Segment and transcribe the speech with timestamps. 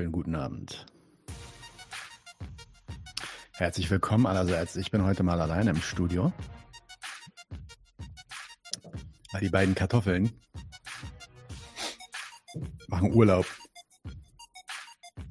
[0.00, 0.86] wunderschönen guten Abend.
[3.52, 4.76] Herzlich willkommen allerseits.
[4.76, 6.32] Ich bin heute mal alleine im Studio.
[9.32, 10.32] Weil die beiden Kartoffeln
[12.88, 13.44] machen Urlaub.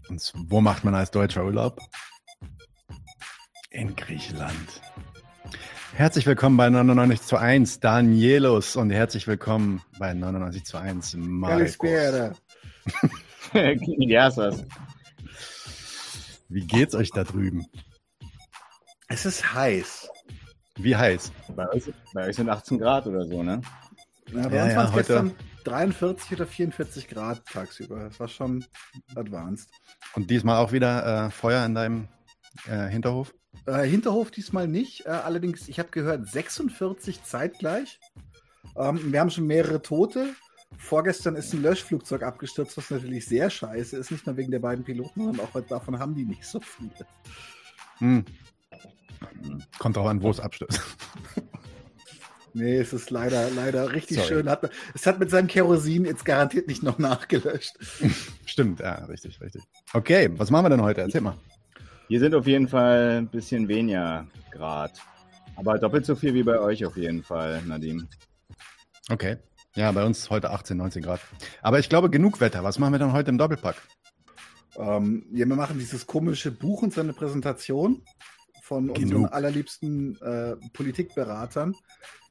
[0.07, 1.79] Und wo macht man als Deutscher Urlaub?
[3.71, 4.81] In Griechenland.
[5.95, 8.75] Herzlich willkommen bei 99 zu 1, Danielus.
[8.75, 11.77] Und herzlich willkommen bei 99 zu 1, Markus.
[13.53, 14.29] Kalispera.
[14.29, 14.65] Gracias.
[16.49, 17.65] Wie geht's euch da drüben?
[19.07, 20.09] Es ist heiß.
[20.77, 21.31] Wie heiß?
[21.55, 23.61] Bei euch, bei euch sind 18 Grad oder so, ne?
[24.31, 27.99] Ja, bei Ja, uns ja, waren es gestern 43 oder 44 Grad tagsüber.
[28.05, 28.65] Das war schon
[29.15, 29.69] advanced.
[30.15, 32.07] Und diesmal auch wieder äh, Feuer in deinem
[32.67, 33.33] äh, Hinterhof?
[33.65, 35.05] Äh, Hinterhof diesmal nicht.
[35.05, 37.99] Äh, allerdings, ich habe gehört, 46 zeitgleich.
[38.77, 40.33] Ähm, wir haben schon mehrere Tote.
[40.77, 44.11] Vorgestern ist ein Löschflugzeug abgestürzt, was natürlich sehr scheiße ist.
[44.11, 46.91] Nicht nur wegen der beiden Piloten, sondern auch davon haben die nicht so viele.
[47.97, 48.25] Hm.
[49.77, 50.81] Kommt auch an, wo es abstürzt.
[52.53, 54.27] Nee, es ist leider, leider richtig Sorry.
[54.27, 54.49] schön.
[54.49, 57.75] Hat, es hat mit seinem Kerosin jetzt garantiert nicht noch nachgelöscht.
[58.45, 59.61] Stimmt, ja, richtig, richtig.
[59.93, 61.01] Okay, was machen wir denn heute?
[61.01, 61.37] Erzähl mal.
[62.07, 64.99] Hier sind auf jeden Fall ein bisschen weniger Grad.
[65.55, 68.07] Aber doppelt so viel wie bei euch auf jeden Fall, Nadim.
[69.11, 69.37] Okay.
[69.75, 71.21] Ja, bei uns heute 18, 19 Grad.
[71.61, 72.63] Aber ich glaube, genug Wetter.
[72.63, 73.75] Was machen wir denn heute im Doppelpack?
[74.77, 78.03] Ähm, ja, wir machen dieses komische Buch und seine Präsentation
[78.63, 79.33] von unseren Genug.
[79.33, 81.75] allerliebsten äh, Politikberatern.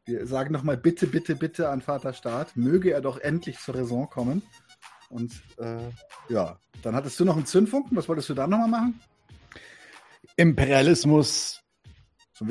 [0.06, 4.08] Wir sagen nochmal bitte, bitte, bitte an Vater Staat, möge er doch endlich zur Raison
[4.08, 4.42] kommen.
[5.10, 5.90] Und äh,
[6.28, 7.96] ja, dann hattest du noch einen Zündfunken.
[7.96, 9.00] Was wolltest du da nochmal machen?
[10.36, 11.60] Imperialismus?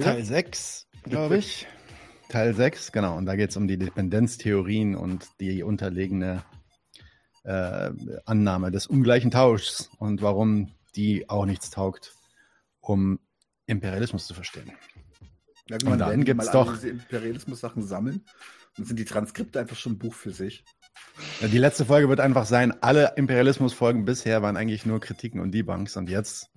[0.02, 1.68] Teil 6, glaube ich.
[2.30, 3.17] Teil 6, genau.
[3.17, 6.43] Und da geht es um die Dependenztheorien und die unterlegene
[7.43, 7.92] äh,
[8.26, 12.14] Annahme des ungleichen Tauschs und warum die auch nichts taugt,
[12.82, 13.20] um
[13.66, 14.71] Imperialismus zu verstehen.
[15.70, 18.26] Irgendwann Und dann gibt's mal doch- diese Imperialismus-Sachen sammeln.
[18.77, 20.64] Und sind die Transkripte einfach schon ein Buch für sich.
[21.42, 25.52] Ja, Die letzte Folge wird einfach sein, alle Imperialismus-Folgen bisher waren eigentlich nur Kritiken und
[25.52, 26.49] Debunks und jetzt,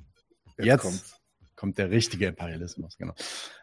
[0.59, 1.15] jetzt, kommt's.
[1.57, 3.15] kommt der richtige Imperialismus, genau.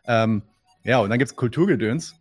[0.05, 0.41] Ähm,
[0.87, 2.15] ja, und dann gibt es Kulturgedöns.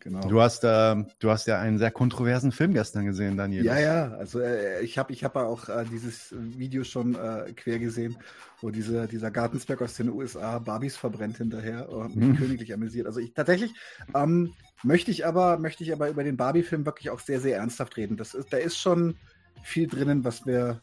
[0.00, 0.28] Genau.
[0.28, 3.64] Du, hast, äh, du hast ja einen sehr kontroversen Film gestern gesehen, Daniel.
[3.64, 7.52] Ja, ja, also äh, ich habe ich hab ja auch äh, dieses Video schon äh,
[7.54, 8.16] quer gesehen,
[8.60, 12.36] wo diese, dieser Gartensberg aus den USA Barbies verbrennt hinterher und mich Mhm.
[12.36, 13.06] königlich amüsiert.
[13.08, 13.72] Also ich tatsächlich
[14.14, 14.54] ähm,
[14.84, 18.16] möchte ich aber möchte ich aber über den Barbie-Film wirklich auch sehr, sehr ernsthaft reden.
[18.16, 19.16] Das ist, da ist schon
[19.64, 20.80] viel drinnen, was wir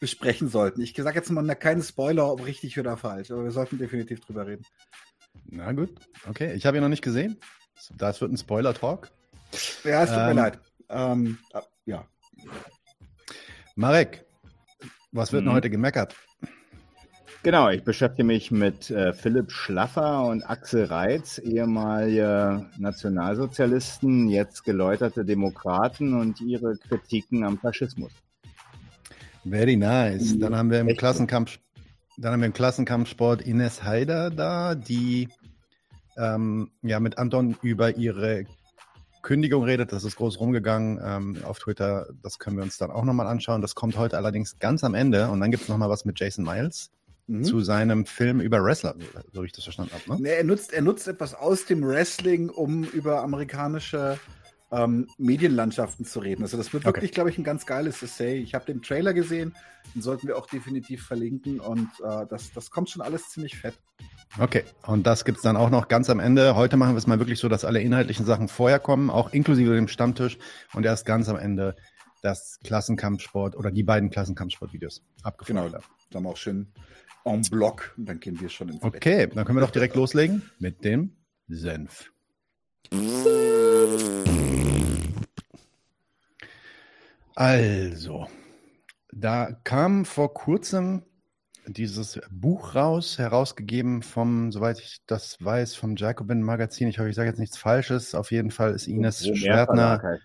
[0.00, 0.80] besprechen sollten.
[0.80, 4.20] Ich sage jetzt mal na, keine Spoiler, ob richtig oder falsch, aber wir sollten definitiv
[4.20, 4.64] drüber reden.
[5.50, 5.90] Na gut,
[6.28, 6.54] okay.
[6.54, 7.38] Ich habe ihn noch nicht gesehen.
[7.96, 9.10] Das wird ein Spoiler-Talk.
[9.84, 10.58] Ja, es tut mir Ähm, leid.
[10.88, 12.04] Ähm, äh, ja.
[13.76, 14.24] Marek,
[15.12, 15.56] was wird denn Mhm.
[15.56, 16.14] heute gemeckert?
[17.42, 25.26] Genau, ich beschäftige mich mit äh, Philipp Schlaffer und Axel Reitz, ehemalige Nationalsozialisten, jetzt geläuterte
[25.26, 28.12] Demokraten und ihre Kritiken am Faschismus.
[29.44, 30.38] Very nice.
[30.38, 30.98] Dann haben wir im Echt?
[30.98, 31.58] Klassenkampf,
[32.16, 35.28] dann haben wir im Klassenkampfsport Ines Haider da, die
[36.16, 38.44] ähm, ja mit Anton über ihre
[39.22, 39.92] Kündigung redet.
[39.92, 42.06] Das ist groß rumgegangen ähm, auf Twitter.
[42.22, 43.62] Das können wir uns dann auch nochmal anschauen.
[43.62, 45.28] Das kommt heute allerdings ganz am Ende.
[45.30, 46.90] Und dann gibt es nochmal was mit Jason Miles
[47.26, 47.42] Mhm.
[47.42, 48.94] zu seinem Film über Wrestler,
[49.32, 50.10] so- wie ich das verstanden habe.
[50.10, 50.28] Ne?
[50.28, 54.18] Nee, er, nutzt, er nutzt etwas aus dem Wrestling, um über amerikanische
[54.72, 56.42] ähm, Medienlandschaften zu reden.
[56.42, 56.96] Also das wird Okay.
[56.96, 58.38] wirklich, glaube ich, ein ganz geiles Essay.
[58.38, 59.54] Ich habe den Trailer gesehen,
[59.94, 63.74] den sollten wir auch definitiv verlinken und äh, das, das kommt schon alles ziemlich fett.
[64.38, 66.56] Okay, und das gibt's dann auch noch ganz am Ende.
[66.56, 69.74] Heute machen wir es mal wirklich so, dass alle inhaltlichen Sachen vorher kommen, auch inklusive
[69.74, 70.38] dem Stammtisch
[70.72, 71.76] und erst ganz am Ende
[72.22, 75.68] das Klassenkampfsport oder die beiden Klassenkampfsportvideos abgefragt Genau.
[75.68, 75.82] Dann
[76.14, 76.72] haben wir auch schön
[77.24, 78.94] en bloc und dann gehen wir schon ins Bett.
[78.94, 81.16] Okay, dann können wir doch direkt loslegen mit dem
[81.48, 82.10] Senf.
[87.34, 88.28] Also,
[89.12, 91.02] da kam vor kurzem
[91.66, 96.88] dieses Buch raus, herausgegeben vom, soweit ich das weiß, vom Jacobin Magazin.
[96.88, 98.14] Ich hoffe, ich sage jetzt nichts Falsches.
[98.14, 100.20] Auf jeden Fall ist Ines Schwertner,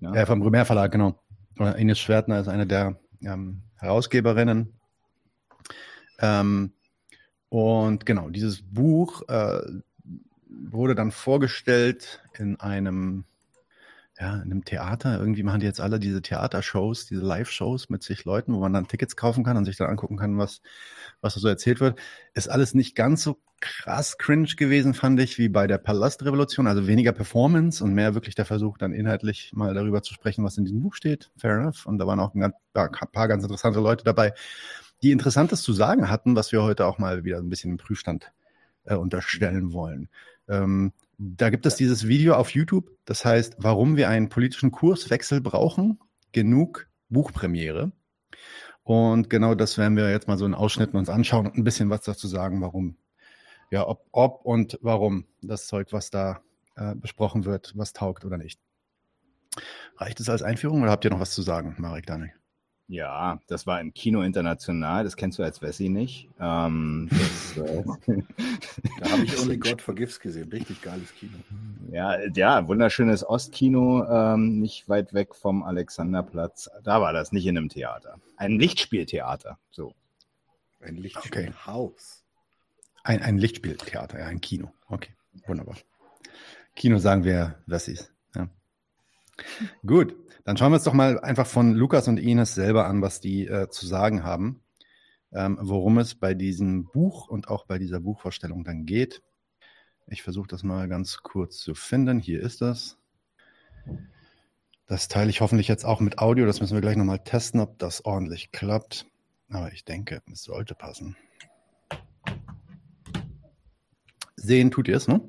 [0.00, 0.16] ne?
[0.16, 1.18] äh, vom Brümer Verlag, genau.
[1.58, 4.74] Oder Ines Schwertner ist eine der ähm, Herausgeberinnen.
[6.18, 6.72] Ähm,
[7.48, 9.60] und genau, dieses Buch äh,
[10.48, 13.24] wurde dann vorgestellt in einem
[14.20, 15.18] ja, in einem Theater.
[15.18, 18.86] Irgendwie machen die jetzt alle diese Theatershows, diese Live-Shows mit sich Leuten, wo man dann
[18.86, 20.60] Tickets kaufen kann und sich dann angucken kann, was,
[21.22, 21.98] was da so erzählt wird.
[22.34, 26.66] Ist alles nicht ganz so krass cringe gewesen, fand ich, wie bei der Palastrevolution.
[26.66, 30.58] Also weniger Performance und mehr wirklich der Versuch, dann inhaltlich mal darüber zu sprechen, was
[30.58, 31.30] in diesem Buch steht.
[31.38, 31.86] Fair enough.
[31.86, 34.34] Und da waren auch ein paar ganz interessante Leute dabei,
[35.02, 38.32] die Interessantes zu sagen hatten, was wir heute auch mal wieder ein bisschen im Prüfstand
[38.84, 40.10] äh, unterstellen wollen.
[40.46, 45.42] Ähm, da gibt es dieses Video auf YouTube, das heißt, warum wir einen politischen Kurswechsel
[45.42, 46.00] brauchen,
[46.32, 47.92] genug Buchpremiere.
[48.84, 51.90] Und genau das werden wir jetzt mal so in Ausschnitten uns anschauen und ein bisschen
[51.90, 52.96] was dazu sagen, warum,
[53.70, 56.40] ja, ob, ob und warum das Zeug, was da
[56.76, 58.58] äh, besprochen wird, was taugt oder nicht.
[59.98, 62.32] Reicht es als Einführung oder habt ihr noch was zu sagen, Marek Daniel?
[62.90, 66.28] Ja, das war im Kino international, das kennst du als Wessi nicht.
[66.40, 67.84] Ähm, das, äh,
[68.98, 71.38] da habe ich Only God Forgives gesehen, richtig geiles Kino.
[71.92, 76.68] Ja, ja, wunderschönes Ostkino, ähm, nicht weit weg vom Alexanderplatz.
[76.82, 78.18] Da war das, nicht in einem Theater.
[78.36, 79.94] Ein Lichtspieltheater, so.
[80.80, 82.24] Ein Lichtspielhaus.
[82.24, 83.04] Okay.
[83.04, 84.72] Ein, ein Lichtspieltheater, ja, ein Kino.
[84.88, 85.12] Okay,
[85.46, 85.76] wunderbar.
[86.74, 88.10] Kino sagen wir Wessis.
[89.86, 93.20] Gut, dann schauen wir uns doch mal einfach von Lukas und Ines selber an, was
[93.20, 94.62] die äh, zu sagen haben,
[95.32, 99.22] ähm, worum es bei diesem Buch und auch bei dieser Buchvorstellung dann geht.
[100.06, 102.18] Ich versuche das mal ganz kurz zu finden.
[102.18, 102.98] Hier ist das.
[104.86, 106.46] Das teile ich hoffentlich jetzt auch mit Audio.
[106.46, 109.06] Das müssen wir gleich nochmal testen, ob das ordentlich klappt.
[109.48, 111.16] Aber ich denke, es sollte passen.
[114.34, 115.20] Sehen tut ihr es, ne?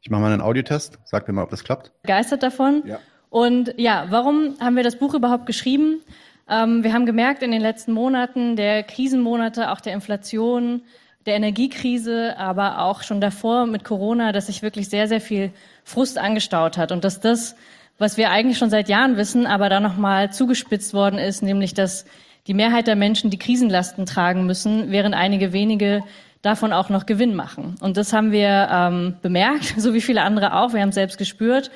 [0.00, 0.98] Ich mache mal einen Audiotest.
[1.04, 1.92] Sagt mir mal, ob das klappt.
[2.02, 2.82] Begeistert davon.
[2.86, 2.98] Ja.
[3.30, 6.00] Und ja, warum haben wir das Buch überhaupt geschrieben?
[6.48, 10.82] Ähm, wir haben gemerkt in den letzten Monaten der Krisenmonate, auch der Inflation,
[11.26, 15.50] der Energiekrise, aber auch schon davor mit Corona, dass sich wirklich sehr, sehr viel
[15.82, 17.56] Frust angestaut hat und dass das,
[17.98, 22.06] was wir eigentlich schon seit Jahren wissen, aber da nochmal zugespitzt worden ist, nämlich dass
[22.46, 26.04] die Mehrheit der Menschen die Krisenlasten tragen müssen, während einige wenige
[26.42, 27.76] davon auch noch Gewinn machen.
[27.80, 30.72] Und das haben wir ähm, bemerkt, so wie viele andere auch.
[30.72, 31.70] Wir haben es selbst gespürt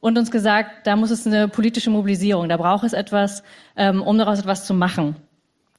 [0.00, 3.42] und uns gesagt, da muss es eine politische Mobilisierung, da braucht es etwas,
[3.76, 5.16] ähm, um daraus etwas zu machen.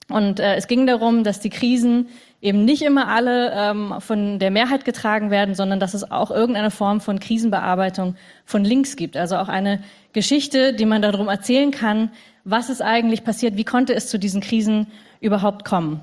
[0.09, 2.07] Und äh, es ging darum, dass die Krisen
[2.41, 6.71] eben nicht immer alle ähm, von der Mehrheit getragen werden, sondern dass es auch irgendeine
[6.71, 9.17] Form von Krisenbearbeitung von links gibt.
[9.17, 9.81] Also auch eine
[10.13, 12.11] Geschichte, die man darum erzählen kann,
[12.45, 14.87] was ist eigentlich passiert, wie konnte es zu diesen Krisen
[15.19, 16.01] überhaupt kommen.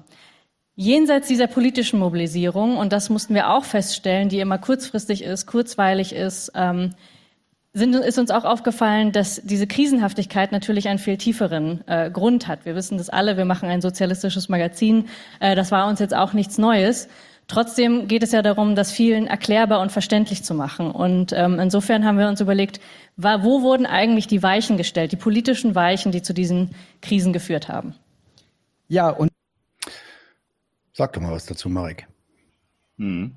[0.77, 6.13] Jenseits dieser politischen Mobilisierung, und das mussten wir auch feststellen, die immer kurzfristig ist, kurzweilig
[6.13, 6.91] ist, ähm,
[7.73, 12.65] sind, ist uns auch aufgefallen, dass diese Krisenhaftigkeit natürlich einen viel tieferen äh, Grund hat.
[12.65, 15.07] Wir wissen das alle, wir machen ein sozialistisches Magazin.
[15.41, 17.09] Äh, das war uns jetzt auch nichts Neues.
[17.47, 20.91] Trotzdem geht es ja darum, das vielen erklärbar und verständlich zu machen.
[20.91, 22.81] Und ähm, insofern haben wir uns überlegt,
[23.17, 26.71] wo wurden eigentlich die Weichen gestellt, die politischen Weichen, die zu diesen
[27.03, 27.95] Krisen geführt haben?
[28.89, 29.31] Ja, und
[30.95, 32.09] sag doch mal was dazu, Marek.
[32.97, 33.35] Hm.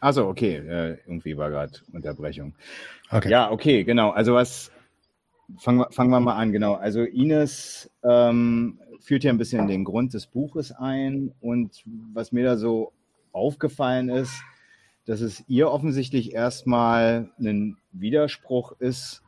[0.00, 2.54] Also okay, äh, irgendwie war gerade Unterbrechung.
[3.10, 3.30] Okay.
[3.30, 4.10] Ja, okay, genau.
[4.10, 4.72] Also was
[5.58, 6.74] fangen wir, fangen wir mal an, genau.
[6.74, 12.44] Also Ines ähm, führt ja ein bisschen den Grund des Buches ein und was mir
[12.44, 12.92] da so
[13.30, 14.42] aufgefallen ist,
[15.04, 19.22] dass es ihr offensichtlich erstmal ein Widerspruch ist,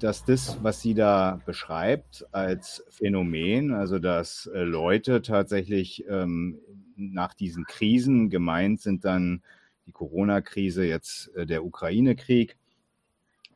[0.00, 6.58] dass das, was sie da beschreibt als Phänomen, also dass äh, Leute tatsächlich ähm,
[6.96, 9.42] nach diesen Krisen gemeint sind dann
[9.86, 12.56] die Corona-Krise, jetzt äh, der Ukraine-Krieg,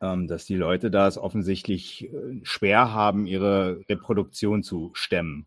[0.00, 5.46] ähm, dass die Leute da es offensichtlich äh, schwer haben, ihre Reproduktion zu stemmen.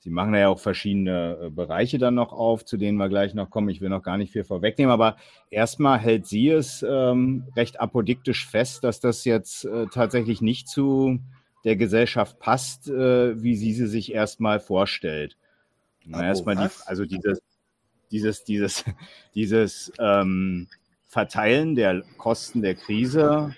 [0.00, 3.50] Sie machen ja auch verschiedene äh, Bereiche dann noch auf, zu denen wir gleich noch
[3.50, 3.68] kommen.
[3.68, 5.16] Ich will noch gar nicht viel vorwegnehmen, aber
[5.50, 11.20] erstmal hält sie es ähm, recht apodiktisch fest, dass das jetzt äh, tatsächlich nicht zu
[11.64, 15.36] der Gesellschaft passt, äh, wie sie sie sich erstmal vorstellt.
[16.10, 17.42] erstmal die, also dieses,
[18.10, 18.84] dieses, dieses,
[19.34, 20.68] dieses ähm,
[21.08, 23.54] Verteilen der Kosten der Krise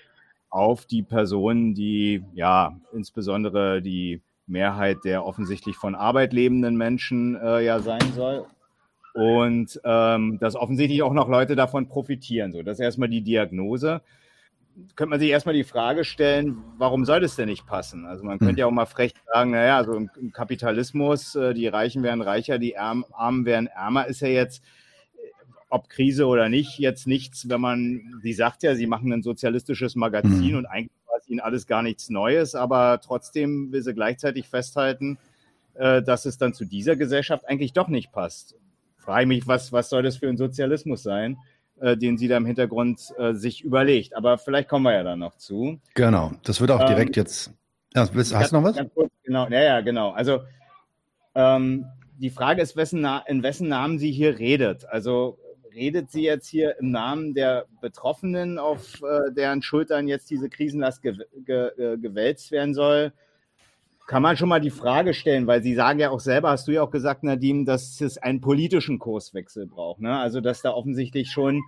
[0.49, 7.63] auf die Personen, die ja insbesondere die Mehrheit der offensichtlich von Arbeit lebenden Menschen äh,
[7.63, 8.45] ja sein soll.
[9.13, 12.51] Und ähm, dass offensichtlich auch noch Leute davon profitieren.
[12.51, 14.01] So, das ist erstmal die Diagnose
[14.95, 18.05] könnte man sich erstmal die Frage stellen, warum soll das denn nicht passen?
[18.05, 21.67] Also man könnte ja auch mal frech sagen, naja, also im, im Kapitalismus, äh, die
[21.67, 24.63] Reichen werden reicher, die Arm, Armen werden ärmer, ist ja jetzt,
[25.15, 25.27] äh,
[25.69, 29.95] ob Krise oder nicht, jetzt nichts, wenn man, sie sagt ja, sie machen ein sozialistisches
[29.95, 30.57] Magazin mhm.
[30.57, 35.17] und eigentlich war es ihnen alles gar nichts Neues, aber trotzdem will sie gleichzeitig festhalten,
[35.75, 38.55] äh, dass es dann zu dieser Gesellschaft eigentlich doch nicht passt.
[38.97, 41.37] Frage mich, was, was soll das für ein Sozialismus sein?
[41.79, 44.15] äh, den sie da im Hintergrund äh, sich überlegt.
[44.15, 45.79] Aber vielleicht kommen wir ja dann noch zu.
[45.93, 47.51] Genau, das wird auch ähm, direkt jetzt.
[47.93, 48.77] Ja, hast, hast du noch was?
[48.93, 50.11] Kurz, genau, ja, ja, genau.
[50.11, 50.41] Also
[51.35, 51.85] ähm,
[52.17, 54.85] die Frage ist, wessen in wessen Namen sie hier redet.
[54.85, 55.37] Also
[55.73, 61.01] redet sie jetzt hier im Namen der Betroffenen, auf äh, deren Schultern jetzt diese Krisenlast
[61.01, 63.13] ge ge äh, gewälzt werden soll?
[64.05, 66.73] Kann man schon mal die Frage stellen, weil Sie sagen ja auch selber, hast du
[66.73, 70.01] ja auch gesagt, Nadim, dass es einen politischen Kurswechsel braucht.
[70.01, 70.17] Ne?
[70.17, 71.63] Also, dass da offensichtlich schon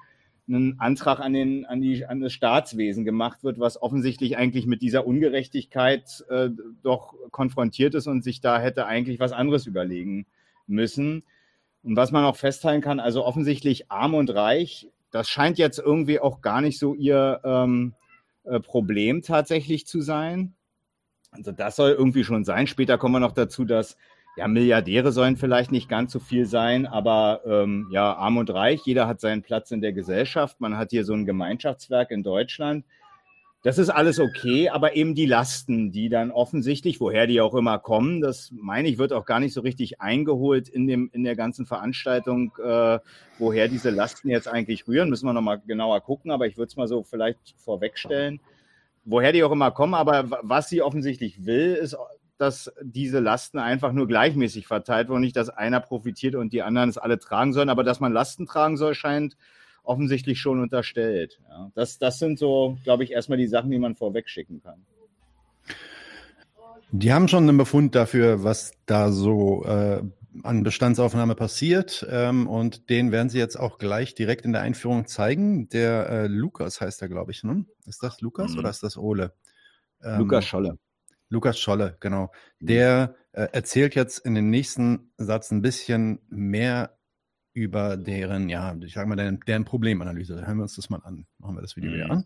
[0.48, 4.82] ein Antrag an, den, an, die, an das Staatswesen gemacht wird, was offensichtlich eigentlich mit
[4.82, 6.50] dieser Ungerechtigkeit äh,
[6.84, 10.28] doch konfrontiert ist und sich da hätte eigentlich was anderes überlegen
[10.68, 11.24] müssen.
[11.86, 16.20] Und was man auch festhalten kann, also offensichtlich arm und reich, das scheint jetzt irgendwie
[16.20, 17.94] auch gar nicht so ihr ähm,
[18.44, 20.56] äh, Problem tatsächlich zu sein.
[21.30, 22.66] Also das soll irgendwie schon sein.
[22.66, 23.98] Später kommen wir noch dazu, dass
[24.36, 28.82] ja, Milliardäre sollen vielleicht nicht ganz so viel sein, aber ähm, ja, arm und reich,
[28.84, 30.60] jeder hat seinen Platz in der Gesellschaft.
[30.60, 32.84] Man hat hier so ein Gemeinschaftswerk in Deutschland.
[33.66, 37.80] Das ist alles okay, aber eben die Lasten, die dann offensichtlich, woher die auch immer
[37.80, 41.36] kommen, das meine ich, wird auch gar nicht so richtig eingeholt in, dem, in der
[41.36, 43.00] ganzen Veranstaltung, äh,
[43.40, 45.10] woher diese Lasten jetzt eigentlich rühren.
[45.10, 48.40] Müssen wir nochmal genauer gucken, aber ich würde es mal so vielleicht vorwegstellen.
[49.04, 51.98] Woher die auch immer kommen, aber was sie offensichtlich will, ist,
[52.38, 56.90] dass diese Lasten einfach nur gleichmäßig verteilt werden, nicht, dass einer profitiert und die anderen
[56.90, 59.36] es alle tragen sollen, aber dass man Lasten tragen soll, scheint
[59.86, 61.40] offensichtlich schon unterstellt.
[61.50, 64.86] Ja, das, das sind so, glaube ich, erstmal die Sachen, die man vorweg schicken kann.
[66.92, 70.02] Die haben schon einen Befund dafür, was da so äh,
[70.44, 72.06] an Bestandsaufnahme passiert.
[72.10, 75.70] Ähm, und den werden sie jetzt auch gleich direkt in der Einführung zeigen.
[75.70, 77.44] Der äh, Lukas heißt er, glaube ich.
[77.44, 77.66] Ne?
[77.86, 78.60] Ist das Lukas mhm.
[78.60, 79.34] oder ist das Ole?
[80.04, 80.78] Ähm, Lukas Scholle.
[81.30, 82.32] Lukas Scholle, genau.
[82.60, 82.66] Mhm.
[82.68, 86.98] Der äh, erzählt jetzt in dem nächsten Satz ein bisschen mehr
[87.56, 90.46] über deren, ja, ich sage mal, deren, deren, Problemanalyse.
[90.46, 91.26] Hören wir uns das mal an.
[91.40, 91.96] Machen wir das Video mhm.
[91.96, 92.26] wieder an.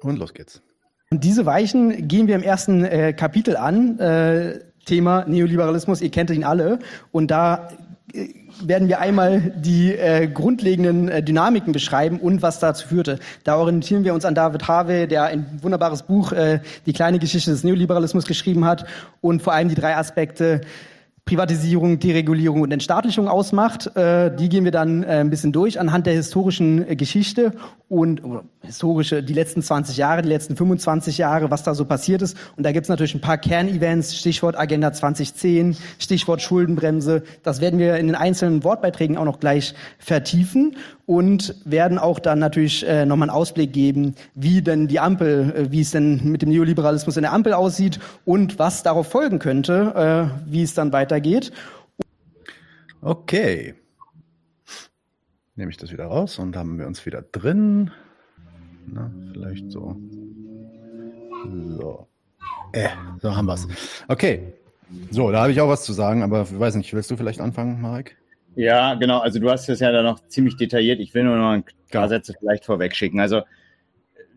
[0.00, 0.62] Und los geht's.
[1.10, 3.98] Und diese Weichen gehen wir im ersten äh, Kapitel an.
[3.98, 6.78] Äh, Thema Neoliberalismus, ihr kennt ihn alle.
[7.12, 7.68] Und da
[8.14, 8.28] äh,
[8.64, 13.18] werden wir einmal die äh, grundlegenden äh, Dynamiken beschreiben und was dazu führte.
[13.44, 17.50] Da orientieren wir uns an David Harvey, der ein wunderbares Buch, äh, Die kleine Geschichte
[17.50, 18.86] des Neoliberalismus, geschrieben hat
[19.20, 20.62] und vor allem die drei Aspekte
[21.24, 23.96] Privatisierung, Deregulierung und Entstaatlichung ausmacht.
[23.96, 27.52] Äh, die gehen wir dann äh, ein bisschen durch anhand der historischen äh, Geschichte
[27.88, 28.22] und
[28.62, 32.36] historische, die letzten 20 Jahre, die letzten 25 Jahre, was da so passiert ist.
[32.56, 37.22] Und da gibt es natürlich ein paar Kernevents, Stichwort Agenda 2010, Stichwort Schuldenbremse.
[37.42, 42.38] Das werden wir in den einzelnen Wortbeiträgen auch noch gleich vertiefen und werden auch dann
[42.38, 46.42] natürlich äh, nochmal einen Ausblick geben, wie denn die Ampel, äh, wie es denn mit
[46.42, 50.92] dem Neoliberalismus in der Ampel aussieht und was darauf folgen könnte, äh, wie es dann
[50.92, 51.52] weitergeht.
[53.00, 53.74] Okay
[55.54, 57.90] nehme ich das wieder raus und haben wir uns wieder drin.
[58.86, 59.96] Na, vielleicht so.
[61.78, 62.08] So.
[62.72, 62.88] Äh,
[63.20, 63.68] so haben wir es.
[64.08, 64.54] Okay.
[65.10, 67.40] So, da habe ich auch was zu sagen, aber ich weiß nicht, willst du vielleicht
[67.40, 68.16] anfangen, Marek?
[68.54, 69.20] Ja, genau.
[69.20, 71.00] Also du hast es ja da noch ziemlich detailliert.
[71.00, 73.20] Ich will nur noch ein paar Sätze vielleicht vorweg schicken.
[73.20, 73.42] Also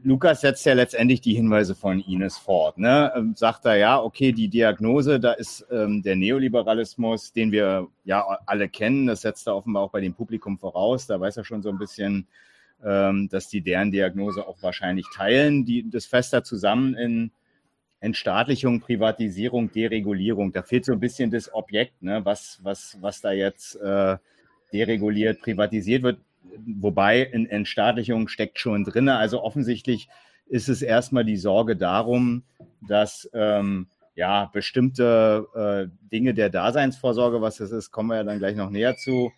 [0.05, 2.77] Lukas setzt ja letztendlich die Hinweise von Ines fort.
[2.77, 3.11] Ne?
[3.15, 8.23] Ähm, sagt er, ja, okay, die Diagnose, da ist ähm, der Neoliberalismus, den wir ja
[8.45, 11.07] alle kennen, das setzt er offenbar auch bei dem Publikum voraus.
[11.07, 12.27] Da weiß er schon so ein bisschen,
[12.83, 15.65] ähm, dass die deren Diagnose auch wahrscheinlich teilen.
[15.65, 17.31] Die, das fest da zusammen in
[18.05, 20.53] Entstaatlichung, Privatisierung, Deregulierung.
[20.53, 22.21] Da fehlt so ein bisschen das Objekt, ne?
[22.23, 24.17] was, was, was da jetzt äh,
[24.71, 26.19] dereguliert, privatisiert wird
[26.65, 29.09] wobei in Entstaatlichung steckt schon drin.
[29.09, 30.09] Also offensichtlich
[30.47, 32.43] ist es erstmal die Sorge darum,
[32.87, 38.39] dass ähm, ja bestimmte äh, Dinge der Daseinsvorsorge, was das ist, kommen wir ja dann
[38.39, 39.31] gleich noch näher zu,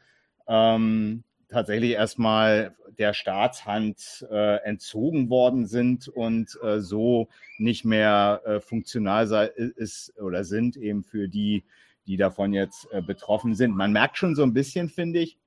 [0.47, 8.59] ähm, tatsächlich erstmal der Staatshand äh, entzogen worden sind und äh, so nicht mehr äh,
[8.59, 11.63] funktional sei, ist oder sind eben für die,
[12.05, 13.75] die davon jetzt äh, betroffen sind.
[13.75, 15.37] Man merkt schon so ein bisschen, finde ich,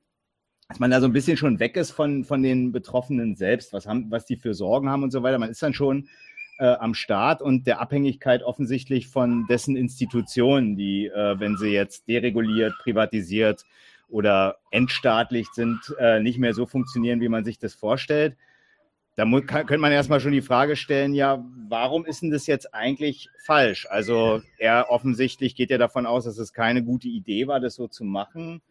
[0.69, 3.87] dass man da so ein bisschen schon weg ist von, von den Betroffenen selbst, was,
[3.87, 5.39] haben, was die für Sorgen haben und so weiter.
[5.39, 6.09] Man ist dann schon
[6.61, 12.07] äh, am Start und der Abhängigkeit offensichtlich von dessen Institutionen, die, äh, wenn sie jetzt
[12.07, 13.65] dereguliert, privatisiert
[14.11, 18.37] oder entstaatlicht sind, äh, nicht mehr so funktionieren, wie man sich das vorstellt.
[19.17, 22.75] Da kann, könnte man erstmal schon die Frage stellen, ja, warum ist denn das jetzt
[22.75, 23.87] eigentlich falsch?
[23.91, 27.89] Also er offensichtlich geht ja davon aus, dass es keine gute Idee war, das so
[27.89, 28.63] zu machen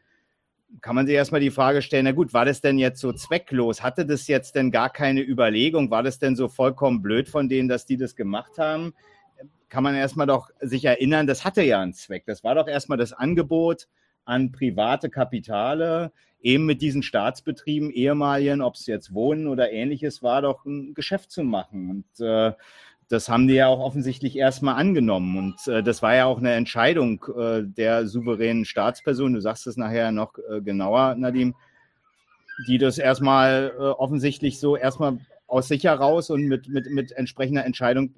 [0.82, 3.82] kann man sich erstmal die Frage stellen, na gut, war das denn jetzt so zwecklos?
[3.82, 5.90] Hatte das jetzt denn gar keine Überlegung?
[5.90, 8.94] War das denn so vollkommen blöd von denen, dass die das gemacht haben?
[9.70, 12.24] Kann man erstmal doch sich erinnern, das hatte ja einen Zweck.
[12.26, 13.88] Das war doch erstmal das Angebot
[14.30, 20.42] an private Kapitale, eben mit diesen Staatsbetrieben, ehemaligen, ob es jetzt Wohnen oder ähnliches war,
[20.42, 22.06] doch ein Geschäft zu machen.
[22.20, 22.54] Und äh,
[23.10, 25.38] das haben die ja auch offensichtlich erstmal angenommen.
[25.38, 29.34] Und äh, das war ja auch eine Entscheidung äh, der souveränen Staatsperson.
[29.34, 31.56] Du sagst es nachher noch äh, genauer, Nadim,
[32.68, 35.18] die das erstmal äh, offensichtlich so erstmal
[35.48, 38.14] aus sich heraus und mit, mit, mit entsprechender Entscheidung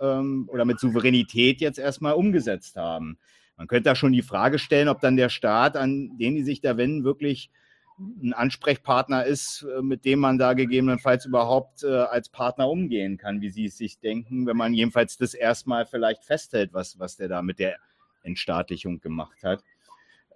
[0.00, 3.18] äh, ähm, oder mit Souveränität jetzt erstmal umgesetzt haben.
[3.62, 6.60] Man könnte da schon die Frage stellen, ob dann der Staat, an den die sich
[6.60, 7.48] da wenden, wirklich
[7.96, 13.40] ein Ansprechpartner ist, äh, mit dem man da gegebenenfalls überhaupt äh, als Partner umgehen kann,
[13.40, 17.28] wie Sie es sich denken, wenn man jedenfalls das erstmal vielleicht festhält, was, was der
[17.28, 17.76] da mit der
[18.24, 19.62] Entstaatlichung gemacht hat.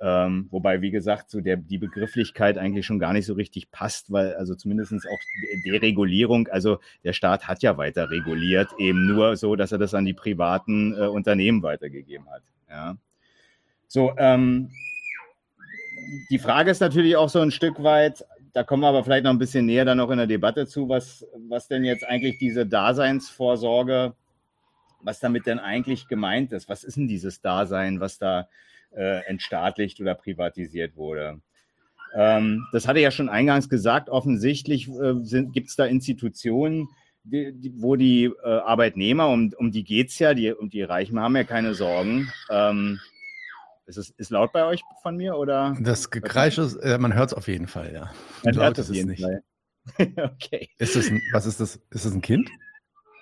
[0.00, 4.12] Ähm, wobei, wie gesagt, so der, die Begrifflichkeit eigentlich schon gar nicht so richtig passt,
[4.12, 5.21] weil also zumindest auch
[5.64, 10.04] Deregulierung, also der Staat hat ja weiter reguliert, eben nur so, dass er das an
[10.04, 12.45] die privaten äh, Unternehmen weitergegeben hat.
[12.71, 12.97] Ja.
[13.88, 14.71] So, ähm,
[16.31, 19.33] die Frage ist natürlich auch so ein Stück weit, da kommen wir aber vielleicht noch
[19.33, 22.64] ein bisschen näher dann noch in der Debatte zu, was, was denn jetzt eigentlich diese
[22.64, 24.14] Daseinsvorsorge,
[25.02, 26.69] was damit denn eigentlich gemeint ist.
[26.69, 28.49] Was ist denn dieses Dasein, was da
[28.93, 31.40] äh, entstaatlicht oder privatisiert wurde?
[32.14, 36.88] Ähm, das hatte ich ja schon eingangs gesagt, offensichtlich äh, gibt es da Institutionen,
[37.25, 40.83] die, die, wo die äh, Arbeitnehmer, um, um die geht es ja, die, um die
[40.83, 42.33] Reichen haben ja keine Sorgen.
[42.49, 43.00] Ähm,
[43.87, 45.76] ist es ist laut bei euch von mir oder?
[45.81, 48.11] Das Gekreisch ist, äh, man hört es auf jeden Fall, ja.
[48.45, 49.23] Man laut ist es nicht.
[49.23, 49.43] Fall.
[49.99, 50.69] okay.
[50.78, 51.76] Ist das ein, was ist das?
[51.90, 52.50] Ist das ein Kind?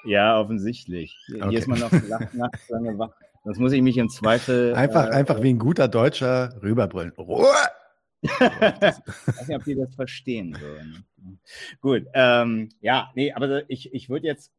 [0.04, 1.16] Ja, offensichtlich.
[1.34, 1.48] Okay.
[1.50, 1.92] Hier ist man noch
[2.32, 3.10] nachts lange wach.
[3.44, 4.74] Das muss ich mich im Zweifel.
[4.74, 7.12] Einfach, äh, einfach wie ein guter Deutscher rüberbrüllen.
[7.18, 7.46] Ruhe!
[8.22, 11.04] ich weiß nicht, ob die das verstehen würden.
[11.80, 14.50] Gut, ähm, ja, nee, aber ich, ich würde jetzt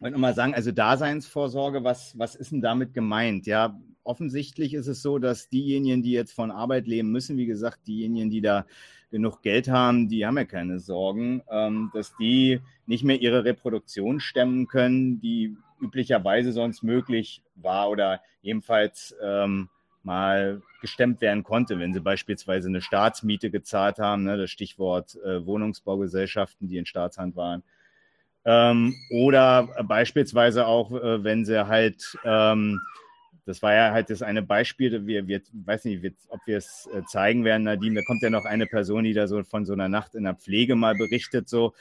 [0.00, 3.46] wollte nochmal sagen, also Daseinsvorsorge, was, was ist denn damit gemeint?
[3.46, 7.86] Ja, offensichtlich ist es so, dass diejenigen, die jetzt von Arbeit leben müssen, wie gesagt,
[7.86, 8.66] diejenigen, die da
[9.10, 14.20] genug Geld haben, die haben ja keine Sorgen, ähm, dass die nicht mehr ihre Reproduktion
[14.20, 19.68] stemmen können, die üblicherweise sonst möglich war oder jedenfalls ähm,
[20.02, 25.44] mal gestemmt werden konnte, wenn sie beispielsweise eine Staatsmiete gezahlt haben, ne, das Stichwort äh,
[25.44, 27.62] Wohnungsbaugesellschaften, die in Staatshand waren.
[28.44, 32.80] Ähm, oder beispielsweise auch, äh, wenn sie halt ähm,
[33.50, 36.88] das war ja halt das eine Beispiel, wir, wir weiß nicht, wir, ob wir es
[36.94, 39.72] äh, zeigen werden, Nadine, da kommt ja noch eine Person, die da so von so
[39.72, 41.74] einer Nacht in der Pflege mal berichtet, so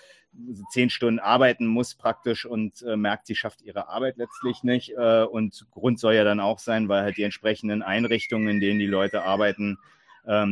[0.71, 4.93] zehn Stunden arbeiten muss praktisch und äh, merkt, sie schafft ihre Arbeit letztlich nicht.
[4.97, 8.79] Äh, und Grund soll ja dann auch sein, weil halt die entsprechenden Einrichtungen, in denen
[8.79, 9.77] die Leute arbeiten,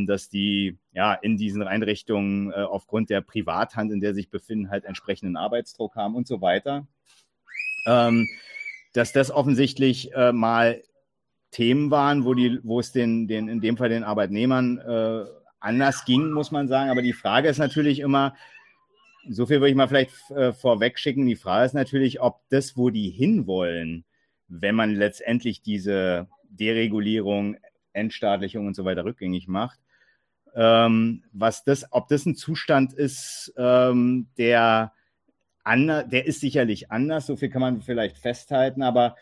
[0.07, 4.69] dass die ja in diesen Einrichtungen äh, aufgrund der Privathand, in der sie sich befinden,
[4.69, 6.87] halt entsprechenden Arbeitsdruck haben und so weiter.
[7.85, 8.27] Ähm,
[8.93, 10.81] dass das offensichtlich äh, mal
[11.51, 15.25] Themen waren, wo, die, wo es den, den, in dem Fall den Arbeitnehmern äh,
[15.59, 16.89] anders ging, muss man sagen.
[16.89, 18.35] Aber die Frage ist natürlich immer,
[19.29, 22.77] so viel würde ich mal vielleicht äh, vorweg schicken, die Frage ist natürlich, ob das,
[22.77, 24.05] wo die hinwollen,
[24.47, 27.57] wenn man letztendlich diese Deregulierung,
[27.93, 29.79] Entstaatlichung und so weiter rückgängig macht,
[30.55, 34.93] ähm, was das, ob das ein Zustand ist, ähm, der,
[35.63, 39.15] ander, der ist sicherlich anders, so viel kann man vielleicht festhalten, aber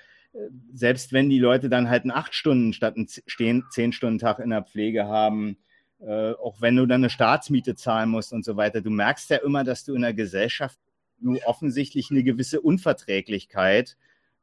[0.74, 4.50] selbst wenn die Leute dann halt einen acht Stunden statt einen zehn Stunden Tag in
[4.50, 5.58] der Pflege haben,
[6.00, 9.38] äh, auch wenn du dann eine Staatsmiete zahlen musst und so weiter, du merkst ja
[9.38, 10.78] immer, dass du in der Gesellschaft
[11.20, 13.96] du offensichtlich eine gewisse Unverträglichkeit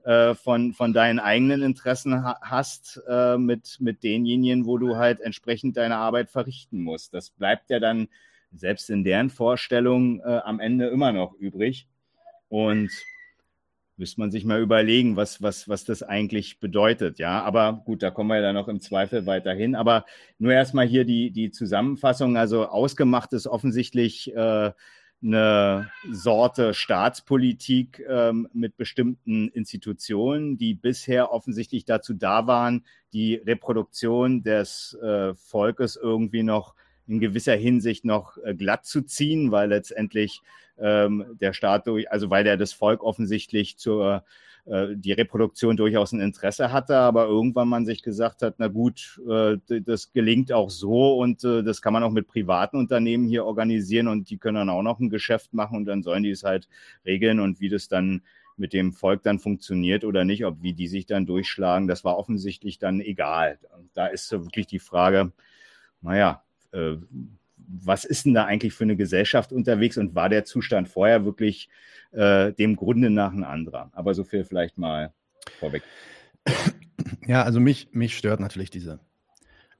[0.05, 5.21] äh, von, von deinen eigenen Interessen ha hast äh, mit, mit denjenigen, wo du halt
[5.21, 7.15] entsprechend deine Arbeit verrichten musst.
[7.15, 8.09] Das bleibt ja dann
[8.55, 11.87] selbst in deren Vorstellung äh, am Ende immer noch übrig.
[12.49, 12.91] Und
[13.97, 17.19] müsste man sich mal überlegen, was, was, was das eigentlich bedeutet.
[17.19, 19.75] Ja, aber gut, da kommen wir ja dann noch im Zweifel weiterhin.
[19.75, 20.05] Aber
[20.39, 22.37] nur erstmal hier die, die Zusammenfassung.
[22.37, 24.73] Also ausgemacht ist offensichtlich äh,
[25.23, 34.43] eine Sorte Staatspolitik ähm, mit bestimmten Institutionen, die bisher offensichtlich dazu da waren, die Reproduktion
[34.43, 36.75] des äh, Volkes irgendwie noch
[37.07, 40.41] in gewisser Hinsicht noch äh, glatt zu ziehen, weil letztendlich
[40.79, 44.25] ähm, der Staat durch, also weil der das Volk offensichtlich zur
[44.65, 49.21] äh, die Reproduktion durchaus ein Interesse hatte, aber irgendwann man sich gesagt hat, na gut,
[49.29, 53.45] äh, das gelingt auch so und äh, das kann man auch mit privaten Unternehmen hier
[53.45, 56.45] organisieren und die können dann auch noch ein Geschäft machen und dann sollen die es
[56.45, 56.69] halt
[57.05, 58.23] regeln und wie das dann
[58.57, 62.17] mit dem Volk dann funktioniert oder nicht, ob wie die sich dann durchschlagen, das war
[62.17, 63.59] offensichtlich dann egal.
[63.95, 65.33] Da ist wirklich die Frage,
[66.03, 66.97] naja, äh,
[67.73, 71.69] was ist denn da eigentlich für eine Gesellschaft unterwegs und war der Zustand vorher wirklich
[72.13, 73.91] äh, dem Grunde nach ein anderer?
[73.93, 75.13] Aber so viel vielleicht mal
[75.59, 75.83] vorweg.
[77.27, 79.01] Ja, also mich, mich stört natürlich diese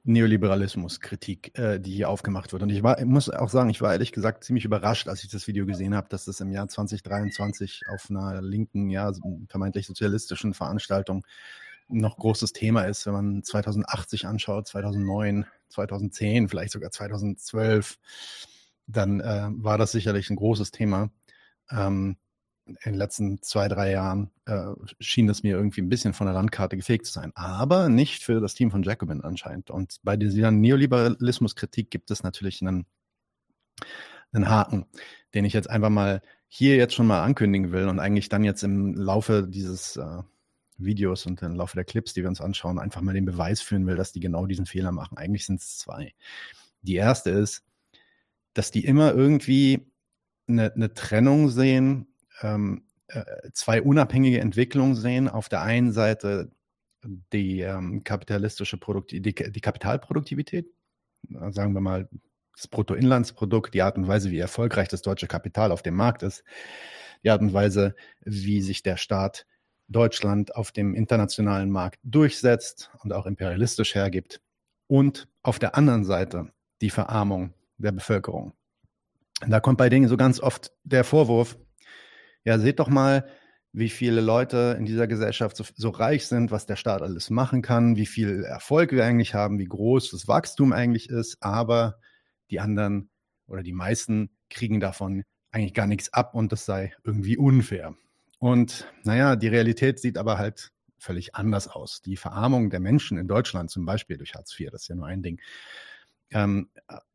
[0.05, 2.63] Neoliberalismus-Kritik, äh, die hier aufgemacht wird.
[2.63, 5.29] Und ich, war, ich muss auch sagen, ich war ehrlich gesagt ziemlich überrascht, als ich
[5.29, 9.11] das Video gesehen habe, dass das im Jahr 2023 auf einer linken, ja,
[9.47, 11.25] vermeintlich sozialistischen Veranstaltung
[11.87, 17.97] noch großes Thema ist, wenn man 2080 anschaut, 2009, 2010, vielleicht sogar 2012,
[18.87, 21.09] dann äh, war das sicherlich ein großes Thema.
[21.69, 22.17] Ähm,
[22.65, 26.33] in den letzten zwei, drei Jahren äh, schien es mir irgendwie ein bisschen von der
[26.33, 27.33] Landkarte gefegt zu sein.
[27.35, 29.69] Aber nicht für das Team von Jacobin anscheinend.
[29.69, 32.85] Und bei dieser Neoliberalismuskritik gibt es natürlich einen,
[34.31, 34.85] einen Haken,
[35.33, 38.63] den ich jetzt einfach mal hier jetzt schon mal ankündigen will und eigentlich dann jetzt
[38.63, 40.21] im Laufe dieses äh,
[40.85, 43.85] Videos und im Laufe der Clips, die wir uns anschauen, einfach mal den Beweis führen
[43.87, 45.17] will, dass die genau diesen Fehler machen.
[45.17, 46.13] Eigentlich sind es zwei.
[46.81, 47.63] Die erste ist,
[48.53, 49.91] dass die immer irgendwie
[50.47, 52.07] eine, eine Trennung sehen
[52.41, 55.29] ähm, äh, zwei unabhängige Entwicklungen sehen.
[55.29, 56.51] Auf der einen Seite
[57.33, 60.67] die ähm, kapitalistische Produkt die, die Kapitalproduktivität,
[61.51, 62.07] sagen wir mal
[62.55, 66.43] das Bruttoinlandsprodukt, die Art und Weise, wie erfolgreich das deutsche Kapital auf dem Markt ist,
[67.23, 69.45] die Art und Weise, wie sich der Staat
[69.87, 74.41] Deutschland auf dem internationalen Markt durchsetzt und auch imperialistisch hergibt.
[74.87, 78.53] Und auf der anderen Seite die Verarmung der Bevölkerung.
[79.47, 81.57] Da kommt bei denen so ganz oft der Vorwurf,
[82.45, 83.27] ja, seht doch mal,
[83.71, 87.61] wie viele Leute in dieser Gesellschaft so, so, reich sind, was der Staat alles machen
[87.61, 91.99] kann, wie viel Erfolg wir eigentlich haben, wie groß das Wachstum eigentlich ist, aber
[92.51, 93.09] die anderen
[93.47, 97.95] oder die meisten kriegen davon eigentlich gar nichts ab und das sei irgendwie unfair.
[98.43, 102.01] Und naja, die Realität sieht aber halt völlig anders aus.
[102.01, 105.05] Die Verarmung der Menschen in Deutschland, zum Beispiel durch Hartz IV, das ist ja nur
[105.05, 105.39] ein Ding,
[106.29, 106.67] ähm,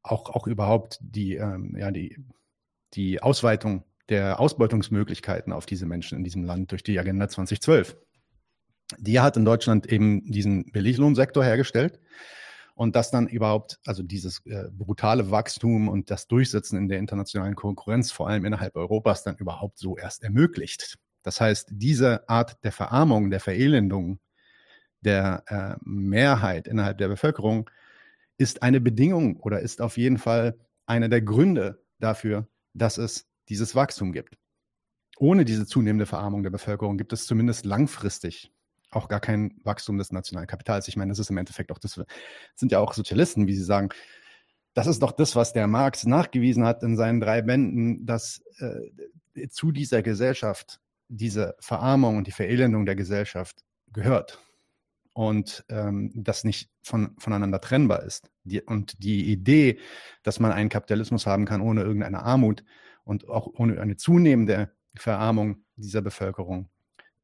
[0.02, 2.16] auch, auch überhaupt die, ähm, ja, die,
[2.94, 7.98] die Ausweitung der Ausbeutungsmöglichkeiten auf diese Menschen in diesem Land durch die Agenda 2012.
[8.96, 12.00] Die hat in Deutschland eben diesen Billiglohnsektor hergestellt
[12.74, 17.54] und das dann überhaupt, also dieses äh, brutale Wachstum und das Durchsetzen in der internationalen
[17.54, 20.96] Konkurrenz, vor allem innerhalb Europas, dann überhaupt so erst ermöglicht.
[21.22, 24.20] Das heißt, diese Art der Verarmung, der Verelendung
[25.00, 27.70] der äh, Mehrheit innerhalb der Bevölkerung
[28.36, 33.74] ist eine Bedingung oder ist auf jeden Fall einer der Gründe dafür, dass es dieses
[33.74, 34.38] Wachstum gibt.
[35.18, 38.52] Ohne diese zunehmende Verarmung der Bevölkerung gibt es zumindest langfristig
[38.90, 40.88] auch gar kein Wachstum des nationalen Kapitals.
[40.88, 42.00] Ich meine, das ist im Endeffekt auch das,
[42.54, 43.90] sind ja auch Sozialisten, wie sie sagen.
[44.74, 49.48] Das ist doch das, was der Marx nachgewiesen hat in seinen drei Bänden, dass äh,
[49.48, 54.38] zu dieser Gesellschaft diese Verarmung und die Verelendung der Gesellschaft gehört
[55.12, 58.30] und ähm, das nicht von, voneinander trennbar ist.
[58.44, 59.78] Die, und die Idee,
[60.22, 62.64] dass man einen Kapitalismus haben kann ohne irgendeine Armut,
[63.08, 66.68] und auch ohne eine zunehmende Verarmung dieser Bevölkerung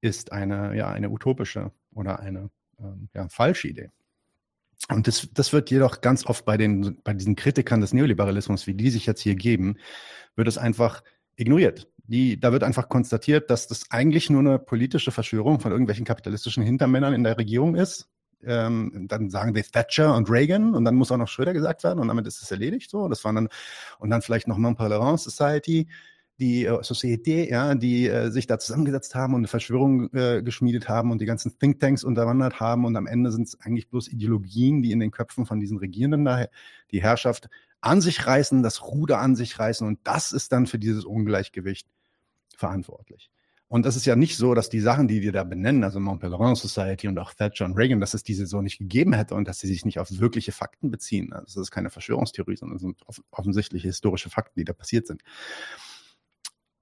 [0.00, 3.90] ist eine, ja, eine utopische oder eine ähm, ja, falsche Idee.
[4.88, 8.72] Und das, das wird jedoch ganz oft bei, den, bei diesen Kritikern des Neoliberalismus, wie
[8.72, 9.76] die sich jetzt hier geben,
[10.36, 11.02] wird es einfach
[11.36, 11.86] ignoriert.
[12.06, 16.62] Die, da wird einfach konstatiert, dass das eigentlich nur eine politische Verschwörung von irgendwelchen kapitalistischen
[16.62, 18.08] Hintermännern in der Regierung ist.
[18.46, 21.98] Ähm, dann sagen die Thatcher und Reagan und dann muss auch noch Schröder gesagt werden
[21.98, 22.90] und damit ist es erledigt.
[22.90, 23.48] So, das waren dann
[23.98, 25.88] und dann vielleicht noch Montpellerin Society,
[26.38, 30.88] die äh, Société, ja, die äh, sich da zusammengesetzt haben und eine Verschwörung äh, geschmiedet
[30.88, 34.82] haben und die ganzen Thinktanks unterwandert haben und am Ende sind es eigentlich bloß Ideologien,
[34.82, 36.46] die in den Köpfen von diesen Regierenden da
[36.90, 37.48] die Herrschaft
[37.80, 41.86] an sich reißen, das Ruder an sich reißen und das ist dann für dieses Ungleichgewicht
[42.56, 43.30] verantwortlich.
[43.68, 46.20] Und das ist ja nicht so, dass die Sachen, die wir da benennen, also Mont
[46.20, 49.48] Pelerin Society und auch Thatcher und Reagan, dass es diese so nicht gegeben hätte und
[49.48, 51.32] dass sie sich nicht auf wirkliche Fakten beziehen.
[51.32, 55.22] Also das ist keine Verschwörungstheorie, sondern es sind offensichtliche historische Fakten, die da passiert sind.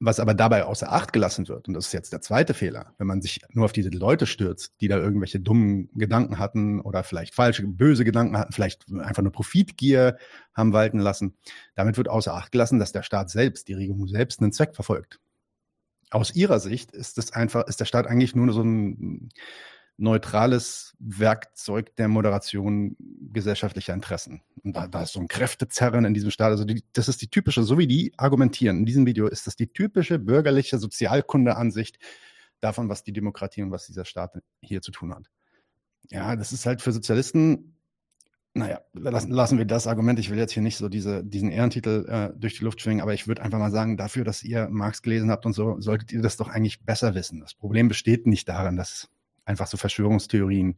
[0.05, 3.07] Was aber dabei außer Acht gelassen wird, und das ist jetzt der zweite Fehler, wenn
[3.07, 7.37] man sich nur auf diese Leute stürzt, die da irgendwelche dummen Gedanken hatten oder vielleicht
[7.37, 10.17] falsche, böse Gedanken hatten, vielleicht einfach nur Profitgier
[10.55, 11.37] haben walten lassen,
[11.77, 15.21] damit wird außer Acht gelassen, dass der Staat selbst, die Regierung selbst einen Zweck verfolgt.
[16.11, 19.29] Aus Ihrer Sicht ist es einfach, ist der Staat eigentlich nur so ein
[20.03, 22.97] neutrales Werkzeug der Moderation
[23.33, 24.43] gesellschaftlicher Interessen.
[24.63, 26.51] Und da, da ist so ein Kräftezerren in diesem Staat.
[26.51, 29.57] Also die, das ist die typische, so wie die argumentieren in diesem Video, ist das
[29.57, 31.99] die typische bürgerliche Sozialkunde-Ansicht
[32.61, 35.31] davon, was die Demokratie und was dieser Staat hier zu tun hat.
[36.11, 37.77] Ja, das ist halt für Sozialisten
[38.55, 40.19] naja, lassen, lassen wir das Argument.
[40.19, 43.15] Ich will jetzt hier nicht so diese, diesen Ehrentitel äh, durch die Luft schwingen, aber
[43.15, 46.21] ich würde einfach mal sagen, dafür, dass ihr Marx gelesen habt und so, solltet ihr
[46.21, 47.41] das doch eigentlich besser wissen.
[47.41, 49.09] Das Problem besteht nicht darin, dass
[49.45, 50.77] einfach so Verschwörungstheorien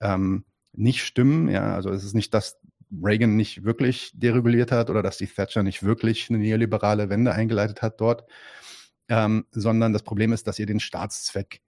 [0.00, 1.48] ähm, nicht stimmen.
[1.48, 2.58] Ja, also es ist nicht, dass
[3.02, 7.82] Reagan nicht wirklich dereguliert hat oder dass die Thatcher nicht wirklich eine neoliberale Wende eingeleitet
[7.82, 8.28] hat dort,
[9.08, 11.60] ähm, sondern das Problem ist, dass ihr den Staatszweck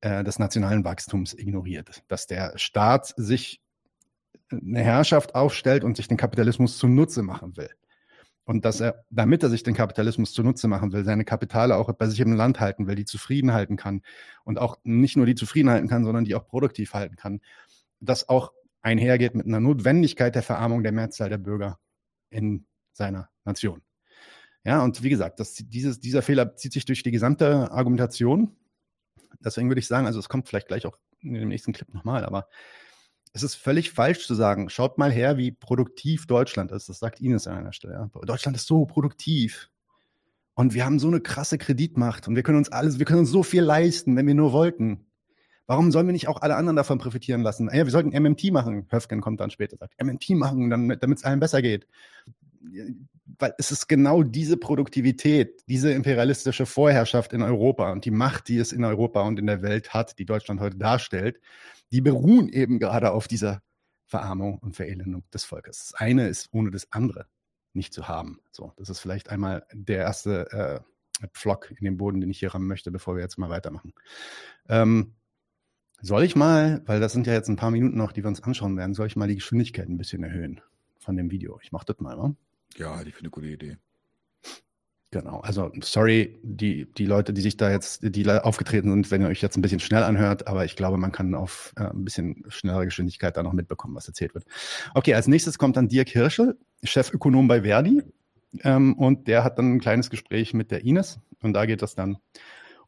[0.00, 3.62] äh, des nationalen Wachstums ignoriert, dass der Staat sich
[4.50, 7.70] eine Herrschaft aufstellt und sich den Kapitalismus zunutze machen will.
[8.46, 12.06] Und dass er, damit er sich den Kapitalismus zunutze machen will, seine Kapitale auch bei
[12.06, 14.02] sich im Land halten will, die zufrieden halten kann
[14.44, 17.40] und auch nicht nur die zufrieden halten kann, sondern die auch produktiv halten kann,
[17.98, 21.80] das auch einhergeht mit einer Notwendigkeit der Verarmung der Mehrzahl der Bürger
[22.30, 23.82] in seiner Nation.
[24.62, 28.54] Ja, und wie gesagt, das, dieses, dieser Fehler zieht sich durch die gesamte Argumentation.
[29.44, 32.24] Deswegen würde ich sagen, also es kommt vielleicht gleich auch in dem nächsten Clip nochmal,
[32.24, 32.48] aber
[33.36, 36.88] es ist völlig falsch zu sagen, schaut mal her, wie produktiv Deutschland ist.
[36.88, 37.92] Das sagt Ines an einer Stelle.
[37.92, 38.20] Ja.
[38.24, 39.68] Deutschland ist so produktiv.
[40.54, 43.30] Und wir haben so eine krasse Kreditmacht und wir können uns alles, wir können uns
[43.30, 45.04] so viel leisten, wenn wir nur wollten.
[45.66, 47.68] Warum sollen wir nicht auch alle anderen davon profitieren lassen?
[47.70, 48.86] Ja, wir sollten MMT machen.
[48.88, 51.86] Höfgen kommt dann später, sagt MMT machen, damit es allen besser geht.
[53.38, 58.58] Weil es ist genau diese Produktivität, diese imperialistische Vorherrschaft in Europa und die Macht, die
[58.58, 61.40] es in Europa und in der Welt hat, die Deutschland heute darstellt,
[61.92, 63.62] die beruhen eben gerade auf dieser
[64.06, 65.88] Verarmung und Verelendung des Volkes.
[65.90, 67.26] Das eine ist ohne das andere
[67.72, 68.40] nicht zu haben.
[68.50, 70.50] So, das ist vielleicht einmal der erste
[71.22, 73.92] äh, Pflock in den Boden, den ich hier rammen möchte, bevor wir jetzt mal weitermachen.
[74.68, 75.14] Ähm,
[76.00, 78.42] soll ich mal, weil das sind ja jetzt ein paar Minuten noch, die wir uns
[78.42, 80.60] anschauen werden, soll ich mal die Geschwindigkeit ein bisschen erhöhen
[80.98, 81.58] von dem Video?
[81.62, 82.34] Ich mache das mal, wa?
[82.76, 83.76] Ja, ich finde eine gute Idee.
[85.12, 89.28] Genau, also sorry, die, die Leute, die sich da jetzt, die aufgetreten sind, wenn ihr
[89.28, 92.44] euch jetzt ein bisschen schnell anhört, aber ich glaube, man kann auf äh, ein bisschen
[92.48, 94.44] schnellere Geschwindigkeit da noch mitbekommen, was erzählt wird.
[94.94, 98.02] Okay, als nächstes kommt dann Dirk Hirschel, Chefökonom bei Verdi.
[98.62, 101.18] Ähm, und der hat dann ein kleines Gespräch mit der Ines.
[101.40, 102.18] Und da geht es dann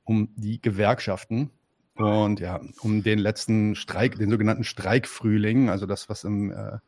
[0.04, 1.50] um die Gewerkschaften
[1.94, 6.78] und ja, um den letzten Streik, den sogenannten Streikfrühling, also das, was im, äh,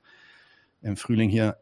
[0.82, 1.56] im Frühling hier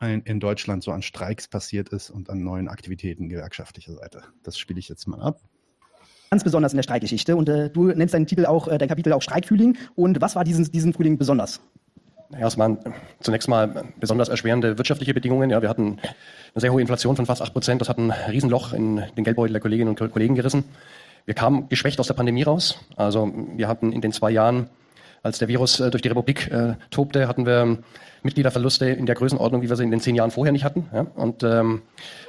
[0.00, 4.22] in Deutschland so an Streiks passiert ist und an neuen Aktivitäten gewerkschaftlicher Seite.
[4.42, 5.40] Das spiele ich jetzt mal ab.
[6.30, 7.36] Ganz besonders in der Streikgeschichte.
[7.36, 9.78] Und äh, du nennst deinen Titel auch, äh, dein Kapitel auch Streikfrühling.
[9.94, 11.60] Und was war diesen, diesen Frühling besonders?
[12.32, 12.78] Ja, es waren
[13.20, 15.50] zunächst mal besonders erschwerende wirtschaftliche Bedingungen.
[15.50, 17.80] Ja, wir hatten eine sehr hohe Inflation von fast 8 Prozent.
[17.80, 20.64] Das hat ein Riesenloch in den Geldbeutel der Kolleginnen und Kollegen gerissen.
[21.26, 22.78] Wir kamen geschwächt aus der Pandemie raus.
[22.96, 24.68] Also wir hatten in den zwei Jahren,
[25.24, 27.78] als der Virus äh, durch die Republik äh, tobte, hatten wir
[28.22, 30.86] Mitgliederverluste in der Größenordnung, wie wir sie in den zehn Jahren vorher nicht hatten.
[30.92, 31.06] Ja?
[31.16, 31.82] Und ähm,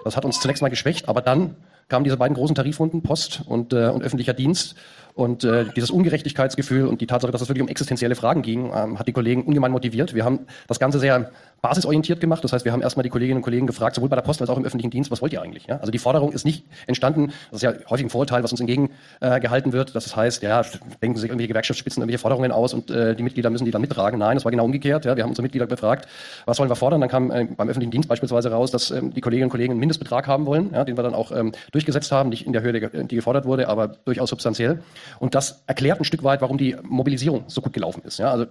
[0.03, 1.55] das hat uns zunächst mal geschwächt, aber dann
[1.89, 4.75] kamen diese beiden großen Tarifrunden, Post und, äh, und öffentlicher Dienst.
[5.15, 8.99] Und äh, dieses Ungerechtigkeitsgefühl und die Tatsache, dass es wirklich um existenzielle Fragen ging, ähm,
[8.99, 10.13] hat die Kollegen ungemein motiviert.
[10.13, 12.43] Wir haben das Ganze sehr basisorientiert gemacht.
[12.43, 14.49] Das heißt, wir haben erstmal die Kolleginnen und Kollegen gefragt, sowohl bei der Post als
[14.49, 15.67] auch im öffentlichen Dienst, was wollt ihr eigentlich?
[15.67, 15.77] Ja?
[15.77, 19.71] Also die Forderung ist nicht entstanden, das ist ja häufig ein Vorurteil, was uns entgegengehalten
[19.71, 20.63] äh, wird, dass es heißt, ja,
[21.01, 24.19] denken sich irgendwelche Gewerkschaftsspitzen irgendwelche Forderungen aus und äh, die Mitglieder müssen die dann mittragen.
[24.19, 25.05] Nein, das war genau umgekehrt.
[25.05, 25.15] Ja?
[25.15, 26.07] Wir haben unsere Mitglieder befragt,
[26.45, 26.99] was wollen wir fordern?
[26.99, 29.79] Dann kam äh, beim öffentlichen Dienst beispielsweise raus, dass ähm, die Kolleginnen und Kollegen einen
[29.79, 32.73] Mindestbetrag haben wollen, ja, den wir dann auch ähm, durchgesetzt haben, nicht in der Höhe,
[32.73, 34.79] die gefordert wurde, aber durchaus substanziell.
[35.19, 38.19] Und das erklärt ein Stück weit, warum die Mobilisierung so gut gelaufen ist.
[38.19, 38.45] Ja, also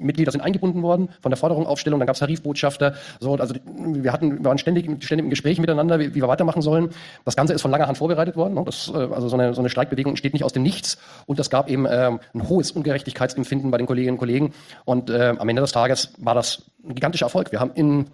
[0.00, 2.94] Mitglieder sind eingebunden worden von der Forderungaufstellung, dann gab es Tarifbotschafter.
[3.20, 6.62] So, also wir hatten, wir waren ständig, ständig im Gespräch miteinander, wie, wie, wir weitermachen
[6.62, 6.90] sollen.
[7.24, 8.54] Das Ganze ist von langer Hand vorbereitet worden.
[8.54, 8.62] Ne?
[8.64, 10.98] Das, äh, also so eine, so eine Streikbewegung entsteht nicht aus dem Nichts.
[11.26, 14.52] Und das gab eben ähm, ein hohes Ungerechtigkeitsempfinden bei den Kolleginnen und Kollegen.
[14.84, 17.52] Und äh, am Ende des Tages war das ein gigantischer Erfolg.
[17.52, 18.06] Wir haben in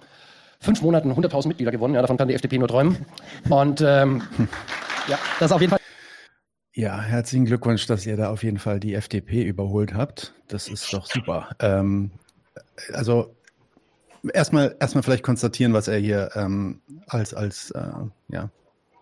[0.61, 1.95] fünf Monaten 100.000 Mitglieder gewonnen.
[1.95, 3.05] Ja, davon kann die FDP nur träumen.
[3.49, 4.23] Und ähm,
[5.09, 5.84] ja, das ist auf jeden Fall.
[6.77, 10.35] Ja, herzlichen Glückwunsch, dass ihr da auf jeden Fall die FDP überholt habt.
[10.49, 11.51] Das ist doch super.
[11.61, 12.11] Ähm,
[12.93, 13.37] also
[14.33, 17.93] erstmal erstmal vielleicht konstatieren, was er hier ähm, als als äh,
[18.27, 18.51] ja,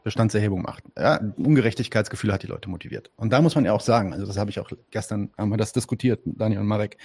[0.05, 0.85] Bestandserhebung macht.
[0.99, 3.11] Ja, Ungerechtigkeitsgefühl hat die Leute motiviert.
[3.17, 5.57] Und da muss man ja auch sagen, also das habe ich auch gestern haben wir
[5.57, 6.99] das diskutiert, Daniel und Marek.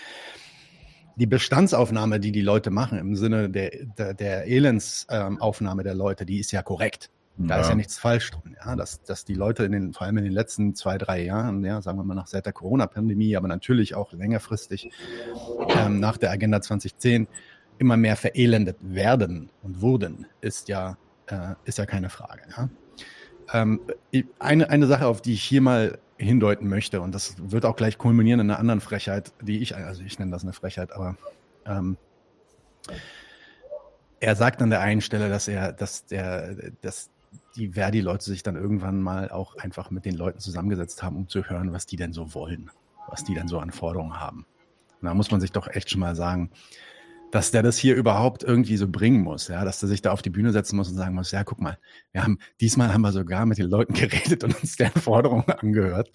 [1.16, 6.26] Die Bestandsaufnahme, die die Leute machen im Sinne der, der, der Elendsaufnahme ähm, der Leute,
[6.26, 7.10] die ist ja korrekt.
[7.40, 7.62] Da ja.
[7.62, 10.24] ist ja nichts falsch drin, ja, dass, dass die Leute in den, vor allem in
[10.24, 13.94] den letzten zwei, drei Jahren, ja, sagen wir mal nach seit der Corona-Pandemie, aber natürlich
[13.94, 14.90] auch längerfristig
[15.70, 17.28] ähm, nach der Agenda 2010
[17.78, 20.98] immer mehr verelendet werden und wurden, ist ja,
[21.28, 22.42] äh, ist ja keine Frage.
[22.58, 22.70] Ja.
[23.54, 23.82] Ähm,
[24.40, 28.00] eine, eine Sache, auf die ich hier mal hindeuten möchte, und das wird auch gleich
[28.00, 31.16] kulminieren in einer anderen Frechheit, die ich, also ich nenne das eine Frechheit, aber
[31.68, 31.98] ähm,
[34.20, 37.12] er sagt an der einen Stelle, dass er, dass der, dass
[37.58, 41.44] die Verdi-Leute sich dann irgendwann mal auch einfach mit den Leuten zusammengesetzt haben, um zu
[41.44, 42.72] hören, was die denn so wollen,
[43.10, 44.46] was die denn so an Forderungen haben.
[45.02, 46.52] Und da muss man sich doch echt schon mal sagen,
[47.32, 50.22] dass der das hier überhaupt irgendwie so bringen muss, ja, dass der sich da auf
[50.22, 51.78] die Bühne setzen muss und sagen muss, ja, guck mal,
[52.14, 56.10] wir haben, diesmal haben wir sogar mit den Leuten geredet und uns deren Forderungen angehört.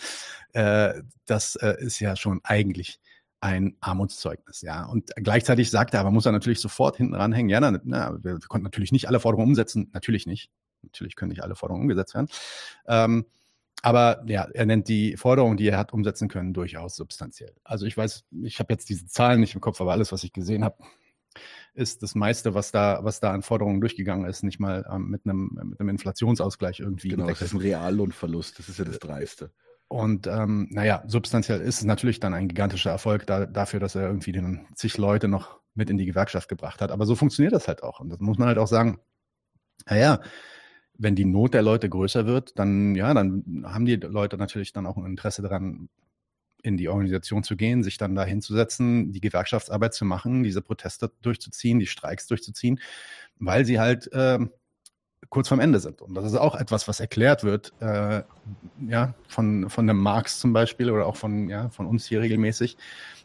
[0.52, 2.98] Äh, das äh, ist ja schon eigentlich
[3.40, 4.84] ein Armutszeugnis, ja.
[4.84, 8.38] Und gleichzeitig sagt er, aber muss er natürlich sofort hinten ranhängen, ja, na, na, wir
[8.48, 10.50] konnten natürlich nicht alle Forderungen umsetzen, natürlich nicht.
[10.82, 12.28] Natürlich können nicht alle Forderungen umgesetzt werden.
[12.86, 13.26] Ähm,
[13.82, 17.54] aber ja, er nennt die Forderungen, die er hat umsetzen können, durchaus substanziell.
[17.64, 20.32] Also ich weiß, ich habe jetzt diese Zahlen nicht im Kopf, aber alles, was ich
[20.32, 20.76] gesehen habe,
[21.74, 25.24] ist das meiste, was da, was da an Forderungen durchgegangen ist, nicht mal ähm, mit,
[25.24, 27.08] einem, mit einem Inflationsausgleich irgendwie.
[27.08, 29.50] Genau, das ist ein Reallohnverlust, das ist ja das Dreiste.
[29.88, 34.06] Und ähm, naja, substanziell ist es natürlich dann ein gigantischer Erfolg da, dafür, dass er
[34.06, 36.90] irgendwie den zig Leute noch mit in die Gewerkschaft gebracht hat.
[36.90, 38.00] Aber so funktioniert das halt auch.
[38.00, 39.00] Und das muss man halt auch sagen.
[39.86, 40.20] Naja,
[40.98, 44.86] wenn die Not der Leute größer wird, dann ja, dann haben die Leute natürlich dann
[44.86, 45.88] auch ein Interesse daran,
[46.62, 51.10] in die Organisation zu gehen, sich dann da hinzusetzen, die Gewerkschaftsarbeit zu machen, diese Proteste
[51.22, 52.80] durchzuziehen, die Streiks durchzuziehen,
[53.38, 54.38] weil sie halt äh,
[55.28, 56.00] kurz vorm Ende sind.
[56.02, 58.22] Und das ist auch etwas, was erklärt wird, äh,
[58.86, 62.76] ja, von, von dem Marx zum Beispiel oder auch von, ja, von uns hier regelmäßig,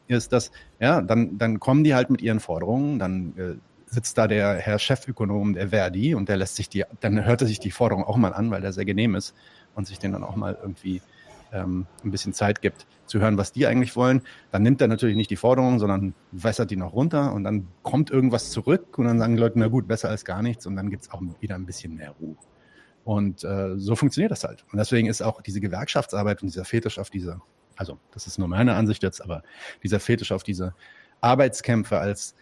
[0.08, 3.56] ist, dass, ja, dann, dann kommen die halt mit ihren Forderungen, dann äh,
[3.98, 7.48] sitzt da der Herr Chefökonom der Verdi und der lässt sich die, dann hört er
[7.48, 9.34] sich die Forderung auch mal an, weil der sehr genehm ist
[9.74, 11.02] und sich den dann auch mal irgendwie
[11.52, 14.22] ähm, ein bisschen Zeit gibt, zu hören, was die eigentlich wollen.
[14.52, 18.12] Dann nimmt er natürlich nicht die Forderung, sondern wässert die noch runter und dann kommt
[18.12, 20.92] irgendwas zurück und dann sagen die Leute, na gut, besser als gar nichts und dann
[20.92, 22.36] gibt es auch wieder ein bisschen mehr Ruhe.
[23.04, 24.64] Und äh, so funktioniert das halt.
[24.72, 27.42] Und deswegen ist auch diese Gewerkschaftsarbeit und dieser Fetisch auf diese,
[27.76, 29.42] also das ist nur meine Ansicht jetzt, aber
[29.82, 30.76] dieser Fetisch auf diese
[31.20, 32.36] Arbeitskämpfe als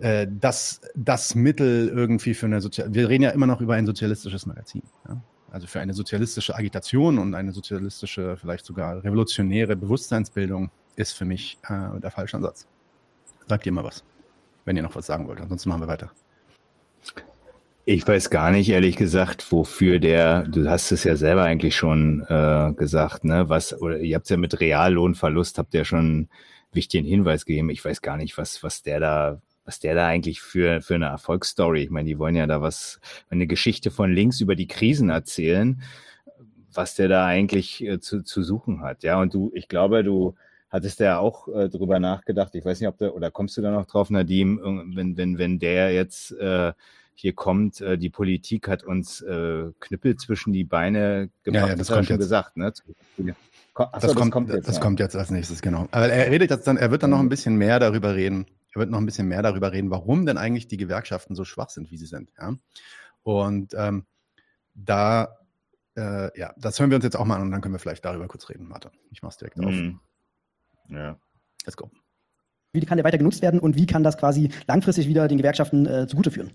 [0.00, 2.92] äh, das, das Mittel irgendwie für eine Sozial...
[2.92, 4.82] Wir reden ja immer noch über ein sozialistisches Magazin.
[5.08, 5.20] Ja?
[5.50, 11.58] also für eine sozialistische Agitation und eine sozialistische, vielleicht sogar revolutionäre Bewusstseinsbildung ist für mich
[11.68, 12.66] äh, der falsche Ansatz.
[13.46, 14.04] Sagt ihr mal was,
[14.64, 15.40] wenn ihr noch was sagen wollt.
[15.40, 16.10] Ansonsten machen wir weiter.
[17.84, 22.22] Ich weiß gar nicht, ehrlich gesagt, wofür der, du hast es ja selber eigentlich schon
[22.28, 26.28] äh, gesagt, ne, was, oder ihr habt es ja mit Reallohnverlust, habt ihr schon einen
[26.72, 27.70] wichtigen Hinweis gegeben.
[27.70, 31.04] Ich weiß gar nicht, was, was der da was der da eigentlich für, für eine
[31.04, 35.10] Erfolgsstory, ich meine, die wollen ja da was, eine Geschichte von links über die Krisen
[35.10, 35.82] erzählen,
[36.72, 39.02] was der da eigentlich äh, zu, zu suchen hat.
[39.02, 40.36] Ja, und du, ich glaube, du
[40.70, 43.70] hattest ja auch äh, drüber nachgedacht, ich weiß nicht, ob der, oder kommst du da
[43.70, 44.58] noch drauf, Nadim,
[44.96, 46.72] wenn, wenn, wenn der jetzt äh,
[47.12, 51.76] hier kommt, äh, die Politik hat uns äh, Knüppel zwischen die Beine gebracht, ja, ja,
[51.76, 52.18] das, das kommt jetzt.
[52.20, 52.72] gesagt, ne?
[53.74, 54.82] Achso, das, kommt, das, kommt, jetzt, das ja.
[54.82, 55.88] kommt jetzt als nächstes, genau.
[55.90, 58.46] Aber er redet jetzt dann, er wird dann noch ein bisschen mehr darüber reden,
[58.78, 61.70] er wird noch ein bisschen mehr darüber reden, warum denn eigentlich die Gewerkschaften so schwach
[61.70, 62.30] sind, wie sie sind.
[62.38, 62.54] Ja?
[63.24, 64.06] Und ähm,
[64.74, 65.36] da,
[65.96, 68.04] äh, ja, das hören wir uns jetzt auch mal an und dann können wir vielleicht
[68.04, 68.92] darüber kurz reden, Martin.
[69.10, 69.72] Ich mache es direkt auf.
[69.72, 70.00] Mhm.
[70.88, 71.18] Ja.
[71.66, 71.90] Let's go.
[72.72, 75.86] Wie kann der weiter genutzt werden und wie kann das quasi langfristig wieder den Gewerkschaften
[75.86, 76.52] äh, zugute führen?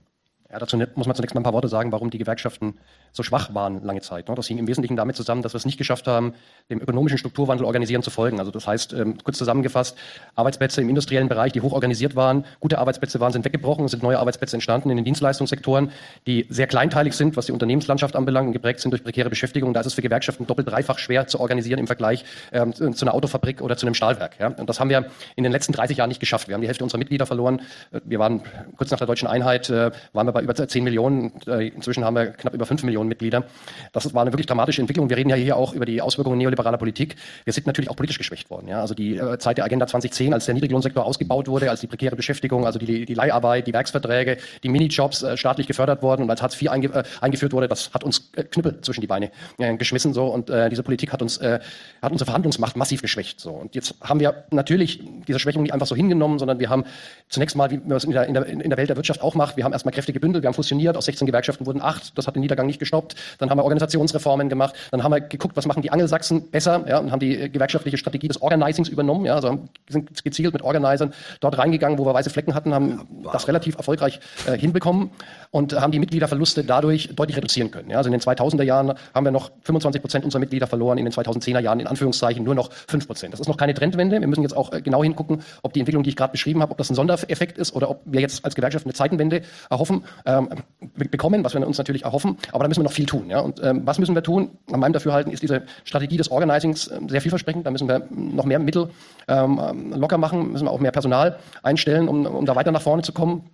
[0.53, 2.75] Ja, dazu muss man zunächst mal ein paar Worte sagen, warum die Gewerkschaften
[3.11, 4.29] so schwach waren lange Zeit.
[4.29, 4.35] Ne?
[4.35, 6.35] Das hing im Wesentlichen damit zusammen, dass wir es nicht geschafft haben,
[6.69, 8.37] dem ökonomischen Strukturwandel organisieren zu folgen.
[8.37, 9.97] Also das heißt, ähm, kurz zusammengefasst,
[10.35, 14.03] Arbeitsplätze im industriellen Bereich, die hoch organisiert waren, gute Arbeitsplätze waren, sind weggebrochen, es sind
[14.03, 15.91] neue Arbeitsplätze entstanden in den Dienstleistungssektoren,
[16.27, 19.73] die sehr kleinteilig sind, was die Unternehmenslandschaft anbelangt und geprägt sind durch prekäre Beschäftigung.
[19.73, 23.15] Da ist es für Gewerkschaften doppelt, dreifach schwer zu organisieren im Vergleich ähm, zu einer
[23.15, 24.35] Autofabrik oder zu einem Stahlwerk.
[24.59, 26.47] Und das haben wir in den letzten 30 Jahren nicht geschafft.
[26.47, 27.61] Wir haben die Hälfte unserer Mitglieder verloren.
[28.03, 28.43] Wir waren
[28.77, 32.15] kurz nach der deutschen Einheit, äh, waren wir bei über 10 Millionen äh, inzwischen haben
[32.15, 33.45] wir knapp über fünf Millionen Mitglieder.
[33.91, 35.09] Das war eine wirklich dramatische Entwicklung.
[35.09, 37.15] Wir reden ja hier auch über die Auswirkungen neoliberaler Politik.
[37.45, 38.67] Wir sind natürlich auch politisch geschwächt worden.
[38.67, 38.81] Ja?
[38.81, 42.15] Also die äh, Zeit der Agenda 2010, als der Niedriglohnsektor ausgebaut wurde, als die prekäre
[42.15, 46.41] Beschäftigung, also die, die Leiharbeit, die Werksverträge, die Minijobs äh, staatlich gefördert wurden und als
[46.41, 49.31] Hartz IV einge eingeführt wurde, das hat uns Knüppel zwischen die Beine
[49.77, 53.95] geschmissen so und diese Politik hat uns hat unsere Verhandlungsmacht massiv geschwächt so und jetzt
[54.01, 56.83] haben wir natürlich diese Schwächung nicht einfach so hingenommen, sondern wir haben
[57.29, 59.63] zunächst mal, wie man es in der, in der, Welt der Wirtschaft auch macht, wir
[59.63, 62.39] haben erstmal Kräfte gebündelt, wir haben fusioniert, aus 16 Gewerkschaften wurden acht, das hat den
[62.41, 63.15] Niedergang nicht gestoppt.
[63.39, 66.99] Dann haben wir Organisationsreformen gemacht, dann haben wir geguckt, was machen die Angelsachsen besser, ja,
[66.99, 69.59] und haben die gewerkschaftliche Strategie des Organizings übernommen, ja, also
[69.89, 73.33] sind gezielt mit Organisern dort reingegangen, wo wir weiße Flecken hatten, haben wow.
[73.33, 75.11] das relativ erfolgreich äh, hinbekommen
[75.51, 77.89] und haben die Mitgliederverluste dadurch deutlich reduzieren können.
[77.89, 81.05] Ja, also in den 2000er Jahren haben wir noch 25 Prozent unserer Mitglieder verloren, in
[81.05, 83.33] den 2010er Jahren in Anführungszeichen nur noch 5 Prozent.
[83.33, 84.21] Das ist noch keine Trendwende.
[84.21, 86.71] Wir müssen jetzt auch äh, genau hingucken, ob die Entwicklung, die ich gerade beschrieben habe,
[86.71, 90.49] ob das ein Sondereffekt ist oder ob wir jetzt als Gewerkschaft eine Zeitenwende erhoffen, ähm,
[90.95, 92.37] bekommen, was wir uns natürlich erhoffen.
[92.51, 93.29] Aber da müssen wir noch viel tun.
[93.29, 93.39] Ja?
[93.39, 94.51] Und ähm, was müssen wir tun?
[94.69, 97.65] Nach meinem Dafürhalten ist diese Strategie des Organizings äh, sehr vielversprechend.
[97.65, 98.89] Da müssen wir noch mehr Mittel
[99.27, 103.01] ähm, locker machen, müssen wir auch mehr Personal einstellen, um, um da weiter nach vorne
[103.03, 103.49] zu kommen.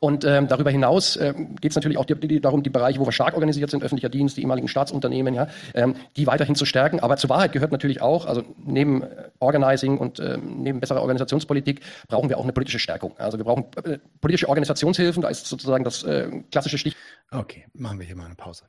[0.00, 3.06] Und ähm, darüber hinaus äh, geht es natürlich auch die, die, darum, die Bereiche, wo
[3.06, 7.00] wir stark organisiert sind, öffentlicher Dienst, die ehemaligen Staatsunternehmen, ja, ähm, die weiterhin zu stärken.
[7.00, 11.80] Aber zur Wahrheit gehört natürlich auch, also neben äh, Organizing und äh, neben besserer Organisationspolitik
[12.08, 13.16] brauchen wir auch eine politische Stärkung.
[13.18, 16.96] Also wir brauchen äh, politische Organisationshilfen, da ist sozusagen das äh, klassische Stich.
[17.30, 18.64] Okay, machen wir hier mal eine Pause.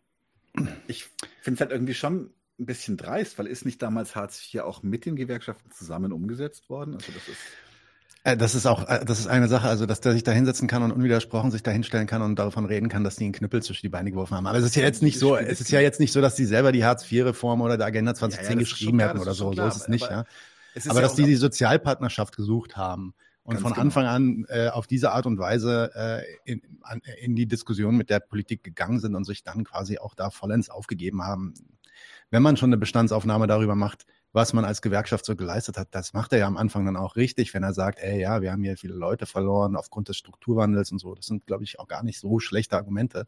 [0.87, 1.05] Ich
[1.41, 2.29] finde es halt irgendwie schon
[2.59, 6.69] ein bisschen dreist, weil ist nicht damals Hartz IV auch mit den Gewerkschaften zusammen umgesetzt
[6.69, 6.93] worden?
[6.93, 7.39] Also das ist
[8.23, 10.81] das ist auch, äh, das ist eine Sache, also dass der sich da hinsetzen kann
[10.81, 13.81] und unwidersprochen sich da hinstellen kann und davon reden kann, dass die einen Knüppel zwischen
[13.81, 14.47] die Beine geworfen haben.
[14.47, 16.45] Aber es ist ja jetzt nicht so, es ist ja jetzt nicht so, dass die
[16.45, 19.51] selber die Hartz-IV-Reform oder der Agenda 2010 ja, ja, geschrieben hätten oder so.
[19.51, 20.25] Klar, so ist es nicht, ja.
[20.87, 23.13] Aber dass die die Sozialpartnerschaft gesucht haben
[23.43, 23.81] und von genau.
[23.81, 28.09] Anfang an äh, auf diese Art und Weise äh, in, an, in die Diskussion mit
[28.09, 31.53] der Politik gegangen sind und sich dann quasi auch da vollends aufgegeben haben.
[32.31, 36.13] Wenn man schon eine Bestandsaufnahme darüber macht, was man als Gewerkschaft so geleistet hat, das
[36.13, 38.63] macht er ja am Anfang dann auch richtig, wenn er sagt, ey, ja, wir haben
[38.63, 41.13] hier viele Leute verloren aufgrund des Strukturwandels und so.
[41.15, 43.27] Das sind, glaube ich, auch gar nicht so schlechte Argumente.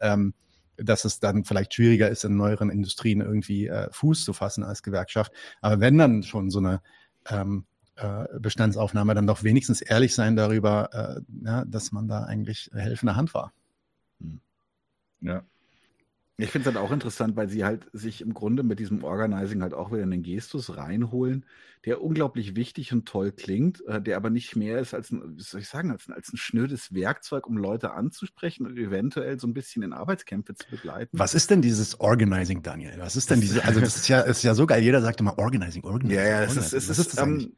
[0.00, 0.34] Ähm,
[0.76, 4.82] dass es dann vielleicht schwieriger ist, in neueren Industrien irgendwie äh, Fuß zu fassen als
[4.82, 5.32] Gewerkschaft.
[5.60, 6.80] Aber wenn dann schon so eine
[7.28, 12.70] ähm, äh, Bestandsaufnahme dann doch wenigstens ehrlich sein darüber, äh, ja, dass man da eigentlich
[12.72, 13.52] helfende Hand war.
[14.20, 14.40] Hm.
[15.20, 15.42] Ja.
[16.42, 19.62] Ich finde es halt auch interessant, weil sie halt sich im Grunde mit diesem Organizing
[19.62, 21.46] halt auch wieder einen Gestus reinholen,
[21.84, 25.42] der unglaublich wichtig und toll klingt, äh, der aber nicht mehr ist als ein, wie
[25.42, 29.46] soll ich sagen, als ein, als ein schnödes Werkzeug, um Leute anzusprechen und eventuell so
[29.46, 31.18] ein bisschen in Arbeitskämpfe zu begleiten.
[31.18, 32.94] Was ist denn dieses Organizing, Daniel?
[32.98, 35.38] Was ist denn diese, also das ist ja, ist ja so geil, jeder sagt immer
[35.38, 36.18] Organizing, Organizing.
[36.18, 37.54] Ja, ja, es ist, es ist, ist ähm,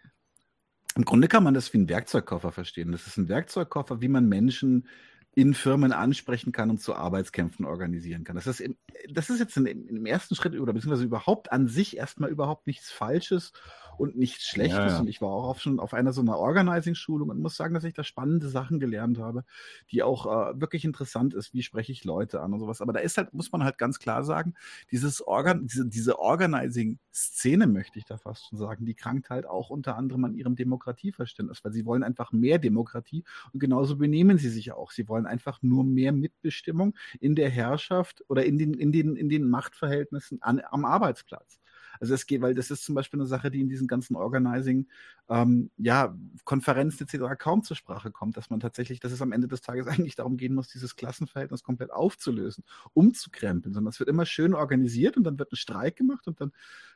[0.95, 2.93] im Grunde kann man das wie ein Werkzeugkoffer verstehen.
[2.93, 4.87] Das ist ein Werkzeugkoffer, wie man Menschen
[5.35, 8.37] in Firmen ansprechen kann und zu Arbeitskämpfen organisieren kann.
[8.37, 8.77] Das ist, im,
[9.11, 12.91] das ist jetzt in, im ersten Schritt oder beziehungsweise überhaupt an sich erstmal überhaupt nichts
[12.91, 13.53] Falsches
[13.99, 14.79] und nichts Schlechtes.
[14.79, 14.99] Ja, ja.
[15.01, 17.95] Und ich war auch schon auf einer so einer Organizing-Schulung und muss sagen, dass ich
[17.95, 19.45] da spannende Sachen gelernt habe,
[19.91, 21.55] die auch äh, wirklich interessant ist.
[21.55, 22.81] Wie spreche ich Leute an und sowas.
[22.81, 24.55] Aber da ist halt, muss man halt ganz klar sagen,
[24.91, 29.71] dieses Organ, diese, diese Organizing-Szene, möchte ich da fast schon sagen, die krankt halt auch
[29.71, 34.51] unter anderem an ihrem Demokratieverständnis, weil sie wollen einfach mehr Demokratie und genauso benehmen sie
[34.51, 34.91] sich auch.
[34.91, 39.29] Sie wollen einfach nur mehr Mitbestimmung in der Herrschaft oder in den, in den, in
[39.29, 41.62] den Machtverhältnissen an, am Arbeitsplatz.
[42.01, 44.89] Also es geht, weil das ist zum Beispiel eine Sache, die in diesen ganzen Organizing,
[45.29, 47.39] ähm, ja, Konferenzen etc.
[47.39, 50.37] kaum zur Sprache kommt, dass man tatsächlich, dass es am Ende des Tages eigentlich darum
[50.37, 52.65] gehen muss, dieses Klassenverhältnis komplett aufzulösen,
[52.95, 56.53] umzukrempeln, sondern es wird immer schön organisiert und dann wird ein Streik gemacht und dann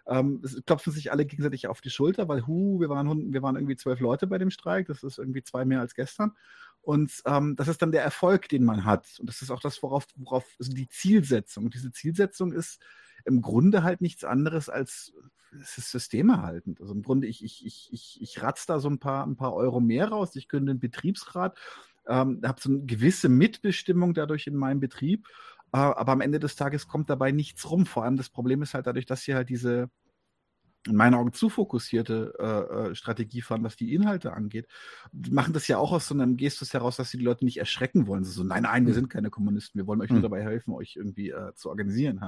[0.07, 3.77] ähm, klopfen sich alle gegenseitig auf die Schulter, weil hu, wir waren, wir waren irgendwie
[3.77, 6.33] zwölf Leute bei dem Streik, das ist irgendwie zwei mehr als gestern.
[6.87, 9.19] Und ähm, das ist dann der Erfolg, den man hat.
[9.19, 11.65] Und das ist auch das, worauf, worauf also die Zielsetzung.
[11.65, 12.81] Und diese Zielsetzung ist,
[13.27, 15.13] im Grunde halt nichts anderes als
[15.61, 16.81] es ist systemerhaltend.
[16.81, 19.55] Also im Grunde, ich, ich, ich, ich, ich ratz da so ein paar, ein paar
[19.55, 20.37] Euro mehr raus.
[20.37, 21.57] Ich gründe einen Betriebsrat,
[22.09, 25.27] ähm, habe so eine gewisse Mitbestimmung dadurch in meinem Betrieb.
[25.73, 27.87] Äh, aber am Ende des Tages kommt dabei nichts rum.
[27.87, 29.91] Vor allem das Problem ist halt dadurch, dass hier halt diese,
[30.87, 34.67] in meinen Augen zu fokussierte äh, äh, Strategie fahren, was die Inhalte angeht.
[35.13, 37.59] Die machen das ja auch aus so einem Gestus heraus, dass sie die Leute nicht
[37.59, 38.25] erschrecken wollen.
[38.25, 38.95] So, nein, nein, wir hm.
[38.95, 40.23] sind keine Kommunisten, wir wollen euch nur hm.
[40.23, 42.21] dabei helfen, euch irgendwie äh, zu organisieren.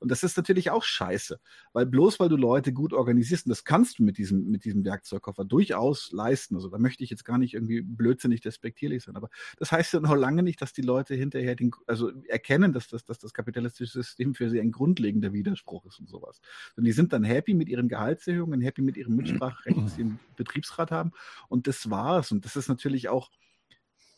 [0.00, 1.40] und das ist natürlich auch scheiße,
[1.72, 4.84] weil bloß weil du Leute gut organisierst, und das kannst du mit diesem, mit diesem
[4.84, 6.56] Werkzeugkoffer durchaus leisten.
[6.56, 10.00] Also da möchte ich jetzt gar nicht irgendwie blödsinnig despektierlich sein, aber das heißt ja
[10.00, 13.92] noch lange nicht, dass die Leute hinterher den, also erkennen, dass das, dass das kapitalistische
[13.92, 16.40] System für sie ein grundlegender Widerspruch ist und sowas.
[16.76, 20.18] Und die sind dann happy mit ihren Gehaltserhöhungen, happy mit ihrem Mitspracherecht, das sie im
[20.36, 21.12] Betriebsrat haben.
[21.48, 22.32] Und das war's.
[22.32, 23.30] Und das ist natürlich auch,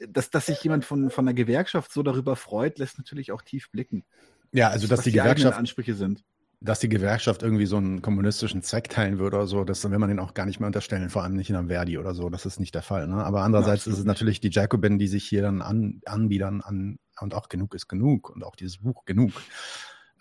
[0.09, 3.70] dass, dass sich jemand von, von einer Gewerkschaft so darüber freut, lässt natürlich auch tief
[3.70, 4.05] blicken.
[4.53, 6.24] Ja, also dass die, die Gewerkschaft Ansprüche sind
[6.61, 10.09] dass die Gewerkschaft irgendwie so einen kommunistischen Zweck teilen würde oder so, das will man
[10.09, 12.30] den auch gar nicht mehr unterstellen, vor allem nicht in einem Verdi oder so.
[12.30, 13.07] Das ist nicht der Fall.
[13.09, 13.24] Ne?
[13.24, 16.99] Aber andererseits ja, ist es natürlich die Jacobin, die sich hier dann an, anbiedern an,
[17.20, 19.32] und auch genug ist genug und auch dieses Buch genug.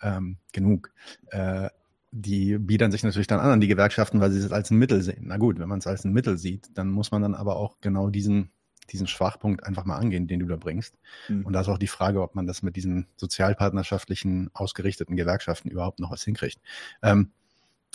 [0.02, 0.92] Ähm, genug.
[1.30, 1.70] Äh,
[2.12, 5.02] die biedern sich natürlich dann an an die Gewerkschaften, weil sie es als ein Mittel
[5.02, 5.24] sehen.
[5.26, 7.76] Na gut, wenn man es als ein Mittel sieht, dann muss man dann aber auch
[7.80, 8.50] genau diesen,
[8.90, 10.98] diesen Schwachpunkt einfach mal angehen, den du da bringst.
[11.28, 11.44] Mhm.
[11.44, 16.00] Und da ist auch die Frage, ob man das mit diesen sozialpartnerschaftlichen, ausgerichteten Gewerkschaften überhaupt
[16.00, 16.60] noch was hinkriegt.
[17.02, 17.30] Ähm,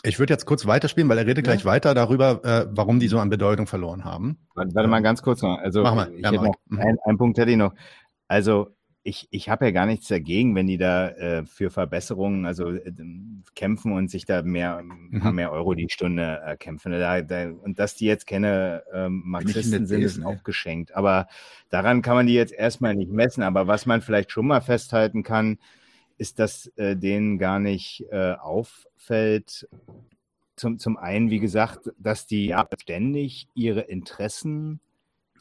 [0.03, 1.53] ich würde jetzt kurz weiterspielen, weil er redet ja.
[1.53, 4.39] gleich weiter darüber, äh, warum die so an Bedeutung verloren haben.
[4.55, 5.57] Warte, warte mal ganz kurz noch.
[5.59, 6.11] Also, Mach mal.
[6.17, 6.79] Ja, noch, mhm.
[6.79, 7.73] ein, ein Punkt hätte ich noch.
[8.27, 12.69] Also ich, ich habe ja gar nichts dagegen, wenn die da äh, für Verbesserungen also
[12.71, 12.91] äh,
[13.55, 15.33] kämpfen und sich da mehr, mhm.
[15.33, 16.91] mehr Euro die Stunde äh, kämpfen.
[16.91, 20.93] Da, da, und dass die jetzt keine ähm, Marxisten sind, ist auch geschenkt.
[20.93, 21.27] Aber
[21.69, 23.41] daran kann man die jetzt erstmal nicht messen.
[23.41, 25.57] Aber was man vielleicht schon mal festhalten kann,
[26.17, 29.67] ist, dass äh, denen gar nicht äh, auffällt,
[30.55, 34.79] zum, zum einen, wie gesagt, dass die ja ständig ihre Interessen,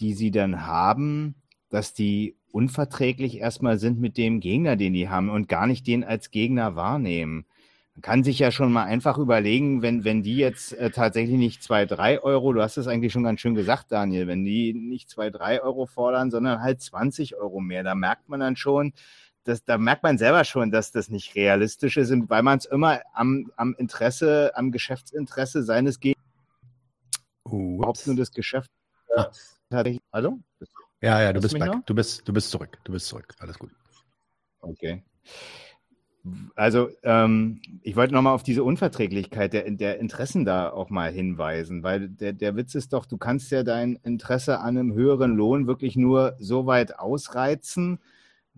[0.01, 1.35] die sie dann haben,
[1.69, 6.05] dass die unverträglich erstmal sind mit dem Gegner, den die haben und gar nicht den
[6.05, 7.47] als Gegner wahrnehmen.
[7.95, 11.63] Man kann sich ja schon mal einfach überlegen, wenn, wenn die jetzt äh, tatsächlich nicht
[11.63, 15.11] zwei, drei Euro, du hast es eigentlich schon ganz schön gesagt, Daniel, wenn die nicht
[15.11, 18.93] zwei, drei Euro fordern, sondern halt 20 Euro mehr, da merkt man dann schon,
[19.45, 23.01] dass, da merkt man selber schon, dass das nicht realistisch ist, weil man es immer
[23.15, 26.25] am, am Interesse, am Geschäftsinteresse seines Gegners,
[27.45, 28.71] überhaupt nur das Geschäft
[29.17, 29.31] Ah.
[30.13, 30.41] Hallo?
[31.01, 31.75] Ja, ja, du Hörst bist back.
[31.75, 31.85] noch?
[31.85, 32.79] Du bist, du bist zurück.
[32.85, 33.35] Du bist zurück.
[33.39, 33.71] Alles gut.
[34.61, 35.03] Okay.
[36.55, 41.83] Also, ähm, ich wollte nochmal auf diese Unverträglichkeit der, der Interessen da auch mal hinweisen,
[41.83, 45.67] weil der, der Witz ist doch, du kannst ja dein Interesse an einem höheren Lohn
[45.67, 48.01] wirklich nur so weit ausreizen,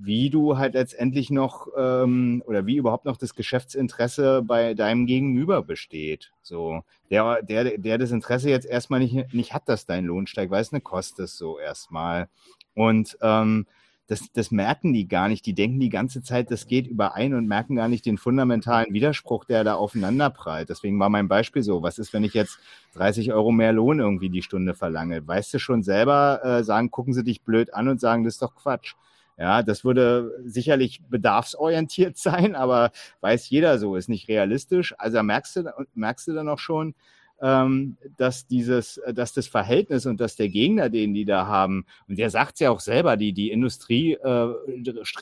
[0.04, 5.62] wie du halt letztendlich noch ähm, oder wie überhaupt noch das Geschäftsinteresse bei deinem Gegenüber
[5.62, 6.32] besteht.
[6.42, 10.50] So, der, der, der das Interesse jetzt erstmal nicht, nicht hat, dass dein Lohn steigt,
[10.50, 12.28] weil es eine Kost ist so erstmal.
[12.74, 13.66] Und ähm,
[14.08, 15.46] das, das merken die gar nicht.
[15.46, 19.44] Die denken die ganze Zeit, das geht überein und merken gar nicht den fundamentalen Widerspruch,
[19.44, 20.68] der da aufeinanderprallt.
[20.68, 22.58] Deswegen war mein Beispiel so, was ist, wenn ich jetzt
[22.94, 25.26] 30 Euro mehr Lohn irgendwie die Stunde verlange?
[25.26, 28.42] Weißt du schon selber, äh, sagen, gucken sie dich blöd an und sagen, das ist
[28.42, 28.94] doch Quatsch.
[29.38, 34.94] Ja, das würde sicherlich bedarfsorientiert sein, aber weiß jeder so, ist nicht realistisch.
[34.98, 36.94] Also merkst du, merkst du dann auch schon,
[37.42, 42.18] ähm, dass dieses, dass das Verhältnis und dass der Gegner, den die da haben, und
[42.18, 44.48] der sagt es ja auch selber, die, die Industrie äh,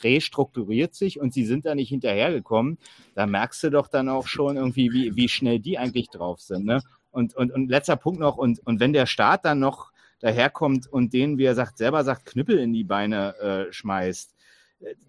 [0.05, 2.77] restrukturiert sich und sie sind da nicht hinterhergekommen,
[3.15, 6.67] da merkst du doch dann auch schon irgendwie, wie, wie schnell die eigentlich drauf sind.
[6.67, 6.83] Ne?
[7.11, 9.91] Und, und, und letzter Punkt noch, und, und wenn der Staat dann noch
[10.21, 14.35] daherkommt und denen, wie er sagt, selber sagt, Knüppel in die Beine äh, schmeißt,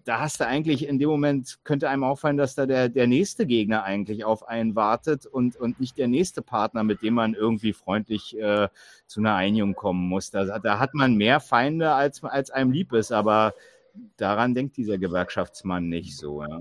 [0.04, 3.46] da hast du eigentlich in dem Moment, könnte einem auffallen, dass da der, der nächste
[3.46, 7.72] Gegner eigentlich auf einen wartet und, und nicht der nächste Partner, mit dem man irgendwie
[7.72, 8.68] freundlich äh,
[9.06, 10.30] zu einer Einigung kommen muss.
[10.30, 13.54] Da, da hat man mehr Feinde, als, als einem lieb ist, aber
[14.16, 16.42] daran denkt dieser Gewerkschaftsmann nicht so.
[16.42, 16.60] Ja.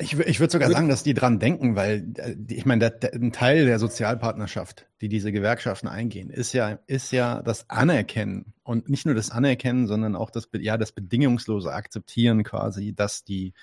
[0.00, 3.14] Ich, ich würde sogar sagen, dass die dran denken, weil äh, ich meine, der, der,
[3.14, 8.88] ein Teil der Sozialpartnerschaft, die diese Gewerkschaften eingehen, ist ja, ist ja das Anerkennen und
[8.88, 13.54] nicht nur das Anerkennen, sondern auch das, ja, das bedingungslose Akzeptieren quasi, dass die,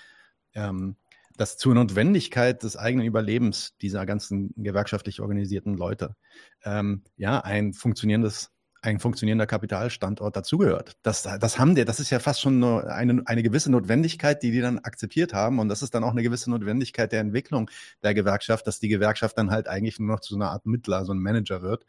[0.53, 0.95] ähm,
[1.38, 6.16] dass zur Notwendigkeit des eigenen Überlebens dieser ganzen gewerkschaftlich organisierten Leute
[6.63, 8.54] ähm, ja ein funktionierendes
[8.86, 10.97] ein funktionierender Kapitalstandort dazugehört.
[11.01, 14.61] Das, das haben der, das ist ja fast schon eine, eine, gewisse Notwendigkeit, die die
[14.61, 15.59] dann akzeptiert haben.
[15.59, 17.69] Und das ist dann auch eine gewisse Notwendigkeit der Entwicklung
[18.03, 21.13] der Gewerkschaft, dass die Gewerkschaft dann halt eigentlich nur noch zu einer Art Mittler, so
[21.13, 21.86] ein Manager wird,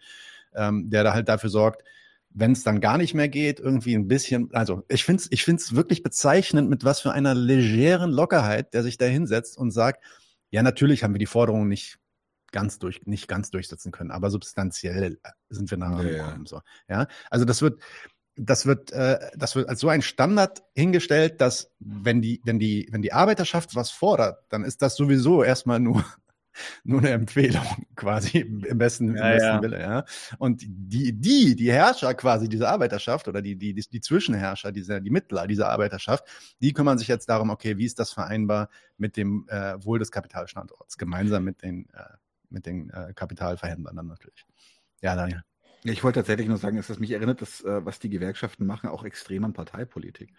[0.55, 1.83] ähm, der da halt dafür sorgt,
[2.31, 5.45] wenn es dann gar nicht mehr geht, irgendwie ein bisschen, also ich finde es ich
[5.45, 10.05] find's wirklich bezeichnend, mit was für einer legeren Lockerheit der sich da hinsetzt und sagt,
[10.51, 11.99] ja, natürlich haben wir die Forderungen nicht
[12.53, 16.47] ganz durch, nicht ganz durchsetzen können, aber substanziell äh, sind wir nachher Ja, gekommen.
[16.47, 17.81] So, ja, also das wird,
[18.37, 22.89] das wird, äh, das wird als so ein Standard hingestellt, dass wenn die, wenn die,
[22.91, 26.05] wenn die Arbeiterschaft was fordert, dann ist das sowieso erstmal nur
[26.85, 27.67] nur eine Empfehlung
[27.97, 29.63] quasi im besten, im Ja, besten ja.
[29.63, 30.05] Wille, ja.
[30.39, 35.01] Und die, die, die Herrscher quasi dieser Arbeiterschaft oder die, die, die, die Zwischenherrscher, dieser,
[35.01, 36.25] die Mittler dieser Arbeiterschaft,
[36.61, 40.11] die kümmern sich jetzt darum, okay, wie ist das vereinbar mit dem äh, Wohl des
[40.11, 42.05] Kapitalstandorts, gemeinsam mit den, äh,
[42.51, 44.45] mit den äh, Kapitalverhändlern dann natürlich.
[45.03, 45.43] Ja, Daniel.
[45.85, 48.89] Ich wollte tatsächlich nur sagen, dass das mich erinnert, dass, äh, was die Gewerkschaften machen,
[48.89, 50.33] auch extrem an Parteipolitik.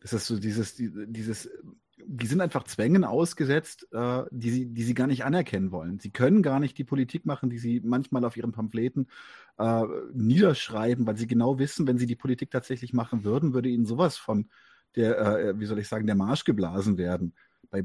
[0.00, 1.50] Das ist so dieses, die- dieses,
[2.04, 5.98] die sind einfach Zwängen ausgesetzt, äh, die sie, die sie gar nicht anerkennen wollen.
[5.98, 9.08] Sie können gar nicht die Politik machen, die sie manchmal auf ihren Pamphleten
[9.58, 13.86] äh, niederschreiben, weil sie genau wissen, wenn sie die Politik tatsächlich machen würden, würde ihnen
[13.86, 14.48] sowas von
[14.96, 17.34] der, äh, wie soll ich sagen, der Marsch geblasen werden.
[17.70, 17.84] Bei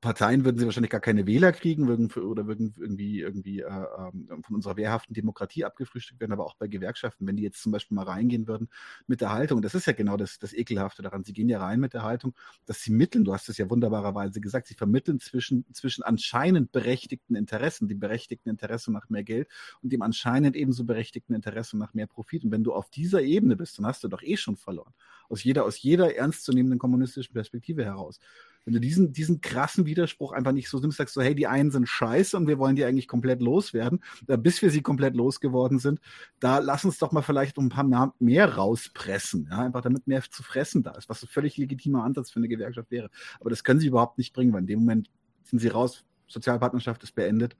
[0.00, 3.66] Parteien würden sie wahrscheinlich gar keine Wähler kriegen würden für, oder würden irgendwie, irgendwie äh,
[3.66, 7.72] ähm, von unserer wehrhaften Demokratie abgefrühstückt werden, aber auch bei Gewerkschaften, wenn die jetzt zum
[7.72, 8.68] Beispiel mal reingehen würden
[9.06, 11.80] mit der Haltung, das ist ja genau das, das Ekelhafte daran, sie gehen ja rein
[11.80, 15.66] mit der Haltung, dass sie mitteln, du hast es ja wunderbarerweise gesagt, sie vermitteln zwischen,
[15.72, 19.48] zwischen anscheinend berechtigten Interessen, dem berechtigten Interesse nach mehr Geld
[19.82, 22.44] und dem anscheinend ebenso berechtigten Interesse nach mehr Profit.
[22.44, 24.94] Und wenn du auf dieser Ebene bist, dann hast du doch eh schon verloren.
[25.28, 28.20] Aus jeder, aus jeder ernstzunehmenden kommunistischen Perspektive heraus.
[28.66, 31.70] Wenn du diesen, diesen krassen Widerspruch einfach nicht so nimmst, sagst so, hey, die einen
[31.70, 35.78] sind scheiße und wir wollen die eigentlich komplett loswerden, äh, bis wir sie komplett losgeworden
[35.78, 36.00] sind,
[36.40, 40.20] da lass uns doch mal vielleicht um ein paar mehr, rauspressen, ja, einfach damit mehr
[40.22, 43.08] zu fressen da ist, was ein völlig legitimer Ansatz für eine Gewerkschaft wäre.
[43.38, 45.10] Aber das können sie überhaupt nicht bringen, weil in dem Moment
[45.44, 47.56] sind sie raus, Sozialpartnerschaft ist beendet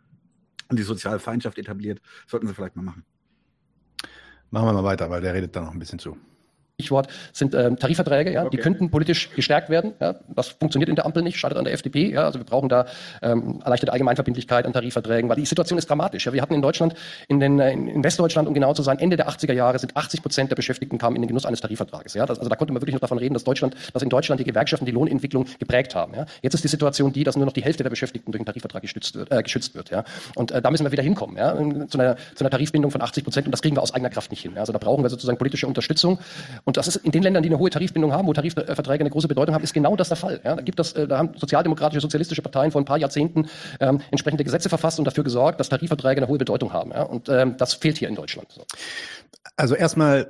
[0.68, 2.00] und die Sozialfeindschaft etabliert.
[2.26, 3.04] Sollten sie vielleicht mal machen.
[4.50, 6.16] Machen wir mal weiter, weil der redet da noch ein bisschen zu.
[6.78, 8.58] Stichwort sind ähm, Tarifverträge, ja, die Okay.
[8.58, 9.94] könnten politisch gestärkt werden.
[9.98, 10.16] Ja.
[10.34, 12.12] Das funktioniert in der Ampel nicht, schadet an der FDP.
[12.12, 12.24] Ja.
[12.26, 12.84] Also wir brauchen da
[13.22, 16.26] ähm, erleichterte Allgemeinverbindlichkeit an Tarifverträgen, weil die Situation ist dramatisch.
[16.26, 16.34] Ja.
[16.34, 16.92] Wir hatten in Deutschland,
[17.28, 20.20] in, den, äh, in Westdeutschland, um genau zu sein, Ende der 80er Jahre sind 80
[20.20, 22.12] Prozent der Beschäftigten kamen in den Genuss eines Tarifvertrages.
[22.12, 22.26] Ja.
[22.26, 24.44] Das, also da konnte man wirklich noch davon reden, dass Deutschland, dass in Deutschland die
[24.44, 26.12] Gewerkschaften die Lohnentwicklung geprägt haben.
[26.14, 26.26] Ja.
[26.42, 28.82] Jetzt ist die Situation die, dass nur noch die Hälfte der Beschäftigten durch einen Tarifvertrag
[28.82, 29.88] gestützt wird, äh, geschützt wird.
[29.88, 30.04] Ja.
[30.34, 31.56] Und äh, da müssen wir wieder hinkommen, ja,
[31.88, 33.46] zu, einer, zu einer Tarifbindung von 80 Prozent.
[33.46, 34.52] Und das kriegen wir aus eigener Kraft nicht hin.
[34.54, 34.60] Ja.
[34.60, 36.18] Also da brauchen wir sozusagen politische Unterstützung.
[36.66, 39.28] Und das ist in den Ländern, die eine hohe Tarifbindung haben, wo Tarifverträge eine große
[39.28, 40.40] Bedeutung haben, ist genau das der Fall.
[40.44, 43.48] Ja, da gibt das, äh, da haben sozialdemokratische, sozialistische Parteien vor ein paar Jahrzehnten
[43.78, 46.90] ähm, entsprechende Gesetze verfasst und dafür gesorgt, dass Tarifverträge eine hohe Bedeutung haben.
[46.90, 47.04] Ja?
[47.04, 48.50] Und ähm, das fehlt hier in Deutschland.
[48.50, 48.64] So.
[49.56, 50.26] Also erstmal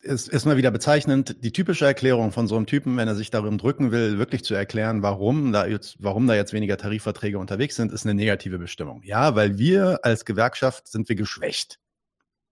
[0.00, 3.30] ist, ist mal wieder bezeichnend, die typische Erklärung von so einem Typen, wenn er sich
[3.30, 7.76] darum drücken will, wirklich zu erklären, warum da jetzt, warum da jetzt weniger Tarifverträge unterwegs
[7.76, 9.02] sind, ist eine negative Bestimmung.
[9.04, 11.78] Ja, weil wir als Gewerkschaft sind wir geschwächt.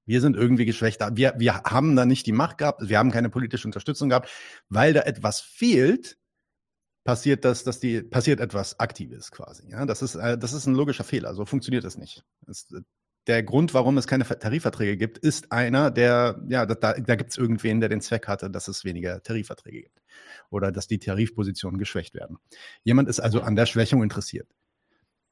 [0.07, 1.01] Wir sind irgendwie geschwächt.
[1.13, 4.31] Wir, wir haben da nicht die Macht gehabt, wir haben keine politische Unterstützung gehabt,
[4.69, 6.17] weil da etwas fehlt,
[7.05, 9.69] passiert das, dass die passiert etwas Aktives quasi.
[9.71, 11.35] Ja, das ist äh, das ist ein logischer Fehler.
[11.35, 12.25] So funktioniert es nicht.
[12.47, 12.67] Das,
[13.27, 17.37] der Grund, warum es keine Tarifverträge gibt, ist einer, der, ja, da, da gibt es
[17.37, 20.01] irgendwen, der den Zweck hatte, dass es weniger Tarifverträge gibt
[20.51, 22.39] oder dass die Tarifpositionen geschwächt werden.
[22.85, 24.49] Jemand ist also an der Schwächung interessiert.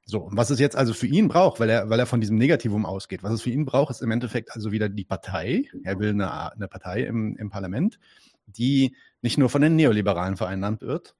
[0.07, 2.37] So, und was es jetzt also für ihn braucht, weil er, weil er von diesem
[2.37, 5.65] Negativum ausgeht, was es für ihn braucht, ist im Endeffekt also wieder die Partei.
[5.83, 7.99] Er will eine, eine Partei im, im Parlament,
[8.47, 11.15] die nicht nur von den Neoliberalen vereinnahmt wird,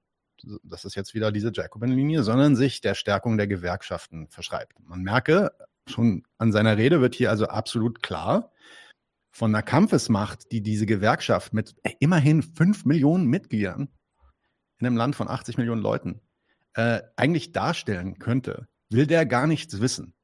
[0.63, 4.79] das ist jetzt wieder diese Jacobin-Linie, sondern sich der Stärkung der Gewerkschaften verschreibt.
[4.81, 5.53] Man merke,
[5.89, 8.53] schon an seiner Rede wird hier also absolut klar,
[9.31, 13.89] von einer Kampfesmacht, die diese Gewerkschaft mit immerhin fünf Millionen Mitgliedern
[14.79, 16.21] in einem Land von 80 Millionen Leuten
[16.75, 20.15] äh, eigentlich darstellen könnte, will der gar nichts wissen.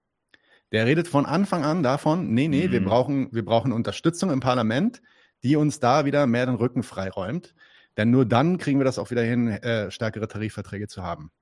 [0.73, 2.73] Der redet von Anfang an davon, nee, nee, mhm.
[2.73, 5.03] wir, brauchen, wir brauchen Unterstützung im Parlament,
[5.43, 7.55] die uns da wieder mehr den Rücken freiräumt.
[7.97, 11.33] Denn nur dann kriegen wir das auch wieder hin, äh, stärkere Tarifverträge zu haben.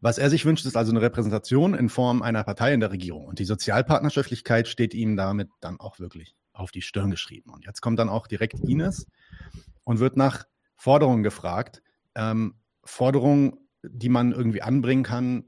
[0.00, 3.26] Was er sich wünscht, ist also eine Repräsentation in Form einer Partei in der Regierung.
[3.26, 7.50] Und die Sozialpartnerschaftlichkeit steht ihm damit dann auch wirklich auf die Stirn geschrieben.
[7.50, 9.06] Und jetzt kommt dann auch direkt Ines
[9.84, 11.82] und wird nach Forderungen gefragt.
[12.14, 15.44] Ähm, Forderungen, die man irgendwie anbringen kann,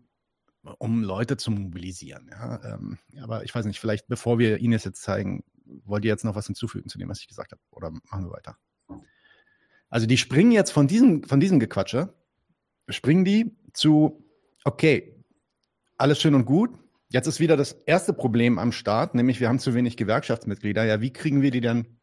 [0.78, 2.28] um Leute zu mobilisieren.
[2.30, 5.44] Ja, ähm, aber ich weiß nicht, vielleicht bevor wir Ines jetzt zeigen,
[5.84, 7.62] wollt ihr jetzt noch was hinzufügen zu dem, was ich gesagt habe?
[7.70, 8.56] Oder machen wir weiter?
[9.88, 12.14] Also die springen jetzt von diesem, von diesem Gequatsche,
[12.88, 14.24] springen die zu
[14.64, 15.22] okay,
[15.96, 16.78] alles schön und gut.
[17.10, 20.84] Jetzt ist wieder das erste Problem am Start, nämlich wir haben zu wenig Gewerkschaftsmitglieder.
[20.84, 21.98] Ja, wie kriegen wir die denn,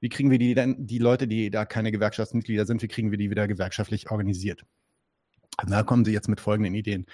[0.00, 3.18] wie kriegen wir die denn, die Leute, die da keine Gewerkschaftsmitglieder sind, wie kriegen wir
[3.18, 4.64] die wieder gewerkschaftlich organisiert?
[5.66, 7.06] Da kommen sie jetzt mit folgenden Ideen.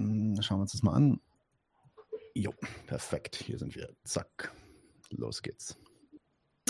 [0.00, 1.20] Hm, schauen wir uns das mal an.
[2.34, 2.52] Jo,
[2.86, 3.36] perfekt.
[3.36, 3.94] Hier sind wir.
[4.04, 4.52] Zack.
[5.10, 5.76] Los geht's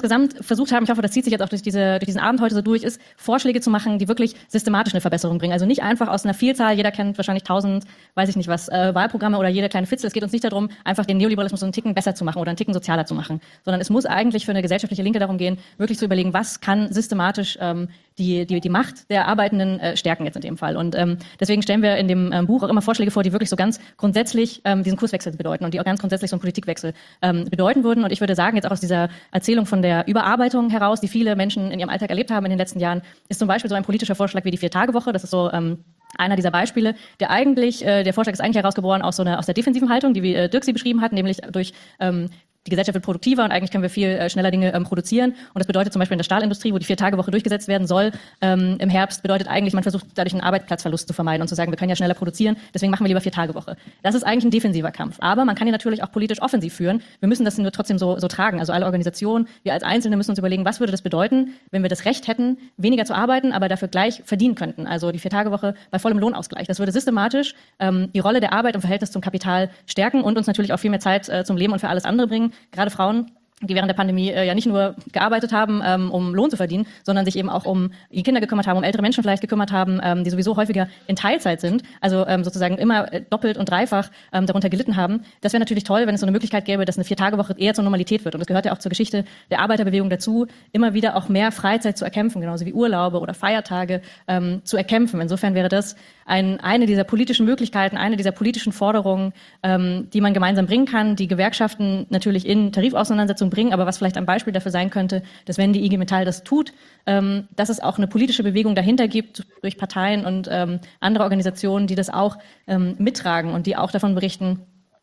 [0.00, 2.40] insgesamt versucht haben, ich hoffe, das zieht sich jetzt auch durch, diese, durch diesen Abend
[2.40, 5.52] heute so durch, ist, Vorschläge zu machen, die wirklich systematisch eine Verbesserung bringen.
[5.52, 8.94] Also nicht einfach aus einer Vielzahl, jeder kennt wahrscheinlich tausend, weiß ich nicht was, äh,
[8.94, 10.06] Wahlprogramme oder jede kleine Fitzel.
[10.06, 12.56] Es geht uns nicht darum, einfach den Neoliberalismus einen Ticken besser zu machen oder einen
[12.56, 15.98] Ticken sozialer zu machen, sondern es muss eigentlich für eine gesellschaftliche Linke darum gehen, wirklich
[15.98, 17.88] zu überlegen, was kann systematisch ähm,
[18.20, 20.76] die, die, die Macht der Arbeitenden äh, stärken jetzt in dem Fall.
[20.76, 23.50] Und ähm, deswegen stellen wir in dem ähm, Buch auch immer Vorschläge vor, die wirklich
[23.50, 26.92] so ganz grundsätzlich ähm, diesen Kurswechsel bedeuten und die auch ganz grundsätzlich so einen Politikwechsel
[27.22, 28.04] ähm, bedeuten würden.
[28.04, 31.34] Und ich würde sagen, jetzt auch aus dieser Erzählung von der Überarbeitung heraus, die viele
[31.34, 33.84] Menschen in ihrem Alltag erlebt haben in den letzten Jahren, ist zum Beispiel so ein
[33.84, 35.12] politischer Vorschlag wie die Vier-Tage-Woche.
[35.12, 35.78] Das ist so ähm,
[36.16, 39.46] einer dieser Beispiele, der eigentlich, äh, der Vorschlag ist eigentlich herausgeboren aus so einer, aus
[39.46, 42.30] der defensiven Haltung, die wie äh, Dirk sie beschrieben hat, nämlich durch ähm,
[42.66, 45.30] die Gesellschaft wird produktiver und eigentlich können wir viel äh, schneller Dinge ähm, produzieren.
[45.30, 48.76] Und das bedeutet zum Beispiel in der Stahlindustrie, wo die Vier-Tage-Woche durchgesetzt werden soll, ähm,
[48.78, 51.78] im Herbst bedeutet eigentlich, man versucht dadurch einen Arbeitsplatzverlust zu vermeiden und zu sagen, wir
[51.78, 53.76] können ja schneller produzieren, deswegen machen wir lieber Vier-Tage-Woche.
[54.02, 55.16] Das ist eigentlich ein defensiver Kampf.
[55.20, 57.02] Aber man kann ihn natürlich auch politisch offensiv führen.
[57.20, 58.60] Wir müssen das nur trotzdem so, so tragen.
[58.60, 61.88] Also alle Organisationen, wir als Einzelne müssen uns überlegen, was würde das bedeuten, wenn wir
[61.88, 64.86] das Recht hätten, weniger zu arbeiten, aber dafür gleich verdienen könnten.
[64.86, 66.66] Also die Vier-Tage-Woche bei vollem Lohnausgleich.
[66.66, 70.46] Das würde systematisch ähm, die Rolle der Arbeit im Verhältnis zum Kapital stärken und uns
[70.46, 72.49] natürlich auch viel mehr Zeit äh, zum Leben und für alles andere bringen.
[72.72, 73.30] Gerade Frauen
[73.62, 76.86] die während der Pandemie äh, ja nicht nur gearbeitet haben, ähm, um Lohn zu verdienen,
[77.02, 80.00] sondern sich eben auch um die Kinder gekümmert haben, um ältere Menschen vielleicht gekümmert haben,
[80.02, 84.10] ähm, die sowieso häufiger in Teilzeit sind, also ähm, sozusagen immer äh, doppelt und dreifach
[84.32, 85.22] ähm, darunter gelitten haben.
[85.42, 87.84] Das wäre natürlich toll, wenn es so eine Möglichkeit gäbe, dass eine Viertagewoche eher zur
[87.84, 88.34] Normalität wird.
[88.34, 91.98] Und es gehört ja auch zur Geschichte der Arbeiterbewegung dazu, immer wieder auch mehr Freizeit
[91.98, 95.20] zu erkämpfen, genauso wie Urlaube oder Feiertage ähm, zu erkämpfen.
[95.20, 95.96] Insofern wäre das
[96.30, 99.32] ein, eine dieser politischen Möglichkeiten, eine dieser politischen Forderungen,
[99.64, 104.16] ähm, die man gemeinsam bringen kann, die Gewerkschaften natürlich in Tarifauseinandersetzungen bringen, aber was vielleicht
[104.16, 106.72] ein Beispiel dafür sein könnte, dass wenn die IG Metall das tut,
[107.06, 111.88] ähm, dass es auch eine politische Bewegung dahinter gibt durch Parteien und ähm, andere Organisationen,
[111.88, 114.60] die das auch ähm, mittragen und die auch davon berichten,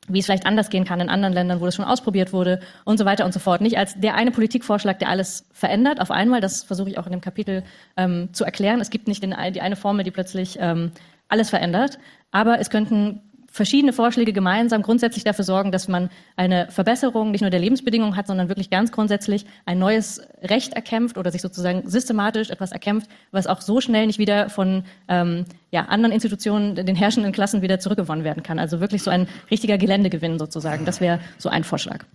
[0.07, 2.97] wie es vielleicht anders gehen kann in anderen Ländern, wo das schon ausprobiert wurde und
[2.97, 3.61] so weiter und so fort.
[3.61, 6.39] Nicht als der eine Politikvorschlag, der alles verändert auf einmal.
[6.39, 7.63] Das versuche ich auch in dem Kapitel
[7.97, 8.80] ähm, zu erklären.
[8.80, 10.91] Es gibt nicht den, die eine Formel, die plötzlich ähm,
[11.30, 11.99] alles verändert.
[12.32, 13.21] Aber es könnten
[13.57, 18.28] verschiedene Vorschläge gemeinsam grundsätzlich dafür sorgen, dass man eine Verbesserung nicht nur der Lebensbedingungen hat,
[18.28, 23.47] sondern wirklich ganz grundsätzlich ein neues Recht erkämpft oder sich sozusagen systematisch etwas erkämpft, was
[23.47, 28.23] auch so schnell nicht wieder von ähm, ja, anderen Institutionen, den herrschenden Klassen wieder zurückgewonnen
[28.23, 28.59] werden kann.
[28.59, 30.86] Also wirklich so ein richtiger Geländegewinn sozusagen.
[30.86, 32.05] Das wäre so ein Vorschlag.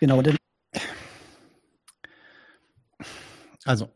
[0.00, 0.36] Genau, denn
[3.66, 3.90] Also,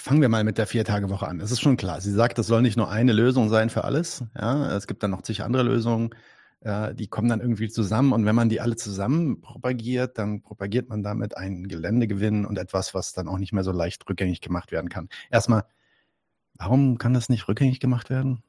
[0.00, 1.40] fangen wir mal mit der Vier-Tage-Woche an.
[1.40, 2.00] Es ist schon klar.
[2.00, 4.24] Sie sagt, das soll nicht nur eine Lösung sein für alles.
[4.34, 6.10] Ja, es gibt dann noch zig andere Lösungen.
[6.64, 10.90] Ja, die kommen dann irgendwie zusammen und wenn man die alle zusammen propagiert, dann propagiert
[10.90, 14.70] man damit einen Geländegewinn und etwas, was dann auch nicht mehr so leicht rückgängig gemacht
[14.70, 15.08] werden kann.
[15.30, 15.64] Erstmal,
[16.54, 18.42] warum kann das nicht rückgängig gemacht werden?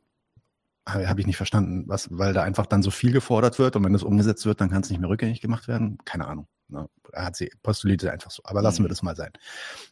[0.86, 3.93] Habe ich nicht verstanden, was, weil da einfach dann so viel gefordert wird und wenn
[3.93, 5.97] das umgesetzt wird, dann kann es nicht mehr rückgängig gemacht werden.
[6.04, 6.47] Keine Ahnung.
[6.68, 6.89] Ne?
[7.14, 8.41] Er hat sie postuliert einfach so.
[8.45, 8.86] Aber lassen mhm.
[8.86, 9.32] wir das mal sein.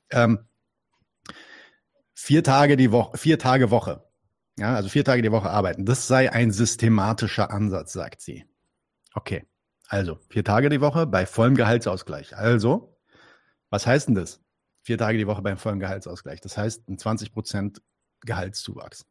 [0.09, 0.39] Ähm,
[2.19, 4.03] vier Tage die Woche, vier Tage Woche.
[4.57, 5.85] Ja, also vier Tage die Woche arbeiten.
[5.85, 8.45] Das sei ein systematischer Ansatz, sagt sie.
[9.13, 9.45] Okay.
[9.87, 12.35] Also, vier Tage die Woche bei vollem Gehaltsausgleich.
[12.35, 12.99] Also,
[13.69, 14.41] was heißt denn das?
[14.81, 16.41] Vier Tage die Woche beim vollen Gehaltsausgleich.
[16.41, 17.81] Das heißt, ein 20 Prozent
[18.21, 19.05] Gehaltszuwachs.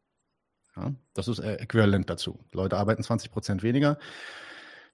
[0.75, 2.45] Ja, das ist äh, äquivalent dazu.
[2.53, 3.97] Leute arbeiten 20 Prozent weniger.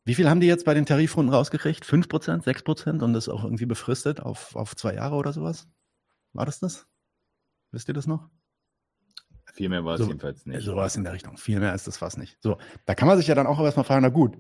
[0.06, 1.86] Wie viel haben die jetzt bei den Tarifrunden rausgekriegt?
[1.86, 5.68] 5 Prozent, 6 Prozent und das auch irgendwie befristet auf, auf zwei Jahre oder sowas?
[6.34, 6.88] War das das?
[7.76, 8.30] Wisst ihr das noch?
[9.54, 10.62] Viel mehr war es so, jedenfalls nicht.
[10.62, 11.38] So war es in der Richtung.
[11.38, 12.38] Viel mehr ist das fast nicht.
[12.40, 14.38] So, da kann man sich ja dann auch erstmal fragen, na gut,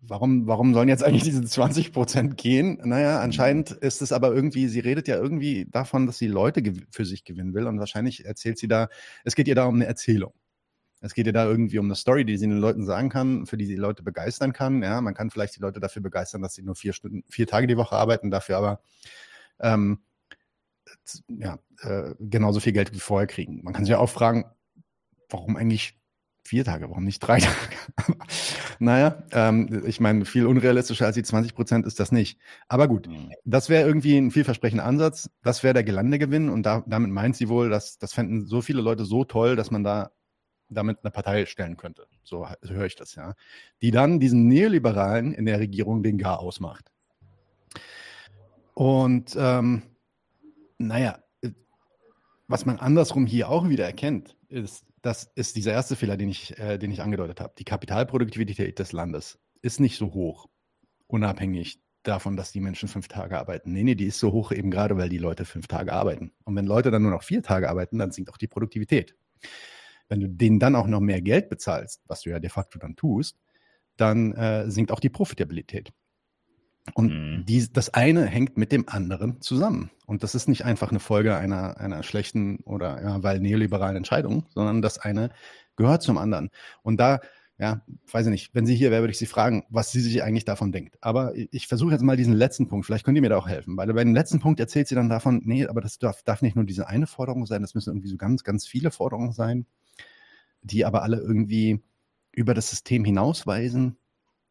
[0.00, 2.80] warum, warum sollen jetzt eigentlich diese 20 Prozent gehen?
[2.82, 7.04] Naja, anscheinend ist es aber irgendwie, sie redet ja irgendwie davon, dass sie Leute für
[7.04, 8.88] sich gewinnen will und wahrscheinlich erzählt sie da,
[9.24, 10.32] es geht ihr da um eine Erzählung.
[11.02, 13.58] Es geht ja da irgendwie um eine Story, die sie den Leuten sagen kann, für
[13.58, 14.82] die sie Leute begeistern kann.
[14.82, 17.66] Ja, man kann vielleicht die Leute dafür begeistern, dass sie nur vier Stunden, vier Tage
[17.66, 18.80] die Woche arbeiten, dafür aber
[19.60, 19.98] ähm,
[21.28, 23.60] ja, äh, genauso viel Geld wie vorher kriegen.
[23.62, 24.44] Man kann sich ja auch fragen,
[25.28, 25.98] warum eigentlich
[26.46, 28.16] vier Tage, warum nicht drei Tage?
[28.78, 32.38] naja, ähm, ich meine, viel unrealistischer als die 20 Prozent ist das nicht.
[32.68, 33.32] Aber gut, mhm.
[33.44, 35.30] das wäre irgendwie ein vielversprechender Ansatz.
[35.42, 38.80] Das wäre der Gelandegewinn und da, damit meint sie wohl, dass das fänden so viele
[38.80, 40.12] Leute so toll, dass man da
[40.68, 42.06] damit eine Partei stellen könnte.
[42.24, 43.34] So, so höre ich das, ja.
[43.82, 46.90] Die dann diesen Neoliberalen in der Regierung den Gar ausmacht.
[48.74, 49.82] Und ähm,
[50.78, 51.22] naja,
[52.48, 56.56] was man andersrum hier auch wieder erkennt, ist, das ist dieser erste Fehler, den ich,
[56.58, 57.54] äh, den ich angedeutet habe.
[57.58, 60.48] Die Kapitalproduktivität des Landes ist nicht so hoch,
[61.06, 63.72] unabhängig davon, dass die Menschen fünf Tage arbeiten.
[63.72, 66.32] Nee, nee, die ist so hoch eben gerade, weil die Leute fünf Tage arbeiten.
[66.44, 69.16] Und wenn Leute dann nur noch vier Tage arbeiten, dann sinkt auch die Produktivität.
[70.08, 72.94] Wenn du denen dann auch noch mehr Geld bezahlst, was du ja de facto dann
[72.94, 73.38] tust,
[73.96, 75.92] dann äh, sinkt auch die Profitabilität.
[76.94, 77.44] Und mhm.
[77.46, 79.90] die, das eine hängt mit dem anderen zusammen.
[80.06, 84.46] Und das ist nicht einfach eine Folge einer, einer schlechten oder ja, weil neoliberalen Entscheidung,
[84.54, 85.30] sondern das eine
[85.76, 86.50] gehört zum anderen.
[86.82, 87.20] Und da,
[87.58, 90.22] ja, weiß ich nicht, wenn sie hier wäre, würde ich sie fragen, was sie sich
[90.22, 90.96] eigentlich davon denkt.
[91.00, 93.76] Aber ich versuche jetzt mal diesen letzten Punkt, vielleicht könnt ihr mir da auch helfen,
[93.76, 96.56] weil bei dem letzten Punkt erzählt sie dann davon, nee, aber das darf, darf nicht
[96.56, 99.66] nur diese eine Forderung sein, das müssen irgendwie so ganz, ganz viele Forderungen sein
[100.66, 101.80] die aber alle irgendwie
[102.32, 103.96] über das System hinausweisen.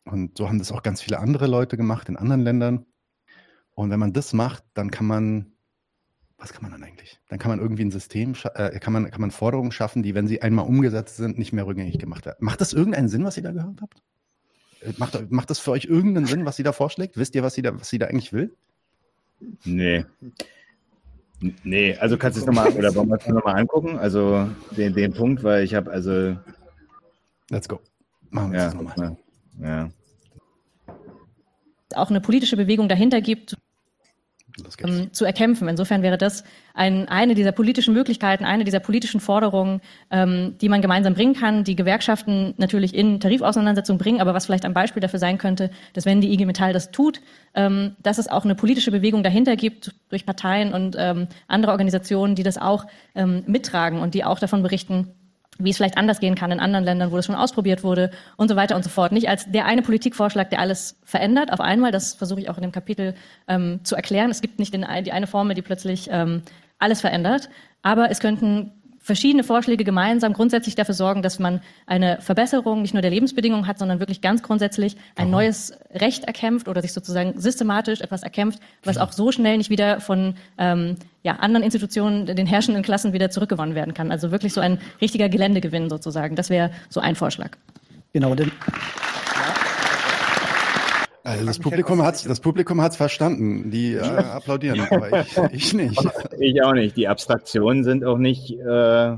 [0.05, 2.85] Und so haben das auch ganz viele andere Leute gemacht in anderen Ländern.
[3.73, 5.53] Und wenn man das macht, dann kann man,
[6.37, 7.19] was kann man dann eigentlich?
[7.27, 10.27] Dann kann man irgendwie ein System, äh, kann, man, kann man Forderungen schaffen, die, wenn
[10.27, 12.37] sie einmal umgesetzt sind, nicht mehr rückgängig gemacht werden.
[12.39, 14.01] Macht das irgendeinen Sinn, was ihr da gehört habt?
[14.81, 17.17] Äh, macht, macht das für euch irgendeinen Sinn, was sie da vorschlägt?
[17.17, 18.55] Wisst ihr, was sie da, was sie da eigentlich will?
[19.63, 20.05] Nee.
[21.63, 23.97] Nee, also kannst du es nochmal, oder wollen wir es nochmal angucken?
[23.97, 26.37] Also den, den Punkt, weil ich habe also.
[27.49, 27.81] Let's go.
[28.29, 29.17] Machen wir ja, das nochmal.
[29.61, 29.89] Ja.
[31.95, 33.55] Auch eine politische Bewegung dahinter gibt,
[34.83, 35.67] ähm, zu erkämpfen.
[35.67, 36.43] Insofern wäre das
[36.73, 39.81] ein, eine dieser politischen Möglichkeiten, eine dieser politischen Forderungen,
[40.11, 44.65] ähm, die man gemeinsam bringen kann, die Gewerkschaften natürlich in Tarifauseinandersetzungen bringen, aber was vielleicht
[44.65, 47.21] ein Beispiel dafür sein könnte, dass wenn die IG Metall das tut,
[47.53, 52.35] ähm, dass es auch eine politische Bewegung dahinter gibt durch Parteien und ähm, andere Organisationen,
[52.35, 55.13] die das auch ähm, mittragen und die auch davon berichten,
[55.57, 58.49] wie es vielleicht anders gehen kann in anderen Ländern, wo das schon ausprobiert wurde und
[58.49, 59.11] so weiter und so fort.
[59.11, 62.63] Nicht als der eine Politikvorschlag, der alles verändert auf einmal, das versuche ich auch in
[62.63, 63.15] dem Kapitel
[63.47, 64.31] ähm, zu erklären.
[64.31, 66.41] Es gibt nicht den, die eine Formel, die plötzlich ähm,
[66.77, 67.49] alles verändert,
[67.81, 68.71] aber es könnten
[69.05, 73.77] verschiedene Vorschläge gemeinsam grundsätzlich dafür sorgen, dass man eine Verbesserung nicht nur der Lebensbedingungen hat,
[73.77, 78.97] sondern wirklich ganz grundsätzlich ein neues Recht erkämpft oder sich sozusagen systematisch etwas erkämpft, was
[78.97, 83.75] auch so schnell nicht wieder von ähm, ja, anderen Institutionen, den herrschenden Klassen wieder zurückgewonnen
[83.75, 84.09] werden kann.
[84.09, 86.35] Also wirklich so ein richtiger Geländegewinn sozusagen.
[86.35, 87.51] Das wäre so ein Vorschlag.
[88.11, 88.51] Genau, denn
[91.25, 93.71] also das Publikum hat das Publikum hat's verstanden.
[93.71, 95.99] Die äh, applaudieren, aber ich, ich, nicht.
[96.39, 96.95] Ich auch nicht.
[96.97, 99.17] Die Abstraktionen sind auch nicht äh,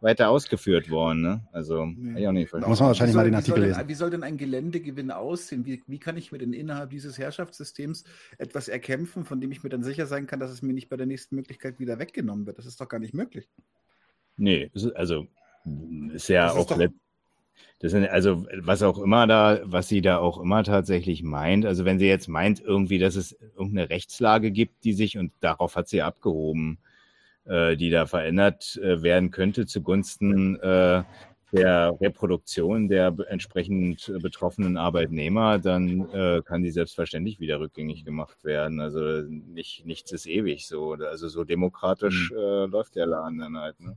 [0.00, 1.22] weiter ausgeführt worden.
[1.22, 1.48] Ne?
[1.52, 2.20] Also nee.
[2.20, 3.88] ich auch nicht Da muss man wahrscheinlich soll, mal den Artikel denn, lesen.
[3.88, 5.66] Wie soll denn ein Geländegewinn aussehen?
[5.66, 8.04] Wie, wie kann ich mir denn innerhalb dieses Herrschaftssystems
[8.38, 10.96] etwas erkämpfen, von dem ich mir dann sicher sein kann, dass es mir nicht bei
[10.96, 12.58] der nächsten Möglichkeit wieder weggenommen wird?
[12.58, 13.48] Das ist doch gar nicht möglich.
[14.36, 15.26] Nee, also
[16.12, 16.78] ist ja ist auch
[17.80, 21.64] Das sind also, was auch immer da, was sie da auch immer tatsächlich meint.
[21.64, 25.76] Also wenn sie jetzt meint irgendwie, dass es irgendeine Rechtslage gibt, die sich, und darauf
[25.76, 26.78] hat sie abgehoben,
[27.44, 31.04] äh, die da verändert äh, werden könnte zugunsten äh,
[31.52, 38.80] der Reproduktion der entsprechend betroffenen Arbeitnehmer, dann äh, kann die selbstverständlich wieder rückgängig gemacht werden.
[38.80, 40.92] Also nicht, nichts ist ewig so.
[40.92, 42.38] Also so demokratisch mhm.
[42.38, 43.80] äh, läuft der Laden dann halt.
[43.80, 43.96] Ne?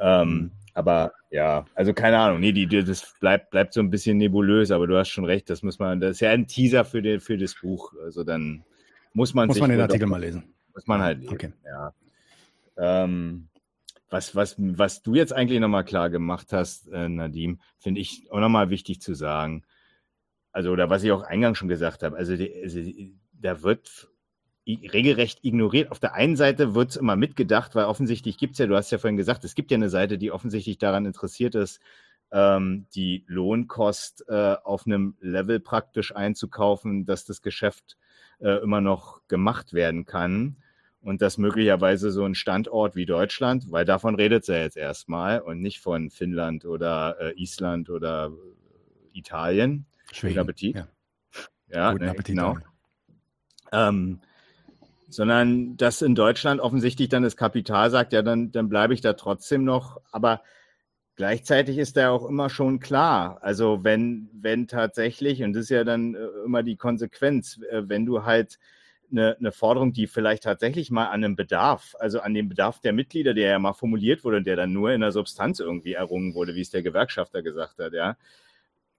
[0.00, 0.50] Ähm, mhm.
[0.74, 4.70] aber ja, also keine Ahnung, nee, die, die, das bleibt, bleibt so ein bisschen nebulös,
[4.70, 7.20] aber du hast schon recht, das muss man, das ist ja ein Teaser für, den,
[7.20, 7.92] für das Buch.
[8.02, 8.64] Also dann
[9.14, 10.44] muss man muss man den Artikel mal lesen.
[10.74, 11.52] Muss man halt lesen, okay.
[11.64, 11.94] ja.
[12.76, 13.48] Ähm,
[14.12, 18.40] was, was, was du jetzt eigentlich nochmal klar gemacht hast, äh, Nadim, finde ich auch
[18.40, 19.64] nochmal wichtig zu sagen.
[20.52, 22.80] Also, oder was ich auch eingangs schon gesagt habe, also, die, also
[23.32, 24.08] da wird
[24.66, 25.90] regelrecht ignoriert.
[25.90, 28.90] Auf der einen Seite wird es immer mitgedacht, weil offensichtlich gibt es ja, du hast
[28.90, 31.80] ja vorhin gesagt, es gibt ja eine Seite, die offensichtlich daran interessiert ist,
[32.30, 37.96] ähm, die Lohnkost äh, auf einem Level praktisch einzukaufen, dass das Geschäft
[38.38, 40.56] äh, immer noch gemacht werden kann
[41.02, 45.40] und dass möglicherweise so ein Standort wie Deutschland, weil davon redet sie ja jetzt erstmal
[45.40, 49.86] und nicht von Finnland oder äh, Island oder äh, Italien.
[50.12, 50.34] Schweden.
[50.34, 50.76] Guten Appetit.
[50.76, 50.88] Ja,
[51.68, 52.36] ja Guten ne, Appetit.
[52.36, 52.56] Genau.
[53.72, 54.20] Ähm,
[55.12, 59.12] sondern dass in Deutschland offensichtlich dann das Kapital sagt, ja, dann, dann bleibe ich da
[59.12, 60.00] trotzdem noch.
[60.10, 60.42] Aber
[61.16, 65.84] gleichzeitig ist da auch immer schon klar, also wenn, wenn tatsächlich, und das ist ja
[65.84, 68.58] dann äh, immer die Konsequenz, äh, wenn du halt
[69.10, 72.94] eine, eine Forderung, die vielleicht tatsächlich mal an einem Bedarf, also an dem Bedarf der
[72.94, 76.34] Mitglieder, der ja mal formuliert wurde und der dann nur in der Substanz irgendwie errungen
[76.34, 78.16] wurde, wie es der Gewerkschafter gesagt hat, ja.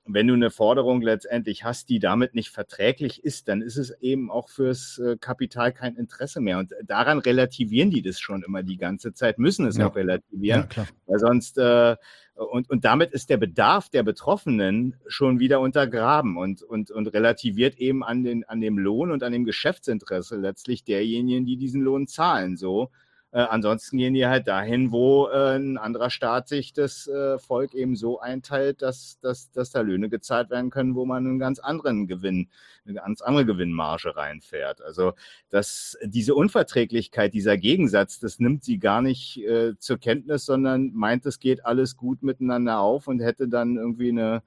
[0.06, 4.30] Wenn du eine Forderung letztendlich hast, die damit nicht verträglich ist, dann ist es eben
[4.30, 6.60] auch fürs äh, Kapital kein Interesse mehr.
[6.60, 9.88] Und daran relativieren die das schon immer die ganze Zeit, müssen es ja.
[9.88, 11.96] auch relativieren, ja, weil sonst äh,
[12.36, 17.78] und, und damit ist der Bedarf der Betroffenen schon wieder untergraben und, und, und relativiert
[17.78, 22.08] eben an, den, an dem Lohn und an dem Geschäftsinteresse letztlich derjenigen, die diesen Lohn
[22.08, 22.58] zahlen.
[22.58, 22.90] So.
[23.34, 27.74] Äh, ansonsten gehen die halt dahin, wo äh, ein anderer Staat sich das äh, Volk
[27.74, 31.58] eben so einteilt, dass, dass, dass da Löhne gezahlt werden können, wo man einen ganz
[31.58, 32.50] anderen Gewinn,
[32.86, 34.84] eine ganz andere Gewinnmarge reinfährt.
[34.84, 35.14] Also
[35.50, 41.26] dass diese Unverträglichkeit, dieser Gegensatz, das nimmt sie gar nicht äh, zur Kenntnis, sondern meint,
[41.26, 44.44] es geht alles gut miteinander auf und hätte dann irgendwie eine,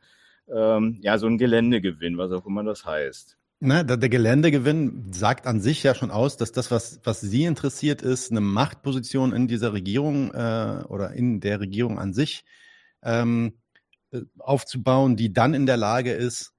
[0.48, 3.35] ähm, ja, so ein Geländegewinn, was auch immer das heißt.
[3.58, 7.44] Na, der, der Geländegewinn sagt an sich ja schon aus, dass das, was, was Sie
[7.44, 12.44] interessiert, ist, eine Machtposition in dieser Regierung äh, oder in der Regierung an sich
[13.02, 13.54] ähm,
[14.10, 16.52] äh, aufzubauen, die dann in der Lage ist,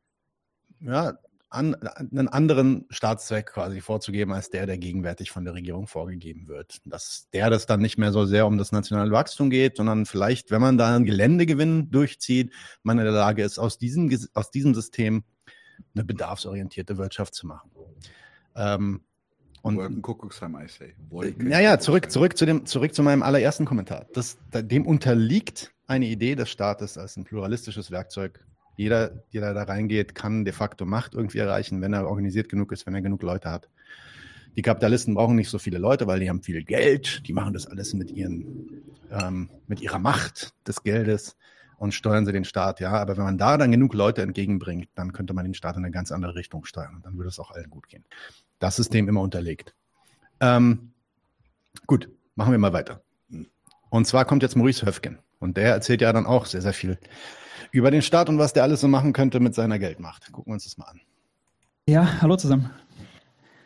[0.80, 1.20] ja,
[1.50, 6.80] an, einen anderen Staatszweck quasi vorzugeben, als der, der gegenwärtig von der Regierung vorgegeben wird.
[6.86, 10.50] Dass der das dann nicht mehr so sehr um das nationale Wachstum geht, sondern vielleicht,
[10.52, 14.74] wenn man da einen Geländegewinn durchzieht, man in der Lage ist, aus diesem, aus diesem
[14.74, 15.24] System
[15.96, 17.70] eine bedarfsorientierte Wirtschaft zu machen.
[18.56, 19.02] Ähm,
[19.62, 20.96] und, Wolkenkuckucksheim, I say.
[21.10, 24.06] Wolken ja, ja, zurück, zurück, zu dem, zurück zu meinem allerersten Kommentar.
[24.14, 28.46] Das, dem unterliegt eine Idee des Staates als ein pluralistisches Werkzeug.
[28.78, 32.86] Jeder, der da reingeht, kann de facto Macht irgendwie erreichen, wenn er organisiert genug ist,
[32.86, 33.70] wenn er genug Leute hat.
[34.56, 37.28] Die Kapitalisten brauchen nicht so viele Leute, weil die haben viel Geld.
[37.28, 41.36] Die machen das alles mit ihren, ähm, mit ihrer Macht des Geldes
[41.78, 42.92] und steuern sie den Staat, ja.
[42.92, 45.92] Aber wenn man da dann genug Leute entgegenbringt, dann könnte man den Staat in eine
[45.92, 48.04] ganz andere Richtung steuern und dann würde es auch allen gut gehen.
[48.60, 49.74] Das ist dem immer unterlegt.
[50.40, 50.92] Ähm,
[51.86, 53.02] gut, machen wir mal weiter.
[53.90, 56.98] Und zwar kommt jetzt Maurice Höfgen und der erzählt ja dann auch sehr, sehr viel
[57.72, 60.32] über den Staat und was der alles so machen könnte mit seiner Geldmacht.
[60.32, 61.02] Gucken wir uns das mal an.
[61.88, 62.70] Ja, hallo zusammen.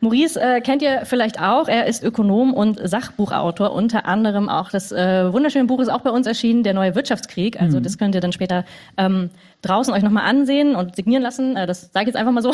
[0.02, 1.68] Maurice äh, kennt ihr vielleicht auch.
[1.68, 3.72] Er ist Ökonom und Sachbuchautor.
[3.72, 7.62] Unter anderem auch das äh, wunderschöne Buch ist auch bei uns erschienen, Der neue Wirtschaftskrieg.
[7.62, 7.84] Also mhm.
[7.84, 8.66] das könnt ihr dann später
[8.98, 9.30] ähm,
[9.62, 11.56] draußen euch nochmal ansehen und signieren lassen.
[11.56, 12.52] Äh, das sage ich jetzt einfach mal so.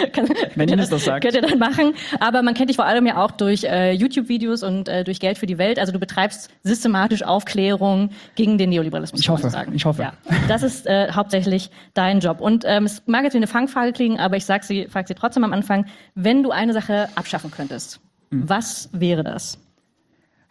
[0.56, 1.22] Wenn ihr das sagt.
[1.22, 1.94] Könnt ihr dann machen.
[2.18, 5.38] Aber man kennt dich vor allem ja auch durch äh, YouTube-Videos und äh, durch Geld
[5.38, 5.78] für die Welt.
[5.78, 9.20] Also du betreibst systematisch Aufklärung gegen den Neoliberalismus.
[9.20, 9.48] Ich hoffe.
[9.72, 10.02] Ich hoffe.
[10.02, 10.12] Ja,
[10.48, 12.40] das ist äh, hauptsächlich dein Job.
[12.40, 15.14] Und ähm, es mag jetzt wie eine Fangfrage klingen, aber ich sag sie, frage sie
[15.14, 15.86] trotzdem am Anfang.
[16.16, 16.79] Wenn du eine Sache
[17.14, 18.00] abschaffen könntest,
[18.30, 18.48] mhm.
[18.48, 19.58] was wäre das?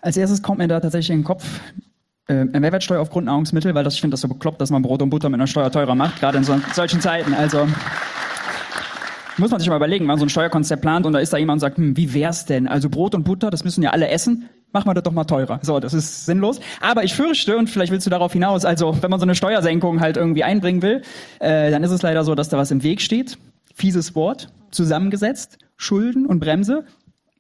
[0.02, 1.46] Als erstes kommt mir da tatsächlich in den Kopf
[2.28, 5.10] äh, Mehrwertsteuer auf Grundnahrungsmittel, weil das, ich finde das so bekloppt, dass man Brot und
[5.10, 7.34] Butter mit einer Steuer teurer macht, gerade in so, solchen Zeiten.
[7.34, 7.68] Also
[9.38, 11.38] muss man sich mal überlegen, wenn man so ein Steuerkonzept plant und da ist da
[11.38, 12.68] jemand und sagt, hm, wie wär's denn?
[12.68, 14.50] Also Brot und Butter, das müssen ja alle essen.
[14.72, 15.60] Machen wir das doch mal teurer.
[15.64, 16.60] So, das ist sinnlos.
[16.80, 20.00] Aber ich fürchte, und vielleicht willst du darauf hinaus, also wenn man so eine Steuersenkung
[20.00, 21.02] halt irgendwie einbringen will,
[21.40, 23.40] äh, dann ist es leider so, dass da was im Weg steht.
[23.74, 26.86] Fieses Wort, zusammengesetzt, Schulden und Bremse.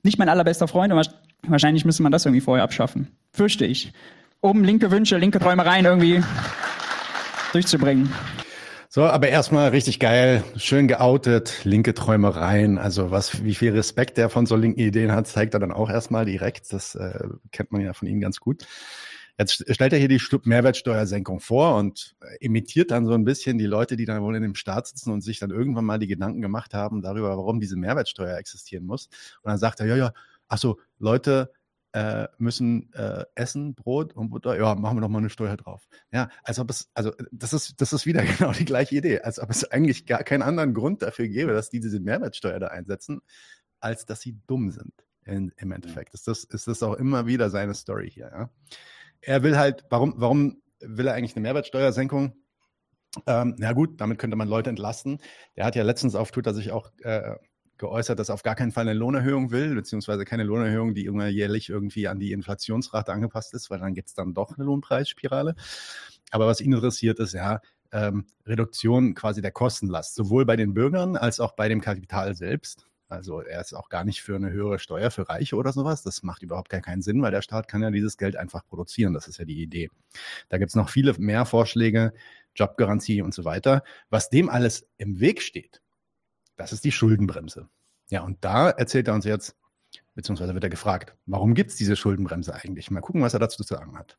[0.03, 1.03] Nicht mein allerbester Freund, aber
[1.47, 3.07] wahrscheinlich müsste man das irgendwie vorher abschaffen.
[3.32, 3.93] Fürchte ich.
[4.41, 6.23] Oben linke Wünsche, linke Träumereien irgendwie.
[7.51, 8.11] durchzubringen.
[8.91, 12.80] So, aber erstmal richtig geil, schön geoutet, linke Träumereien.
[12.80, 15.91] Also was, wie viel Respekt der von so linken Ideen hat, zeigt er dann auch
[15.91, 16.73] erstmal direkt.
[16.73, 18.65] Das äh, kennt man ja von ihm ganz gut.
[19.39, 23.65] Jetzt stellt er hier die Mehrwertsteuersenkung vor und äh, imitiert dann so ein bisschen die
[23.65, 26.41] Leute, die dann wohl in dem Staat sitzen und sich dann irgendwann mal die Gedanken
[26.41, 29.05] gemacht haben darüber, warum diese Mehrwertsteuer existieren muss.
[29.41, 30.13] Und dann sagt er, ja, ja,
[30.49, 31.53] ach so, Leute,
[31.93, 35.87] äh, müssen äh, essen, Brot und Butter, ja, machen wir doch mal eine Steuer drauf.
[36.11, 39.39] Ja, als ob es, also das ist, das ist wieder genau die gleiche Idee, als
[39.39, 43.21] ob es eigentlich gar keinen anderen Grund dafür gäbe, dass die diese Mehrwertsteuer da einsetzen,
[43.79, 44.93] als dass sie dumm sind.
[45.23, 48.31] In, Im Endeffekt ist das, ist das auch immer wieder seine Story hier.
[48.33, 48.49] Ja?
[49.22, 52.36] Er will halt, warum, warum will er eigentlich eine Mehrwertsteuersenkung?
[53.26, 55.20] Ähm, na gut, damit könnte man Leute entlasten.
[55.55, 57.36] Der hat ja letztens auf Twitter sich auch äh,
[57.78, 61.28] geäußert, dass er auf gar keinen Fall eine Lohnerhöhung will, beziehungsweise keine Lohnerhöhung, die immer
[61.28, 65.55] jährlich irgendwie an die Inflationsrate angepasst ist, weil dann gibt es dann doch eine Lohnpreisspirale.
[66.32, 67.61] Aber was ihn interessiert, ist ja
[67.91, 72.88] ähm, Reduktion quasi der Kostenlast, sowohl bei den Bürgern als auch bei dem Kapital selbst.
[73.10, 76.03] Also er ist auch gar nicht für eine höhere Steuer für Reiche oder sowas.
[76.03, 79.14] Das macht überhaupt gar keinen Sinn, weil der Staat kann ja dieses Geld einfach produzieren.
[79.14, 79.89] Das ist ja die Idee.
[80.47, 82.14] Da gibt es noch viele mehr Vorschläge,
[82.55, 83.84] Jobgarantie und so weiter.
[84.12, 85.82] Was dem alles im Weg steht,
[86.55, 87.68] das ist die Schuldenbremse.
[88.10, 89.55] Ja, und da erzählt er uns jetzt,
[90.14, 92.91] beziehungsweise wird er gefragt, warum gibt es diese Schuldenbremse eigentlich?
[92.91, 94.18] Mal gucken, was er dazu zu sagen hat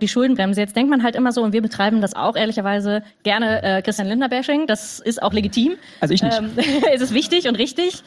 [0.00, 0.62] die Schuldenbremse.
[0.62, 4.08] Jetzt denkt man halt immer so, und wir betreiben das auch ehrlicherweise gerne äh, Christian
[4.08, 4.66] Lindner-Bashing.
[4.66, 5.76] Das ist auch legitim.
[6.00, 6.38] Also ich nicht.
[6.38, 6.52] Ähm,
[6.94, 8.02] es ist wichtig und richtig.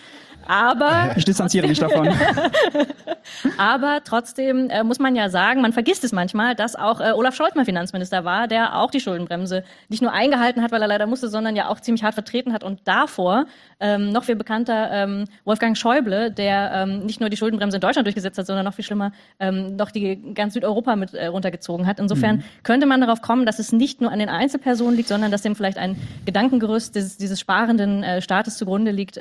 [0.48, 2.10] Aber ich distanziere mich davon.
[3.58, 7.36] aber trotzdem äh, muss man ja sagen, man vergisst es manchmal, dass auch äh, Olaf
[7.36, 11.06] Scholz mal Finanzminister war, der auch die Schuldenbremse nicht nur eingehalten hat, weil er leider
[11.06, 12.64] musste, sondern ja auch ziemlich hart vertreten hat.
[12.64, 13.46] Und davor
[13.80, 18.08] ähm, noch viel bekannter ähm, Wolfgang Schäuble, der ähm, nicht nur die Schuldenbremse in Deutschland
[18.08, 22.00] durchgesetzt hat, sondern noch viel schlimmer ähm, noch die ganz Südeuropa mit äh, runtergezogen hat.
[22.00, 22.44] Insofern mhm.
[22.64, 25.56] könnte man darauf kommen, dass es nicht nur an den Einzelpersonen liegt, sondern dass dem
[25.56, 25.96] vielleicht ein
[26.26, 29.20] Gedankengerüst dieses, dieses sparenden äh, Staates zugrunde liegt.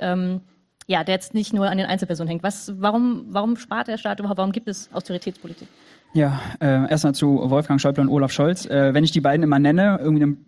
[0.87, 2.43] Ja, der jetzt nicht nur an den Einzelpersonen hängt.
[2.43, 4.39] Was, warum, warum spart der Staat überhaupt?
[4.39, 5.68] Warum gibt es Austeritätspolitik?
[6.12, 8.66] Ja, äh, erstmal zu Wolfgang Schäuble und Olaf Scholz.
[8.66, 10.39] Äh, wenn ich die beiden immer nenne, irgendwie im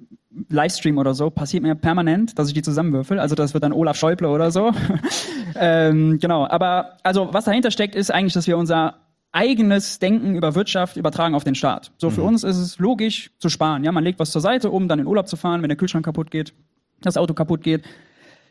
[0.49, 3.19] Livestream oder so, passiert mir permanent, dass ich die zusammenwürfel.
[3.19, 4.73] Also das wird dann Olaf Schäuble oder so.
[5.57, 8.95] ähm, genau, aber also was dahinter steckt, ist eigentlich, dass wir unser
[9.33, 11.91] eigenes Denken über Wirtschaft übertragen auf den Staat.
[11.99, 12.29] So für mhm.
[12.29, 13.83] uns ist es logisch zu sparen.
[13.83, 16.05] Ja, man legt was zur Seite, um dann in Urlaub zu fahren, wenn der Kühlschrank
[16.05, 16.55] kaputt geht,
[17.01, 17.83] das Auto kaputt geht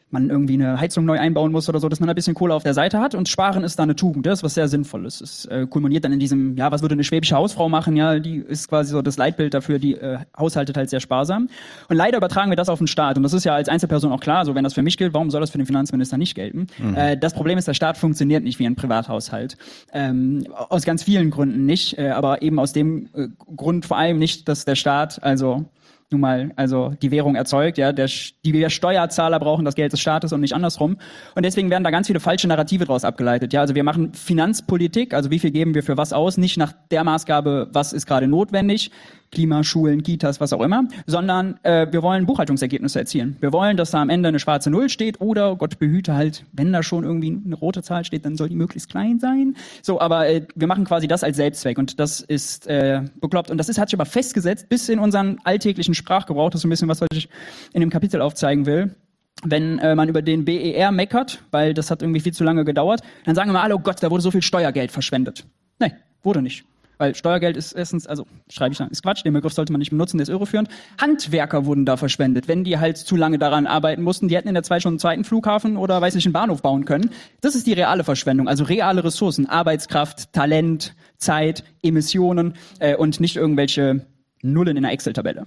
[0.10, 2.64] man irgendwie eine Heizung neu einbauen muss oder so, dass man ein bisschen Kohle auf
[2.64, 3.14] der Seite hat.
[3.14, 5.20] Und Sparen ist da eine Tugend, das ist was sehr Sinnvolles.
[5.20, 7.98] Es äh, kulminiert dann in diesem, ja, was würde eine schwäbische Hausfrau machen?
[7.98, 11.50] Ja, die ist quasi so das Leitbild dafür, die äh, haushaltet halt sehr sparsam.
[11.90, 13.18] Und leider übertragen wir das auf den Staat.
[13.18, 15.30] Und das ist ja als Einzelperson auch klar, so wenn das für mich gilt, warum
[15.30, 16.68] soll das für den Finanzminister nicht gelten?
[16.78, 16.96] Mhm.
[16.96, 19.58] Äh, das Problem ist, der Staat funktioniert nicht wie ein Privathaushalt.
[19.92, 24.20] Ähm, aus ganz vielen Gründen nicht, äh, aber eben aus dem äh, Grund vor allem
[24.20, 25.66] nicht, dass der Staat, also
[26.12, 27.78] nun mal also die Währung erzeugt.
[27.78, 28.10] Ja, der,
[28.46, 30.98] die Steuerzahler brauchen das Geld des Staates und nicht andersrum.
[31.36, 33.52] Und deswegen werden da ganz viele falsche Narrative daraus abgeleitet.
[33.52, 36.74] Ja, also wir machen Finanzpolitik, also wie viel geben wir für was aus, nicht nach
[36.92, 38.92] der Maßgabe, was ist gerade notwendig,
[39.32, 43.36] Klimaschulen, Kitas, was auch immer, sondern äh, wir wollen Buchhaltungsergebnisse erzielen.
[43.40, 46.72] Wir wollen, dass da am Ende eine schwarze Null steht oder Gott behüte halt, wenn
[46.72, 49.56] da schon irgendwie eine rote Zahl steht, dann soll die möglichst klein sein.
[49.82, 53.58] So, aber äh, wir machen quasi das als Selbstzweck und das ist äh, bekloppt und
[53.58, 56.50] das ist hat sich aber festgesetzt bis in unseren alltäglichen Sprachgebrauch.
[56.50, 57.30] Das ist ein bisschen was, was ich
[57.74, 58.96] in dem Kapitel aufzeigen will
[59.44, 63.02] wenn äh, man über den BER meckert, weil das hat irgendwie viel zu lange gedauert,
[63.26, 65.46] dann sagen wir alle, oh Gott, da wurde so viel Steuergeld verschwendet.
[65.80, 65.94] Nee,
[66.24, 66.66] wurde nicht.
[67.00, 69.92] Weil Steuergeld ist erstens, also schreibe ich dann, ist Quatsch, den Begriff sollte man nicht
[69.92, 70.70] benutzen, der ist irreführend.
[71.00, 74.28] Handwerker wurden da verschwendet, wenn die halt zu lange daran arbeiten mussten.
[74.28, 76.86] Die hätten in der Zeit schon einen zweiten Flughafen oder weiß nicht, einen Bahnhof bauen
[76.86, 77.12] können.
[77.42, 83.36] Das ist die reale Verschwendung, also reale Ressourcen, Arbeitskraft, Talent, Zeit, Emissionen äh, und nicht
[83.36, 84.08] irgendwelche
[84.42, 85.46] Nullen in der Excel-Tabelle.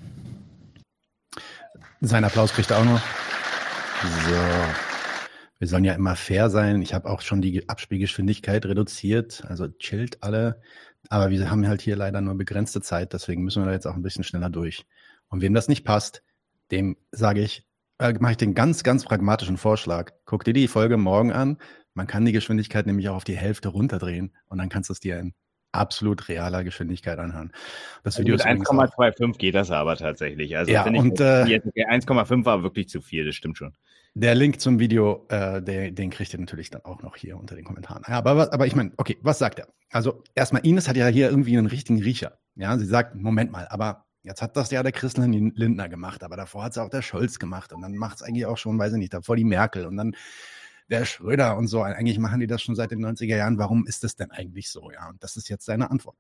[2.03, 3.01] Sein Applaus kriegt er auch noch.
[4.03, 4.91] So.
[5.59, 6.81] Wir sollen ja immer fair sein.
[6.81, 9.45] Ich habe auch schon die Abspielgeschwindigkeit reduziert.
[9.47, 10.63] Also chillt alle.
[11.11, 13.95] Aber wir haben halt hier leider nur begrenzte Zeit, deswegen müssen wir da jetzt auch
[13.95, 14.87] ein bisschen schneller durch.
[15.29, 16.23] Und wem das nicht passt,
[16.71, 17.67] dem sage ich,
[17.99, 20.13] äh, mache ich den ganz, ganz pragmatischen Vorschlag.
[20.25, 21.59] Guck dir die Folge morgen an.
[21.93, 25.01] Man kann die Geschwindigkeit nämlich auch auf die Hälfte runterdrehen und dann kannst du es
[25.01, 25.35] dir in
[25.73, 27.53] absolut realer Geschwindigkeit anhören.
[28.03, 30.57] Das also Video mit 1,25 geht das aber tatsächlich.
[30.57, 33.73] Also ja, und äh, 1,5 war wirklich zu viel, das stimmt schon.
[34.15, 37.55] Der Link zum Video, äh, der, den kriegt ihr natürlich dann auch noch hier unter
[37.55, 38.03] den Kommentaren.
[38.09, 39.69] Ja, aber, aber ich meine, okay, was sagt er?
[39.91, 42.39] Also erstmal, Ines hat ja hier irgendwie einen richtigen Riecher.
[42.57, 46.37] Ja, sie sagt, Moment mal, aber jetzt hat das ja der Christian Lindner gemacht, aber
[46.37, 48.93] davor hat es auch der Scholz gemacht und dann macht es eigentlich auch schon, weiß
[48.93, 50.15] ich nicht, davor die Merkel und dann
[50.91, 51.83] der Schröder und so.
[51.83, 53.59] Eigentlich machen die das schon seit den 90er Jahren.
[53.59, 54.91] Warum ist das denn eigentlich so?
[54.91, 56.17] Ja, und das ist jetzt seine Antwort.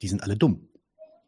[0.00, 0.68] Die sind alle dumm.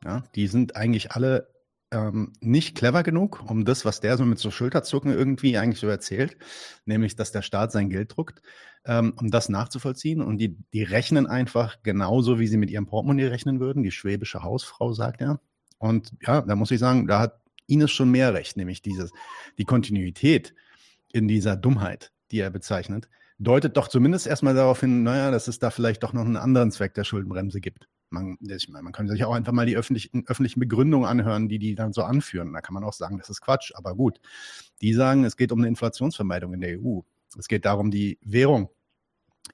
[0.04, 1.48] Ja, die sind eigentlich alle
[1.90, 5.88] ähm, nicht clever genug, um das, was der so mit so Schulterzucken irgendwie eigentlich so
[5.88, 6.36] erzählt,
[6.84, 8.40] nämlich, dass der Staat sein Geld druckt,
[8.84, 10.22] ähm, um das nachzuvollziehen.
[10.22, 13.82] Und die, die rechnen einfach genauso, wie sie mit ihrem Portemonnaie rechnen würden.
[13.82, 15.40] Die schwäbische Hausfrau sagt er.
[15.78, 19.10] Und ja, da muss ich sagen, da hat Ines schon mehr recht, nämlich dieses,
[19.58, 20.54] die Kontinuität
[21.12, 23.08] in dieser Dummheit, die er bezeichnet,
[23.38, 26.70] deutet doch zumindest erstmal darauf hin, naja, dass es da vielleicht doch noch einen anderen
[26.70, 27.88] Zweck der Schuldenbremse gibt.
[28.10, 31.74] Man, meine, man kann sich auch einfach mal die öffentlichen, öffentlichen Begründungen anhören, die die
[31.74, 32.52] dann so anführen.
[32.52, 34.20] Da kann man auch sagen, das ist Quatsch, aber gut.
[34.82, 37.00] Die sagen, es geht um eine Inflationsvermeidung in der EU.
[37.38, 38.70] Es geht darum, die Währung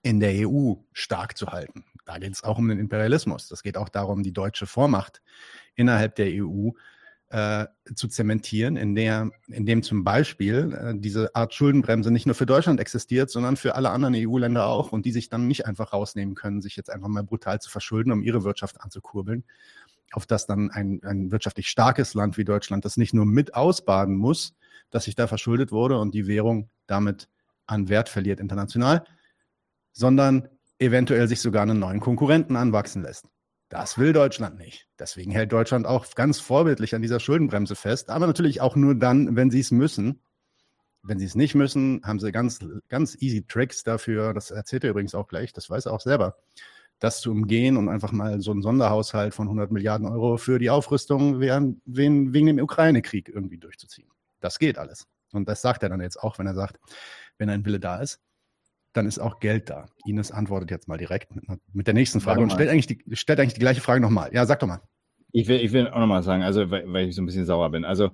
[0.03, 1.85] in der EU stark zu halten.
[2.07, 3.49] Da geht es auch um den Imperialismus.
[3.49, 5.23] Das geht auch darum, die deutsche Vormacht
[5.75, 6.71] innerhalb der EU
[7.31, 12.37] äh, zu zementieren, in, der, in dem zum Beispiel äh, diese Art Schuldenbremse nicht nur
[12.37, 15.93] für Deutschland existiert, sondern für alle anderen EU-Länder auch und die sich dann nicht einfach
[15.93, 19.45] rausnehmen können, sich jetzt einfach mal brutal zu verschulden, um ihre Wirtschaft anzukurbeln,
[20.13, 24.15] auf das dann ein, ein wirtschaftlich starkes Land wie Deutschland das nicht nur mit ausbaden
[24.15, 24.55] muss,
[24.91, 27.29] dass sich da verschuldet wurde und die Währung damit
[27.67, 29.03] an Wert verliert international,
[29.93, 30.49] sondern
[30.79, 33.27] eventuell sich sogar einen neuen Konkurrenten anwachsen lässt.
[33.69, 34.87] Das will Deutschland nicht.
[34.99, 39.35] Deswegen hält Deutschland auch ganz vorbildlich an dieser Schuldenbremse fest, aber natürlich auch nur dann,
[39.35, 40.21] wenn sie es müssen.
[41.03, 44.35] Wenn sie es nicht müssen, haben sie ganz, ganz easy Tricks dafür.
[44.35, 46.37] Das erzählt er übrigens auch gleich, das weiß er auch selber.
[46.99, 50.71] Das zu umgehen und einfach mal so einen Sonderhaushalt von 100 Milliarden Euro für die
[50.71, 54.09] Aufrüstung wegen, wegen dem Ukraine-Krieg irgendwie durchzuziehen.
[54.41, 55.07] Das geht alles.
[55.33, 56.79] Und das sagt er dann jetzt auch, wenn er sagt,
[57.37, 58.21] wenn ein Wille da ist
[58.97, 59.87] dann ist auch Geld da.
[60.05, 63.41] Ines antwortet jetzt mal direkt mit, mit der nächsten Frage und stellt eigentlich, die, stellt
[63.41, 64.31] eigentlich die gleiche Frage nochmal.
[64.33, 64.81] Ja, sag doch mal.
[65.33, 67.71] Ich will, ich will auch nochmal sagen, also weil, weil ich so ein bisschen sauer
[67.71, 67.85] bin.
[67.85, 68.11] Also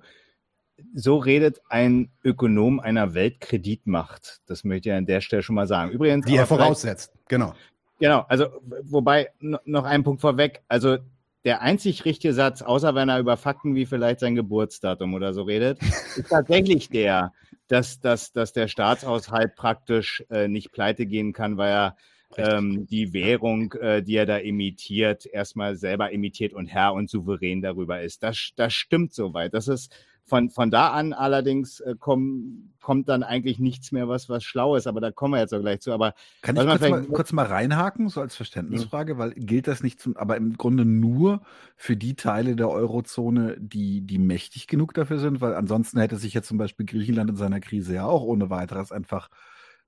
[0.94, 4.40] so redet ein Ökonom einer Weltkreditmacht.
[4.46, 5.92] Das möchte ich an der Stelle schon mal sagen.
[5.92, 6.26] Übrigens.
[6.26, 7.54] Die er voraussetzt, genau.
[8.00, 8.46] Genau, also
[8.82, 10.62] wobei noch ein Punkt vorweg.
[10.66, 10.98] Also
[11.44, 15.42] der einzig richtige Satz, außer wenn er über Fakten wie vielleicht sein Geburtsdatum oder so
[15.42, 15.78] redet,
[16.16, 17.32] ist tatsächlich der,
[17.72, 21.96] dass, dass, dass der Staatshaushalt praktisch äh, nicht pleite gehen kann, weil er
[22.36, 27.62] ähm, die Währung, äh, die er da imitiert, erstmal selber imitiert und Herr und souverän
[27.62, 28.22] darüber ist.
[28.22, 29.54] Das, das stimmt soweit.
[29.54, 29.90] Das ist
[30.24, 34.76] von, von da an allerdings äh, komm, kommt dann eigentlich nichts mehr, was, was schlau
[34.76, 35.92] ist, aber da kommen wir jetzt auch gleich zu.
[35.92, 39.18] Aber Kann ich kurz mal, kurz mal, reinhaken, so als Verständnisfrage, ja.
[39.18, 41.42] weil gilt das nicht zum, aber im Grunde nur
[41.76, 46.34] für die Teile der Eurozone, die, die mächtig genug dafür sind, weil ansonsten hätte sich
[46.34, 49.28] jetzt zum Beispiel Griechenland in seiner Krise ja auch ohne weiteres einfach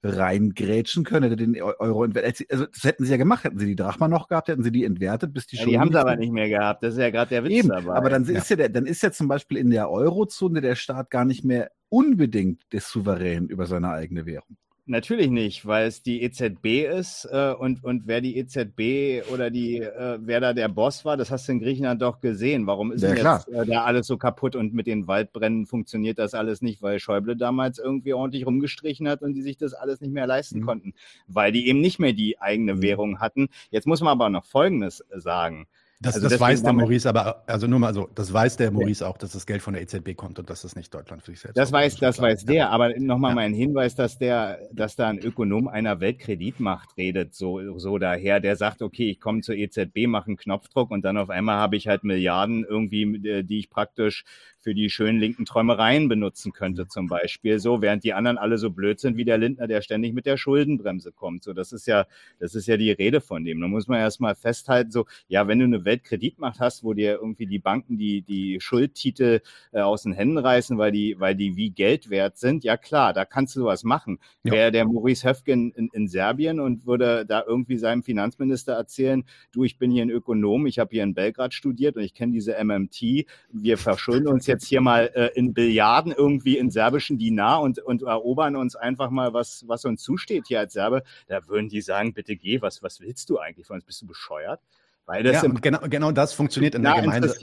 [0.05, 2.46] reingrätschen können, hätte den Euro entwertet.
[2.50, 4.84] Also das hätten sie ja gemacht, hätten sie die Drachma noch gehabt, hätten sie die
[4.84, 7.30] entwertet, bis die ja, Die haben sie aber nicht mehr gehabt, das ist ja gerade
[7.30, 7.94] der Witz Eben, dabei.
[7.94, 8.38] Aber dann ja.
[8.38, 11.44] ist ja der, dann ist ja zum Beispiel in der Eurozone der Staat gar nicht
[11.44, 14.57] mehr unbedingt des Souverän über seine eigene Währung.
[14.87, 19.78] Natürlich nicht, weil es die EZB ist äh, und, und wer die EZB oder die,
[19.78, 22.66] äh, wer da der Boss war, das hast du in Griechenland doch gesehen.
[22.66, 26.18] Warum ist ja, denn jetzt äh, da alles so kaputt und mit den Waldbränden funktioniert
[26.18, 30.03] das alles nicht, weil Schäuble damals irgendwie ordentlich rumgestrichen hat und die sich das alles
[30.03, 30.66] nicht mehr leisten mhm.
[30.66, 30.95] konnten,
[31.28, 32.82] weil die eben nicht mehr die eigene mhm.
[32.82, 33.49] Währung hatten.
[33.70, 35.66] Jetzt muss man aber noch Folgendes sagen.
[36.05, 39.07] Das, also das weiß der Maurice aber, also nur mal so, das weiß der Maurice
[39.07, 41.40] auch, dass das Geld von der EZB kommt und dass das nicht Deutschland für sich
[41.40, 43.34] selbst Das weiß, das weiß der, aber nochmal ja.
[43.36, 48.57] mein Hinweis, dass der, dass da ein Ökonom einer Weltkreditmacht redet, so, so daher, der
[48.57, 51.88] sagt, okay, ich komme zur EZB, mache einen Knopfdruck und dann auf einmal habe ich
[51.88, 54.24] halt Milliarden irgendwie, äh, die ich praktisch
[54.65, 57.59] für die schönen linken Träumereien benutzen könnte, zum Beispiel.
[57.59, 60.39] So, während die anderen alle so blöd sind wie der Lindner, der ständig mit der
[60.39, 61.45] Schuldenbremse kommt.
[61.45, 62.07] So, das ist ja,
[62.41, 63.61] das ist ja die Rede von dem.
[63.61, 67.47] Da muss man erstmal festhalten, so, ja, wenn du eine Weltkreditmacht hast, wo dir irgendwie
[67.47, 69.41] die Banken die, die Schuldtitel
[69.73, 73.12] äh, aus den Händen reißen, weil die, weil die wie Geld wert sind, ja klar,
[73.12, 74.19] da kannst du sowas machen.
[74.45, 74.53] Ja.
[74.53, 79.65] Wäre der Maurice Höfgen in, in Serbien und würde da irgendwie seinem Finanzminister erzählen, du,
[79.65, 82.57] ich bin hier ein Ökonom, ich habe hier in Belgrad studiert und ich kenne diese
[82.65, 87.61] MMT, wir verschulden uns jetzt jetzt hier mal äh, in Billiarden irgendwie in serbischen Dinar
[87.61, 91.68] und, und erobern uns einfach mal, was, was uns zusteht hier als Serbe, da würden
[91.68, 93.84] die sagen, bitte geh, was, was willst du eigentlich von uns?
[93.84, 94.61] Bist du bescheuert?
[95.07, 97.35] Weil das ja, genau, genau das funktioniert in der Gemeinde.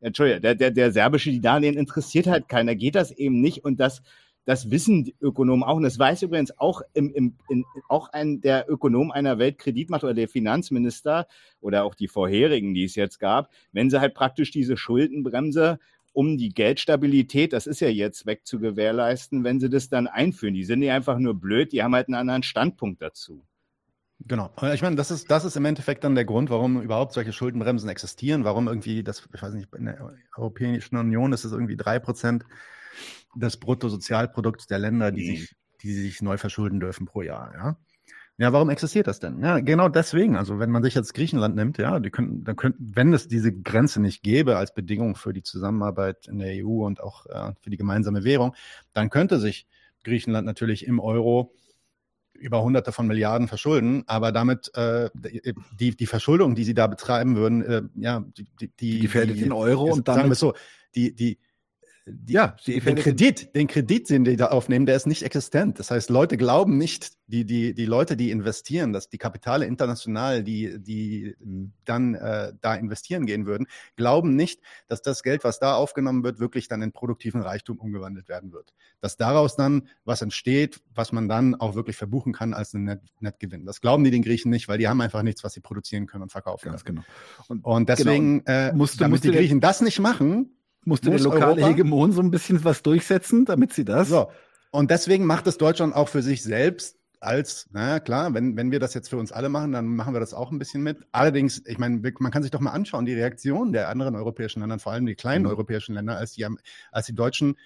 [0.00, 3.80] Entschuldigung, der, der, der serbische Dinar, den interessiert halt keiner, geht das eben nicht und
[3.80, 4.02] das,
[4.48, 5.76] das wissen die Ökonomen auch.
[5.76, 10.14] Und das weiß übrigens auch, im, im, in, auch ein, der Ökonom einer Weltkreditmacht oder
[10.14, 11.26] der Finanzminister
[11.60, 15.78] oder auch die vorherigen, die es jetzt gab, wenn sie halt praktisch diese Schuldenbremse
[16.18, 20.52] um die Geldstabilität, das ist ja jetzt weg zu gewährleisten, wenn sie das dann einführen.
[20.52, 23.46] Die sind nicht einfach nur blöd, die haben halt einen anderen Standpunkt dazu.
[24.26, 24.50] Genau.
[24.74, 27.88] Ich meine, das ist, das ist im Endeffekt dann der Grund, warum überhaupt solche Schuldenbremsen
[27.88, 32.00] existieren, warum irgendwie das, ich weiß nicht, in der Europäischen Union ist es irgendwie drei
[32.00, 32.44] Prozent
[33.36, 35.36] des Bruttosozialprodukts der Länder, die, mhm.
[35.36, 37.54] sich, die sich neu verschulden dürfen pro Jahr.
[37.54, 37.76] Ja?
[38.40, 39.40] Ja, warum existiert das denn?
[39.42, 40.36] Ja, genau deswegen.
[40.36, 43.52] Also wenn man sich jetzt Griechenland nimmt, ja, die können, dann könnten, wenn es diese
[43.52, 47.70] Grenze nicht gäbe als Bedingung für die Zusammenarbeit in der EU und auch äh, für
[47.70, 48.54] die gemeinsame Währung,
[48.92, 49.66] dann könnte sich
[50.04, 51.52] Griechenland natürlich im Euro
[52.32, 55.10] über Hunderte von Milliarden verschulden, aber damit äh,
[55.78, 59.50] die, die Verschuldung, die sie da betreiben würden, äh, ja, die, die, die gefährdet den
[59.50, 60.54] Euro und damit, sagen wir so,
[60.94, 61.38] die, die,
[62.10, 65.78] die, ja, die, den Kredit, den Kredit, den die da aufnehmen, der ist nicht existent.
[65.78, 70.42] Das heißt, Leute glauben nicht, die, die, die Leute, die investieren, dass die Kapitale international,
[70.42, 71.36] die, die
[71.84, 73.66] dann äh, da investieren gehen würden,
[73.96, 78.28] glauben nicht, dass das Geld, was da aufgenommen wird, wirklich dann in produktiven Reichtum umgewandelt
[78.28, 78.72] werden wird.
[79.00, 83.00] Dass daraus dann was entsteht, was man dann auch wirklich verbuchen kann als einen Net
[83.20, 83.66] Nettgewinn.
[83.66, 86.22] Das glauben die den Griechen nicht, weil die haben einfach nichts, was sie produzieren können
[86.22, 87.04] und verkaufen Ganz können.
[87.04, 87.44] Genau.
[87.48, 88.58] Und, und deswegen, genau.
[88.58, 92.12] äh, musste, damit musste die Griechen das nicht machen, musste muss der lokale Europa, Hegemon
[92.12, 94.08] so ein bisschen was durchsetzen, damit sie das.
[94.08, 94.28] So.
[94.70, 98.78] Und deswegen macht es Deutschland auch für sich selbst als, na klar, wenn, wenn wir
[98.78, 100.98] das jetzt für uns alle machen, dann machen wir das auch ein bisschen mit.
[101.12, 104.78] Allerdings, ich meine, man kann sich doch mal anschauen, die Reaktion der anderen europäischen Länder,
[104.78, 105.50] vor allem die kleinen mhm.
[105.50, 106.46] europäischen Länder, als die,
[106.92, 107.56] als die Deutschen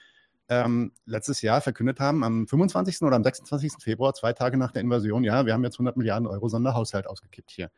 [0.48, 3.02] ähm, letztes Jahr verkündet haben, am 25.
[3.02, 3.72] oder am 26.
[3.80, 7.50] Februar, zwei Tage nach der Invasion, ja, wir haben jetzt 100 Milliarden Euro Sonderhaushalt ausgekippt
[7.50, 7.70] hier.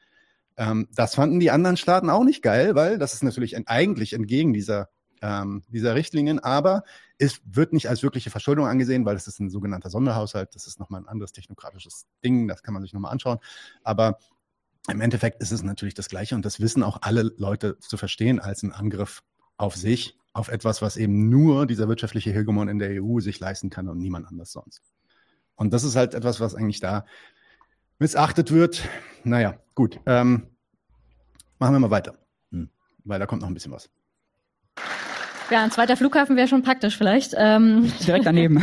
[0.57, 4.53] Ähm, das fanden die anderen Staaten auch nicht geil, weil das ist natürlich eigentlich entgegen
[4.53, 4.89] dieser
[5.23, 6.85] ähm, dieser Richtlinien, aber
[7.19, 10.55] es wird nicht als wirkliche Verschuldung angesehen, weil es ist ein sogenannter Sonderhaushalt.
[10.55, 13.39] Das ist nochmal ein anderes technokratisches Ding, das kann man sich nochmal anschauen.
[13.83, 14.19] Aber
[14.89, 18.41] im Endeffekt ist es natürlich das Gleiche und das wissen auch alle Leute zu verstehen
[18.41, 19.23] als ein Angriff
[19.57, 23.71] auf sich, auf etwas, was eben nur dieser wirtschaftliche Hegemon in der EU sich leisten
[23.71, 24.83] kann und niemand anders sonst.
[25.55, 27.07] Und das ist halt etwas, was eigentlich da
[27.99, 28.87] missachtet wird.
[29.23, 30.01] Naja, gut.
[30.07, 30.49] Ähm,
[31.59, 32.19] machen wir mal weiter,
[32.51, 32.69] hm.
[33.05, 33.89] weil da kommt noch ein bisschen was.
[35.51, 37.35] Ja, ein zweiter Flughafen wäre schon praktisch vielleicht.
[37.37, 38.63] Ähm, Direkt daneben.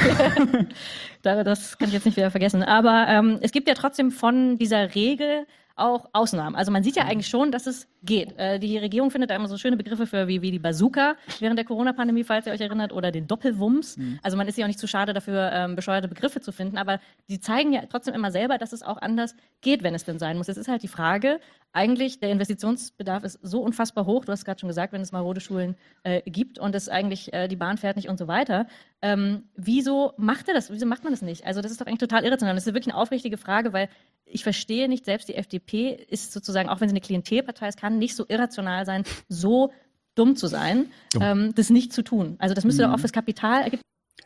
[1.22, 2.64] das kann ich jetzt nicht wieder vergessen.
[2.64, 5.46] Aber ähm, es gibt ja trotzdem von dieser Regel
[5.76, 6.56] auch Ausnahmen.
[6.56, 8.38] Also man sieht ja eigentlich schon, dass es geht.
[8.38, 11.58] Äh, die Regierung findet da immer so schöne Begriffe für wie, wie die Bazooka während
[11.58, 13.98] der Corona-Pandemie, falls ihr euch erinnert, oder den Doppelwumms.
[13.98, 14.20] Mhm.
[14.22, 17.00] Also man ist ja auch nicht zu schade dafür, ähm, bescheuerte Begriffe zu finden, aber
[17.30, 20.38] die zeigen ja trotzdem immer selber, dass es auch anders geht, wenn es denn sein
[20.38, 20.50] muss.
[20.50, 21.40] Es ist halt die Frage,
[21.74, 25.40] eigentlich der Investitionsbedarf ist so unfassbar hoch, du hast gerade schon gesagt, wenn es marode
[25.40, 28.68] Schulen äh, gibt und es eigentlich äh, die Bahn fährt nicht und so weiter.
[29.02, 30.72] Ähm, wieso macht er das?
[30.72, 31.46] Wieso macht man das nicht?
[31.46, 32.56] Also das ist doch eigentlich total irrational.
[32.56, 33.90] Das ist wirklich eine aufrichtige Frage, weil
[34.26, 37.98] ich verstehe nicht, selbst die FDP ist sozusagen, auch wenn sie eine Klientelpartei ist, kann
[38.00, 39.72] nicht so irrational sein, so
[40.16, 42.36] dumm zu sein, ähm, das nicht zu tun.
[42.40, 42.88] Also das müsste mhm.
[42.88, 43.82] doch auch fürs Kapital ergibt.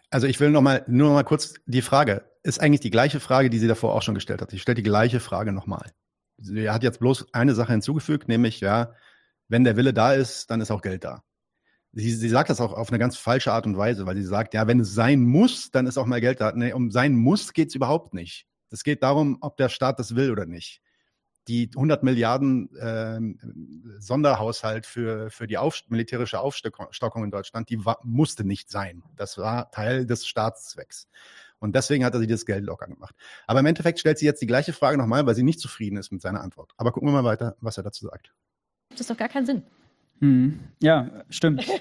[0.10, 3.20] Also ich will noch mal, nur noch mal kurz die Frage, ist eigentlich die gleiche
[3.20, 4.54] Frage, die sie davor auch schon gestellt hat.
[4.54, 5.92] Ich stelle die gleiche Frage nochmal.
[6.38, 8.94] Sie hat jetzt bloß eine Sache hinzugefügt, nämlich, ja,
[9.48, 11.24] wenn der Wille da ist, dann ist auch Geld da.
[11.94, 14.54] Sie, sie sagt das auch auf eine ganz falsche Art und Weise, weil sie sagt,
[14.54, 16.52] ja, wenn es sein muss, dann ist auch mal Geld da.
[16.52, 18.48] Nee, um sein muss geht es überhaupt nicht.
[18.70, 20.82] Es geht darum, ob der Staat das will oder nicht.
[21.48, 23.20] Die 100 Milliarden äh,
[24.00, 29.04] Sonderhaushalt für, für die auf, militärische Aufstockung in Deutschland, die musste nicht sein.
[29.16, 31.08] Das war Teil des Staatszwecks.
[31.66, 33.16] Und deswegen hat er sich das Geld locker gemacht.
[33.48, 36.12] Aber im Endeffekt stellt sie jetzt die gleiche Frage nochmal, weil sie nicht zufrieden ist
[36.12, 36.74] mit seiner Antwort.
[36.78, 38.36] Aber gucken wir mal weiter, was er dazu sagt.
[38.92, 39.64] Das ist doch gar keinen Sinn.
[40.20, 40.60] Hm.
[40.82, 41.66] Ja, stimmt.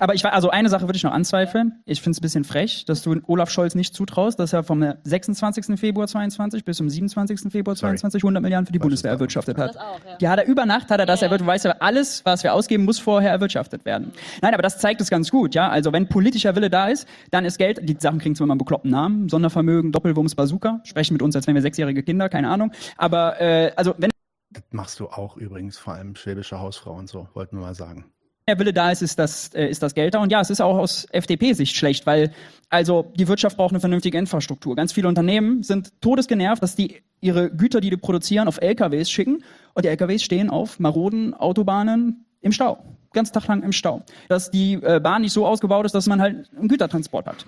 [0.00, 1.80] Aber ich also eine Sache würde ich noch anzweifeln.
[1.84, 4.84] Ich finde es ein bisschen frech, dass du Olaf Scholz nicht zutraust, dass er vom
[5.04, 5.78] 26.
[5.78, 7.52] Februar 22 bis zum 27.
[7.52, 9.76] Februar 22 100 Milliarden für die Bundeswehr erwirtschaftet hat.
[9.76, 10.16] Auch, ja.
[10.20, 12.44] ja, hat er über Nacht hat er das, ja, er wird, weiß ja, alles, was
[12.44, 14.12] wir ausgeben, muss vorher erwirtschaftet werden.
[14.42, 15.68] Nein, aber das zeigt es ganz gut, ja.
[15.68, 18.58] Also wenn politischer Wille da ist, dann ist Geld, die Sachen kriegen zwar immer einen
[18.58, 22.72] bekloppten Namen, Sondervermögen, Doppelwumms, Bazooka, sprechen mit uns, als wären wir sechsjährige Kinder, keine Ahnung.
[22.96, 24.10] Aber äh, also wenn
[24.54, 28.12] das machst du auch übrigens, vor allem schwäbische Hausfrau und so, wollten wir mal sagen
[28.46, 30.20] der Wille da ist, ist das, äh, ist das Geld da.
[30.20, 32.32] Und ja, es ist auch aus FDP-Sicht schlecht, weil
[32.68, 34.76] also die Wirtschaft braucht eine vernünftige Infrastruktur.
[34.76, 39.42] Ganz viele Unternehmen sind todesgenervt, dass die ihre Güter, die die produzieren, auf LKWs schicken
[39.72, 42.84] und die LKWs stehen auf maroden Autobahnen im Stau.
[43.14, 44.02] Ganz Tag lang im Stau.
[44.28, 47.46] Dass die äh, Bahn nicht so ausgebaut ist, dass man halt einen Gütertransport hat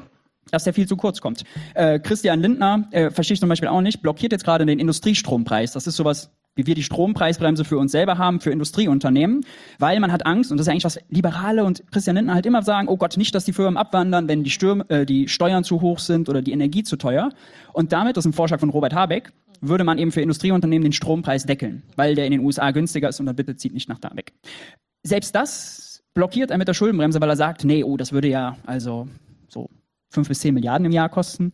[0.52, 1.42] dass der viel zu kurz kommt.
[1.74, 5.72] Äh, Christian Lindner, äh, verstehe ich zum Beispiel auch nicht, blockiert jetzt gerade den Industriestrompreis.
[5.72, 9.44] Das ist sowas wie wir die Strompreisbremse für uns selber haben, für Industrieunternehmen,
[9.78, 12.62] weil man hat Angst, und das ist eigentlich was Liberale und Christian Lindner halt immer
[12.62, 15.80] sagen, oh Gott, nicht, dass die Firmen abwandern, wenn die, Stürm, äh, die Steuern zu
[15.82, 17.30] hoch sind oder die Energie zu teuer.
[17.72, 20.92] Und damit, das ist ein Vorschlag von Robert Habeck, würde man eben für Industrieunternehmen den
[20.92, 23.98] Strompreis deckeln, weil der in den USA günstiger ist und dann bitte zieht nicht nach
[23.98, 24.32] da weg.
[25.02, 28.56] Selbst das blockiert er mit der Schuldenbremse, weil er sagt, nee, oh, das würde ja
[28.66, 29.08] also
[29.48, 29.68] so
[30.10, 31.52] fünf bis zehn Milliarden im Jahr kosten.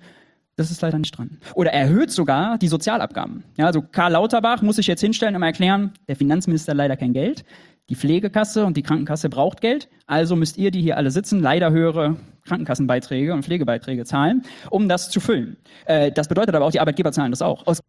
[0.62, 1.39] Das ist leider nicht dran.
[1.55, 3.43] Oder erhöht sogar die Sozialabgaben.
[3.56, 7.12] Ja, also Karl Lauterbach muss sich jetzt hinstellen und erklären, der Finanzminister hat leider kein
[7.12, 7.44] Geld.
[7.89, 9.89] Die Pflegekasse und die Krankenkasse braucht Geld.
[10.06, 12.14] Also müsst ihr, die hier alle sitzen, leider höhere
[12.44, 15.56] Krankenkassenbeiträge und Pflegebeiträge zahlen, um das zu füllen.
[15.86, 17.66] Äh, das bedeutet aber auch, die Arbeitgeber zahlen das auch.
[17.66, 17.80] Aus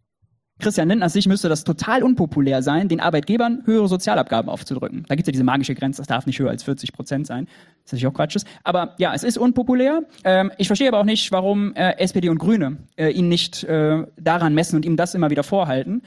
[0.60, 5.04] Christian Lindner sich müsste das total unpopulär sein, den Arbeitgebern höhere Sozialabgaben aufzudrücken.
[5.08, 7.46] Da gibt es ja diese magische Grenze, das darf nicht höher als 40 Prozent sein.
[7.46, 7.54] Das
[7.86, 8.38] ist natürlich auch Quatsch.
[8.64, 10.04] Aber ja, es ist unpopulär.
[10.24, 14.06] Ähm, ich verstehe aber auch nicht, warum äh, SPD und Grüne äh, ihn nicht äh,
[14.18, 16.04] daran messen und ihm das immer wieder vorhalten.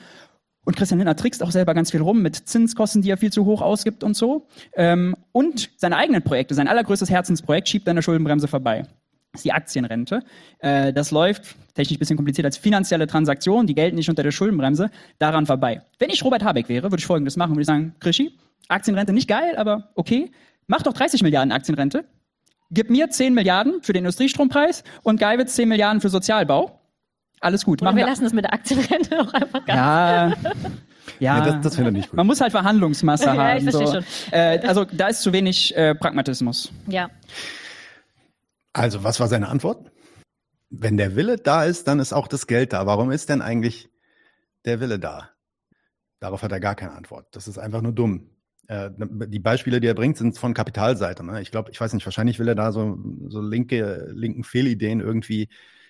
[0.65, 3.45] Und Christian Lindner trickst auch selber ganz viel rum mit Zinskosten, die er viel zu
[3.45, 4.47] hoch ausgibt und so.
[4.75, 8.85] Ähm, und seine eigenen Projekte, sein allergrößtes Herzensprojekt schiebt an der Schuldenbremse vorbei
[9.37, 10.21] ist die Aktienrente.
[10.59, 14.33] Äh, das läuft, technisch ein bisschen kompliziert, als finanzielle Transaktion, die gelten nicht unter der
[14.33, 15.83] Schuldenbremse, daran vorbei.
[15.99, 18.33] Wenn ich Robert Habeck wäre, würde ich Folgendes machen, würde ich sagen, Krischi,
[18.69, 20.31] Aktienrente nicht geil, aber okay,
[20.67, 22.05] mach doch 30 Milliarden Aktienrente,
[22.71, 26.81] gib mir 10 Milliarden für den Industriestrompreis und Geiwitz 10 Milliarden für Sozialbau.
[27.41, 27.83] Alles gut.
[27.83, 29.79] Oder wir lassen das mit der Aktienrente auch einfach ganz.
[29.79, 30.53] Ja.
[31.21, 32.17] Ja, ja das, das finde ich nicht gut.
[32.17, 33.59] Man muss halt Verhandlungsmasse ja, haben.
[33.59, 33.93] Ich verstehe so.
[33.95, 34.05] schon.
[34.33, 36.73] Äh, also da ist zu wenig äh, Pragmatismus.
[36.89, 37.11] Ja.
[38.77, 39.91] Also, was war seine Antwort?
[40.69, 42.85] Wenn der Wille da ist, dann ist auch das Geld da.
[42.85, 43.89] Warum ist denn eigentlich
[44.67, 45.31] der Wille da?
[46.21, 47.27] Darauf hat er gar keine Antwort.
[47.35, 48.33] Das ist einfach nur dumm.
[48.69, 51.25] Äh, die Beispiele, die er bringt, sind von Kapitalseite.
[51.25, 51.41] Ne?
[51.41, 52.99] Ich glaube, ich weiß nicht, wahrscheinlich will er da so,
[53.29, 55.49] so linke, linken Fehlideen irgendwie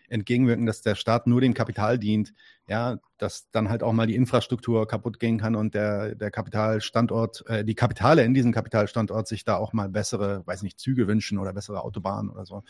[0.08, 2.32] entgegenwirken, dass der Staat nur dem Kapital dient,
[2.68, 7.44] ja, dass dann halt auch mal die Infrastruktur kaputt gehen kann und der, der Kapitalstandort,
[7.46, 11.38] äh, die Kapitale in diesem Kapitalstandort sich da auch mal bessere, weiß nicht, Züge wünschen
[11.38, 12.62] oder bessere Autobahnen oder so,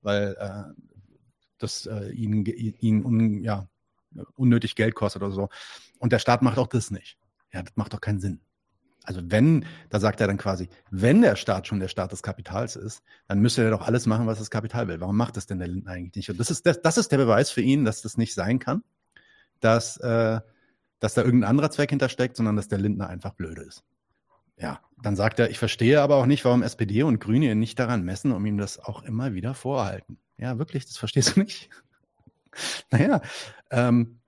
[0.00, 0.82] weil äh,
[1.58, 3.68] das äh, ihnen, ihnen un, ja,
[4.34, 5.48] unnötig Geld kostet oder so.
[5.98, 7.18] Und der Staat macht auch das nicht.
[7.52, 8.40] Ja, das macht doch keinen Sinn.
[9.04, 12.76] Also wenn, da sagt er dann quasi, wenn der Staat schon der Staat des Kapitals
[12.76, 15.00] ist, dann müsste er doch alles machen, was das Kapital will.
[15.00, 16.30] Warum macht das denn der Lindner eigentlich nicht?
[16.30, 18.82] Und das ist, das, das ist der Beweis für ihn, dass das nicht sein kann,
[19.60, 20.40] dass, äh,
[21.00, 23.84] dass da irgendein anderer Zweck hintersteckt, sondern dass der Lindner einfach blöde ist.
[24.56, 27.78] Ja, dann sagt er, ich verstehe aber auch nicht, warum SPD und Grüne ihn nicht
[27.78, 30.18] daran messen, um ihm das auch immer wieder vorhalten.
[30.38, 31.70] Ja, wirklich, das verstehst du nicht?
[32.90, 33.20] naja,
[33.70, 34.20] ähm,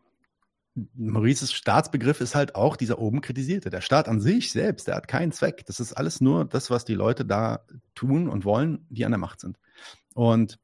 [0.94, 3.70] Maurices Staatsbegriff ist halt auch dieser oben kritisierte.
[3.70, 5.64] Der Staat an sich selbst, der hat keinen Zweck.
[5.66, 7.64] Das ist alles nur das, was die Leute da
[7.94, 9.58] tun und wollen, die an der Macht sind.
[10.14, 10.58] Und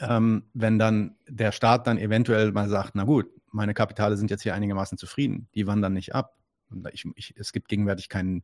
[0.00, 4.42] ähm, wenn dann der Staat dann eventuell mal sagt, na gut, meine Kapitale sind jetzt
[4.42, 6.36] hier einigermaßen zufrieden, die wandern nicht ab.
[6.92, 8.42] Ich, ich, es gibt gegenwärtig keinen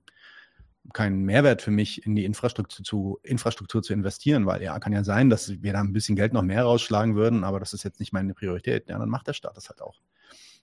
[0.94, 5.04] keinen Mehrwert für mich, in die Infrastruktur zu, Infrastruktur zu investieren, weil ja, kann ja
[5.04, 8.00] sein, dass wir da ein bisschen Geld noch mehr rausschlagen würden, aber das ist jetzt
[8.00, 8.88] nicht meine Priorität.
[8.88, 10.00] Ja, dann macht der Staat das halt auch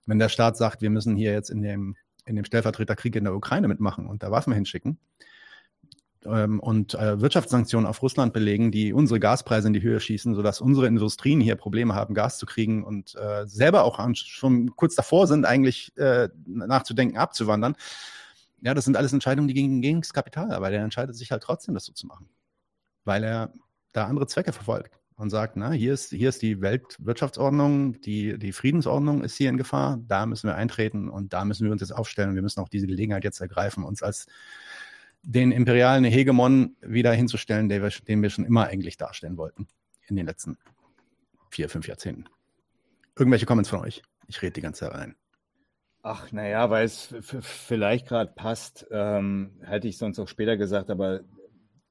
[0.06, 1.96] wenn der Staat sagt, wir müssen hier jetzt in dem,
[2.26, 5.00] in dem Stellvertreterkrieg in der Ukraine mitmachen und da Waffen hinschicken
[6.26, 10.62] ähm, und äh, Wirtschaftssanktionen auf Russland belegen, die unsere Gaspreise in die Höhe schießen, sodass
[10.62, 14.96] unsere Industrien hier Probleme haben, Gas zu kriegen und äh, selber auch an, schon kurz
[14.96, 17.76] davor sind, eigentlich äh, nachzudenken, abzuwandern.
[18.62, 21.44] Ja, das sind alles Entscheidungen, die gegen, gegen das Kapital, aber der entscheidet sich halt
[21.44, 22.30] trotzdem, das so zu machen,
[23.04, 23.54] weil er
[23.94, 28.52] da andere Zwecke verfolgt und sagt, na, hier ist, hier ist die Weltwirtschaftsordnung, die, die
[28.52, 31.94] Friedensordnung ist hier in Gefahr, da müssen wir eintreten und da müssen wir uns jetzt
[31.94, 32.36] aufstellen.
[32.36, 34.28] Wir müssen auch diese Gelegenheit jetzt ergreifen, uns als
[35.24, 39.68] den imperialen Hegemon wieder hinzustellen, den wir, den wir schon immer eigentlich darstellen wollten
[40.08, 40.58] in den letzten
[41.50, 42.26] vier, fünf Jahrzehnten.
[43.18, 44.04] Irgendwelche Comments von euch?
[44.28, 45.16] Ich rede die ganze Zeit rein.
[46.04, 51.22] Ach, naja, weil es vielleicht gerade passt, ähm, hätte ich sonst auch später gesagt, aber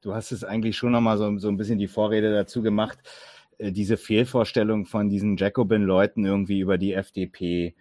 [0.04, 2.98] du hast es eigentlich schon nochmal so, so ein bisschen die Vorrede dazu gemacht,
[3.58, 7.74] äh, diese Fehlvorstellung von diesen Jacobin-Leuten irgendwie über die FDP.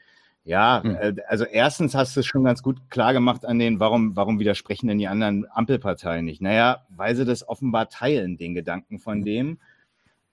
[0.46, 0.96] Ja, hm.
[0.96, 4.40] äh, also erstens hast du es schon ganz gut klar gemacht an den, warum, warum
[4.40, 6.42] widersprechen denn die anderen Ampelparteien nicht?
[6.42, 9.26] Naja, weil sie das offenbar teilen, den Gedanken von hm.
[9.26, 9.60] dem.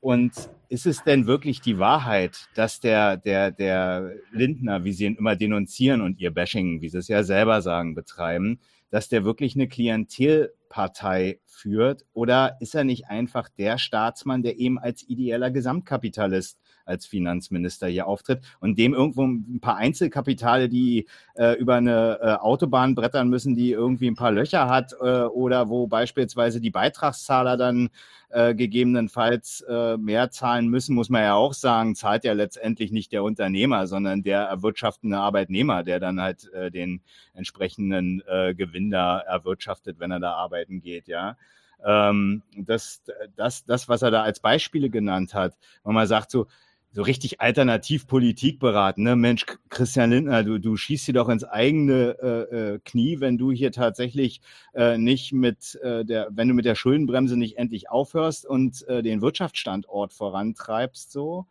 [0.00, 0.32] Und
[0.70, 5.36] ist es denn wirklich die Wahrheit, dass der, der, der Lindner, wie sie ihn immer
[5.36, 8.60] denunzieren und ihr Bashing, wie sie es ja selber sagen, betreiben,
[8.90, 12.04] dass der wirklich eine Klientelpartei führt?
[12.12, 16.58] Oder ist er nicht einfach der Staatsmann, der eben als ideeller Gesamtkapitalist
[16.90, 22.32] als Finanzminister hier auftritt und dem irgendwo ein paar Einzelkapitale, die äh, über eine äh,
[22.34, 27.56] Autobahn brettern müssen, die irgendwie ein paar Löcher hat äh, oder wo beispielsweise die Beitragszahler
[27.56, 27.88] dann
[28.30, 33.12] äh, gegebenenfalls äh, mehr zahlen müssen, muss man ja auch sagen, zahlt ja letztendlich nicht
[33.12, 37.00] der Unternehmer, sondern der erwirtschaftende Arbeitnehmer, der dann halt äh, den
[37.34, 38.22] entsprechenden
[38.56, 41.36] Gewinn da erwirtschaftet, wenn er da arbeiten geht, ja.
[41.84, 43.02] Ähm, das,
[43.36, 46.46] das, das, was er da als Beispiele genannt hat, wenn man sagt so,
[46.92, 49.04] so richtig alternativ Politik beraten.
[49.04, 49.14] Ne?
[49.14, 53.52] Mensch, Christian Lindner, du, du schießt dir doch ins eigene äh, äh, Knie, wenn du
[53.52, 54.40] hier tatsächlich
[54.74, 59.02] äh, nicht mit äh, der, wenn du mit der Schuldenbremse nicht endlich aufhörst und äh,
[59.02, 61.46] den Wirtschaftsstandort vorantreibst, so.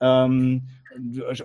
[0.00, 0.68] Ähm,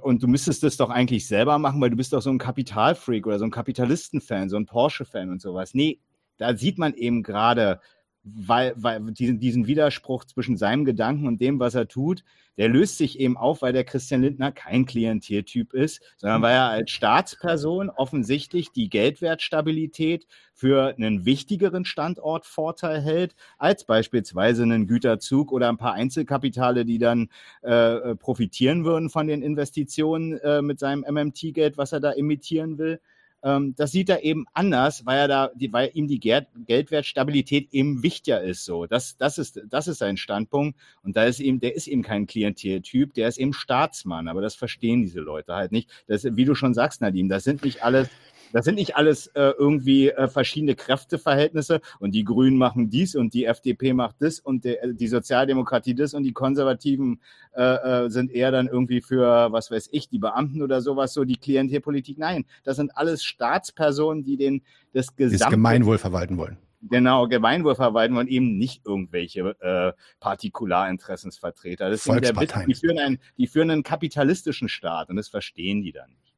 [0.02, 3.26] und du müsstest das doch eigentlich selber machen, weil du bist doch so ein Kapitalfreak
[3.26, 5.74] oder so ein Kapitalistenfan, so ein Porsche-Fan und sowas.
[5.74, 6.00] Nee,
[6.38, 7.80] da sieht man eben gerade,
[8.24, 12.24] weil, weil diesen, diesen Widerspruch zwischen seinem Gedanken und dem, was er tut,
[12.58, 16.66] der löst sich eben auf, weil der Christian Lindner kein Klienteltyp ist, sondern weil er
[16.66, 25.70] als Staatsperson offensichtlich die Geldwertstabilität für einen wichtigeren Standortvorteil hält, als beispielsweise einen Güterzug oder
[25.70, 27.30] ein paar Einzelkapitale, die dann
[27.62, 33.00] äh, profitieren würden von den Investitionen äh, mit seinem MMT-Geld, was er da emittieren will.
[33.44, 37.70] Ähm, das sieht er eben anders, weil er da, die, weil ihm die Geld, Geldwertstabilität
[37.72, 38.66] eben wichtiger ist.
[38.66, 40.78] So, das, das ist, das ist sein Standpunkt.
[41.04, 44.28] Und da ist ihm, der ist eben kein Klienteltyp, der ist eben Staatsmann.
[44.28, 45.90] Aber das verstehen diese Leute halt nicht.
[46.08, 48.10] Das, wie du schon sagst, Nadim, das sind nicht alles
[48.52, 53.34] das sind nicht alles äh, irgendwie äh, verschiedene Kräfteverhältnisse und die Grünen machen dies und
[53.34, 57.22] die FDP macht das und die, die Sozialdemokratie das und die Konservativen
[57.54, 61.26] äh, äh, sind eher dann irgendwie für, was weiß ich, die Beamten oder sowas, so
[61.26, 62.18] die Klientelpolitik.
[62.18, 64.62] Nein, das sind alles Staatspersonen, die den
[64.94, 66.58] das gesamte das Gemeinwohl verwalten wollen.
[66.82, 71.90] Genau, Gemeinwohl verwalten wollen eben nicht irgendwelche äh, Partikularinteressensvertreter.
[71.90, 75.82] Das sind der Witz, die führen, einen, die führen einen kapitalistischen Staat und das verstehen
[75.82, 76.34] die dann nicht.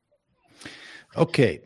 [1.13, 1.61] Okay,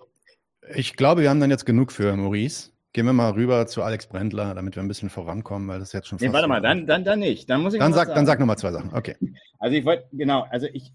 [0.73, 2.71] ich glaube, wir haben dann jetzt genug für Maurice.
[2.93, 6.07] Gehen wir mal rüber zu Alex Brendler, damit wir ein bisschen vorankommen, weil das jetzt
[6.07, 6.17] schon.
[6.21, 7.49] Nee, warte mal, dann, dann, dann nicht.
[7.49, 8.15] Dann muss ich dann sag, sagen.
[8.15, 8.93] dann sag noch mal zwei Sachen.
[8.93, 9.15] Okay.
[9.57, 10.93] Also ich wollte genau, also ich,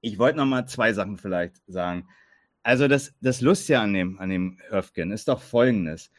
[0.00, 2.06] ich wollte noch mal zwei Sachen vielleicht sagen.
[2.62, 6.10] Also das, das Lustige an dem, an dem Höfgen ist doch Folgendes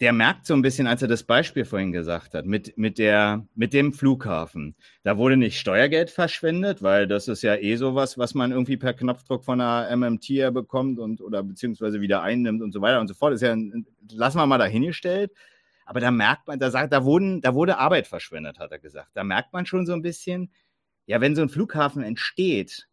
[0.00, 3.46] der merkt so ein bisschen, als er das Beispiel vorhin gesagt hat, mit, mit, der,
[3.56, 4.76] mit dem Flughafen.
[5.02, 8.94] Da wurde nicht Steuergeld verschwendet, weil das ist ja eh sowas, was man irgendwie per
[8.94, 13.14] Knopfdruck von einer MMT bekommt und oder beziehungsweise wieder einnimmt und so weiter und so
[13.14, 13.32] fort.
[13.32, 13.56] Das ist ja,
[14.12, 15.32] lassen wir mal dahingestellt.
[15.84, 19.10] Aber da merkt man, da sagt, da wurden, da wurde Arbeit verschwendet, hat er gesagt.
[19.14, 20.52] Da merkt man schon so ein bisschen,
[21.06, 22.88] ja, wenn so ein Flughafen entsteht,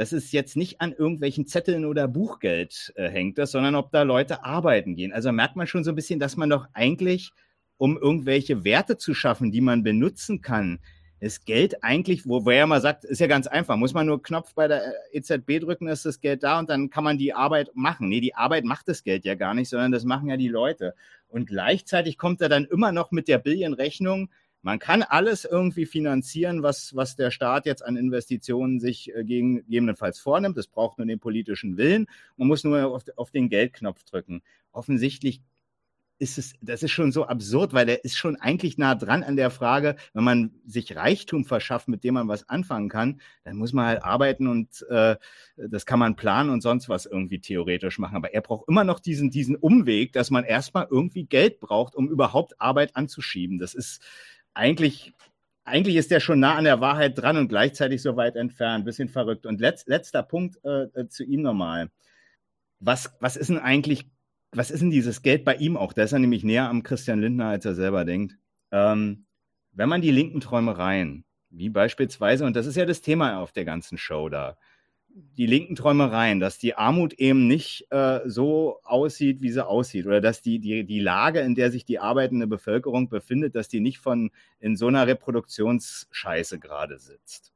[0.00, 4.00] dass es jetzt nicht an irgendwelchen Zetteln oder Buchgeld äh, hängt, das, sondern ob da
[4.00, 5.12] Leute arbeiten gehen.
[5.12, 7.32] Also merkt man schon so ein bisschen, dass man doch eigentlich,
[7.76, 10.78] um irgendwelche Werte zu schaffen, die man benutzen kann,
[11.20, 14.22] das Geld eigentlich, wo, wo er mal sagt, ist ja ganz einfach, muss man nur
[14.22, 17.34] Knopf bei der äh, EZB drücken, ist das Geld da und dann kann man die
[17.34, 18.08] Arbeit machen.
[18.08, 20.94] Nee, die Arbeit macht das Geld ja gar nicht, sondern das machen ja die Leute.
[21.28, 24.30] Und gleichzeitig kommt er dann immer noch mit der Billion-Rechnung,
[24.62, 29.56] man kann alles irgendwie finanzieren, was, was der Staat jetzt an Investitionen sich äh, gegen,
[29.56, 30.58] gegebenenfalls vornimmt.
[30.58, 32.06] Es braucht nur den politischen Willen.
[32.36, 34.42] Man muss nur auf, auf den Geldknopf drücken.
[34.72, 35.40] Offensichtlich
[36.20, 39.36] ist es, das ist schon so absurd, weil der ist schon eigentlich nah dran an
[39.36, 43.72] der Frage, wenn man sich Reichtum verschafft, mit dem man was anfangen kann, dann muss
[43.72, 45.16] man halt arbeiten und äh,
[45.56, 48.16] das kann man planen und sonst was irgendwie theoretisch machen.
[48.16, 52.10] Aber er braucht immer noch diesen, diesen Umweg, dass man erstmal irgendwie Geld braucht, um
[52.10, 53.58] überhaupt Arbeit anzuschieben.
[53.58, 54.02] Das ist,
[54.54, 55.12] eigentlich,
[55.64, 58.84] eigentlich ist der schon nah an der Wahrheit dran und gleichzeitig so weit entfernt.
[58.84, 59.46] Bisschen verrückt.
[59.46, 61.90] Und letz, letzter Punkt äh, äh, zu ihm nochmal.
[62.80, 64.10] Was, was ist denn eigentlich,
[64.52, 65.92] was ist denn dieses Geld bei ihm auch?
[65.92, 68.36] Da ist er nämlich näher am Christian Lindner, als er selber denkt.
[68.72, 69.26] Ähm,
[69.72, 73.64] wenn man die linken Träumereien, wie beispielsweise, und das ist ja das Thema auf der
[73.64, 74.56] ganzen Show da,
[75.36, 80.20] die linken Träumereien, dass die Armut eben nicht äh, so aussieht, wie sie aussieht, oder
[80.20, 83.98] dass die, die, die Lage, in der sich die arbeitende Bevölkerung befindet, dass die nicht
[83.98, 84.30] von
[84.60, 87.49] in so einer Reproduktionsscheiße gerade sitzt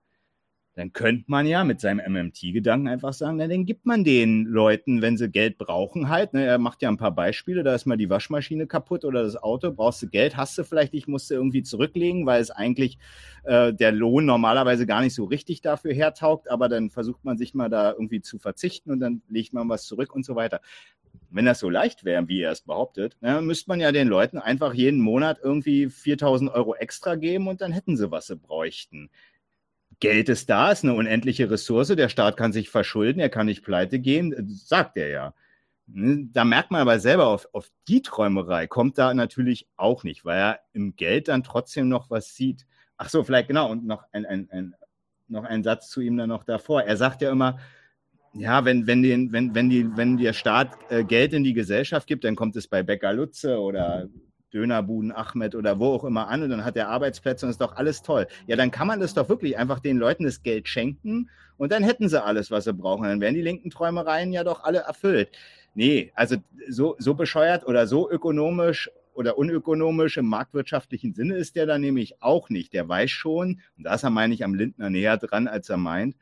[0.74, 5.02] dann könnte man ja mit seinem MMT-Gedanken einfach sagen, na, dann gibt man den Leuten,
[5.02, 6.34] wenn sie Geld brauchen, halt.
[6.34, 6.44] Ne?
[6.44, 9.70] Er macht ja ein paar Beispiele, da ist mal die Waschmaschine kaputt oder das Auto,
[9.70, 12.98] brauchst du Geld, hast du vielleicht nicht, musst du irgendwie zurücklegen, weil es eigentlich
[13.44, 17.54] äh, der Lohn normalerweise gar nicht so richtig dafür hertaugt, aber dann versucht man sich
[17.54, 20.60] mal da irgendwie zu verzichten und dann legt man was zurück und so weiter.
[21.30, 24.38] Wenn das so leicht wäre, wie er es behauptet, ne, müsste man ja den Leuten
[24.38, 29.10] einfach jeden Monat irgendwie 4000 Euro extra geben und dann hätten sie, was sie bräuchten.
[30.00, 31.88] Geld ist da, ist eine unendliche Ressource.
[31.88, 35.34] Der Staat kann sich verschulden, er kann nicht pleite gehen, sagt er ja.
[35.86, 40.24] Ne, da merkt man aber selber, auf, auf die Träumerei kommt da natürlich auch nicht,
[40.24, 42.66] weil er im Geld dann trotzdem noch was sieht.
[42.96, 44.74] Ach so, vielleicht genau, und noch ein, ein, ein,
[45.28, 46.82] noch ein Satz zu ihm dann noch davor.
[46.82, 47.58] Er sagt ja immer,
[48.32, 52.06] ja, wenn, wenn, den, wenn, wenn, die, wenn der Staat äh, Geld in die Gesellschaft
[52.06, 54.08] gibt, dann kommt es bei Bäcker Lutze oder
[54.54, 57.76] Dönerbuden Ahmed oder wo auch immer an und dann hat er Arbeitsplätze und ist doch
[57.76, 58.26] alles toll.
[58.46, 61.82] Ja, dann kann man das doch wirklich einfach den Leuten das Geld schenken und dann
[61.82, 63.04] hätten sie alles, was sie brauchen.
[63.04, 65.30] Dann wären die linken Träumereien ja doch alle erfüllt.
[65.74, 66.36] Nee, also
[66.68, 72.20] so, so bescheuert oder so ökonomisch oder unökonomisch im marktwirtschaftlichen Sinne ist der da nämlich
[72.22, 72.72] auch nicht.
[72.72, 75.76] Der weiß schon, und da ist er, meine ich, am Lindner näher dran, als er
[75.76, 76.16] meint,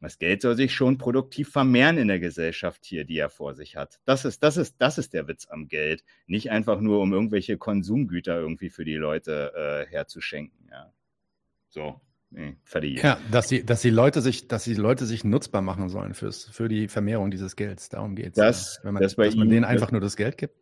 [0.00, 3.76] das Geld soll sich schon produktiv vermehren in der Gesellschaft hier, die er vor sich
[3.76, 4.00] hat.
[4.04, 6.04] Das ist, das ist, das ist der Witz am Geld.
[6.26, 10.68] Nicht einfach nur, um irgendwelche Konsumgüter irgendwie für die Leute äh, herzuschenken.
[10.70, 10.92] Ja.
[11.68, 12.00] So.
[12.30, 13.02] Nee, fertig.
[13.02, 16.44] Ja, dass die, dass die Leute sich, dass die Leute sich nutzbar machen sollen fürs,
[16.44, 17.88] für die Vermehrung dieses Gelds.
[17.88, 18.34] Darum geht es.
[18.34, 18.84] Das, ja.
[18.84, 20.54] Wenn man, das dass man denen einfach nur das Geld gibt?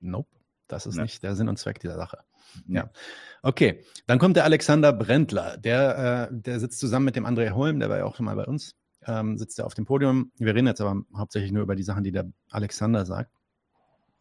[0.00, 0.28] Nope.
[0.68, 1.02] Das ist Ja.
[1.02, 2.18] nicht der Sinn und Zweck dieser Sache.
[2.66, 2.90] Ja.
[3.42, 5.56] Okay, dann kommt der Alexander Brendler.
[5.58, 8.36] Der, äh, der sitzt zusammen mit dem André Holm, der war ja auch schon mal
[8.36, 8.74] bei uns,
[9.06, 10.32] ähm, sitzt er auf dem Podium.
[10.38, 13.30] Wir reden jetzt aber hauptsächlich nur über die Sachen, die der Alexander sagt.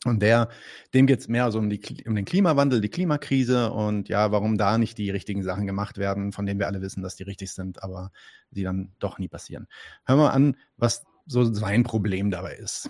[0.05, 0.49] Und der,
[0.93, 4.55] dem geht es mehr so um, die, um den Klimawandel, die Klimakrise und ja, warum
[4.55, 7.51] da nicht die richtigen Sachen gemacht werden, von denen wir alle wissen, dass die richtig
[7.53, 8.11] sind, aber
[8.51, 9.67] die dann doch nie passieren.
[10.05, 12.87] Hören wir an, was so sein Problem dabei ist.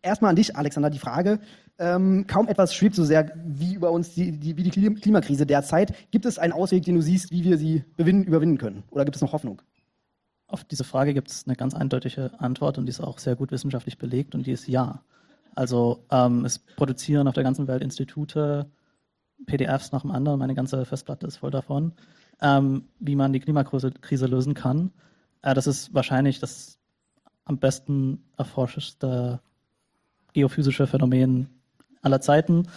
[0.00, 1.40] Erstmal an dich, Alexander, die Frage.
[1.78, 5.46] Ähm, kaum etwas schwebt so sehr wie über uns die, die, wie die Klim- Klimakrise
[5.46, 5.94] derzeit.
[6.10, 8.84] Gibt es einen Ausweg, den du siehst, wie wir sie bewinden, überwinden können?
[8.90, 9.62] Oder gibt es noch Hoffnung?
[10.46, 13.50] Auf diese Frage gibt es eine ganz eindeutige Antwort und die ist auch sehr gut
[13.52, 15.02] wissenschaftlich belegt und die ist ja.
[15.54, 18.66] Also ähm, es produzieren auf der ganzen Welt Institute
[19.46, 21.92] PDFs nach dem anderen, meine ganze Festplatte ist voll davon,
[22.40, 24.92] ähm, wie man die Klimakrise Krise lösen kann.
[25.42, 26.78] Äh, das ist wahrscheinlich das
[27.44, 29.40] am besten erforschte
[30.32, 31.48] geophysische Phänomen
[32.02, 32.68] aller Zeiten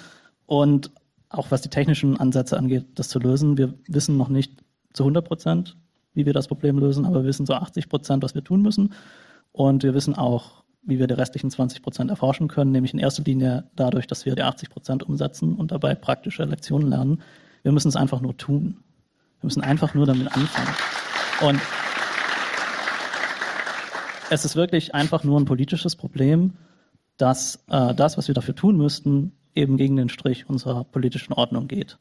[0.45, 0.91] und
[1.29, 3.57] auch was die technischen Ansätze angeht, das zu lösen.
[3.57, 5.77] Wir wissen noch nicht zu 100 Prozent,
[6.13, 8.93] wie wir das Problem lösen, aber wir wissen so 80 Prozent, was wir tun müssen.
[9.51, 13.23] Und wir wissen auch, wie wir die restlichen 20 Prozent erforschen können, nämlich in erster
[13.23, 17.21] Linie dadurch, dass wir die 80 Prozent umsetzen und dabei praktische Lektionen lernen.
[17.63, 18.77] Wir müssen es einfach nur tun.
[19.41, 20.75] Wir müssen einfach nur damit anfangen.
[21.41, 21.59] Und
[24.29, 26.53] es ist wirklich einfach nur ein politisches Problem,
[27.17, 31.67] dass äh, das, was wir dafür tun müssten, eben gegen den Strich unserer politischen Ordnung
[31.67, 31.97] geht.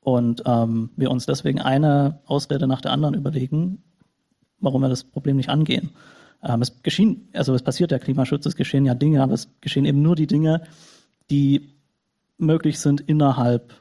[0.00, 3.82] Und ähm, wir uns deswegen eine Ausrede nach der anderen überlegen,
[4.60, 5.90] warum wir das Problem nicht angehen.
[6.42, 9.84] Ähm, es geschehen, also es passiert der Klimaschutz, es geschehen ja Dinge, aber es geschehen
[9.84, 10.62] eben nur die Dinge,
[11.30, 11.74] die
[12.38, 13.74] möglich sind innerhalb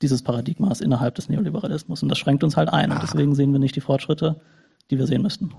[0.00, 2.02] dieses Paradigmas, innerhalb des Neoliberalismus.
[2.02, 2.90] Und das schränkt uns halt ein.
[2.90, 4.40] Und deswegen sehen wir nicht die Fortschritte,
[4.90, 5.52] die wir sehen müssten.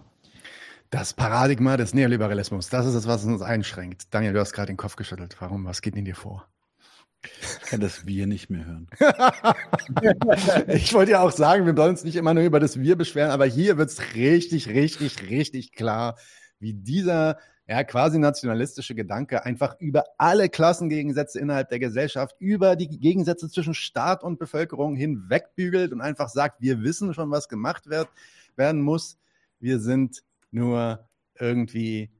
[0.89, 4.13] Das Paradigma des Neoliberalismus, das ist es, was uns einschränkt.
[4.13, 5.35] Daniel, du hast gerade den Kopf geschüttelt.
[5.39, 5.65] Warum?
[5.65, 6.47] Was geht in dir vor?
[7.23, 8.87] Ich kann das Wir nicht mehr hören.
[10.67, 13.31] ich wollte ja auch sagen, wir sollen uns nicht immer nur über das Wir beschweren,
[13.31, 16.17] aber hier wird es richtig, richtig, richtig klar,
[16.59, 22.89] wie dieser ja, quasi nationalistische Gedanke einfach über alle Klassengegensätze innerhalb der Gesellschaft, über die
[22.89, 28.09] Gegensätze zwischen Staat und Bevölkerung hinwegbügelt und einfach sagt, wir wissen schon, was gemacht wird,
[28.57, 29.17] werden muss.
[29.59, 30.23] Wir sind
[30.53, 31.09] nur
[31.39, 32.11] irgendwie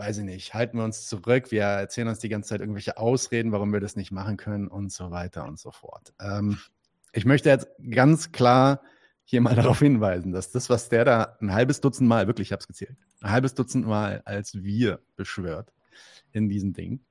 [0.00, 3.52] weiß ich nicht, halten wir uns zurück, wir erzählen uns die ganze Zeit irgendwelche Ausreden,
[3.52, 6.14] warum wir das nicht machen können und so weiter und so fort.
[6.20, 6.58] Ähm,
[7.12, 8.80] ich möchte jetzt ganz klar
[9.24, 12.52] hier mal darauf hinweisen, dass das, was der da ein halbes Dutzend Mal, wirklich, ich
[12.52, 15.72] habe es gezählt, ein halbes Dutzend Mal als wir beschwört
[16.32, 17.04] in diesem Ding,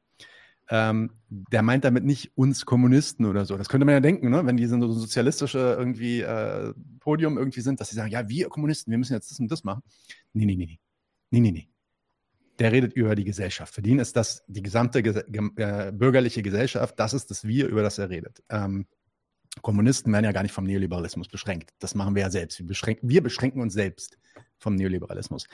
[0.70, 3.58] ähm, der meint damit nicht uns Kommunisten oder so.
[3.58, 4.46] Das könnte man ja denken, ne?
[4.46, 8.50] wenn die so ein sozialistische irgendwie äh, Podium irgendwie sind, dass sie sagen, ja, wir
[8.50, 9.82] Kommunisten, wir müssen jetzt das und das machen.
[10.34, 10.80] Nee, nee, nee, nee.
[11.32, 11.70] Nee, nee, nee
[12.60, 13.74] der redet über die Gesellschaft.
[13.74, 15.24] Für ihn ist das die gesamte ge
[15.56, 18.44] äh, bürgerliche Gesellschaft, das ist das Wir, über das er redet.
[18.50, 18.86] Ähm,
[19.62, 21.72] Kommunisten werden ja gar nicht vom Neoliberalismus beschränkt.
[21.80, 22.60] Das machen wir ja selbst.
[22.60, 24.18] Wir beschränken, wir beschränken uns selbst
[24.58, 25.48] vom Neoliberalismus.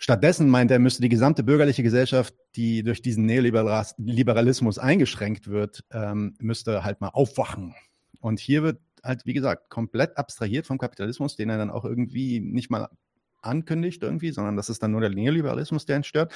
[0.00, 6.34] Stattdessen meint er, müsste die gesamte bürgerliche Gesellschaft, die durch diesen Neoliberalismus eingeschränkt wird, ähm,
[6.38, 7.74] müsste halt mal aufwachen.
[8.20, 12.38] Und hier wird halt, wie gesagt, komplett abstrahiert vom Kapitalismus, den er dann auch irgendwie
[12.38, 12.88] nicht mal
[13.42, 16.32] ankündigt irgendwie, sondern das ist dann nur der Neoliberalismus, der ihn stört,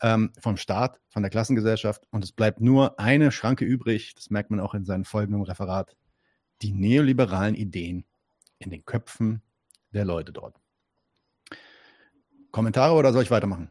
[0.00, 2.02] ähm, vom Staat, von der Klassengesellschaft.
[2.10, 5.96] Und es bleibt nur eine Schranke übrig, das merkt man auch in seinem folgenden Referat,
[6.62, 8.04] die neoliberalen Ideen
[8.58, 9.42] in den Köpfen
[9.92, 10.56] der Leute dort.
[12.56, 13.68] Kommentare oder soll ich weitermachen?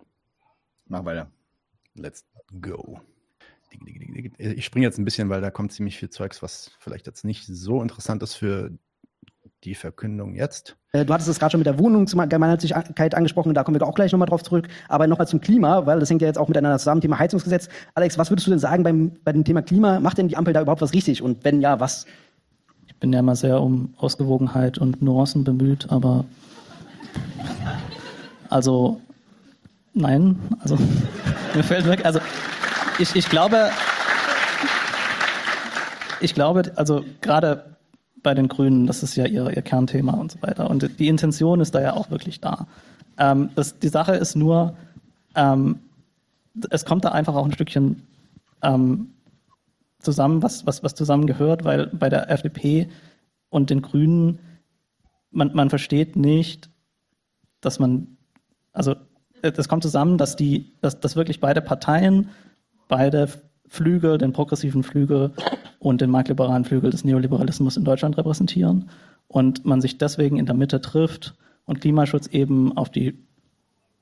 [0.85, 1.25] Mach weiter.
[1.95, 2.23] Let's
[2.61, 2.99] go.
[4.37, 7.47] Ich springe jetzt ein bisschen, weil da kommt ziemlich viel Zeugs, was vielleicht jetzt nicht
[7.47, 8.69] so interessant ist für
[9.63, 10.77] die Verkündung jetzt.
[10.91, 14.11] Äh, Du hattest es gerade schon mit der Wohnungsgemeinnützigkeit angesprochen, da kommen wir auch gleich
[14.11, 14.67] nochmal drauf zurück.
[14.87, 17.69] Aber nochmal zum Klima, weil das hängt ja jetzt auch miteinander zusammen, Thema Heizungsgesetz.
[17.95, 19.99] Alex, was würdest du denn sagen beim, bei dem Thema Klima?
[19.99, 21.23] Macht denn die Ampel da überhaupt was richtig?
[21.23, 22.05] Und wenn ja, was?
[22.85, 26.25] Ich bin ja immer sehr um Ausgewogenheit und Nuancen bemüht, aber
[28.55, 29.01] also
[29.93, 30.77] nein, also
[31.55, 32.21] mir fällt wirklich, also
[32.99, 33.69] ich, ich glaube,
[36.21, 37.75] ich glaube, also gerade
[38.23, 40.69] bei den Grünen, das ist ja ihr, ihr Kernthema und so weiter.
[40.69, 42.65] Und die Intention ist da ja auch wirklich da.
[43.17, 44.77] Ähm, das, die Sache ist nur,
[45.35, 45.81] ähm,
[46.69, 48.03] es kommt da einfach auch ein Stückchen
[48.63, 49.09] ähm,
[49.99, 52.87] zusammen, was, was, was zusammengehört, weil bei der FDP
[53.49, 54.39] und den Grünen,
[55.29, 56.69] man, man versteht nicht,
[57.59, 58.14] dass man,
[58.75, 58.95] also
[59.41, 62.29] das kommt zusammen, dass die, dass, dass wirklich beide Parteien,
[62.87, 63.29] beide
[63.67, 65.31] Flügel, den progressiven Flügel
[65.79, 68.89] und den marktliberalen Flügel des Neoliberalismus in Deutschland repräsentieren
[69.27, 71.35] und man sich deswegen in der Mitte trifft
[71.65, 73.25] und Klimaschutz eben auf die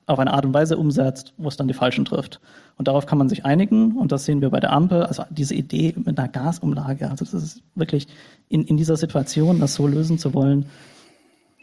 [0.05, 2.41] auf eine Art und Weise umsetzt, wo es dann die Falschen trifft.
[2.75, 5.03] Und darauf kann man sich einigen und das sehen wir bei der Ampel.
[5.03, 8.07] Also diese Idee mit einer Gasumlage, also das ist wirklich
[8.49, 10.65] in, in dieser Situation, das so lösen zu wollen.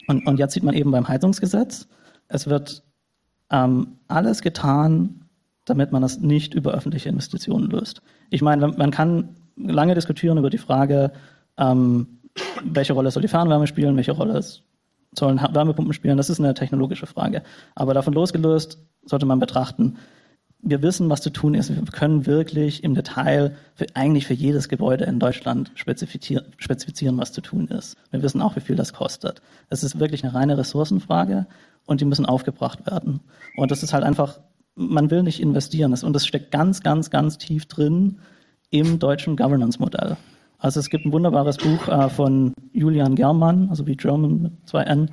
[0.07, 1.87] Und, und jetzt sieht man eben beim Heizungsgesetz,
[2.29, 2.81] es wird
[3.51, 5.25] ähm, alles getan,
[5.65, 8.01] damit man das nicht über öffentliche Investitionen löst.
[8.29, 11.11] Ich meine, man kann lange diskutieren über die Frage,
[11.57, 12.19] ähm,
[12.63, 14.41] welche Rolle soll die Fernwärme spielen, welche Rolle
[15.13, 17.43] sollen Wärmepumpen spielen, das ist eine technologische Frage.
[17.75, 19.97] Aber davon losgelöst sollte man betrachten,
[20.63, 21.73] wir wissen, was zu tun ist.
[21.73, 27.41] Wir können wirklich im Detail für, eigentlich für jedes Gebäude in Deutschland spezifizieren, was zu
[27.41, 27.97] tun ist.
[28.11, 29.41] Wir wissen auch, wie viel das kostet.
[29.69, 31.47] Es ist wirklich eine reine Ressourcenfrage
[31.85, 33.21] und die müssen aufgebracht werden.
[33.57, 34.39] Und das ist halt einfach,
[34.75, 35.93] man will nicht investieren.
[35.93, 38.19] Und das steckt ganz, ganz, ganz tief drin
[38.69, 40.17] im deutschen Governance-Modell.
[40.59, 44.83] Also es gibt ein wunderbares Buch äh, von Julian Germann, also wie German mit zwei
[44.83, 45.09] N.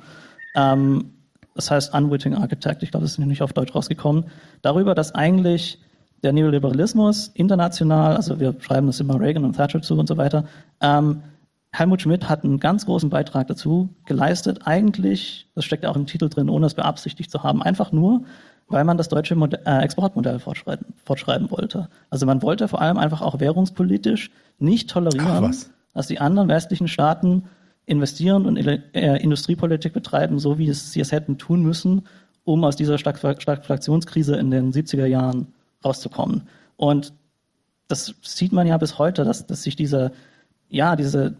[0.55, 1.13] Ähm,
[1.59, 4.25] das heißt Unwitting Architect, ich glaube, das ist nicht auf Deutsch rausgekommen,
[4.61, 5.79] darüber, dass eigentlich
[6.23, 10.45] der Neoliberalismus international, also wir schreiben das immer Reagan und Thatcher zu und so weiter,
[10.79, 11.21] ähm,
[11.71, 16.05] Helmut Schmidt hat einen ganz großen Beitrag dazu geleistet, eigentlich, das steckt ja auch im
[16.05, 18.23] Titel drin, ohne es beabsichtigt zu haben, einfach nur,
[18.69, 21.89] weil man das deutsche Mod äh, Exportmodell fortschreiben, fortschreiben wollte.
[22.09, 25.55] Also man wollte vor allem einfach auch währungspolitisch nicht tolerieren,
[25.93, 27.43] dass die anderen westlichen Staaten
[27.89, 32.03] investieren und äh, Industriepolitik betreiben, so wie es, sie es hätten tun müssen,
[32.43, 35.47] um aus dieser Stagflationskrise in den 70er Jahren
[35.83, 36.43] rauszukommen.
[36.77, 37.13] Und
[37.87, 40.11] das sieht man ja bis heute, dass, dass sich diese,
[40.69, 41.37] ja, diese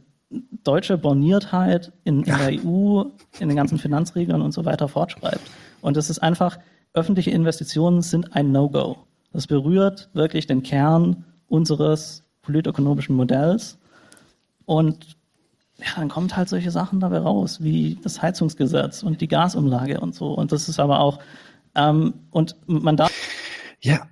[0.64, 3.04] deutsche Borniertheit in, in der EU,
[3.40, 5.42] in den ganzen Finanzregeln und so weiter fortschreibt.
[5.82, 6.58] Und das ist einfach,
[6.94, 8.98] öffentliche Investitionen sind ein No-Go.
[9.32, 13.78] Das berührt wirklich den Kern unseres politökonomischen Modells.
[14.66, 15.19] Und
[15.80, 20.14] ja, dann kommt halt solche Sachen dabei raus, wie das Heizungsgesetz und die Gasumlage und
[20.14, 20.34] so.
[20.34, 21.20] Und das ist aber auch,
[21.76, 23.12] ähm, und man darf.
[23.80, 24.08] Ja,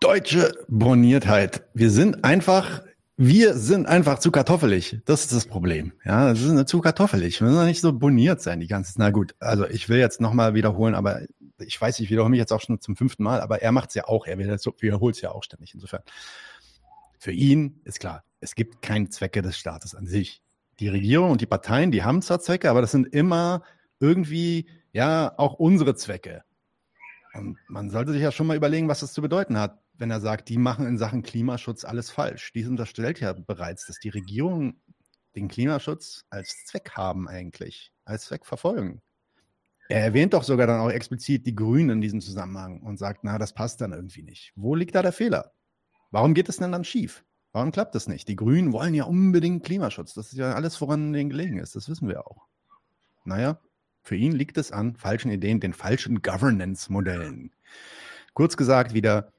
[0.00, 1.64] deutsche Borniertheit.
[1.74, 2.82] Wir sind einfach,
[3.16, 5.00] wir sind einfach zu kartoffelig.
[5.04, 5.92] Das ist das Problem.
[6.04, 7.40] Ja, wir sind zu kartoffelig.
[7.40, 8.98] Wir müssen nicht so boniert sein die ganze Zeit.
[8.98, 11.22] Na gut, also ich will jetzt nochmal wiederholen, aber
[11.58, 13.94] ich weiß, ich wiederhole mich jetzt auch schon zum fünften Mal, aber er macht es
[13.96, 14.26] ja auch.
[14.26, 15.74] Er wiederholt es ja auch ständig.
[15.74, 16.02] Insofern.
[17.18, 20.42] Für ihn ist klar, es gibt keine Zwecke des Staates an sich
[20.80, 23.62] die Regierung und die Parteien, die haben zwar Zwecke, aber das sind immer
[24.00, 26.44] irgendwie ja auch unsere Zwecke.
[27.34, 30.20] Und man sollte sich ja schon mal überlegen, was das zu bedeuten hat, wenn er
[30.20, 32.52] sagt, die machen in Sachen Klimaschutz alles falsch.
[32.52, 34.80] Dies unterstellt ja bereits, dass die Regierung
[35.34, 39.00] den Klimaschutz als Zweck haben eigentlich, als Zweck verfolgen.
[39.88, 43.38] Er erwähnt doch sogar dann auch explizit die Grünen in diesem Zusammenhang und sagt, na,
[43.38, 44.52] das passt dann irgendwie nicht.
[44.54, 45.52] Wo liegt da der Fehler?
[46.10, 47.24] Warum geht es denn dann schief?
[47.52, 48.28] Warum klappt das nicht?
[48.28, 50.14] Die Grünen wollen ja unbedingt Klimaschutz.
[50.14, 51.76] Das ist ja alles, woran denen gelegen ist.
[51.76, 52.46] Das wissen wir auch.
[53.24, 53.58] Naja,
[54.02, 57.52] für ihn liegt es an falschen Ideen, den falschen Governance-Modellen.
[58.34, 59.32] Kurz gesagt, wieder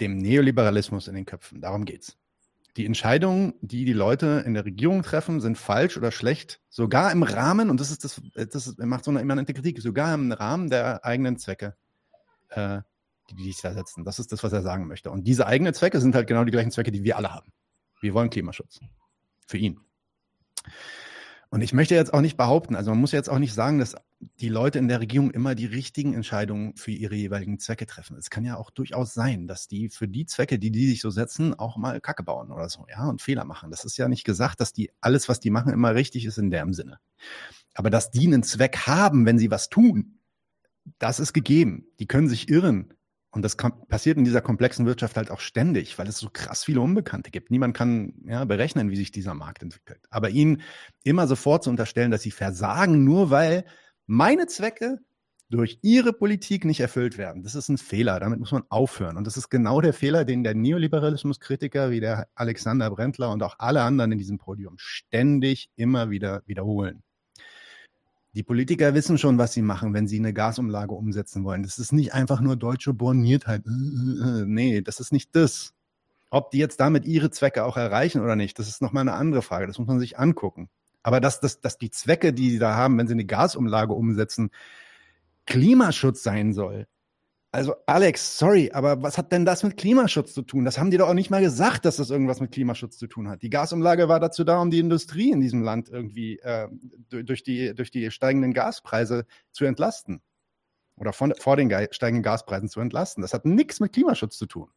[0.00, 1.60] dem Neoliberalismus in den Köpfen.
[1.60, 2.16] Darum geht's.
[2.76, 7.22] Die Entscheidungen, die die Leute in der Regierung treffen, sind falsch oder schlecht, sogar im
[7.22, 11.04] Rahmen, und das ist das, das macht so eine immanente Kritik, sogar im Rahmen der
[11.04, 11.74] eigenen Zwecke
[12.50, 12.80] äh,
[13.34, 14.04] die sich da setzen.
[14.04, 15.10] Das ist das, was er sagen möchte.
[15.10, 17.52] Und diese eigenen Zwecke sind halt genau die gleichen Zwecke, die wir alle haben.
[18.00, 18.80] Wir wollen Klimaschutz.
[19.46, 19.80] Für ihn.
[21.52, 23.96] Und ich möchte jetzt auch nicht behaupten, also man muss jetzt auch nicht sagen, dass
[24.38, 28.16] die Leute in der Regierung immer die richtigen Entscheidungen für ihre jeweiligen Zwecke treffen.
[28.16, 31.10] Es kann ja auch durchaus sein, dass die für die Zwecke, die die sich so
[31.10, 33.72] setzen, auch mal Kacke bauen oder so, ja, und Fehler machen.
[33.72, 36.50] Das ist ja nicht gesagt, dass die alles, was die machen, immer richtig ist in
[36.50, 37.00] dem Sinne.
[37.74, 40.20] Aber dass die einen Zweck haben, wenn sie was tun,
[41.00, 41.86] das ist gegeben.
[41.98, 42.94] Die können sich irren.
[43.32, 46.80] Und das passiert in dieser komplexen Wirtschaft halt auch ständig, weil es so krass viele
[46.80, 47.50] Unbekannte gibt.
[47.50, 50.00] Niemand kann ja, berechnen, wie sich dieser Markt entwickelt.
[50.10, 50.62] Aber ihnen
[51.04, 53.64] immer sofort zu unterstellen, dass sie versagen, nur weil
[54.06, 54.98] meine Zwecke
[55.48, 57.42] durch ihre Politik nicht erfüllt werden.
[57.42, 58.20] Das ist ein Fehler.
[58.20, 59.16] Damit muss man aufhören.
[59.16, 63.56] Und das ist genau der Fehler, den der Neoliberalismuskritiker wie der Alexander Brentler und auch
[63.58, 67.02] alle anderen in diesem Podium ständig immer wieder wiederholen.
[68.32, 71.64] Die Politiker wissen schon, was sie machen, wenn sie eine Gasumlage umsetzen wollen.
[71.64, 73.62] Das ist nicht einfach nur deutsche Borniertheit.
[73.66, 75.74] Nee, das ist nicht das.
[76.30, 79.42] Ob die jetzt damit ihre Zwecke auch erreichen oder nicht, das ist nochmal eine andere
[79.42, 79.66] Frage.
[79.66, 80.68] Das muss man sich angucken.
[81.02, 84.50] Aber dass, dass, dass die Zwecke, die sie da haben, wenn sie eine Gasumlage umsetzen,
[85.46, 86.86] Klimaschutz sein soll,
[87.52, 90.64] also Alex, sorry, aber was hat denn das mit Klimaschutz zu tun?
[90.64, 93.28] Das haben die doch auch nicht mal gesagt, dass das irgendwas mit Klimaschutz zu tun
[93.28, 93.42] hat.
[93.42, 96.68] Die Gasumlage war dazu da, um die Industrie in diesem Land irgendwie äh,
[97.08, 100.22] durch, die, durch die steigenden Gaspreise zu entlasten.
[100.96, 103.22] Oder von, vor den steigenden Gaspreisen zu entlasten.
[103.22, 104.68] Das hat nichts mit Klimaschutz zu tun.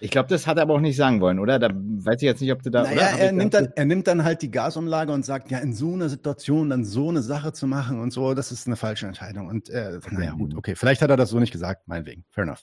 [0.00, 1.58] Ich glaube, das hat er aber auch nicht sagen wollen, oder?
[1.58, 2.82] Da weiß ich jetzt nicht, ob du da.
[2.82, 3.18] Naja, oder?
[3.20, 6.08] er nimmt, dann, er nimmt dann halt die Gasumlage und sagt, ja, in so einer
[6.08, 9.48] Situation dann so eine Sache zu machen und so, das ist eine falsche Entscheidung.
[9.48, 10.74] Und äh, naja, gut, okay.
[10.74, 12.24] Vielleicht hat er das so nicht gesagt, meinetwegen.
[12.30, 12.62] Fair enough.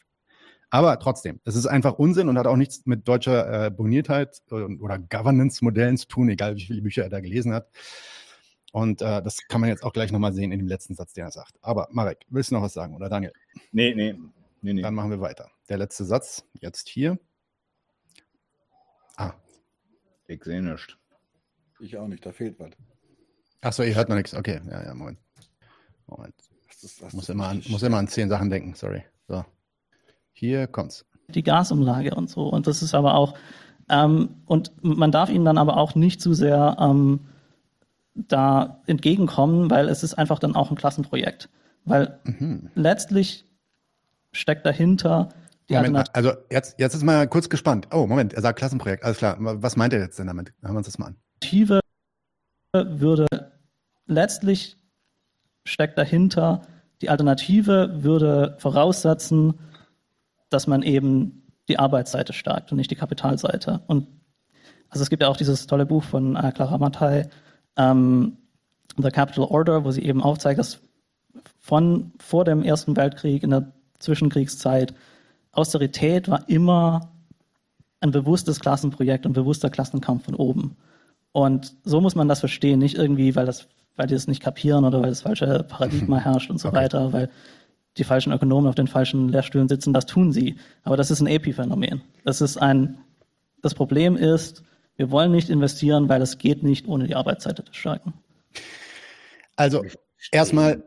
[0.69, 4.99] Aber trotzdem, es ist einfach Unsinn und hat auch nichts mit deutscher äh, Boniertheit oder
[4.99, 7.67] Governance-Modellen zu tun, egal wie viele Bücher er da gelesen hat.
[8.71, 11.25] Und äh, das kann man jetzt auch gleich nochmal sehen in dem letzten Satz, den
[11.25, 11.57] er sagt.
[11.61, 13.33] Aber Marek, willst du noch was sagen oder Daniel?
[13.73, 14.15] Nee, nee,
[14.61, 14.81] nee, nee.
[14.81, 15.49] Dann machen wir weiter.
[15.69, 17.19] Der letzte Satz, jetzt hier.
[19.17, 19.33] Ah.
[20.27, 20.95] Ich sehe nichts.
[21.79, 22.71] Ich auch nicht, da fehlt was.
[23.61, 24.33] Achso, ihr hört noch nichts.
[24.33, 25.19] Okay, ja, ja, Moment.
[26.07, 26.35] Moment.
[26.67, 29.03] Das ist, das Muss immer, an, muss immer an zehn Sachen denken, sorry.
[29.27, 29.45] So.
[30.33, 31.05] Hier kommt's.
[31.27, 32.47] die Gasumlage und so.
[32.47, 33.35] Und das ist aber auch,
[33.89, 37.21] ähm, und man darf ihnen dann aber auch nicht zu sehr ähm,
[38.15, 41.49] da entgegenkommen, weil es ist einfach dann auch ein Klassenprojekt.
[41.85, 42.19] Weil
[42.75, 43.45] letztlich
[44.31, 45.29] steckt dahinter
[45.69, 46.29] die Moment, Alternative.
[46.29, 47.87] also jetzt, jetzt ist mal kurz gespannt.
[47.91, 49.03] Oh, Moment, er sagt Klassenprojekt.
[49.03, 49.37] Alles klar.
[49.39, 50.53] Was meint er jetzt denn damit?
[50.61, 51.15] Hören wir uns das mal an.
[51.41, 51.79] Alternative
[52.73, 53.27] würde
[54.05, 54.77] letztlich
[55.65, 56.61] steckt dahinter,
[57.01, 59.59] die Alternative würde voraussetzen,
[60.49, 63.81] dass man eben die Arbeitsseite stärkt und nicht die Kapitalseite.
[63.87, 64.07] Und
[64.89, 67.29] also es gibt ja auch dieses tolle Buch von äh, Clara Mattei,
[67.77, 68.37] ähm,
[68.97, 70.81] The Capital Order, wo sie eben aufzeigt, dass
[71.59, 73.71] von vor dem Ersten Weltkrieg in der
[74.01, 74.93] Zwischenkriegszeit
[75.51, 77.11] Austerität war immer
[77.99, 80.77] ein bewusstes Klassenprojekt und bewusster Klassenkampf von oben.
[81.33, 84.85] Und so muss man das verstehen, nicht irgendwie, weil das, weil die es nicht kapieren
[84.85, 86.77] oder weil das falsche Paradigma herrscht und so Okay.
[86.77, 87.29] weiter, weil
[87.97, 90.55] die falschen Ökonomen auf den falschen Lehrstühlen sitzen, das tun sie.
[90.83, 92.01] Aber das ist ein Epiphänomen.
[92.23, 92.97] Das ist ein,
[93.61, 94.63] das Problem ist,
[94.95, 98.13] wir wollen nicht investieren, weil es geht nicht ohne die Arbeitsseite zu stärken.
[99.55, 99.83] Also,
[100.31, 100.83] erstmal,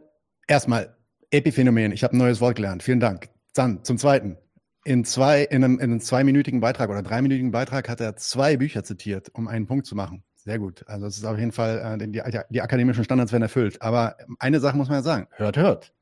[0.49, 0.97] erstmal,
[1.35, 1.90] Epiphänomen.
[1.90, 2.85] Ich habe ein neues Wort gelernt.
[2.85, 3.28] Vielen Dank.
[3.55, 4.39] Dann zum Zweiten.
[4.85, 8.85] In, zwei, in, einem, in einem zweiminütigen Beitrag oder dreiminütigen Beitrag hat er zwei Bücher
[8.85, 10.23] zitiert, um einen Punkt zu machen.
[10.36, 10.85] Sehr gut.
[10.86, 13.82] Also es ist auf jeden Fall, äh, die, die, die akademischen Standards werden erfüllt.
[13.82, 15.27] Aber eine Sache muss man ja sagen.
[15.31, 15.93] Hört, hört.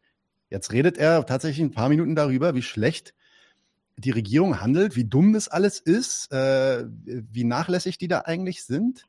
[0.51, 3.15] Jetzt redet er tatsächlich ein paar Minuten darüber, wie schlecht
[3.97, 9.07] die Regierung handelt, wie dumm das alles ist, äh, wie nachlässig die da eigentlich sind.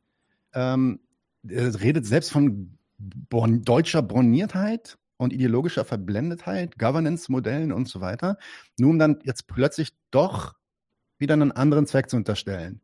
[0.53, 0.99] Ähm,
[1.45, 8.37] er redet selbst von bon deutscher Borniertheit und ideologischer Verblendetheit, Governance-Modellen und so weiter,
[8.77, 10.55] nur um dann jetzt plötzlich doch
[11.17, 12.81] wieder einen anderen Zweck zu unterstellen.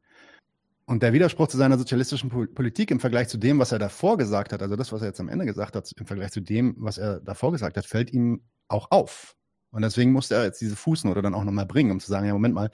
[0.86, 4.18] Und der Widerspruch zu seiner sozialistischen Pol- Politik im Vergleich zu dem, was er davor
[4.18, 6.76] gesagt hat, also das, was er jetzt am Ende gesagt hat, im Vergleich zu dem,
[6.80, 9.36] was er davor gesagt hat, fällt ihm auch auf.
[9.72, 12.34] Und deswegen musste er jetzt diese Fußnote dann auch nochmal bringen, um zu sagen, ja,
[12.34, 12.72] Moment mal,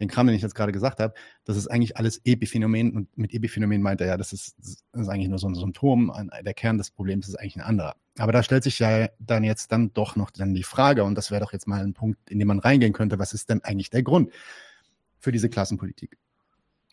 [0.00, 1.12] den Kram, den ich jetzt gerade gesagt habe,
[1.44, 2.96] das ist eigentlich alles Epiphänomen.
[2.96, 6.10] Und mit Epiphänomen meint er ja, das ist, das ist eigentlich nur so ein Symptom.
[6.42, 7.96] Der Kern des Problems ist eigentlich ein anderer.
[8.18, 11.30] Aber da stellt sich ja dann jetzt dann doch noch dann die Frage, und das
[11.30, 13.90] wäre doch jetzt mal ein Punkt, in den man reingehen könnte, was ist denn eigentlich
[13.90, 14.32] der Grund
[15.18, 16.18] für diese Klassenpolitik?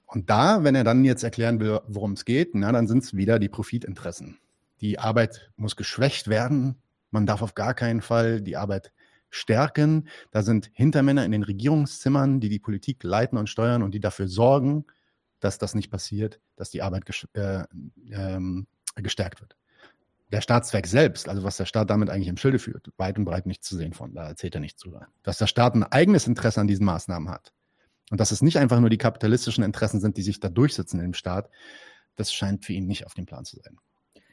[0.05, 3.15] Und da, wenn er dann jetzt erklären will, worum es geht, na, dann sind es
[3.15, 4.37] wieder die Profitinteressen.
[4.81, 6.75] Die Arbeit muss geschwächt werden.
[7.11, 8.91] Man darf auf gar keinen Fall die Arbeit
[9.29, 10.07] stärken.
[10.31, 14.27] Da sind Hintermänner in den Regierungszimmern, die die Politik leiten und steuern und die dafür
[14.27, 14.85] sorgen,
[15.39, 17.03] dass das nicht passiert, dass die Arbeit
[17.33, 17.63] äh,
[18.11, 19.57] ähm, gestärkt wird.
[20.35, 23.45] Der Staatszweck selbst, also was der Staat damit eigentlich im Schilde führt, weit und breit
[23.45, 24.13] nichts zu sehen von.
[24.13, 25.07] Da erzählt er nichts drüber.
[25.23, 27.53] Dass der Staat ein eigenes Interesse an diesen Maßnahmen hat
[28.11, 31.13] und dass es nicht einfach nur die kapitalistischen Interessen sind, die sich da durchsetzen im
[31.13, 31.49] Staat,
[32.17, 33.77] das scheint für ihn nicht auf dem Plan zu sein.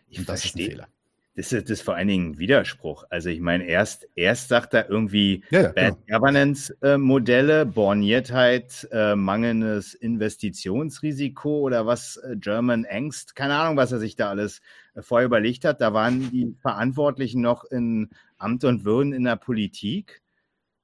[0.09, 0.71] Ich Und das ist ein verstehe.
[0.71, 0.89] Fehler.
[1.37, 3.05] Das ist, das ist vor allen Dingen ein Widerspruch.
[3.09, 9.95] Also ich meine, erst, erst sagt er irgendwie Ja, ja, Bad Governance-Modelle, Borniertheit, äh, mangelndes
[9.95, 14.63] Investitionsrisiko oder was, äh, German Angst, keine Ahnung, was er sich da alles äh,
[15.01, 15.81] vorher überlegt hat.
[15.81, 20.23] Da waren die Verantwortlichen noch in Amt und Würden in der Politik.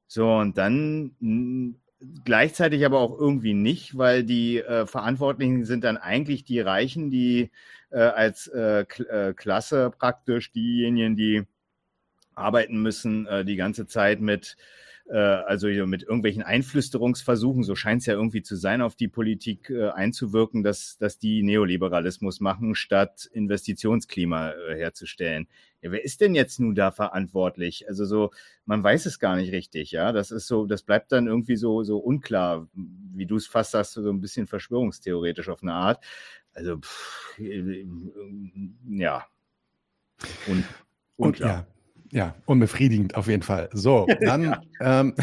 [0.06, 1.74] So, und dann mh,
[2.24, 7.50] gleichzeitig aber auch irgendwie nicht, weil die äh, Verantwortlichen sind dann eigentlich die Reichen, die
[7.90, 11.44] äh, als äh, äh, Klasse praktisch diejenigen, die
[12.34, 14.56] arbeiten müssen, äh, die ganze Zeit mit,
[15.14, 19.70] also hier mit irgendwelchen Einflüsterungsversuchen, so scheint es ja irgendwie zu sein, auf die Politik
[19.70, 25.48] äh, einzuwirken, dass, dass die Neoliberalismus machen, statt Investitionsklima äh, herzustellen.
[25.80, 27.88] Ja, wer ist denn jetzt nun da verantwortlich?
[27.88, 28.32] Also so,
[28.66, 30.12] man weiß es gar nicht richtig, ja.
[30.12, 33.92] Das ist so, das bleibt dann irgendwie so, so unklar, wie du es fast sagst,
[33.94, 36.04] so ein bisschen verschwörungstheoretisch auf eine Art.
[36.52, 37.86] Also, pff, äh,
[38.90, 39.26] ja.
[40.48, 40.64] Und,
[41.16, 41.50] Und unklar.
[41.50, 41.66] ja,
[42.10, 43.68] ja, unbefriedigend auf jeden Fall.
[43.72, 45.14] So, dann, ähm,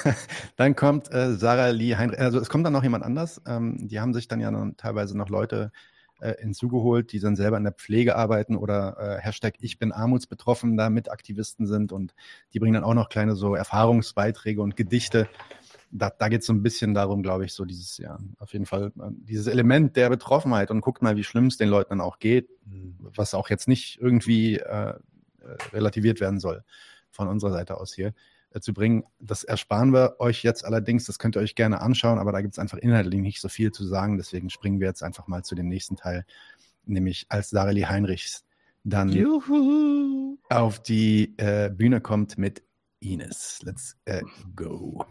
[0.56, 3.40] dann kommt äh, Sarah Lee Heinrich, also es kommt dann noch jemand anders.
[3.46, 5.72] Ähm, die haben sich dann ja dann teilweise noch Leute
[6.20, 10.76] äh, hinzugeholt, die dann selber in der Pflege arbeiten oder äh, Hashtag Ich bin armutsbetroffen
[10.76, 12.14] da mit Aktivisten sind und
[12.52, 15.28] die bringen dann auch noch kleine so Erfahrungsbeiträge und Gedichte
[15.94, 18.64] da, da geht es so ein bisschen darum, glaube ich, so dieses, ja, auf jeden
[18.64, 22.00] Fall, äh, dieses Element der Betroffenheit und guckt mal, wie schlimm es den Leuten dann
[22.00, 22.48] auch geht,
[23.14, 24.94] was auch jetzt nicht irgendwie äh
[25.72, 26.64] relativiert werden soll
[27.10, 28.14] von unserer Seite aus hier
[28.50, 29.04] äh, zu bringen.
[29.20, 32.54] Das ersparen wir euch jetzt allerdings, das könnt ihr euch gerne anschauen, aber da gibt
[32.54, 35.54] es einfach inhaltlich nicht so viel zu sagen, deswegen springen wir jetzt einfach mal zu
[35.54, 36.24] dem nächsten Teil,
[36.84, 38.44] nämlich als Sareli Heinrichs
[38.84, 40.38] dann Juhu.
[40.48, 42.62] auf die äh, Bühne kommt mit
[43.00, 43.60] Ines.
[43.62, 44.20] Let's uh,
[44.56, 45.04] go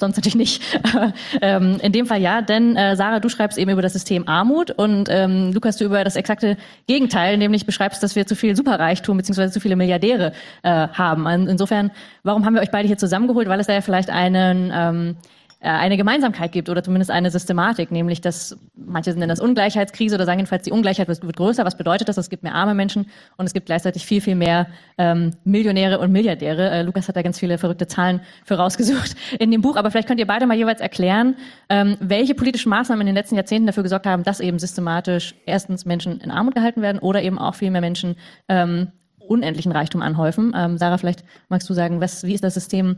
[0.00, 0.62] sonst natürlich nicht.
[1.42, 4.70] ähm, in dem Fall ja, denn äh, Sarah, du schreibst eben über das System Armut
[4.70, 6.56] und ähm, Lukas, du über das exakte
[6.86, 9.50] Gegenteil, nämlich beschreibst, dass wir zu viel Superreichtum bzw.
[9.50, 10.32] zu viele Milliardäre
[10.62, 11.26] äh, haben.
[11.26, 11.90] Insofern,
[12.22, 13.48] warum haben wir euch beide hier zusammengeholt?
[13.48, 17.90] Weil es da ja vielleicht einen ähm, äh, eine Gemeinsamkeit gibt oder zumindest eine Systematik,
[17.90, 21.66] nämlich dass manche nennen das Ungleichheitskrise oder sagen jedenfalls, die Ungleichheit wird größer.
[21.66, 22.16] Was bedeutet das?
[22.16, 26.12] Es gibt mehr arme Menschen und es gibt gleichzeitig viel, viel mehr ähm, Millionäre und
[26.12, 26.70] Milliardäre.
[26.70, 30.08] Äh, Lukas hat da ganz viele verrückte Zahlen für rausgesucht in dem Buch, aber vielleicht
[30.08, 31.36] könnt ihr beide mal jeweils erklären,
[31.68, 35.84] ähm, welche politischen Maßnahmen in den letzten Jahrzehnten dafür gesorgt haben, dass eben systematisch erstens
[35.84, 38.16] Menschen in Armut gehalten werden oder eben auch viel mehr Menschen
[38.48, 40.54] ähm, unendlichen Reichtum anhäufen.
[40.56, 42.96] Ähm, Sarah, vielleicht magst du sagen, was, wie ist das System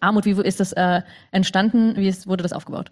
[0.00, 1.96] Armut, wie ist das äh, entstanden?
[1.96, 2.90] Wie ist, wurde das aufgebaut?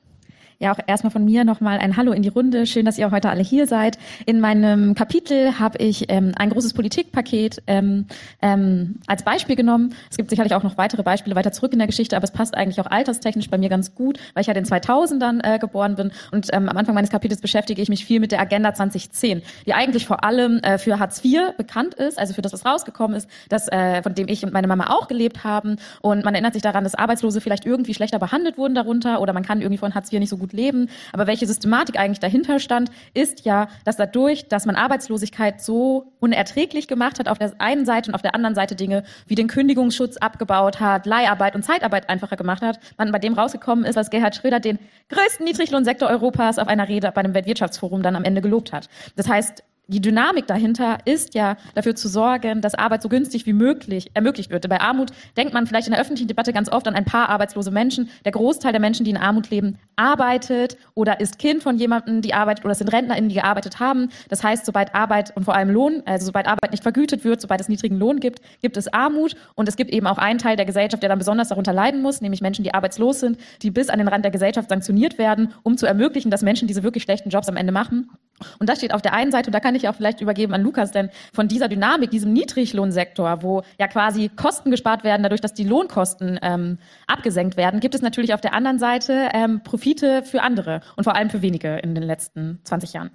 [0.59, 2.67] Ja, auch erstmal von mir nochmal ein Hallo in die Runde.
[2.67, 3.99] Schön, dass ihr heute alle hier seid.
[4.25, 8.07] In meinem Kapitel habe ich ähm, ein großes Politikpaket ähm,
[8.41, 9.95] ähm, als Beispiel genommen.
[10.11, 12.57] Es gibt sicherlich auch noch weitere Beispiele weiter zurück in der Geschichte, aber es passt
[12.57, 15.95] eigentlich auch alterstechnisch bei mir ganz gut, weil ich ja in den 2000ern äh, geboren
[15.97, 16.11] bin.
[16.33, 19.75] Und ähm, am Anfang meines Kapitels beschäftige ich mich viel mit der Agenda 2010, die
[19.75, 23.29] eigentlich vor allem äh, für Hartz IV bekannt ist, also für das, was rausgekommen ist,
[23.51, 25.77] das, äh, von dem ich und meine Mama auch gelebt haben.
[26.01, 29.45] Und man erinnert sich daran, dass Arbeitslose vielleicht irgendwie schlechter behandelt wurden darunter oder man
[29.45, 30.89] kann irgendwie von Hartz IV nicht so gut gut leben.
[31.13, 36.87] Aber welche Systematik eigentlich dahinter stand, ist ja, dass dadurch, dass man Arbeitslosigkeit so unerträglich
[36.87, 40.17] gemacht hat auf der einen Seite und auf der anderen Seite Dinge wie den Kündigungsschutz
[40.19, 44.37] abgebaut hat, Leiharbeit und Zeitarbeit einfacher gemacht hat, man bei dem rausgekommen ist, was Gerhard
[44.37, 44.79] Schröder den
[45.09, 48.89] größten Niedriglohnsektor Europas auf einer Rede bei einem Weltwirtschaftsforum dann am Ende gelobt hat.
[49.17, 53.53] Das heißt, die Dynamik dahinter ist ja dafür zu sorgen, dass Arbeit so günstig wie
[53.53, 54.69] möglich ermöglicht wird.
[54.69, 57.71] Bei Armut denkt man vielleicht in der öffentlichen Debatte ganz oft an ein paar arbeitslose
[57.71, 58.11] Menschen.
[58.25, 62.35] Der Großteil der Menschen, die in Armut leben, arbeitet oder ist Kind von jemandem, die
[62.35, 64.09] arbeitet oder sind RentnerInnen, die gearbeitet haben.
[64.29, 67.61] Das heißt, sobald Arbeit und vor allem Lohn, also sobald Arbeit nicht vergütet wird, sobald
[67.61, 70.67] es niedrigen Lohn gibt, gibt es Armut und es gibt eben auch einen Teil der
[70.67, 73.99] Gesellschaft, der dann besonders darunter leiden muss, nämlich Menschen, die arbeitslos sind, die bis an
[73.99, 77.49] den Rand der Gesellschaft sanktioniert werden, um zu ermöglichen, dass Menschen diese wirklich schlechten Jobs
[77.49, 78.11] am Ende machen.
[78.59, 80.63] Und das steht auf der einen Seite, und da kann ich auch vielleicht übergeben an
[80.63, 85.55] Lukas, denn von dieser Dynamik, diesem Niedriglohnsektor, wo ja quasi Kosten gespart werden, dadurch, dass
[85.55, 90.43] die Lohnkosten ähm, abgesenkt werden, gibt es natürlich auf der anderen Seite ähm, Profite für
[90.43, 93.11] andere und vor allem für wenige in den letzten 20 Jahren.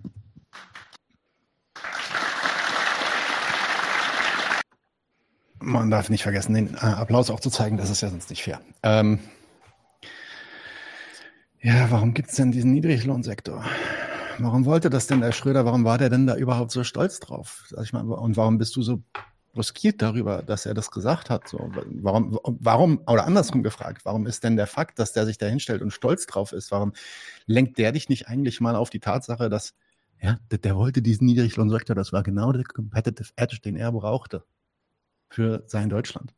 [5.64, 8.44] Man darf nicht vergessen, den äh, Applaus auch zu zeigen, das ist ja sonst nicht
[8.44, 8.62] fair.
[8.82, 9.20] Ähm,
[11.62, 13.64] ja, warum gibt es denn diesen Niedriglohnsektor?
[14.44, 15.66] Warum wollte das denn der Schröder?
[15.66, 17.72] Warum war der denn da überhaupt so stolz drauf?
[17.82, 19.04] Ich meine, und warum bist du so
[19.54, 21.48] bruskiert darüber, dass er das gesagt hat?
[21.48, 25.48] So, warum, warum, oder andersrum gefragt, warum ist denn der Fakt, dass der sich da
[25.48, 26.94] hinstellt und stolz drauf ist, warum
[27.46, 29.74] lenkt der dich nicht eigentlich mal auf die Tatsache, dass,
[30.22, 34.44] ja, der, der wollte diesen Niedriglohnsektor, das war genau der Competitive Edge, den er brauchte
[35.30, 36.34] für sein Deutschland.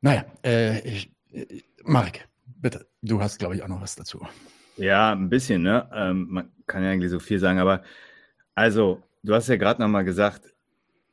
[0.00, 4.26] Naja, äh, ich, äh, Marek, bitte, du hast, glaube ich, auch noch was dazu.
[4.76, 5.88] Ja, ein bisschen, ne?
[5.94, 7.82] Ähm, man kann ja eigentlich so viel sagen, aber
[8.54, 10.54] also, du hast ja gerade nochmal gesagt,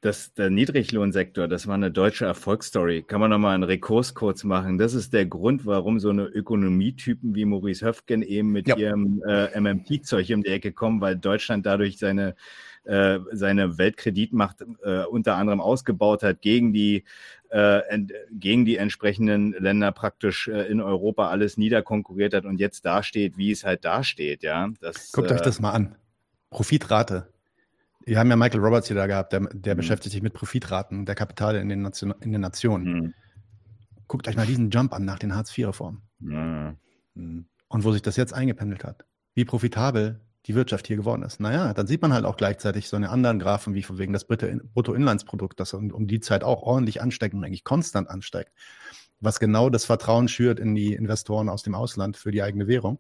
[0.02, 3.04] dass der Niedriglohnsektor, das war eine deutsche Erfolgsstory.
[3.04, 4.80] Kann man nochmal einen Rekurs kurz machen?
[4.80, 8.78] Das ist der Grund, warum so eine Ökonomietypen wie Maurice Höfgen eben mit ja.
[8.78, 12.36] ihrem äh, MMT-Zeug um die Ecke kommen, weil Deutschland dadurch seine
[12.84, 17.04] äh, seine Weltkreditmacht äh, unter anderem ausgebaut hat gegen die
[17.52, 23.52] gegen die entsprechenden Länder praktisch äh, in Europa alles niederkonkurriert hat und jetzt dasteht, wie
[23.52, 24.70] es halt dasteht, ja.
[24.80, 25.96] Das, Guckt euch äh, das mal an.
[26.50, 27.28] Profitrate.
[28.06, 29.78] Wir haben ja Michael Roberts hier da gehabt, der, der mhm.
[29.78, 32.94] beschäftigt sich mit Profitraten der Kapitale in den, Nation, in den Nationen.
[32.94, 33.14] Mhm.
[34.08, 36.02] Guckt euch mal diesen Jump an nach den Hartz-IV-Reformen.
[36.20, 36.78] Mhm.
[37.68, 39.06] Und wo sich das jetzt eingependelt hat.
[39.34, 41.40] Wie profitabel die Wirtschaft hier geworden ist.
[41.40, 44.26] Naja, dann sieht man halt auch gleichzeitig so eine anderen Graphen, wie von wegen das
[44.26, 48.52] Bruttoinlandsprodukt, das um die Zeit auch ordentlich ansteigt und eigentlich konstant ansteigt,
[49.20, 53.00] was genau das Vertrauen schürt in die Investoren aus dem Ausland für die eigene Währung.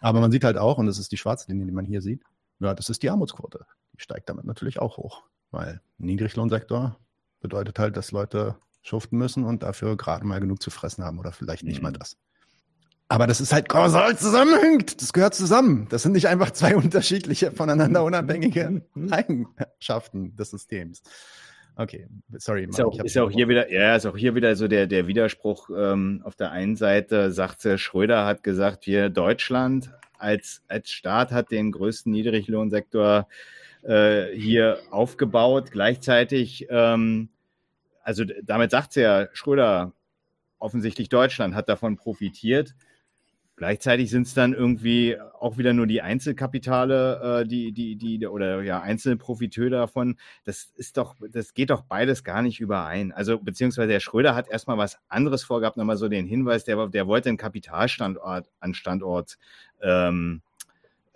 [0.00, 2.22] Aber man sieht halt auch, und das ist die schwarze Linie, die man hier sieht,
[2.58, 3.64] ja, das ist die Armutsquote.
[3.94, 6.98] Die steigt damit natürlich auch hoch, weil Niedriglohnsektor
[7.40, 11.32] bedeutet halt, dass Leute schuften müssen und dafür gerade mal genug zu fressen haben oder
[11.32, 11.84] vielleicht nicht mhm.
[11.84, 12.16] mal das.
[13.08, 15.00] Aber das ist halt kausal zusammenhängt.
[15.00, 15.86] Das gehört zusammen.
[15.90, 21.02] Das sind nicht einfach zwei unterschiedliche, voneinander unabhängige Eigenschaften des Systems.
[21.76, 22.08] Okay,
[22.38, 22.64] sorry.
[22.64, 24.86] Ist ja auch, ist ja auch hier wieder, ja, ist auch hier wieder so der,
[24.86, 25.68] der Widerspruch.
[25.76, 31.50] Ähm, auf der einen Seite sagt Schröder hat gesagt, wir Deutschland als, als Staat hat
[31.50, 33.28] den größten Niedriglohnsektor
[33.82, 35.70] äh, hier aufgebaut.
[35.70, 37.28] Gleichzeitig, ähm,
[38.02, 39.92] also damit sagt ja Schröder,
[40.58, 42.74] offensichtlich Deutschland hat davon profitiert.
[43.56, 48.62] Gleichzeitig sind es dann irgendwie auch wieder nur die Einzelkapitale, äh, die, die, die, oder
[48.62, 50.16] ja, einzelne Profiteure davon.
[50.44, 53.12] Das ist doch, das geht doch beides gar nicht überein.
[53.12, 57.06] Also, beziehungsweise der Schröder hat erstmal was anderes vorgehabt, nochmal so den Hinweis, der, der
[57.06, 59.38] wollte einen Kapitalstandort an Standort
[59.80, 60.42] ähm,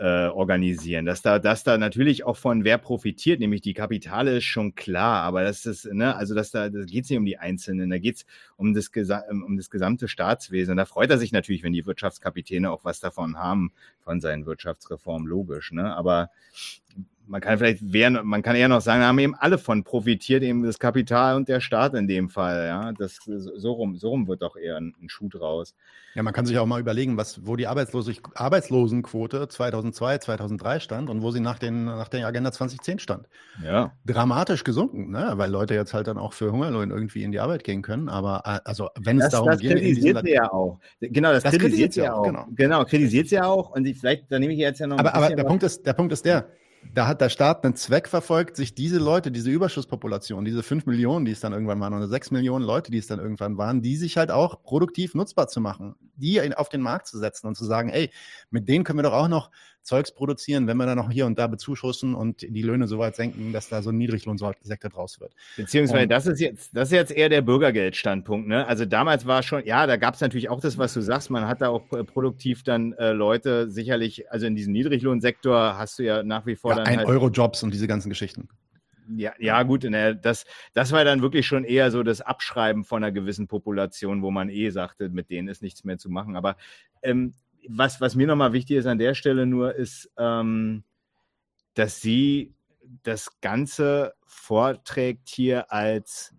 [0.00, 1.04] äh, organisieren.
[1.04, 5.22] Dass da, dass da natürlich auch von wer profitiert, nämlich die Kapitale ist schon klar,
[5.22, 7.98] aber das ist, ne, also dass da, da geht es nicht um die Einzelnen, da
[7.98, 8.90] geht es um das,
[9.28, 10.78] um das gesamte Staatswesen.
[10.78, 15.28] Da freut er sich natürlich, wenn die Wirtschaftskapitäne auch was davon haben, von seinen Wirtschaftsreformen,
[15.28, 15.70] logisch.
[15.70, 15.94] Ne?
[15.94, 16.30] Aber
[17.30, 17.82] man kann vielleicht,
[18.24, 21.48] man kann eher noch sagen, da haben eben alle von profitiert, eben das Kapital und
[21.48, 22.66] der Staat in dem Fall.
[22.66, 25.76] Ja, das, so, rum, so rum wird doch eher ein, ein Schuh draus.
[26.16, 31.08] Ja, man kann sich auch mal überlegen, was, wo die Arbeitslose, Arbeitslosenquote 2002, 2003 stand
[31.08, 33.28] und wo sie nach, den, nach der Agenda 2010 stand.
[33.64, 33.92] Ja.
[34.04, 35.34] Dramatisch gesunken, ne?
[35.36, 38.08] weil Leute jetzt halt dann auch für Hungerlohn irgendwie in die Arbeit gehen können.
[38.08, 39.70] Aber äh, also, wenn es das, darum das geht.
[39.70, 40.80] Das kritisiert sie ja auch.
[41.00, 42.24] Genau, das, das kritisiert sie ja auch.
[42.24, 42.46] Genau.
[42.56, 43.70] genau, kritisiert sie ja auch.
[43.70, 45.86] Und ich, vielleicht, da nehme ich jetzt ja noch ein aber, aber der Punkt ist,
[45.86, 46.48] der Punkt ist der,
[46.94, 51.24] da hat der Staat einen Zweck verfolgt, sich diese Leute, diese Überschusspopulation, diese fünf Millionen,
[51.24, 53.96] die es dann irgendwann waren, oder sechs Millionen Leute, die es dann irgendwann waren, die
[53.96, 57.64] sich halt auch produktiv nutzbar zu machen, die auf den Markt zu setzen und zu
[57.64, 58.10] sagen, ey,
[58.50, 59.50] mit denen können wir doch auch noch
[59.82, 63.16] Zeugs produzieren, wenn wir dann noch hier und da bezuschussen und die Löhne so weit
[63.16, 65.32] senken, dass da so ein Niedriglohnsektor draus wird.
[65.56, 68.46] Beziehungsweise und, das ist jetzt, das ist jetzt eher der Bürgergeldstandpunkt.
[68.46, 68.66] Ne?
[68.66, 71.48] Also damals war schon, ja, da gab es natürlich auch das, was du sagst, man
[71.48, 76.22] hat da auch produktiv dann äh, Leute sicherlich, also in diesem Niedriglohnsektor hast du ja
[76.22, 76.86] nach wie vor ja, dann.
[76.86, 78.48] Ein halt, Euro-Jobs und diese ganzen Geschichten.
[79.16, 83.02] Ja, ja, gut, ne, das, das war dann wirklich schon eher so das Abschreiben von
[83.02, 86.36] einer gewissen Population, wo man eh sagte, mit denen ist nichts mehr zu machen.
[86.36, 86.56] Aber
[87.02, 87.34] ähm,
[87.72, 90.84] was, was mir nochmal wichtig ist an der Stelle nur, ist, ähm,
[91.74, 92.54] dass sie
[93.02, 96.34] das Ganze vorträgt hier als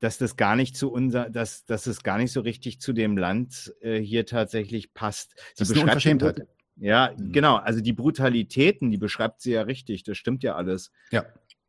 [0.00, 3.18] dass das gar nicht zu unser, dass, dass es gar nicht so richtig zu dem
[3.18, 5.34] Land äh, hier tatsächlich passt.
[5.54, 6.48] Sie das ist eine.
[6.76, 7.32] Ja, mhm.
[7.32, 7.56] genau.
[7.56, 10.02] Also die Brutalitäten, die beschreibt sie ja richtig.
[10.02, 10.90] Das stimmt ja alles.
[11.10, 11.26] Ja.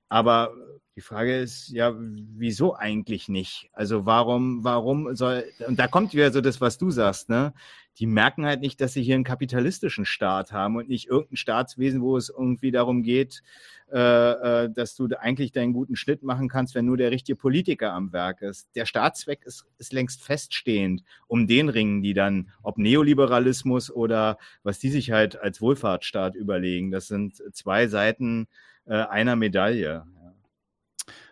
[0.08, 0.54] Aber
[0.96, 3.70] die Frage ist ja, wieso eigentlich nicht?
[3.74, 7.54] Also warum, warum soll, und da kommt wieder so das, was du sagst, ne?
[8.00, 12.02] Die merken halt nicht, dass sie hier einen kapitalistischen Staat haben und nicht irgendein Staatswesen,
[12.02, 13.44] wo es irgendwie darum geht,
[13.92, 17.92] äh, äh, dass du eigentlich deinen guten Schnitt machen kannst, wenn nur der richtige Politiker
[17.92, 18.70] am Werk ist.
[18.76, 21.04] Der Staatszweck ist, ist längst feststehend.
[21.28, 26.92] Um den ringen die dann, ob Neoliberalismus oder was die sich halt als Wohlfahrtsstaat überlegen.
[26.92, 28.48] Das sind zwei Seiten
[28.86, 30.06] äh, einer Medaille.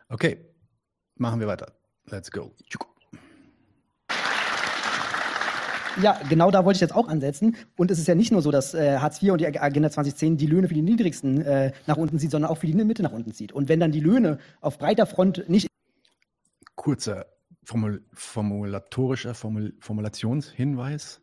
[0.09, 0.43] Okay,
[1.15, 1.71] machen wir weiter.
[2.07, 2.53] Let's go.
[6.01, 7.57] Ja, genau da wollte ich jetzt auch ansetzen.
[7.75, 10.37] Und es ist ja nicht nur so, dass äh, Hartz IV und die Agenda 2010
[10.37, 12.87] die Löhne für die Niedrigsten äh, nach unten zieht, sondern auch für die in der
[12.87, 13.51] Mitte nach unten zieht.
[13.51, 15.67] Und wenn dann die Löhne auf breiter Front nicht.
[16.75, 17.25] Kurzer
[17.63, 21.21] Formul formulatorischer Formul Formulationshinweis.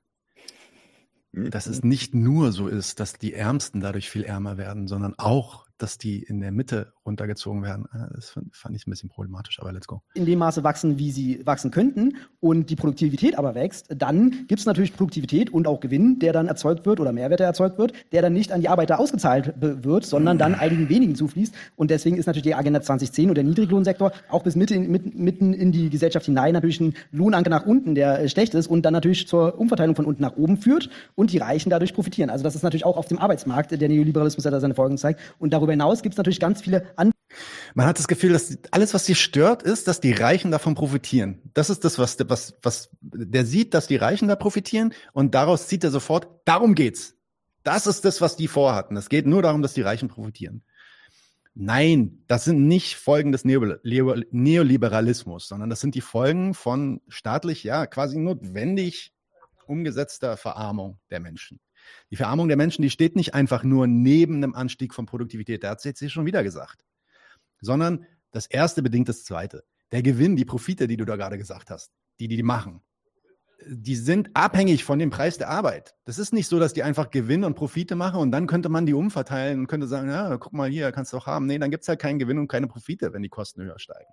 [1.32, 5.66] Dass es nicht nur so ist, dass die Ärmsten dadurch viel ärmer werden, sondern auch
[5.76, 7.86] dass die in der Mitte runtergezogen werden.
[7.92, 10.02] Ah, das fand ich ein bisschen problematisch, aber let's go.
[10.14, 14.60] In dem Maße wachsen, wie sie wachsen könnten und die Produktivität aber wächst, dann gibt
[14.60, 18.22] es natürlich Produktivität und auch Gewinn, der dann erzeugt wird oder Mehrwert, erzeugt wird, der
[18.22, 21.54] dann nicht an die Arbeiter ausgezahlt wird, sondern dann einigen wenigen zufließt.
[21.76, 25.72] Und deswegen ist natürlich die Agenda 2010 und der Niedriglohnsektor auch bis Mitte mitten in
[25.72, 29.28] die Gesellschaft hinein natürlich ein Lohnanker nach unten, der äh, schlecht ist und dann natürlich
[29.28, 32.30] zur Umverteilung von unten nach oben führt und die Reichen dadurch profitieren.
[32.30, 35.20] Also das ist natürlich auch auf dem Arbeitsmarkt, der Neoliberalismus hat da seine Folgen zeigt.
[35.38, 37.16] Und darüber hinaus gibt es natürlich ganz viele andere
[37.74, 41.42] man hat das Gefühl, dass alles, was sie stört, ist, dass die Reichen davon profitieren.
[41.52, 45.68] Das ist das, was, was, was der sieht, dass die Reichen da profitieren und daraus
[45.68, 47.14] zieht er sofort, darum geht's.
[47.62, 48.96] Das ist das, was die vorhatten.
[48.96, 50.62] Es geht nur darum, dass die Reichen profitieren.
[51.54, 57.86] Nein, das sind nicht Folgen des Neoliberalismus, sondern das sind die Folgen von staatlich, ja,
[57.86, 59.12] quasi notwendig
[59.66, 61.60] umgesetzter Verarmung der Menschen.
[62.10, 65.70] Die Verarmung der Menschen, die steht nicht einfach nur neben einem Anstieg von Produktivität, der
[65.70, 66.84] hat es jetzt schon wieder gesagt,
[67.60, 69.64] sondern das erste bedingt das zweite.
[69.92, 72.82] Der Gewinn, die Profite, die du da gerade gesagt hast, die die machen,
[73.68, 75.94] die sind abhängig von dem Preis der Arbeit.
[76.04, 78.86] Das ist nicht so, dass die einfach Gewinn und Profite machen und dann könnte man
[78.86, 81.46] die umverteilen und könnte sagen, ja, guck mal hier, kannst du auch haben.
[81.46, 84.10] Nee, dann gibt es halt keinen Gewinn und keine Profite, wenn die Kosten höher steigen.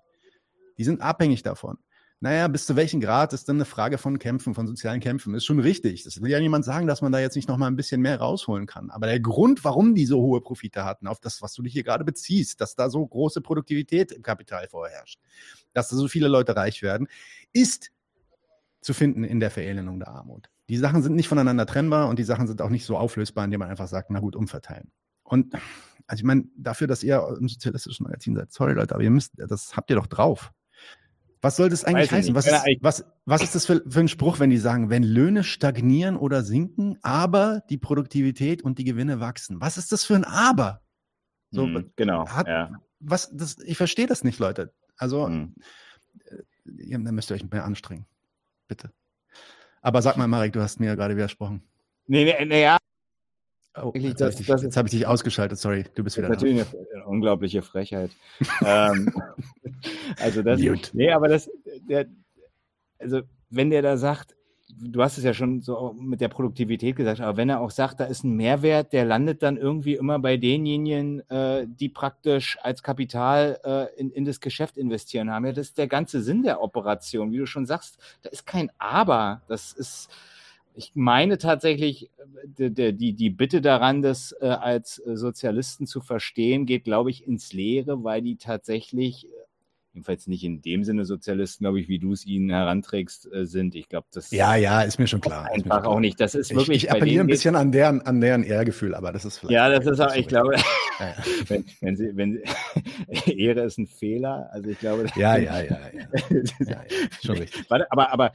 [0.78, 1.78] Die sind abhängig davon.
[2.24, 5.34] Naja, bis zu welchem Grad ist dann eine Frage von Kämpfen, von sozialen Kämpfen.
[5.34, 6.06] Ist schon richtig.
[6.06, 8.18] Das will ja niemand sagen, dass man da jetzt nicht noch mal ein bisschen mehr
[8.18, 8.92] rausholen kann.
[8.92, 11.84] Aber der Grund, warum die so hohe Profite hatten, auf das, was du dich hier
[11.84, 15.20] gerade beziehst, dass da so große Produktivität im Kapital vorherrscht,
[15.74, 17.10] dass da so viele Leute reich werden,
[17.52, 17.92] ist
[18.80, 20.50] zu finden in der Verelendung der Armut.
[20.70, 23.60] Die Sachen sind nicht voneinander trennbar und die Sachen sind auch nicht so auflösbar, indem
[23.60, 24.94] man einfach sagt, na gut, umverteilen.
[25.24, 25.56] Und
[26.08, 29.34] also ich meine, dafür, dass ihr im sozialistischen Magazin seid, sorry Leute, aber ihr müsst,
[29.36, 30.54] das habt ihr doch drauf.
[31.44, 32.34] Was soll das eigentlich heißen?
[32.34, 35.44] Was ist, was, was ist das für, für ein Spruch, wenn die sagen, wenn Löhne
[35.44, 39.60] stagnieren oder sinken, aber die Produktivität und die Gewinne wachsen?
[39.60, 40.82] Was ist das für ein Aber?
[41.52, 42.30] So, hm, genau.
[42.30, 42.72] Hat, ja.
[43.02, 44.74] was, das, ich verstehe das nicht, Leute.
[44.96, 45.54] Also, hm.
[46.30, 48.06] äh, dann müsst ihr euch mehr anstrengen.
[48.70, 48.94] Bitte.
[49.82, 51.62] Aber sag mal, Marek, du hast mir gerade widersprochen.
[52.08, 52.78] Nee, nee, nee ja.
[53.76, 56.96] Oh, jetzt habe ich, dich ausgeschaltet, sorry, du bist wieder das ist natürlich da.
[56.96, 58.12] eine unglaubliche Frechheit.
[58.66, 59.12] ähm,
[60.20, 60.92] also das, Mute.
[60.94, 61.50] nee, aber das,
[61.90, 62.06] der,
[63.00, 64.36] also wenn der da sagt,
[64.80, 68.00] du hast es ja schon so mit der Produktivität gesagt, aber wenn er auch sagt,
[68.00, 72.84] da ist ein Mehrwert, der landet dann irgendwie immer bei denjenigen, äh, die praktisch als
[72.84, 75.46] Kapital äh, in, in das Geschäft investieren haben.
[75.46, 77.98] Ja, das ist der ganze Sinn der Operation, wie du schon sagst.
[78.22, 80.10] Da ist kein Aber, das ist
[80.76, 82.10] ich meine tatsächlich,
[82.58, 87.28] äh, die, die, die Bitte daran, das äh, als Sozialisten zu verstehen, geht, glaube ich,
[87.28, 89.30] ins Leere, weil die tatsächlich, äh,
[89.94, 93.76] jedenfalls nicht in dem Sinne Sozialisten, glaube ich, wie du es ihnen heranträgst, äh, sind.
[93.76, 95.46] Ich glaube, das Ja, ja, ist mir schon klar.
[95.46, 95.88] Einfach schon klar.
[95.88, 96.20] auch nicht.
[96.20, 96.86] Das ist wirklich.
[96.86, 99.54] Ich, appelliere ein bisschen an deren, an deren Ehrgefühl, aber das ist vielleicht.
[99.54, 100.62] Ja, das ist auch, ich glaube, ja,
[101.00, 101.16] ja.
[101.48, 102.42] wenn, wenn sie, wenn
[103.26, 104.50] Ehre ist ein Fehler.
[104.52, 105.06] Also ich glaube.
[105.16, 106.08] Ja, ja, ja, ja.
[106.60, 106.82] ja,
[107.24, 107.70] schon richtig.
[107.70, 108.34] Warte, aber, aber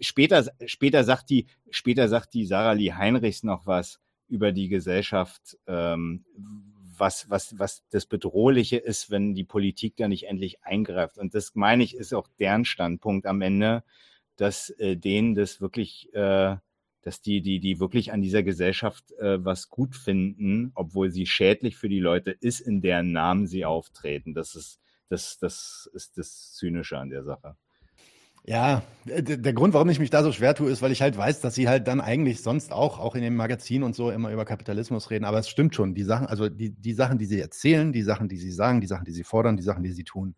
[0.00, 5.58] später, später sagt die, später sagt die Sarah Lee Heinrichs noch was über die Gesellschaft,
[5.66, 6.24] ähm,
[6.98, 11.18] was, was, was das Bedrohliche ist, wenn die Politik da nicht endlich eingreift.
[11.18, 13.84] Und das meine ich, ist auch deren Standpunkt am Ende,
[14.36, 16.56] dass äh, denen das wirklich, äh,
[17.02, 21.76] dass die, die, die wirklich an dieser Gesellschaft äh, was gut finden, obwohl sie schädlich
[21.76, 24.34] für die Leute ist, in deren Namen sie auftreten.
[24.34, 27.56] Das ist, das, das ist das Zynische an der Sache.
[28.46, 31.40] Ja, der Grund, warum ich mich da so schwer tue, ist, weil ich halt weiß,
[31.40, 34.44] dass sie halt dann eigentlich sonst auch, auch in dem Magazin und so immer über
[34.44, 35.24] Kapitalismus reden.
[35.24, 38.28] Aber es stimmt schon, die Sachen, also die, die Sachen, die sie erzählen, die Sachen,
[38.28, 40.34] die sie sagen, die Sachen, die sie fordern, die Sachen, die sie tun,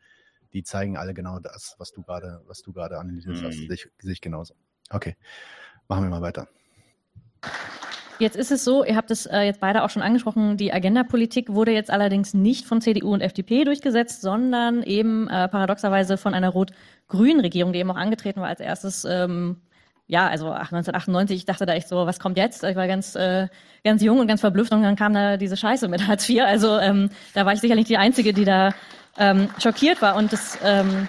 [0.52, 3.58] die zeigen alle genau das, was du gerade, was du gerade analysiert hast.
[3.58, 3.68] Mhm.
[3.68, 4.54] Sich, sich genauso.
[4.90, 5.16] Okay,
[5.88, 6.46] machen wir mal weiter.
[8.18, 11.52] Jetzt ist es so, ihr habt es äh, jetzt beide auch schon angesprochen, die Agendapolitik
[11.52, 16.48] wurde jetzt allerdings nicht von CDU und FDP durchgesetzt, sondern eben äh, paradoxerweise von einer
[16.48, 19.04] rot-grünen Regierung, die eben auch angetreten war als erstes.
[19.04, 19.56] Ähm,
[20.06, 22.62] ja, also 1998, ich dachte da echt so, was kommt jetzt?
[22.62, 23.48] Ich war ganz, äh,
[23.84, 26.42] ganz jung und ganz verblüfft und dann kam da diese Scheiße mit Hartz IV.
[26.42, 28.72] Also ähm, da war ich sicherlich die Einzige, die da
[29.18, 30.16] ähm, schockiert war.
[30.16, 31.08] Und das ähm,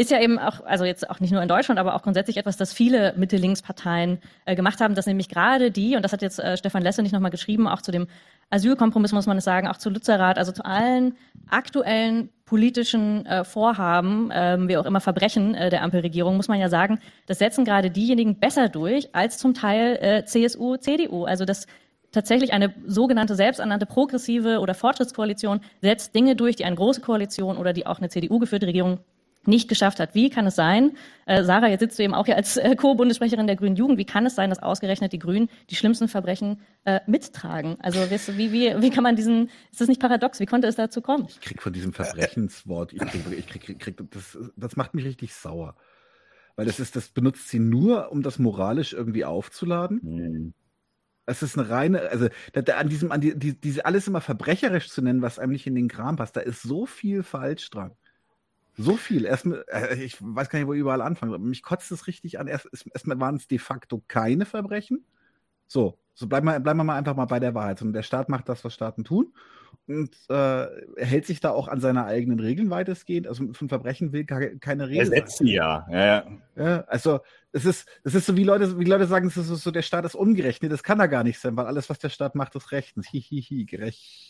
[0.00, 2.56] ist ja eben auch, also jetzt auch nicht nur in Deutschland, aber auch grundsätzlich etwas,
[2.56, 6.56] das viele Mitte-Links-Parteien äh, gemacht haben, dass nämlich gerade die, und das hat jetzt äh,
[6.56, 8.06] Stefan Lesse nicht nochmal geschrieben, auch zu dem
[8.48, 11.18] Asylkompromiss muss man es sagen, auch zu Lützerath, also zu allen
[11.50, 16.70] aktuellen politischen äh, Vorhaben, ähm, wie auch immer Verbrechen äh, der Ampelregierung, muss man ja
[16.70, 21.26] sagen, das setzen gerade diejenigen besser durch als zum Teil äh, CSU, CDU.
[21.26, 21.66] Also das
[22.10, 27.74] tatsächlich eine sogenannte selbsternannte progressive oder Fortschrittskoalition setzt Dinge durch, die eine große Koalition oder
[27.74, 29.00] die auch eine CDU-geführte Regierung
[29.46, 30.14] nicht geschafft hat.
[30.14, 30.92] Wie kann es sein,
[31.26, 34.04] äh, Sarah, jetzt sitzt du eben auch hier als äh, Co-Bundessprecherin der Grünen Jugend, wie
[34.04, 37.76] kann es sein, dass ausgerechnet die Grünen die schlimmsten Verbrechen äh, mittragen?
[37.80, 41.00] Also wie, wie, wie kann man diesen, ist das nicht paradox, wie konnte es dazu
[41.00, 41.26] kommen?
[41.28, 45.34] Ich krieg von diesem Verbrechenswort, ich krieg, ich krieg, krieg, das, das macht mich richtig
[45.34, 45.74] sauer.
[46.56, 50.00] Weil das ist, das benutzt sie nur, um das moralisch irgendwie aufzuladen.
[50.02, 50.54] Mhm.
[51.24, 54.20] Es ist eine reine, also da, da, an diesem, an die, die, diese alles immer
[54.20, 57.70] verbrecherisch zu nennen, was einem nicht in den Kram passt, da ist so viel falsch
[57.70, 57.92] dran.
[58.80, 59.24] So viel.
[59.24, 61.42] Erstmal, äh, ich weiß gar nicht, wo überall anfangen.
[61.42, 62.48] Mich kotzt es richtig an.
[62.48, 65.04] Erst, erstmal waren es de facto keine Verbrechen.
[65.66, 67.82] So, so bleiben wir, bleiben wir mal einfach mal bei der Wahrheit.
[67.82, 69.34] Und der Staat macht das, was Staaten tun.
[69.86, 70.66] Und äh,
[70.96, 73.26] hält sich da auch an seine eigenen Regeln weitestgehend.
[73.26, 75.00] Also von Verbrechen will keine Rede.
[75.00, 75.86] Er setzt sie ja.
[75.90, 76.06] ja.
[76.06, 76.80] Ja, ja.
[76.86, 77.20] Also
[77.52, 80.04] es ist, es ist so, wie Leute, wie Leute sagen, es ist so, der Staat
[80.04, 80.62] ist ungerecht.
[80.62, 83.08] Nee, das kann er gar nicht sein, weil alles, was der Staat macht, ist rechtens.
[83.08, 84.29] Hihihi, gerecht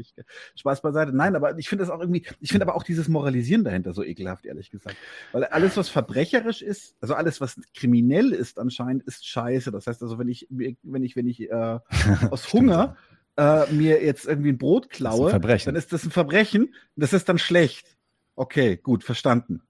[0.00, 0.14] ich,
[0.56, 1.12] Spaß beiseite.
[1.12, 4.02] Nein, aber ich finde das auch irgendwie, ich finde aber auch dieses Moralisieren dahinter so
[4.02, 4.96] ekelhaft, ehrlich gesagt.
[5.32, 9.70] Weil alles, was verbrecherisch ist, also alles, was kriminell ist anscheinend, ist scheiße.
[9.70, 11.78] Das heißt also, wenn ich, wenn ich, wenn ich äh,
[12.30, 12.96] aus Hunger
[13.36, 16.74] äh, mir jetzt irgendwie ein Brot klaue, ist dann ist das ein Verbrechen.
[16.96, 17.96] Das ist dann schlecht.
[18.34, 19.62] Okay, gut, verstanden.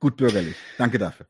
[0.00, 0.56] Gut bürgerlich.
[0.78, 1.26] Danke dafür.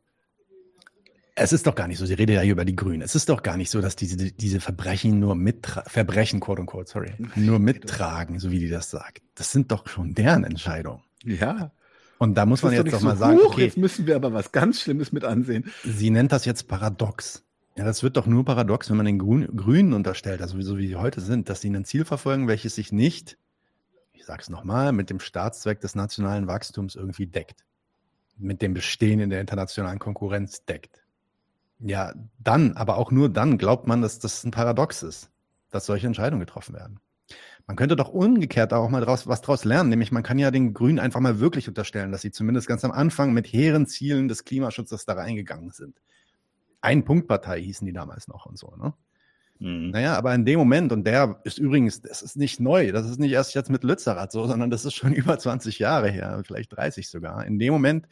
[1.36, 3.02] Es ist doch gar nicht so, sie redet ja hier über die Grünen.
[3.02, 6.88] Es ist doch gar nicht so, dass diese, diese Verbrechen nur mittragen, Verbrechen, quote unquote,
[6.88, 9.22] sorry, nur mittragen, so wie die das sagt.
[9.34, 11.02] Das sind doch schon deren Entscheidungen.
[11.24, 11.72] Ja.
[12.18, 14.14] Und da muss man jetzt doch nicht mal so, sagen, huch, okay, jetzt müssen wir
[14.14, 15.72] aber was ganz Schlimmes mit ansehen.
[15.82, 17.42] sie nennt das jetzt paradox.
[17.76, 20.86] Ja, das wird doch nur paradox, wenn man den Grün, Grünen unterstellt, also so wie
[20.86, 23.36] sie heute sind, dass sie ein Ziel verfolgen, welches sich nicht,
[24.12, 27.64] ich sage es nochmal, mit dem Staatszweck des nationalen Wachstums irgendwie deckt.
[28.38, 31.03] Mit dem Bestehen in der internationalen Konkurrenz deckt.
[31.80, 35.30] Ja, dann, aber auch nur dann glaubt man, dass das ein Paradox ist,
[35.70, 37.00] dass solche Entscheidungen getroffen werden.
[37.66, 40.74] Man könnte doch umgekehrt auch mal draus, was draus lernen, nämlich man kann ja den
[40.74, 44.44] Grünen einfach mal wirklich unterstellen, dass sie zumindest ganz am Anfang mit hehren Zielen des
[44.44, 46.00] Klimaschutzes da reingegangen sind.
[46.82, 48.92] Ein-Punkt-Partei hießen die damals noch und so, ne?
[49.60, 49.90] Mhm.
[49.90, 53.18] Naja, aber in dem Moment, und der ist übrigens, das ist nicht neu, das ist
[53.18, 56.76] nicht erst jetzt mit Lützerath so, sondern das ist schon über 20 Jahre her, vielleicht
[56.76, 57.46] 30 sogar.
[57.46, 58.06] In dem Moment,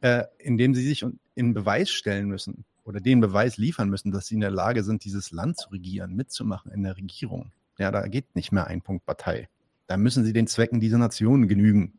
[0.00, 1.04] äh, in dem sie sich
[1.34, 5.04] in Beweis stellen müssen oder den Beweis liefern müssen, dass sie in der Lage sind,
[5.04, 7.52] dieses Land zu regieren, mitzumachen in der Regierung.
[7.78, 9.48] Ja, da geht nicht mehr ein Punkt Partei.
[9.86, 11.98] Da müssen sie den Zwecken dieser Nation genügen.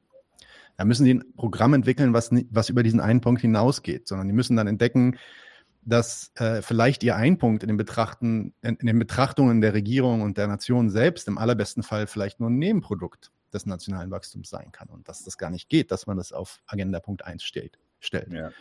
[0.77, 4.33] Da müssen sie ein Programm entwickeln, was, was über diesen einen Punkt hinausgeht, sondern die
[4.33, 5.17] müssen dann entdecken,
[5.81, 10.37] dass äh, vielleicht ihr Einpunkt in den, Betrachten, in, in den Betrachtungen der Regierung und
[10.37, 14.89] der Nation selbst im allerbesten Fall vielleicht nur ein Nebenprodukt des nationalen Wachstums sein kann
[14.89, 18.31] und dass das gar nicht geht, dass man das auf Agenda Punkt 1 stellt, stellt.
[18.33, 18.51] Ja.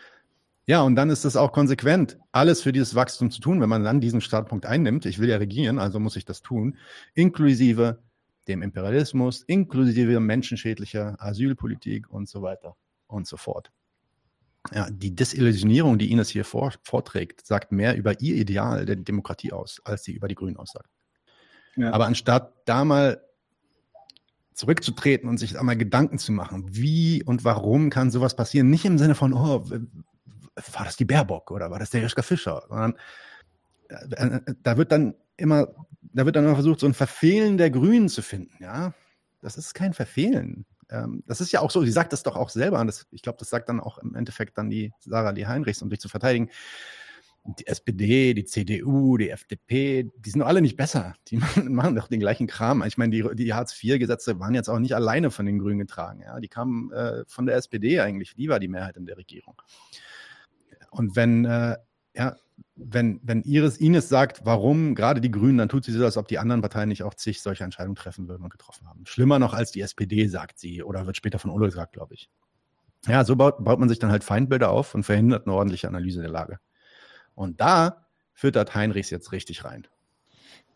[0.66, 3.84] Ja, und dann ist es auch konsequent, alles für dieses Wachstum zu tun, wenn man
[3.84, 5.06] dann diesen Startpunkt einnimmt.
[5.06, 6.76] Ich will ja regieren, also muss ich das tun,
[7.14, 8.02] inklusive
[8.48, 13.72] dem Imperialismus, inklusive menschenschädlicher Asylpolitik und so weiter und so fort.
[14.74, 19.52] Ja, die Desillusionierung, die Ines hier vor, vorträgt, sagt mehr über ihr Ideal der Demokratie
[19.52, 20.90] aus, als sie über die Grünen aussagt.
[21.76, 21.92] Ja.
[21.92, 23.22] Aber anstatt da mal
[24.58, 28.84] zurückzutreten und sich da mal Gedanken zu machen, wie und warum kann sowas passieren, nicht
[28.84, 29.64] im Sinne von, oh,
[30.72, 32.94] war das die Baerbock oder war das der Joschka Fischer, sondern
[33.88, 35.68] äh, äh, da wird dann immer,
[36.02, 38.94] da wird dann immer versucht, so ein Verfehlen der Grünen zu finden, ja.
[39.40, 40.66] Das ist kein Verfehlen.
[40.90, 43.22] Ähm, das ist ja auch so, sie sagt das doch auch selber, und das, ich
[43.22, 46.08] glaube, das sagt dann auch im Endeffekt dann die Sarah Lee Heinrichs, um sich zu
[46.08, 46.50] verteidigen.
[47.44, 51.14] Die SPD, die CDU, die FDP, die sind doch alle nicht besser.
[51.28, 52.82] Die machen, doch den gleichen Kram.
[52.84, 56.20] Ich meine, die, die Hartz-IV-Gesetze waren jetzt auch nicht alleine von den Grünen getragen.
[56.20, 56.40] Ja?
[56.40, 58.34] Die kamen äh, von der SPD eigentlich.
[58.34, 59.54] Die war die Mehrheit in der Regierung.
[60.90, 61.76] Und wenn, äh,
[62.14, 62.36] ja,
[62.76, 66.28] wenn, wenn Iris Ines sagt, warum gerade die Grünen, dann tut sie so, als ob
[66.28, 69.06] die anderen Parteien nicht auch zig solche Entscheidungen treffen würden und getroffen haben.
[69.06, 72.30] Schlimmer noch als die SPD, sagt sie, oder wird später von Ulla gesagt, glaube ich.
[73.06, 76.20] Ja, so baut, baut man sich dann halt Feindbilder auf und verhindert eine ordentliche Analyse
[76.20, 76.58] der Lage.
[77.38, 79.86] Und da füttert Heinrichs jetzt richtig rein.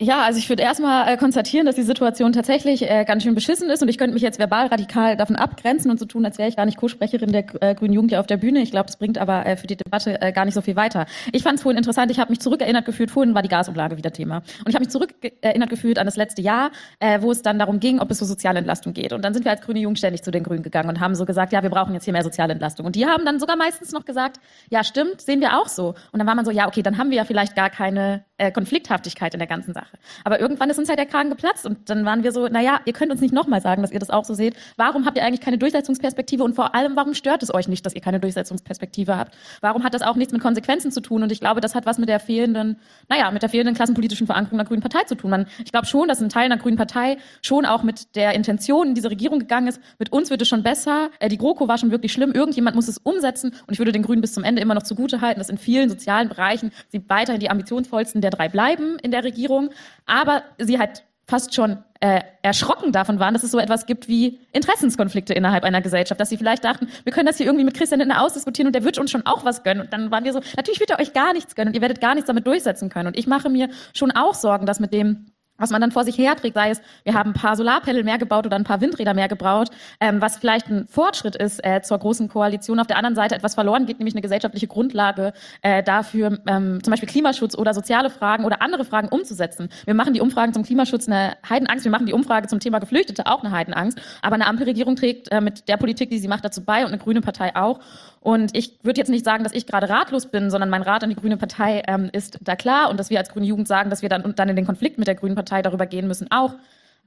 [0.03, 3.70] Ja, also ich würde erstmal äh, konstatieren, dass die Situation tatsächlich äh, ganz schön beschissen
[3.70, 6.49] ist und ich könnte mich jetzt verbal radikal davon abgrenzen und so tun, als wäre
[6.49, 8.62] ich gar nicht Co-Sprecherin der äh, Grünen Jugend hier auf der Bühne.
[8.62, 11.07] Ich glaube, das bringt aber äh, für die Debatte äh, gar nicht so viel weiter.
[11.31, 14.12] Ich fand es vorhin interessant, ich habe mich zurückerinnert gefühlt, vorhin war die Gasumlage wieder
[14.12, 14.39] Thema.
[14.39, 17.79] Und ich habe mich zurückerinnert gefühlt an das letzte Jahr, äh, wo es dann darum
[17.79, 19.12] ging, ob es so soziale Entlastung geht.
[19.12, 21.27] Und dann sind wir als Grüne Jugend ständig zu den Grünen gegangen und haben so
[21.27, 22.87] gesagt, ja, wir brauchen jetzt hier mehr soziale Entlastung.
[22.87, 25.95] Und die haben dann sogar meistens noch gesagt, ja, stimmt, sehen wir auch so.
[26.11, 28.51] Und dann war man so, ja, okay, dann haben wir ja vielleicht gar keine äh,
[28.51, 29.91] Konflikthaftigkeit in der ganzen Sache.
[30.24, 32.93] Aber irgendwann ist uns halt der Kragen geplatzt und dann waren wir so, naja, ihr
[32.93, 34.55] könnt uns nicht nochmal sagen, dass ihr das auch so seht.
[34.77, 37.94] Warum habt ihr eigentlich keine Durchsetzungsperspektive und vor allem, warum stört es euch nicht, dass
[37.94, 39.35] ihr keine Durchsetzungsperspektive habt?
[39.60, 41.23] Warum hat das auch nichts mit Konsequenzen zu tun?
[41.23, 42.77] Und ich glaube, das hat was mit der fehlenden,
[43.09, 45.31] naja, mit der fehlenden klassenpolitischen Verankerung der Grünen Partei zu tun.
[45.31, 48.89] Man, ich glaube schon, dass ein Teil einer Grünen Partei schon auch mit der Intention
[48.89, 49.81] in diese Regierung gegangen ist.
[49.98, 51.10] Mit uns wird es schon besser.
[51.19, 52.32] Äh, die GroKo war schon wirklich schlimm.
[52.32, 53.52] Irgendjemand muss es umsetzen.
[53.66, 55.89] Und ich würde den Grünen bis zum Ende immer noch zugute halten, dass in vielen
[55.89, 59.70] sozialen Bereichen sie weiterhin die ambitionsvollsten der drei bleiben in der Regierung.
[60.07, 64.41] Aber sie halt fast schon äh, erschrocken davon waren, dass es so etwas gibt wie
[64.53, 68.01] Interessenskonflikte innerhalb einer Gesellschaft, dass sie vielleicht dachten, wir können das hier irgendwie mit Christian
[68.01, 69.83] Lindner ausdiskutieren und der wird uns schon auch was gönnen.
[69.83, 72.01] Und dann waren wir so, natürlich wird er euch gar nichts gönnen und ihr werdet
[72.01, 73.07] gar nichts damit durchsetzen können.
[73.07, 75.27] Und ich mache mir schon auch Sorgen, dass mit dem
[75.59, 78.47] was man dann vor sich herträgt, sei es, wir haben ein paar Solarpanel mehr gebaut
[78.47, 79.69] oder ein paar Windräder mehr gebaut,
[80.01, 82.81] ähm, was vielleicht ein Fortschritt ist äh, zur großen Koalition.
[82.81, 86.91] Auf der anderen Seite etwas verloren geht, nämlich eine gesellschaftliche Grundlage äh, dafür, ähm, zum
[86.91, 89.69] Beispiel Klimaschutz oder soziale Fragen oder andere Fragen umzusetzen.
[89.85, 93.27] Wir machen die Umfragen zum Klimaschutz eine Heidenangst, wir machen die Umfrage zum Thema Geflüchtete
[93.27, 96.65] auch eine Heidenangst, aber eine Ampelregierung trägt äh, mit der Politik, die sie macht, dazu
[96.65, 97.81] bei und eine grüne Partei auch.
[98.23, 101.11] Und ich würde jetzt nicht sagen, dass ich gerade ratlos bin, sondern mein Rat an
[101.11, 104.01] die Grüne Partei ähm, ist da klar und dass wir als Grüne Jugend sagen, dass
[104.01, 106.55] wir dann, dann in den Konflikt mit der Grünen Partei darüber gehen müssen auch.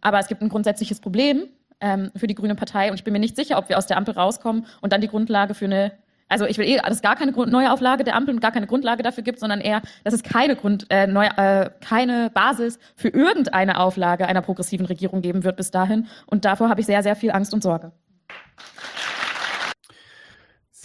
[0.02, 1.48] Aber es gibt ein grundsätzliches Problem
[1.80, 3.96] ähm, für die Grüne Partei und ich bin mir nicht sicher, ob wir aus der
[3.96, 5.94] Ampel rauskommen und dann die Grundlage für eine
[6.28, 8.66] also ich will eh, dass es gar keine neue Auflage der Ampel und gar keine
[8.66, 13.10] Grundlage dafür gibt, sondern eher, dass es keine Grund, äh, neu, äh, keine Basis für
[13.10, 16.08] irgendeine Auflage einer progressiven Regierung geben wird bis dahin.
[16.26, 17.92] Und davor habe ich sehr, sehr viel Angst und Sorge.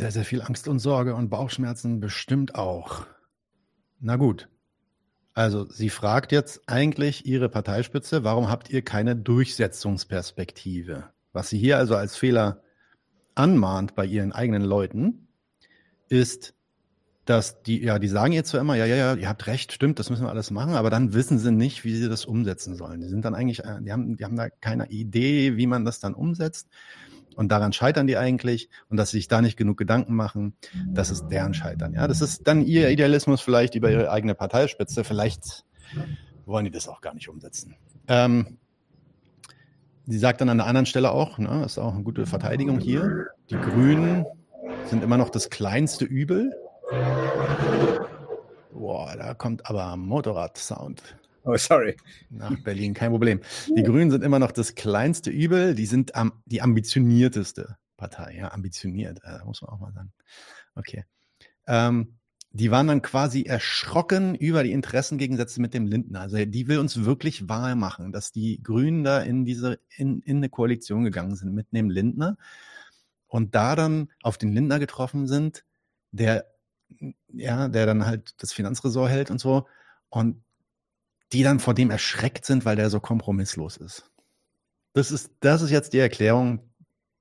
[0.01, 3.05] Sehr, sehr viel Angst und Sorge und Bauchschmerzen bestimmt auch.
[4.01, 4.48] Na gut.
[5.35, 11.10] Also, sie fragt jetzt eigentlich ihre Parteispitze, warum habt ihr keine Durchsetzungsperspektive?
[11.35, 12.62] Was sie hier also als Fehler
[13.35, 15.28] anmahnt bei ihren eigenen Leuten,
[16.09, 16.55] ist,
[17.27, 19.98] dass die, ja, die sagen jetzt zwar immer, ja, ja, ja, ihr habt recht, stimmt,
[19.98, 23.02] das müssen wir alles machen, aber dann wissen sie nicht, wie sie das umsetzen sollen.
[23.02, 26.01] Die sind dann eigentlich, äh, die haben, die haben da keine Idee, wie man das
[26.01, 26.70] dann umsetzt.
[27.41, 28.69] Und daran scheitern die eigentlich.
[28.91, 30.53] Und dass sie sich da nicht genug Gedanken machen,
[30.87, 31.95] das ist deren Scheitern.
[31.95, 35.05] Ja, das ist dann ihr Idealismus vielleicht über ihre eigene Parteispitze.
[35.05, 35.65] Vielleicht
[36.45, 37.77] wollen die das auch gar nicht umsetzen.
[38.09, 38.59] Ähm,
[40.07, 42.79] sie sagt dann an der anderen Stelle auch, ne, das ist auch eine gute Verteidigung
[42.79, 44.27] hier, die Grünen
[44.85, 46.53] sind immer noch das kleinste Übel.
[48.71, 51.03] Boah, da kommt aber Motorrad-Sound.
[51.45, 51.97] Oh, sorry.
[52.29, 53.41] Nach Berlin, kein Problem.
[53.75, 55.75] Die Grünen sind immer noch das kleinste Übel.
[55.75, 58.37] Die sind am, die ambitionierteste Partei.
[58.37, 60.12] Ja, ambitioniert, äh, muss man auch mal sagen.
[60.75, 61.05] Okay.
[61.67, 62.19] Ähm,
[62.53, 66.23] die waren dann quasi erschrocken über die Interessengegensätze mit dem Lindner.
[66.23, 70.39] Also die will uns wirklich wahr machen, dass die Grünen da in diese, in, in
[70.39, 72.37] eine Koalition gegangen sind mit dem Lindner
[73.29, 75.65] und da dann auf den Lindner getroffen sind,
[76.11, 76.47] der,
[77.29, 79.69] ja, der dann halt das Finanzressort hält und so.
[80.09, 80.43] Und
[81.32, 84.11] die dann vor dem erschreckt sind, weil der so kompromisslos ist.
[84.93, 86.70] Das ist, das ist jetzt die Erklärung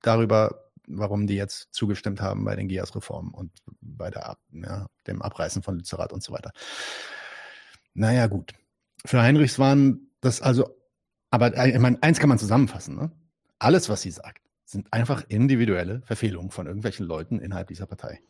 [0.02, 5.62] darüber, warum die jetzt zugestimmt haben bei den GIAS-Reformen und bei der, ja, dem Abreißen
[5.62, 6.52] von Lützerath und so weiter.
[7.94, 8.54] Naja, gut.
[9.06, 10.76] Für Heinrichs waren das also,
[11.30, 12.96] aber ich meine, eins kann man zusammenfassen.
[12.96, 13.12] Ne?
[13.60, 18.22] Alles, was sie sagt, sind einfach individuelle Verfehlungen von irgendwelchen Leuten innerhalb dieser Partei.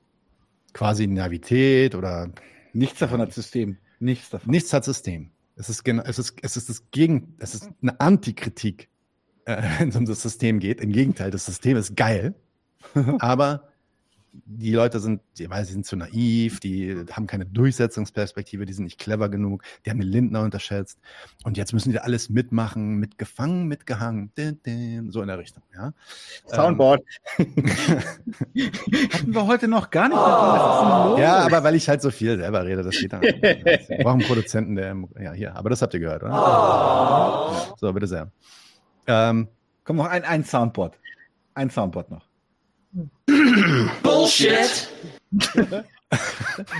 [0.73, 2.31] Quasi Navität oder.
[2.73, 3.77] Nichts davon hat System.
[3.99, 4.51] Nichts davon.
[4.51, 5.31] Nichts hat System.
[5.59, 8.87] Es ist, genau, es ist, es ist das Gegen, es ist eine Antikritik,
[9.43, 10.79] äh, wenn es um das System geht.
[10.79, 12.33] Im Gegenteil, das System ist geil,
[13.19, 13.68] aber
[14.31, 18.85] die Leute sind, die, weiß, die sind zu naiv, die haben keine Durchsetzungsperspektive, die sind
[18.85, 20.99] nicht clever genug, die haben den Lindner unterschätzt
[21.43, 24.31] und jetzt müssen die alles mitmachen, mitgefangen, mitgehangen,
[25.09, 25.63] so in der Richtung.
[25.73, 25.93] Ja?
[26.47, 27.01] Soundboard.
[27.37, 30.17] Hatten wir heute noch gar nicht.
[31.21, 33.21] ja, aber weil ich halt so viel selber rede, das geht dann.
[33.21, 37.51] Wir brauchen einen Produzenten, der, ja, hier, aber das habt ihr gehört, oder?
[37.51, 37.75] Oh.
[37.77, 38.31] So, bitte sehr.
[39.07, 39.47] Ähm,
[39.89, 40.99] Komm, noch ein, ein Soundboard.
[41.55, 42.28] Ein Soundboard noch.
[44.03, 44.89] Bullshit!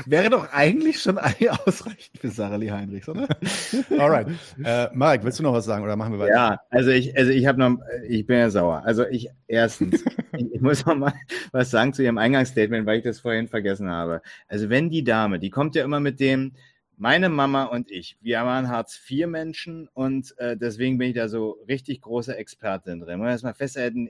[0.05, 1.17] Wäre doch eigentlich schon
[1.65, 3.27] ausreichend für Sarah Lee Heinrichs, oder?
[3.99, 4.27] Alright.
[4.63, 6.33] Äh, Marek, willst du noch was sagen oder machen wir weiter?
[6.33, 7.77] Ja, also ich, also ich habe noch,
[8.07, 8.81] ich bin ja sauer.
[8.85, 10.03] Also ich erstens,
[10.33, 11.13] ich, ich, muss noch mal
[11.51, 14.21] was sagen zu ihrem Eingangsstatement, weil ich das vorhin vergessen habe.
[14.47, 16.53] Also wenn die Dame, die kommt ja immer mit dem,
[16.97, 22.01] meine Mama und ich, wir waren Hartz-IV-Menschen und äh, deswegen bin ich da so richtig
[22.01, 23.19] große Expertin drin.
[23.19, 24.09] Muss mal festhalten,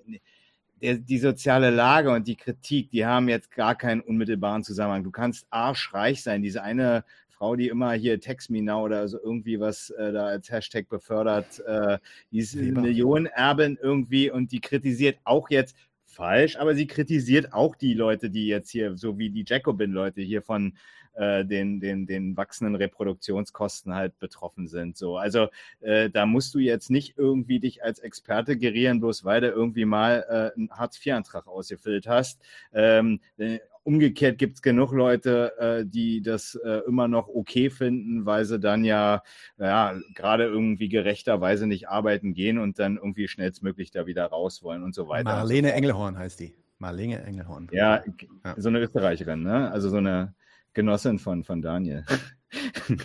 [0.81, 5.03] der, die soziale Lage und die Kritik, die haben jetzt gar keinen unmittelbaren Zusammenhang.
[5.03, 6.41] Du kannst arschreich sein.
[6.41, 10.25] Diese eine Frau, die immer hier Text Me Now oder so irgendwie was äh, da
[10.25, 11.97] als Hashtag befördert, äh,
[12.31, 17.75] die ist eine Millionenerbin irgendwie und die kritisiert auch jetzt falsch, aber sie kritisiert auch
[17.75, 20.73] die Leute, die jetzt hier, so wie die Jacobin-Leute hier von
[21.19, 24.97] äh, den, den, den wachsenden Reproduktionskosten halt betroffen sind.
[24.97, 25.47] So, also
[25.81, 29.85] äh, da musst du jetzt nicht irgendwie dich als Experte gerieren, bloß weil du irgendwie
[29.85, 32.41] mal äh, einen Hartz-IV-Antrag ausgefüllt hast.
[32.73, 38.25] Ähm, äh, umgekehrt gibt es genug Leute, äh, die das äh, immer noch okay finden,
[38.25, 39.23] weil sie dann ja,
[39.57, 44.83] ja gerade irgendwie gerechterweise nicht arbeiten gehen und dann irgendwie schnellstmöglich da wieder raus wollen
[44.83, 45.23] und so weiter.
[45.23, 46.53] Marlene Engelhorn heißt die.
[46.77, 47.67] Marlene Engelhorn.
[47.71, 48.03] Ja,
[48.45, 49.69] ja, so eine Österreicherin, ne?
[49.69, 50.33] Also so eine
[50.73, 52.05] Genossin von, von Daniel.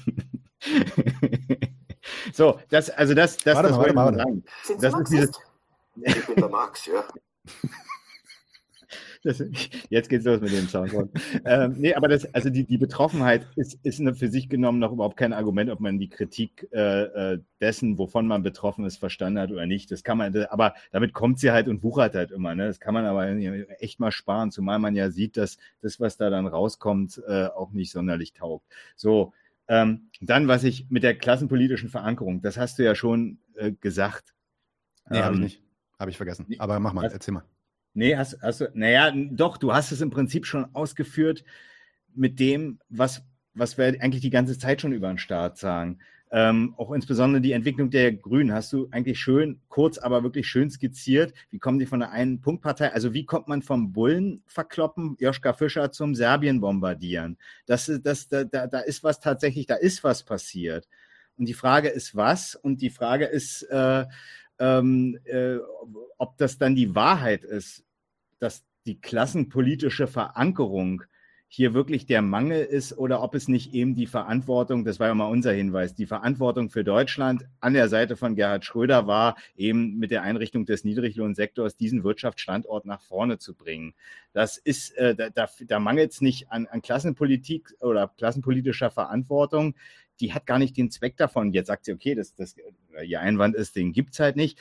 [2.32, 4.44] so, das, also das, das, warte das wollte ich mal sagen.
[4.80, 5.30] Das ist dieses.
[5.96, 7.04] Ich bin der Max, ja.
[9.24, 9.42] Das,
[9.90, 11.10] jetzt geht's los mit dem Soundboard.
[11.44, 14.92] ähm, nee, aber das, also die, die Betroffenheit ist, ist eine für sich genommen noch
[14.92, 19.38] überhaupt kein Argument, ob man die Kritik äh, äh dessen, wovon man betroffen ist, verstanden
[19.38, 19.90] hat oder nicht.
[19.90, 22.54] Das kann man, aber damit kommt sie halt und wuchert halt immer.
[22.54, 22.66] Ne?
[22.66, 23.26] Das kann man aber
[23.80, 27.72] echt mal sparen, zumal man ja sieht, dass das, was da dann rauskommt, äh, auch
[27.72, 28.66] nicht sonderlich taugt.
[28.96, 29.32] So,
[29.66, 34.34] ähm, dann, was ich mit der klassenpolitischen Verankerung, das hast du ja schon äh, gesagt.
[35.08, 35.62] Nee, ähm, habe ich nicht.
[35.98, 36.46] Habe ich vergessen.
[36.58, 37.44] Aber mach mal, erzähl mal.
[37.94, 41.44] Nee, hast, hast du, naja, doch, du hast es im Prinzip schon ausgeführt
[42.14, 43.22] mit dem, was,
[43.54, 46.00] was wir eigentlich die ganze Zeit schon über den Staat sagen.
[46.32, 50.68] Ähm, auch insbesondere die Entwicklung der Grünen hast du eigentlich schön, kurz, aber wirklich schön
[50.68, 51.32] skizziert.
[51.50, 52.92] Wie kommen die von der einen Punktpartei?
[52.92, 57.38] Also wie kommt man vom Bullen verkloppen, Joschka Fischer zum Serbien bombardieren?
[57.66, 60.88] Das, das, da, da ist was tatsächlich, da ist was passiert.
[61.36, 62.56] Und die Frage ist was?
[62.56, 64.04] Und die Frage ist, äh,
[64.58, 65.56] ähm, äh,
[66.18, 67.84] ob das dann die Wahrheit ist,
[68.38, 71.02] dass die klassenpolitische Verankerung
[71.54, 75.14] hier wirklich der Mangel ist oder ob es nicht eben die Verantwortung, das war ja
[75.14, 79.96] mal unser Hinweis, die Verantwortung für Deutschland an der Seite von Gerhard Schröder war, eben
[79.98, 83.94] mit der Einrichtung des Niedriglohnsektors diesen Wirtschaftsstandort nach vorne zu bringen.
[84.32, 89.76] Das ist, äh, da, da mangelt es nicht an, an Klassenpolitik oder klassenpolitischer Verantwortung
[90.20, 91.52] die hat gar nicht den Zweck davon.
[91.52, 92.56] Jetzt sagt sie, okay, das, das,
[93.04, 94.58] ihr Einwand ist, den gibt es halt nicht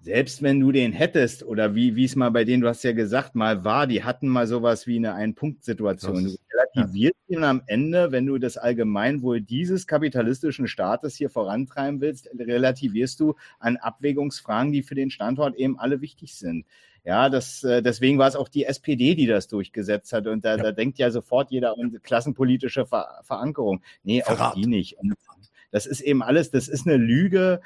[0.00, 3.34] selbst wenn du den hättest, oder wie, es mal bei denen, du hast ja gesagt,
[3.34, 6.24] mal war, die hatten mal sowas wie eine Ein-Punkt-Situation.
[6.24, 12.30] Du relativierst ihn am Ende, wenn du das Allgemeinwohl dieses kapitalistischen Staates hier vorantreiben willst,
[12.38, 16.64] relativierst du an Abwägungsfragen, die für den Standort eben alle wichtig sind.
[17.04, 20.26] Ja, das, äh, deswegen war es auch die SPD, die das durchgesetzt hat.
[20.26, 20.62] Und da, ja.
[20.62, 23.82] da denkt ja sofort jeder an klassenpolitische Ver Verankerung.
[24.02, 24.52] Nee, Verrat.
[24.52, 24.98] auch die nicht.
[24.98, 25.14] Und
[25.70, 27.60] das ist eben alles, das ist eine Lüge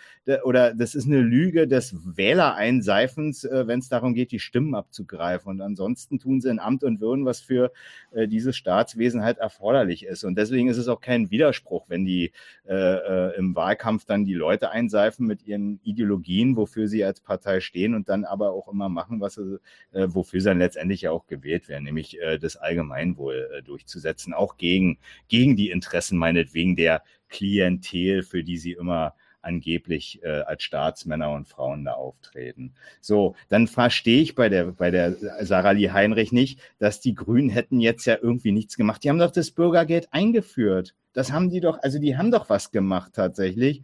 [0.45, 5.51] oder das ist eine Lüge des Wählereinseifens, äh, wenn es darum geht, die Stimmen abzugreifen.
[5.51, 7.73] Und ansonsten tun sie in Amt und Würden, was für
[8.13, 10.25] äh, dieses Staatswesen halt erforderlich ist.
[10.25, 12.33] Und deswegen ist es auch kein Widerspruch, wenn die
[12.67, 17.61] äh, äh, im Wahlkampf dann die Leute einseifen mit ihren Ideologien, wofür sie als Partei
[17.61, 19.59] stehen und dann aber auch immer machen, was sie,
[19.93, 24.35] äh, wofür sie dann letztendlich ja auch gewählt werden, nämlich äh, das Allgemeinwohl äh, durchzusetzen,
[24.35, 24.99] auch gegen,
[25.29, 31.49] gegen die Interessen meinetwegen der Klientel, für die sie immer angeblich äh, als Staatsmänner und
[31.49, 32.75] Frauen da auftreten.
[33.01, 37.49] So, dann verstehe ich bei der, bei der Sarah Lee Heinrich nicht, dass die Grünen
[37.49, 39.03] hätten jetzt ja irgendwie nichts gemacht.
[39.03, 40.95] Die haben doch das Bürgergeld eingeführt.
[41.13, 43.83] Das haben die doch, also die haben doch was gemacht tatsächlich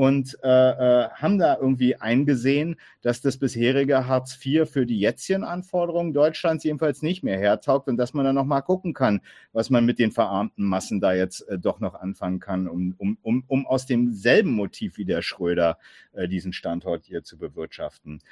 [0.00, 5.44] und äh, äh, haben da irgendwie eingesehen, dass das bisherige Hartz IV für die jetzigen
[5.44, 9.20] Anforderungen Deutschlands jedenfalls nicht mehr hertaugt und dass man dann nochmal gucken kann,
[9.52, 13.18] was man mit den verarmten Massen da jetzt äh, doch noch anfangen kann, um, um,
[13.20, 15.76] um, um aus demselben Motiv wie der Schröder
[16.14, 18.22] äh, diesen Standort hier zu bewirtschaften.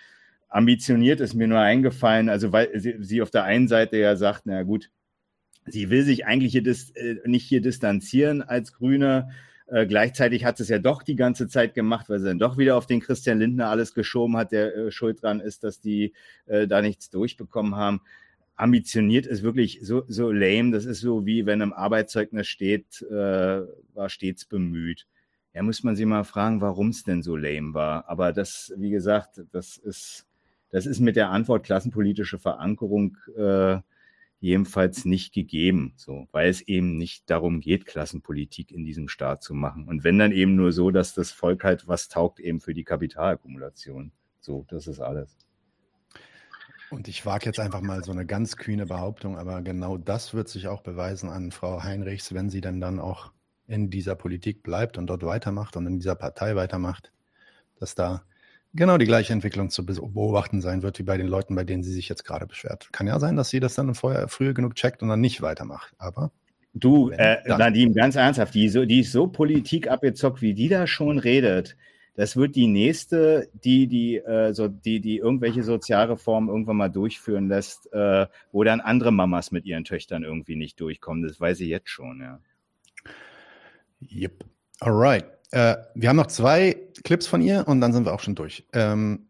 [0.49, 4.47] Ambitioniert ist mir nur eingefallen, also weil sie, sie auf der einen Seite ja sagt,
[4.47, 4.91] na gut,
[5.67, 9.29] sie will sich eigentlich hier dis, äh, nicht hier distanzieren als Grüne,
[9.71, 12.77] äh, gleichzeitig hat es ja doch die ganze Zeit gemacht, weil sie dann doch wieder
[12.77, 16.15] auf den Christian Lindner alles geschoben hat, der äh, schuld dran ist, dass die
[16.47, 18.01] äh, da nichts durchbekommen haben.
[18.57, 20.73] Ambitioniert ist wirklich so, so lame.
[20.73, 23.61] Das ist so wie wenn im Arbeitszeugnis steht, äh,
[23.95, 25.07] war stets bemüht.
[25.55, 28.09] Ja, muss man sich mal fragen, warum es denn so lame war.
[28.09, 30.27] Aber das, wie gesagt, das ist,
[30.71, 33.79] das ist mit der Antwort klassenpolitische Verankerung äh,
[34.41, 39.55] jedenfalls nicht gegeben, so, weil es eben nicht darum geht, Klassenpolitik in diesem Staat zu
[39.55, 39.89] machen.
[39.89, 42.85] Und wenn dann eben nur so, dass das Volk halt was taugt eben für die
[42.85, 44.13] Kapitalakkumulation.
[44.41, 45.37] So, das ist alles.
[46.91, 50.49] Und ich wage jetzt einfach mal so eine ganz kühne Behauptung, aber genau das wird
[50.49, 53.33] sich auch beweisen an Frau Heinrichs, wenn sie dann dann auch
[53.67, 57.13] in dieser Politik bleibt und dort weitermacht und in dieser Partei weitermacht,
[57.79, 58.25] dass da
[58.75, 61.93] genau die gleiche Entwicklung zu beobachten sein wird, wie bei den Leuten, bei denen sie
[61.93, 62.89] sich jetzt gerade beschwert.
[62.93, 65.95] Kann ja sein, dass sie das dann vorher früher genug checkt und dann nicht weitermacht.
[65.99, 66.31] Aber
[66.75, 70.87] du, äh, Nadim, ganz ernsthaft, die, so, die ist so Politik abgezockt, wie die da
[70.87, 71.77] schon redet.
[72.15, 77.49] Das wird die nächste, die die, äh, so, die, die irgendwelche Sozialreformen irgendwann mal durchführen
[77.49, 81.23] lässt, äh, wo dann andere Mamas mit ihren Töchtern irgendwie nicht durchkommen.
[81.23, 82.41] Das weiß ich jetzt schon, ja.
[84.11, 84.45] Yep.
[84.81, 85.38] Alright.
[85.51, 88.67] Äh, wir haben noch zwei Clips von ihr und dann sind wir auch schon durch.
[88.73, 89.27] Ähm,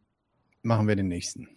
[0.62, 1.49] machen wir den nächsten.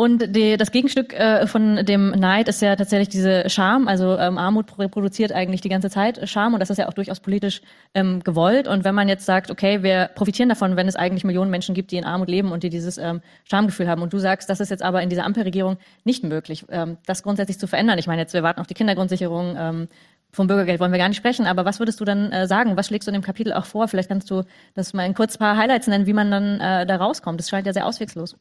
[0.00, 3.86] Und die, das Gegenstück äh, von dem Neid ist ja tatsächlich diese Scham.
[3.86, 7.20] Also ähm, Armut reproduziert eigentlich die ganze Zeit Scham und das ist ja auch durchaus
[7.20, 7.60] politisch
[7.92, 8.66] ähm, gewollt.
[8.66, 11.90] Und wenn man jetzt sagt, okay, wir profitieren davon, wenn es eigentlich Millionen Menschen gibt,
[11.90, 14.00] die in Armut leben und die dieses ähm, Schamgefühl haben.
[14.00, 17.58] Und du sagst, das ist jetzt aber in dieser Ampelregierung nicht möglich, ähm, das grundsätzlich
[17.58, 17.98] zu verändern.
[17.98, 19.88] Ich meine, jetzt wir warten auf die Kindergrundsicherung, ähm,
[20.32, 22.76] vom Bürgergeld wollen wir gar nicht sprechen, aber was würdest du dann äh, sagen?
[22.76, 23.88] Was schlägst du in dem Kapitel auch vor?
[23.88, 24.44] Vielleicht kannst du
[24.74, 27.40] das mal in kurz paar Highlights nennen, wie man dann äh, da rauskommt.
[27.40, 28.36] Das scheint ja sehr auswegslos.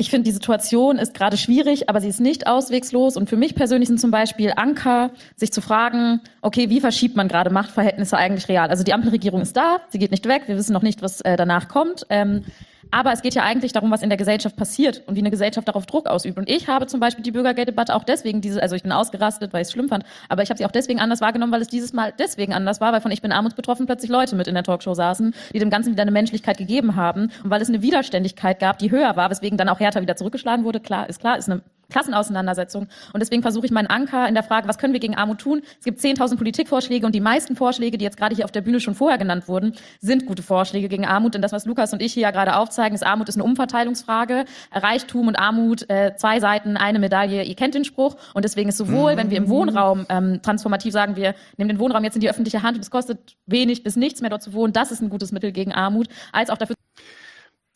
[0.00, 3.16] Ich finde, die Situation ist gerade schwierig, aber sie ist nicht auswegslos.
[3.16, 7.26] Und für mich persönlich sind zum Beispiel Anker, sich zu fragen, okay, wie verschiebt man
[7.26, 8.70] gerade Machtverhältnisse eigentlich real?
[8.70, 11.36] Also die Ampelregierung ist da, sie geht nicht weg, wir wissen noch nicht, was äh,
[11.36, 12.06] danach kommt.
[12.10, 12.44] Ähm,
[12.90, 15.68] aber es geht ja eigentlich darum, was in der Gesellschaft passiert und wie eine Gesellschaft
[15.68, 16.38] darauf Druck ausübt.
[16.38, 19.62] Und ich habe zum Beispiel die Bürgergelddebatte auch deswegen diese, also ich bin ausgerastet, weil
[19.62, 21.92] ich es schlimm fand, aber ich habe sie auch deswegen anders wahrgenommen, weil es dieses
[21.92, 24.94] Mal deswegen anders war, weil von Ich bin armutsbetroffen plötzlich Leute mit in der Talkshow
[24.94, 28.78] saßen, die dem Ganzen wieder eine Menschlichkeit gegeben haben und weil es eine Widerständigkeit gab,
[28.78, 30.80] die höher war, weswegen dann auch härter wieder zurückgeschlagen wurde.
[30.80, 32.88] Klar, ist klar, ist eine Klassenauseinandersetzung.
[33.12, 35.62] Und deswegen versuche ich meinen Anker in der Frage, was können wir gegen Armut tun?
[35.78, 38.80] Es gibt 10.000 Politikvorschläge und die meisten Vorschläge, die jetzt gerade hier auf der Bühne
[38.80, 41.34] schon vorher genannt wurden, sind gute Vorschläge gegen Armut.
[41.34, 44.44] Denn das, was Lukas und ich hier ja gerade aufzeigen, ist, Armut ist eine Umverteilungsfrage.
[44.72, 47.42] Reichtum und Armut, äh, zwei Seiten, eine Medaille.
[47.42, 48.16] Ihr kennt den Spruch.
[48.34, 52.04] Und deswegen ist sowohl, wenn wir im Wohnraum ähm, transformativ sagen, wir nehmen den Wohnraum
[52.04, 54.72] jetzt in die öffentliche Hand und es kostet wenig bis nichts mehr dort zu wohnen,
[54.74, 56.76] das ist ein gutes Mittel gegen Armut, als auch dafür.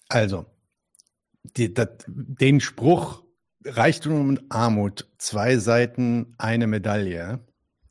[0.09, 0.44] Also,
[1.56, 3.21] die, dat, den Spruch
[3.64, 7.40] Reichtum und Armut, zwei Seiten, eine Medaille.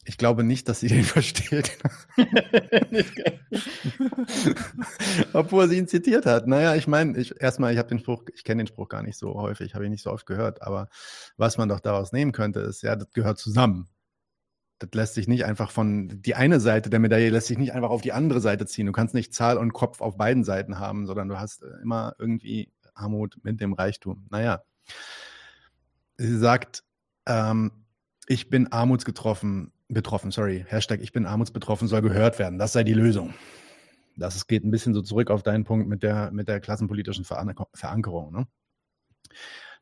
[0.04, 1.78] Ich glaube nicht, dass sie den versteht.
[5.34, 6.48] Obwohl sie ihn zitiert hat.
[6.48, 9.18] Naja, ich meine, ich, erstmal, ich habe den Spruch, ich kenne den Spruch gar nicht
[9.18, 10.90] so häufig, habe ich nicht so oft gehört, aber
[11.38, 13.90] was man doch daraus nehmen könnte, ist, ja, das gehört zusammen.
[14.80, 17.92] Das lässt sich nicht einfach von, die eine Seite der Medaille lässt sich nicht einfach
[17.92, 18.88] auf die andere Seite ziehen.
[18.88, 22.72] Du kannst nicht Zahl und Kopf auf beiden Seiten haben, sondern du hast immer irgendwie
[22.96, 24.26] Armut mit dem Reichtum.
[24.32, 24.64] Naja.
[26.22, 26.84] Sie sagt,
[27.26, 27.72] ähm,
[28.28, 32.60] ich bin armutsgetroffen, betroffen, sorry, Hashtag ich bin armutsbetroffen soll gehört werden.
[32.60, 33.34] Das sei die Lösung.
[34.16, 38.32] Das geht ein bisschen so zurück auf deinen Punkt mit der, mit der klassenpolitischen Verankerung.
[38.32, 38.48] Ne?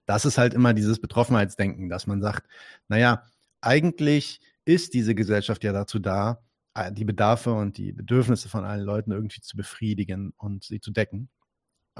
[0.05, 2.47] Das ist halt immer dieses Betroffenheitsdenken, dass man sagt,
[2.87, 3.25] naja,
[3.59, 6.41] eigentlich ist diese Gesellschaft ja dazu da,
[6.73, 10.91] äh, die Bedarfe und die Bedürfnisse von allen Leuten irgendwie zu befriedigen und sie zu
[10.91, 11.27] decken.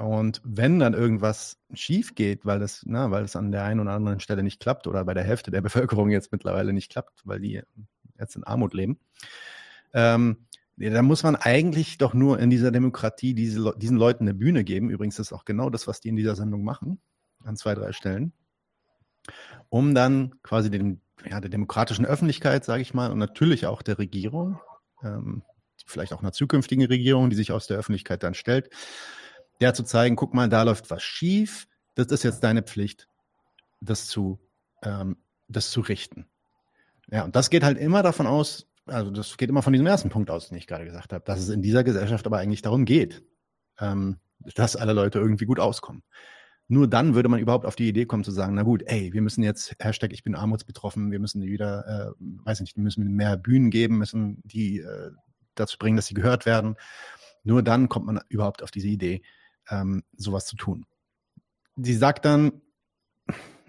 [0.00, 3.92] Und wenn dann irgendwas schief geht, weil das, na, weil es an der einen oder
[3.92, 7.40] anderen Stelle nicht klappt oder bei der Hälfte der Bevölkerung jetzt mittlerweile nicht klappt, weil
[7.40, 7.60] die
[8.18, 8.98] jetzt in Armut leben,
[9.92, 10.46] ähm,
[10.76, 14.88] dann muss man eigentlich doch nur in dieser Demokratie diese, diesen Leuten eine Bühne geben.
[14.88, 16.98] Übrigens ist auch genau das, was die in dieser Sendung machen,
[17.44, 18.32] an zwei, drei Stellen,
[19.68, 23.98] um dann quasi dem, ja, der demokratischen Öffentlichkeit, sage ich mal, und natürlich auch der
[23.98, 24.58] Regierung,
[25.02, 25.42] ähm,
[25.84, 28.70] vielleicht auch einer zukünftigen Regierung, die sich aus der Öffentlichkeit dann stellt,
[29.60, 33.08] der zu zeigen, guck mal, da läuft was schief, das ist jetzt deine Pflicht,
[33.80, 34.40] das zu,
[34.82, 35.16] ähm,
[35.48, 36.26] das zu richten.
[37.10, 40.10] Ja, und das geht halt immer davon aus, also das geht immer von diesem ersten
[40.10, 42.84] Punkt aus, den ich gerade gesagt habe, dass es in dieser Gesellschaft aber eigentlich darum
[42.84, 43.22] geht,
[43.78, 44.18] ähm,
[44.54, 46.02] dass alle Leute irgendwie gut auskommen.
[46.68, 49.22] Nur dann würde man überhaupt auf die Idee kommen zu sagen, na gut, ey, wir
[49.22, 53.36] müssen jetzt, Hashtag ich bin armutsbetroffen, wir müssen wieder, äh, weiß nicht, wir müssen mehr
[53.36, 55.10] Bühnen geben, müssen die äh,
[55.56, 56.76] dazu bringen, dass sie gehört werden.
[57.42, 59.22] Nur dann kommt man überhaupt auf diese Idee,
[59.70, 60.86] ähm, sowas zu tun.
[61.76, 62.60] Sie sagt dann,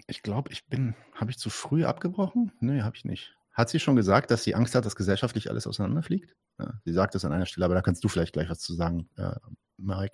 [0.06, 2.52] ich glaube, ich bin, habe ich zu früh abgebrochen?
[2.60, 3.34] Nee, habe ich nicht.
[3.52, 6.34] Hat sie schon gesagt, dass sie Angst hat, dass gesellschaftlich alles auseinanderfliegt?
[6.58, 8.74] Ja, sie sagt es an einer Stelle, aber da kannst du vielleicht gleich was zu
[8.74, 9.34] sagen, äh,
[9.76, 10.12] Marek.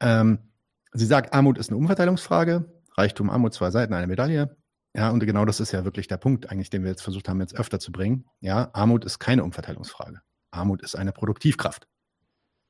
[0.00, 0.50] Ähm,
[0.92, 4.56] sie sagt, Armut ist eine Umverteilungsfrage, Reichtum, Armut, zwei Seiten, eine Medaille.
[4.94, 7.40] Ja, und genau das ist ja wirklich der Punkt, eigentlich, den wir jetzt versucht haben,
[7.40, 8.26] jetzt öfter zu bringen.
[8.40, 10.20] Ja, Armut ist keine Umverteilungsfrage.
[10.50, 11.86] Armut ist eine Produktivkraft.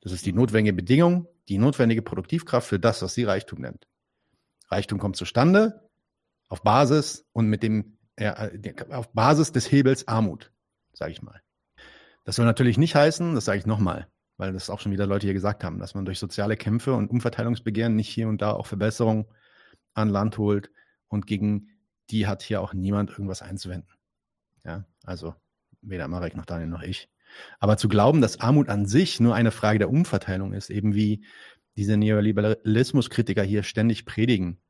[0.00, 3.88] Das ist die notwendige Bedingung, die notwendige Produktivkraft für das, was sie Reichtum nennt.
[4.70, 5.88] Reichtum kommt zustande
[6.48, 8.50] auf Basis und mit dem ja,
[8.90, 10.52] auf Basis des Hebels Armut,
[10.92, 11.40] sage ich mal.
[12.24, 15.26] Das soll natürlich nicht heißen, das sage ich nochmal, weil das auch schon wieder Leute
[15.26, 18.66] hier gesagt haben, dass man durch soziale Kämpfe und Umverteilungsbegehren nicht hier und da auch
[18.66, 19.26] Verbesserungen
[19.94, 20.70] an Land holt
[21.08, 21.68] und gegen
[22.10, 23.90] die hat hier auch niemand irgendwas einzuwenden.
[24.64, 25.34] Ja, also
[25.80, 27.08] weder Marek noch Daniel noch ich.
[27.58, 31.24] Aber zu glauben, dass Armut an sich nur eine Frage der Umverteilung ist, eben wie
[31.76, 34.60] diese Neoliberalismuskritiker hier ständig predigen,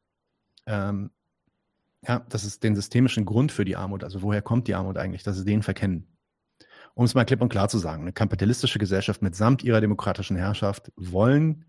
[0.66, 1.10] ähm,
[2.06, 4.04] ja, das ist den systemischen Grund für die Armut.
[4.04, 6.16] Also woher kommt die Armut eigentlich, dass sie den verkennen?
[6.94, 10.92] Um es mal klipp und klar zu sagen, eine kapitalistische Gesellschaft mitsamt ihrer demokratischen Herrschaft
[10.96, 11.64] wollen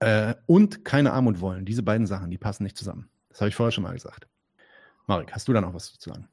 [0.00, 1.64] äh, und keine Armut wollen.
[1.64, 3.08] Diese beiden Sachen, die passen nicht zusammen.
[3.28, 4.26] Das habe ich vorher schon mal gesagt.
[5.06, 6.28] Marek, hast du da noch was zu sagen?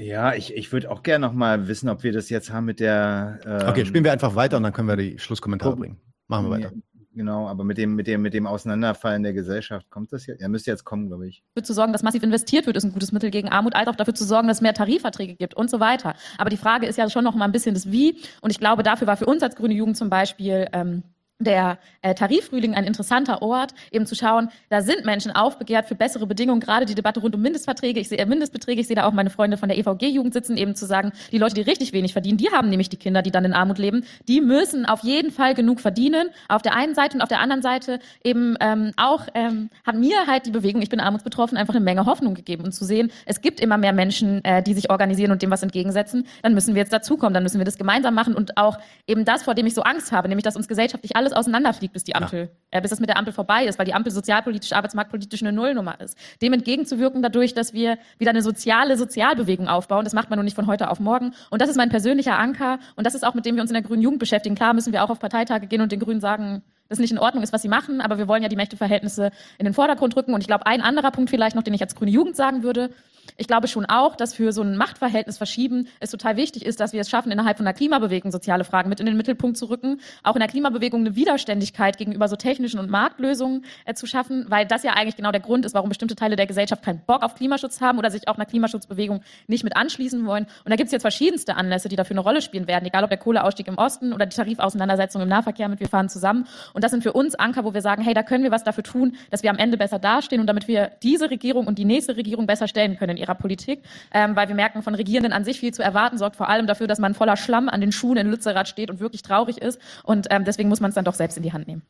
[0.00, 2.80] Ja, ich, ich würde auch gerne noch mal wissen, ob wir das jetzt haben mit
[2.80, 3.38] der.
[3.44, 6.00] Ähm, okay, spielen wir einfach weiter und dann können wir die Schlusskommentare bringen.
[6.26, 6.72] Machen wir weiter.
[7.12, 10.40] Genau, aber mit dem, mit dem, mit dem Auseinanderfallen der Gesellschaft kommt das jetzt.
[10.40, 11.42] Er müsste jetzt kommen, glaube ich.
[11.54, 13.96] Dafür zu sorgen, dass massiv investiert wird, ist ein gutes Mittel gegen Armut, als auch
[13.96, 16.14] dafür zu sorgen, dass es mehr Tarifverträge gibt und so weiter.
[16.38, 18.16] Aber die Frage ist ja schon noch mal ein bisschen das Wie.
[18.40, 21.02] Und ich glaube, dafür war für uns als Grüne Jugend zum Beispiel ähm,
[21.40, 26.26] der äh, Tariffrühling ein interessanter Ort, eben zu schauen, da sind Menschen aufbegehrt für bessere
[26.26, 29.12] Bedingungen, gerade die Debatte rund um Mindestverträge, ich sehe äh, Mindestbeträge, ich sehe da auch
[29.12, 32.38] meine Freunde von der EVG-Jugend sitzen, eben zu sagen, die Leute, die richtig wenig verdienen,
[32.38, 35.54] die haben nämlich die Kinder, die dann in Armut leben, die müssen auf jeden Fall
[35.54, 39.70] genug verdienen, auf der einen Seite und auf der anderen Seite eben ähm, auch ähm,
[39.84, 42.64] hat mir halt die Bewegung, ich bin armutsbetroffen, einfach eine Menge Hoffnung gegeben.
[42.64, 45.62] Und zu sehen, es gibt immer mehr Menschen, äh, die sich organisieren und dem was
[45.62, 48.34] entgegensetzen, dann müssen wir jetzt dazukommen, dann müssen wir das gemeinsam machen.
[48.34, 51.29] Und auch eben das, vor dem ich so Angst habe, nämlich dass uns gesellschaftlich alles
[51.32, 52.78] auseinanderfliegt, bis die Ampel, ja.
[52.78, 56.00] äh, bis es mit der Ampel vorbei ist, weil die Ampel sozialpolitisch, arbeitsmarktpolitisch eine Nullnummer
[56.00, 56.16] ist.
[56.42, 60.56] Dem entgegenzuwirken dadurch, dass wir wieder eine soziale Sozialbewegung aufbauen, das macht man nur nicht
[60.56, 61.32] von heute auf morgen.
[61.50, 63.74] Und das ist mein persönlicher Anker und das ist auch mit dem wir uns in
[63.74, 64.54] der Grünen Jugend beschäftigen.
[64.54, 67.42] Klar müssen wir auch auf Parteitage gehen und den Grünen sagen, das nicht in Ordnung
[67.42, 70.34] ist, was sie machen, aber wir wollen ja die Mächteverhältnisse in den Vordergrund rücken.
[70.34, 72.90] Und ich glaube, ein anderer Punkt vielleicht noch, den ich als Grüne Jugend sagen würde,
[73.36, 76.92] ich glaube schon auch, dass für so ein Machtverhältnis verschieben es total wichtig ist, dass
[76.92, 80.00] wir es schaffen, innerhalb von der Klimabewegung soziale Fragen mit in den Mittelpunkt zu rücken,
[80.22, 84.66] auch in der Klimabewegung eine Widerständigkeit gegenüber so technischen und Marktlösungen äh, zu schaffen, weil
[84.66, 87.34] das ja eigentlich genau der Grund ist, warum bestimmte Teile der Gesellschaft keinen Bock auf
[87.34, 90.44] Klimaschutz haben oder sich auch einer Klimaschutzbewegung nicht mit anschließen wollen.
[90.64, 93.10] Und da gibt es jetzt verschiedenste Anlässe, die dafür eine Rolle spielen werden, egal ob
[93.10, 96.46] der Kohleausstieg im Osten oder die Tarifauseinandersetzung im Nahverkehr mit Wir fahren zusammen.
[96.74, 98.64] Und Und das sind für uns Anker, wo wir sagen, hey, da können wir was
[98.64, 101.84] dafür tun, dass wir am Ende besser dastehen und damit wir diese Regierung und die
[101.84, 103.82] nächste Regierung besser stellen können in ihrer Politik.
[104.14, 106.86] Ähm, weil wir merken, von Regierenden an sich viel zu erwarten, sorgt vor allem dafür,
[106.86, 109.78] dass man voller Schlamm an den Schuhen in Lützerath steht und wirklich traurig ist.
[110.04, 111.82] Und ähm, deswegen muss man es dann doch selbst in die Hand nehmen.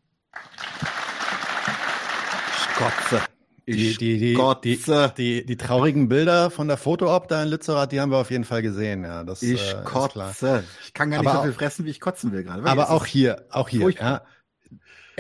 [2.77, 3.23] Gotze.
[3.69, 5.13] Die, Ich die, die, die, kotze.
[5.17, 8.45] die, die traurigen Bilder von der Fotoop da in Lützerath, die haben wir auf jeden
[8.45, 9.05] Fall gesehen.
[9.05, 10.09] Ja, das Ich äh, ist klar.
[10.29, 10.65] kotze.
[10.85, 12.65] Ich kann gar nicht Aber so viel fressen, wie ich kotzen will gerade.
[12.65, 13.83] Aber auch hier, auch hier.
[13.83, 14.11] furchtbar.
[14.11, 14.23] Ja.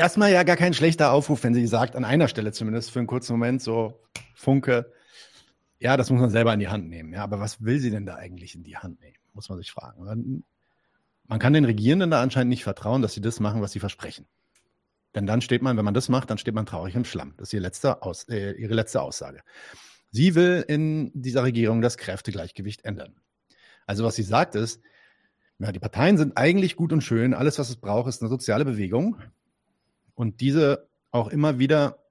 [0.00, 3.06] Erstmal ja gar kein schlechter Aufruf, wenn sie sagt, an einer Stelle zumindest für einen
[3.06, 4.00] kurzen Moment so
[4.34, 4.90] Funke.
[5.78, 7.12] Ja, das muss man selber in die Hand nehmen.
[7.12, 9.18] Ja, aber was will sie denn da eigentlich in die Hand nehmen?
[9.34, 10.42] Muss man sich fragen.
[11.26, 14.26] Man, kann den Regierenden da anscheinend nicht vertrauen, dass sie das machen, was sie versprechen.
[15.14, 17.34] Denn dann steht man, wenn man das macht, dann steht man traurig im Schlamm.
[17.36, 19.42] Das ist ihr letzter Aus, äh, ihre letzte Aussage.
[20.10, 23.20] Sie will in dieser Regierung das Kräftegleichgewicht ändern.
[23.84, 24.80] Also was sie sagt ist,
[25.58, 27.34] ja, die Parteien sind eigentlich gut und schön.
[27.34, 29.20] Alles, was es braucht, ist eine soziale Bewegung.
[30.20, 32.04] Und diese auch immer wieder,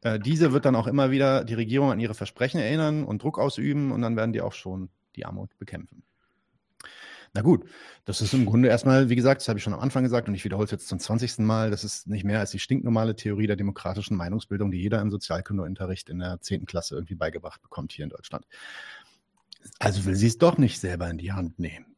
[0.00, 3.38] äh, diese wird dann auch immer wieder die Regierung an ihre Versprechen erinnern und Druck
[3.38, 6.02] ausüben und dann werden die auch schon die Armut bekämpfen.
[7.34, 7.66] Na gut,
[8.06, 10.34] das ist im Grunde erstmal, wie gesagt, das habe ich schon am Anfang gesagt und
[10.34, 11.40] ich wiederhole es jetzt zum 20.
[11.40, 15.10] Mal, das ist nicht mehr als die stinknormale Theorie der demokratischen Meinungsbildung, die jeder im
[15.10, 16.64] Sozialkundeunterricht in der 10.
[16.64, 18.46] Klasse irgendwie beigebracht bekommt hier in Deutschland.
[19.78, 21.92] Also will sie es doch nicht selber in die Hand nehmen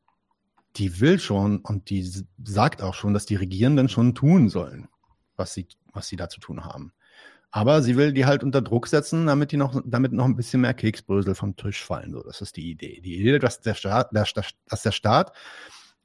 [0.77, 2.11] die will schon und die
[2.43, 4.89] sagt auch schon, dass die Regierenden schon tun sollen,
[5.37, 6.93] was sie, was sie da zu tun haben.
[7.51, 10.61] Aber sie will die halt unter Druck setzen, damit die noch, damit noch ein bisschen
[10.61, 12.11] mehr Keksbrösel vom Tisch fallen.
[12.11, 13.01] So, das ist die Idee.
[13.01, 15.33] Die Idee, dass der Staat, dass der Staat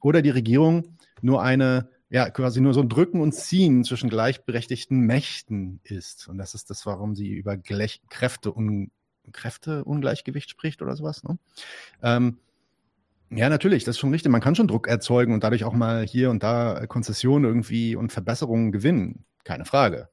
[0.00, 5.00] oder die Regierung nur eine, ja, quasi nur so ein Drücken und Ziehen zwischen gleichberechtigten
[5.00, 6.28] Mächten ist.
[6.28, 8.92] Und das ist das, warum sie über Glech Kräfte und
[9.32, 11.24] Kräfteungleichgewicht spricht oder sowas.
[11.24, 11.38] Ne?
[12.02, 12.38] Ähm,
[13.30, 14.30] ja, natürlich, das ist schon richtig.
[14.32, 18.12] Man kann schon Druck erzeugen und dadurch auch mal hier und da Konzessionen irgendwie und
[18.12, 19.24] Verbesserungen gewinnen.
[19.44, 20.08] Keine Frage.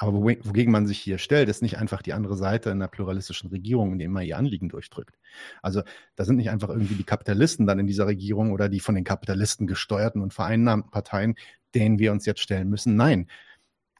[0.00, 2.88] Aber wo, wogegen man sich hier stellt, ist nicht einfach die andere Seite in einer
[2.88, 5.18] pluralistischen Regierung, in der man ihr Anliegen durchdrückt.
[5.62, 5.82] Also
[6.14, 9.04] da sind nicht einfach irgendwie die Kapitalisten dann in dieser Regierung oder die von den
[9.04, 11.34] Kapitalisten gesteuerten und vereinnahmten Parteien,
[11.74, 12.96] denen wir uns jetzt stellen müssen.
[12.96, 13.28] Nein,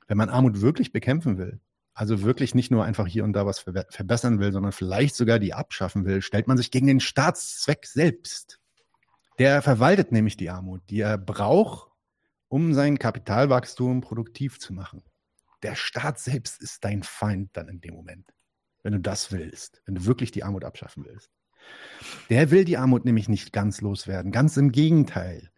[0.07, 1.61] wenn man Armut wirklich bekämpfen will,
[1.99, 5.41] also wirklich nicht nur einfach hier und da was verbe- verbessern will, sondern vielleicht sogar
[5.41, 8.61] die abschaffen will, stellt man sich gegen den Staatszweck selbst.
[9.41, 11.91] Der verwaltet nämlich die Armut, die er braucht,
[12.47, 15.03] um sein Kapitalwachstum produktiv zu machen.
[15.65, 18.29] Der Staat selbst ist dein Feind dann in dem Moment,
[18.85, 21.31] wenn du das willst, wenn du wirklich die Armut abschaffen willst.
[22.31, 25.51] Der will die Armut nämlich nicht ganz loswerden, ganz im Gegenteil.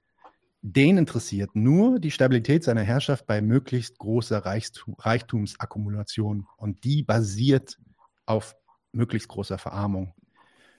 [0.62, 6.46] Den interessiert nur die Stabilität seiner Herrschaft bei möglichst großer Reichtum, Reichtumsakkumulation.
[6.56, 7.78] Und die basiert
[8.26, 8.54] auf
[8.92, 10.14] möglichst großer Verarmung,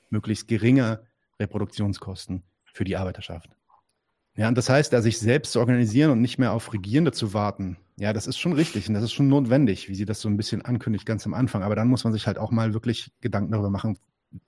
[0.09, 1.01] möglichst geringer
[1.39, 3.49] Reproduktionskosten für die Arbeiterschaft.
[4.35, 7.33] Ja, und das heißt, da sich selbst zu organisieren und nicht mehr auf Regierende zu
[7.33, 10.29] warten, ja, das ist schon richtig und das ist schon notwendig, wie sie das so
[10.29, 11.63] ein bisschen ankündigt ganz am Anfang.
[11.63, 13.97] Aber dann muss man sich halt auch mal wirklich Gedanken darüber machen,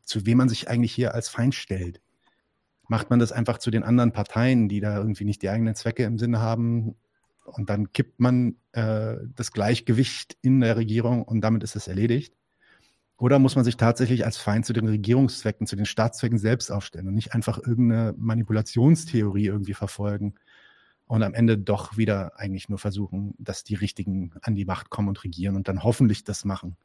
[0.03, 1.99] zu wem man sich eigentlich hier als Feind stellt.
[2.87, 6.03] Macht man das einfach zu den anderen Parteien, die da irgendwie nicht die eigenen Zwecke
[6.03, 6.95] im Sinne haben
[7.45, 12.33] und dann kippt man äh, das Gleichgewicht in der Regierung und damit ist es erledigt?
[13.17, 17.07] Oder muss man sich tatsächlich als Feind zu den Regierungszwecken, zu den Staatszwecken selbst aufstellen
[17.07, 20.35] und nicht einfach irgendeine Manipulationstheorie irgendwie verfolgen
[21.05, 25.09] und am Ende doch wieder eigentlich nur versuchen, dass die Richtigen an die Macht kommen
[25.09, 26.75] und regieren und dann hoffentlich das machen,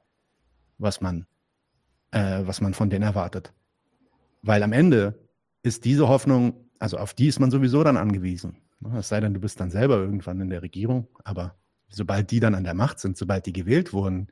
[0.76, 1.26] was man,
[2.10, 3.52] äh, was man von denen erwartet.
[4.42, 5.18] Weil am Ende
[5.62, 8.58] ist diese Hoffnung, also auf die ist man sowieso dann angewiesen.
[8.80, 11.56] Ne, Es sei denn, du bist dann selber irgendwann in der Regierung, aber
[11.88, 14.28] sobald die dann an der Macht sind, sobald die gewählt wurden,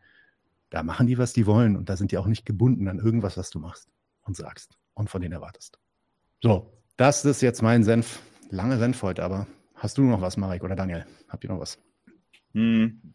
[0.70, 3.36] da machen die, was die wollen und da sind die auch nicht gebunden an irgendwas,
[3.36, 3.88] was du machst
[4.22, 5.78] und sagst und von denen erwartest.
[6.42, 8.20] So, das ist jetzt mein Senf.
[8.50, 11.06] Lange Senf heute, aber hast du noch was, Marek oder Daniel?
[11.28, 11.78] Habt ihr noch was?
[12.52, 13.14] Hm.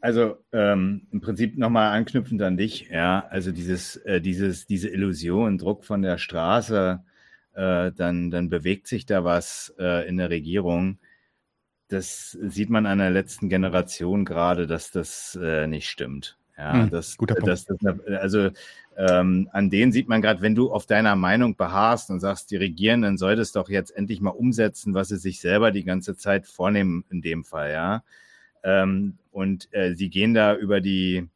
[0.00, 5.58] Also ähm, im Prinzip nochmal anknüpfend an dich, ja, also dieses, äh, dieses, diese Illusion,
[5.58, 7.02] Druck von der Straße,
[7.58, 10.98] äh, dann, dann bewegt sich da was äh, in der Regierung.
[11.88, 16.38] Das sieht man an der letzten Generation gerade, dass das äh, nicht stimmt.
[16.56, 17.48] Ja, Hm, das, guter Punkt.
[17.48, 17.78] das, das,
[18.20, 18.50] also
[18.96, 22.56] ähm, an denen sieht man gerade, wenn du auf deiner Meinung beharrst und sagst, die
[22.56, 26.46] Regierenden soll das doch jetzt endlich mal umsetzen, was sie sich selber die ganze Zeit
[26.46, 28.04] vornehmen in dem Fall, ja.
[28.62, 31.28] Ähm, und äh, sie gehen da über die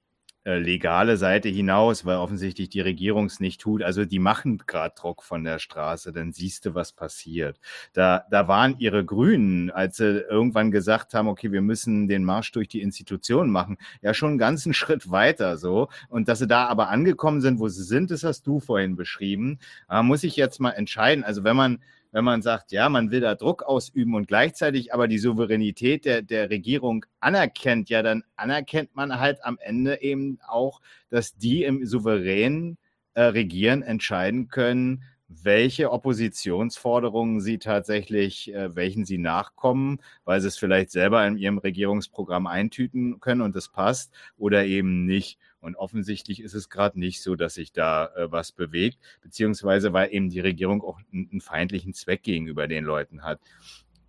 [0.45, 3.83] legale Seite hinaus, weil offensichtlich die Regierung es nicht tut.
[3.83, 7.61] Also die machen gerade Druck von der Straße, dann siehst du, was passiert.
[7.93, 12.51] Da, da waren ihre Grünen, als sie irgendwann gesagt haben, okay, wir müssen den Marsch
[12.53, 15.89] durch die Institutionen machen, ja schon einen ganzen Schritt weiter so.
[16.09, 19.59] Und dass sie da aber angekommen sind, wo sie sind, das hast du vorhin beschrieben.
[19.89, 21.25] Da muss ich jetzt mal entscheiden.
[21.25, 21.79] Also wenn man
[22.13, 26.23] wenn man sagt, ja, man will da Druck ausüben und gleichzeitig aber die Souveränität der,
[26.23, 31.85] der Regierung anerkennt, ja, dann anerkennt man halt am Ende eben auch, dass die im
[31.85, 32.79] souveränen
[33.15, 40.59] äh, Regieren entscheiden können, welche Oppositionsforderungen sie tatsächlich, äh, welchen sie nachkommen, weil sie es
[40.59, 45.39] vielleicht selber in ihrem Regierungsprogramm eintüten können und es passt oder eben nicht.
[45.63, 50.13] Und offensichtlich ist es gerade nicht so, dass sich da äh, was bewegt, beziehungsweise weil
[50.13, 53.41] eben die Regierung auch einen, feindlichen Zweck gegenüber den Leuten hat.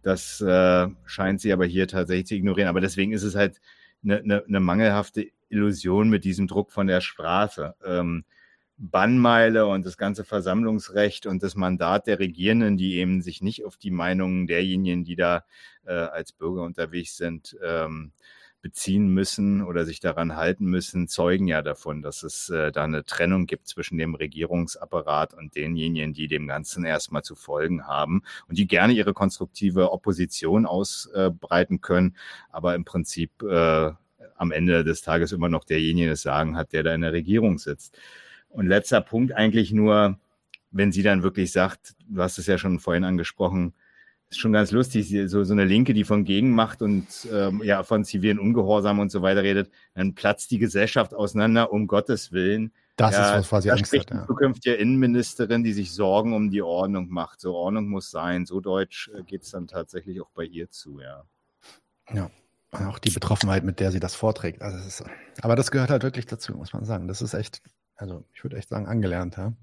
[0.02, 2.68] Das äh, scheint sie aber hier tatsächlich zu ignorieren.
[2.68, 3.62] Aber deswegen ist es halt
[4.04, 7.76] eine, eine, eine mangelhafte Illusion mit diesem Druck von der Straße.
[7.86, 8.26] Ähm,
[8.78, 13.78] Bannmeile und das ganze Versammlungsrecht und das Mandat der Regierenden, die eben sich nicht auf
[13.78, 15.46] die Meinungen derjenigen, die da
[15.86, 18.12] äh, als Bürger unterwegs sind, ähm,
[18.64, 23.04] beziehen müssen oder sich daran halten müssen, zeugen ja davon, dass es äh, da eine
[23.04, 28.58] Trennung gibt zwischen dem Regierungsapparat und denjenigen, die dem Ganzen erstmal zu folgen haben und
[28.58, 32.16] die gerne ihre konstruktive Opposition ausbreiten können,
[32.50, 33.92] aber im Prinzip äh,
[34.38, 37.58] am Ende des Tages immer noch derjenige das Sagen hat, der da in der Regierung
[37.60, 37.98] sitzt.
[38.48, 40.18] Und letzter Punkt eigentlich nur,
[40.72, 43.74] wenn sie dann wirklich sagt, du hast es ja schon vorhin angesprochen,
[44.36, 47.84] ist schon ganz lustig, so, so eine Linke, die von Gegen macht und ähm, ja
[47.84, 52.72] von zivilen Ungehorsam und so weiter redet, dann platzt die Gesellschaft auseinander, um Gottes Willen.
[52.96, 54.12] Das ja, ist was, was Angst hat.
[54.12, 54.28] Ja.
[54.28, 57.40] zukünftige Innenministerin, die sich Sorgen um die Ordnung macht.
[57.40, 58.46] So Ordnung muss sein.
[58.46, 61.24] So deutsch äh, geht es dann tatsächlich auch bei ihr zu, ja.
[62.14, 62.30] Ja.
[62.88, 64.64] Auch die Betroffenheit, mit der sie das vorträgt.
[64.64, 65.04] Also das ist,
[65.42, 67.08] aber das gehört halt wirklich dazu, muss man sagen.
[67.08, 67.62] Das ist echt
[67.96, 69.54] also ich würde echt sagen, angelernt, ja.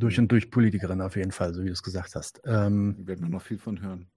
[0.00, 2.40] Durch und durch Politikerin auf jeden Fall, so wie du es gesagt hast.
[2.44, 4.10] Ähm, da werden wir noch viel von hören.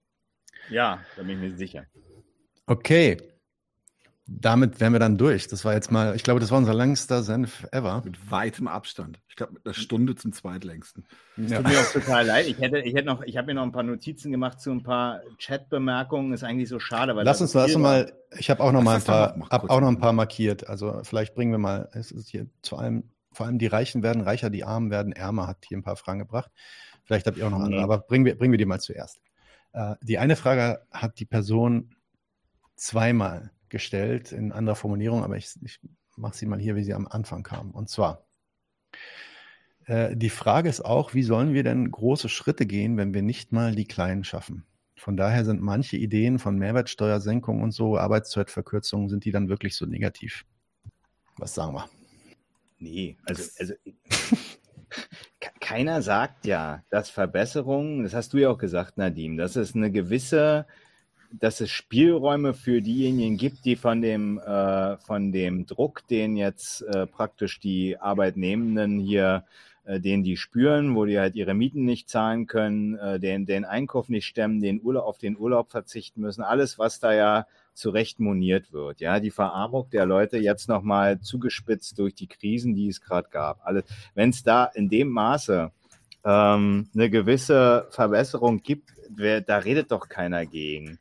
[0.70, 1.86] Ja, da bin ich mir sicher.
[2.66, 3.18] Okay.
[4.26, 5.48] Damit wären wir dann durch.
[5.48, 8.00] Das war jetzt mal, ich glaube, das war unser längster Senf ever.
[8.06, 9.20] Mit weitem Abstand.
[9.28, 11.04] Ich glaube, mit einer Stunde zum zweitlängsten.
[11.36, 11.58] Es ja.
[11.58, 12.46] tut mir auch total leid.
[12.46, 14.82] Ich hätte, ich hätte noch, ich habe mir noch ein paar Notizen gemacht zu ein
[14.82, 16.32] paar Chat-Bemerkungen.
[16.32, 18.14] Ist eigentlich so schade, weil lass uns, lass uns mal.
[18.38, 20.68] Ich habe auch noch mal ein paar, habe auch noch ein paar markiert.
[20.70, 21.90] Also vielleicht bringen wir mal.
[21.92, 25.46] Es ist hier zu allem, vor allem die Reichen werden reicher, die Armen werden ärmer.
[25.46, 26.50] Hat hier ein paar Fragen gebracht.
[27.04, 29.20] Vielleicht habt ihr auch noch andere, aber bringen wir, bringen wir die mal zuerst.
[29.72, 31.94] Äh, die eine Frage hat die Person
[32.76, 35.80] zweimal gestellt in anderer Formulierung, aber ich, ich
[36.16, 37.72] mache sie mal hier, wie sie am Anfang kam.
[37.72, 38.24] Und zwar,
[39.86, 43.52] äh, die Frage ist auch, wie sollen wir denn große Schritte gehen, wenn wir nicht
[43.52, 44.64] mal die kleinen schaffen?
[44.96, 49.86] Von daher sind manche Ideen von Mehrwertsteuersenkung und so, Arbeitszeitverkürzungen, sind die dann wirklich so
[49.86, 50.46] negativ?
[51.36, 51.88] Was sagen wir?
[52.84, 53.74] Nee, also, also
[55.58, 59.90] keiner sagt ja, dass Verbesserungen, das hast du ja auch gesagt, Nadim, dass es eine
[59.90, 60.66] gewisse
[61.40, 66.82] dass es Spielräume für diejenigen gibt, die von dem, äh, von dem Druck, den jetzt
[66.82, 69.44] äh, praktisch die Arbeitnehmenden hier,
[69.84, 73.64] äh, den die spüren, wo die halt ihre Mieten nicht zahlen können, äh, den, den
[73.64, 77.90] Einkauf nicht stemmen, den Urlaub, auf den Urlaub verzichten müssen, alles, was da ja zu
[77.90, 79.00] Recht moniert wird.
[79.00, 83.60] Ja, die Verarmung der Leute jetzt nochmal zugespitzt durch die Krisen, die es gerade gab.
[84.14, 85.70] Wenn es da in dem Maße
[86.24, 90.98] ähm, eine gewisse Verbesserung gibt, wer, da redet doch keiner gegen.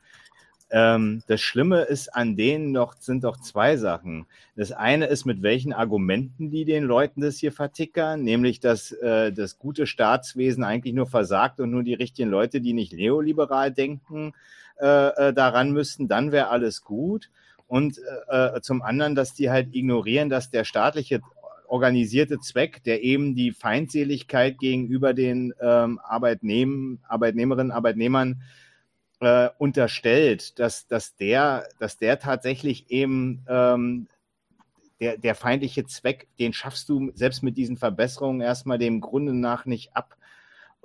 [0.76, 4.26] Ähm, das Schlimme ist an denen noch, sind doch zwei Sachen.
[4.56, 9.32] Das eine ist, mit welchen Argumenten die den Leuten das hier vertickern, nämlich, dass äh,
[9.32, 14.34] das gute Staatswesen eigentlich nur versagt und nur die richtigen Leute, die nicht neoliberal denken,
[14.80, 17.30] äh, äh, daran müssten, dann wäre alles gut.
[17.68, 21.22] Und äh, äh, zum anderen, dass die halt ignorieren, dass der staatliche
[21.68, 28.43] organisierte Zweck, der eben die Feindseligkeit gegenüber den ähm, Arbeitnehmen, Arbeitnehmerinnen, Arbeitnehmern
[29.22, 34.08] äh, unterstellt, dass, dass, der, dass der tatsächlich eben ähm,
[35.00, 39.66] der, der feindliche Zweck, den schaffst du selbst mit diesen Verbesserungen erstmal dem Grunde nach
[39.66, 40.16] nicht ab.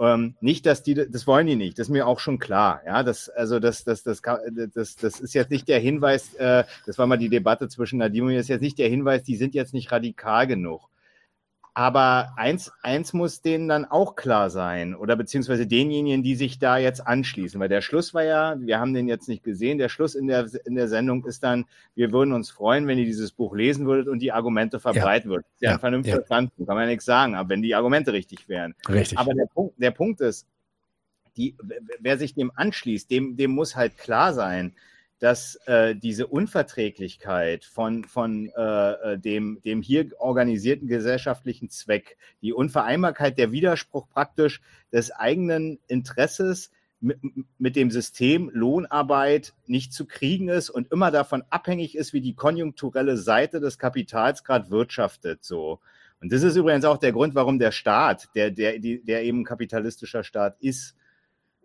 [0.01, 2.83] Ähm, nicht, dass die, das wollen die nicht, das ist mir auch schon klar.
[2.87, 6.99] Ja, das, also das, das, das, das, das ist jetzt nicht der Hinweis, äh, das
[6.99, 9.37] war mal die Debatte zwischen Nadim und mir, das ist jetzt nicht der Hinweis, die
[9.37, 10.89] sind jetzt nicht radikal genug.
[11.79, 16.77] Aber eins, eins muss denen dann auch klar sein oder beziehungsweise denjenigen, die sich da
[16.77, 17.61] jetzt anschließen.
[17.61, 20.49] Weil der Schluss war ja, wir haben den jetzt nicht gesehen, der Schluss in der,
[20.65, 24.09] in der Sendung ist dann, wir würden uns freuen, wenn ihr dieses Buch lesen würdet
[24.09, 25.37] und die Argumente verbreiten ja.
[25.37, 25.47] würdet.
[25.47, 26.25] Das ist ja, ja ein vernünftiger ja.
[26.27, 28.75] Standpunkt, kann man ja nichts sagen, aber wenn die Argumente richtig wären.
[28.89, 29.17] Richtig.
[29.17, 30.49] Aber der Punkt, der Punkt ist,
[31.37, 31.55] die,
[32.01, 34.75] wer sich dem anschließt, dem, dem muss halt klar sein,
[35.19, 42.53] dass äh, diese Unverträglichkeit von, von äh, äh, dem, dem hier organisierten gesellschaftlichen Zweck, die
[42.53, 44.61] Unvereinbarkeit, der Widerspruch praktisch
[44.93, 47.19] des eigenen Interesses mit,
[47.59, 52.35] mit dem System Lohnarbeit nicht zu kriegen ist und immer davon abhängig ist, wie die
[52.35, 55.45] konjunkturelle Seite des Kapitals gerade wirtschaftet.
[55.45, 55.81] So.
[56.21, 60.25] Und das ist übrigens auch der Grund, warum der Staat, der, der, der eben kapitalistischer
[60.25, 60.97] Staat ist,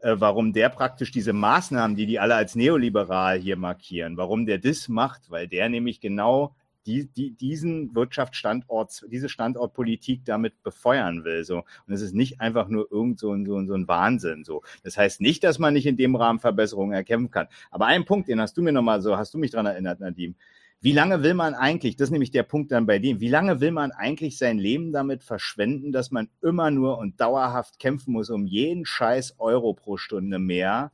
[0.03, 4.57] äh, warum der praktisch diese Maßnahmen, die die alle als neoliberal hier markieren, warum der
[4.57, 11.45] das macht, weil der nämlich genau die, die, diesen Wirtschaftsstandort, diese Standortpolitik damit befeuern will.
[11.45, 11.63] So.
[11.87, 14.43] Und es ist nicht einfach nur irgend so ein, so, so ein Wahnsinn.
[14.43, 14.63] So.
[14.83, 17.47] Das heißt nicht, dass man nicht in dem Rahmen Verbesserungen erkämpfen kann.
[17.71, 20.35] Aber einen Punkt, den hast du mir nochmal so, hast du mich dran erinnert, Nadim.
[20.83, 23.61] Wie lange will man eigentlich, das ist nämlich der Punkt dann bei dem, wie lange
[23.61, 28.29] will man eigentlich sein Leben damit verschwenden, dass man immer nur und dauerhaft kämpfen muss
[28.29, 30.91] um jeden scheiß Euro pro Stunde mehr,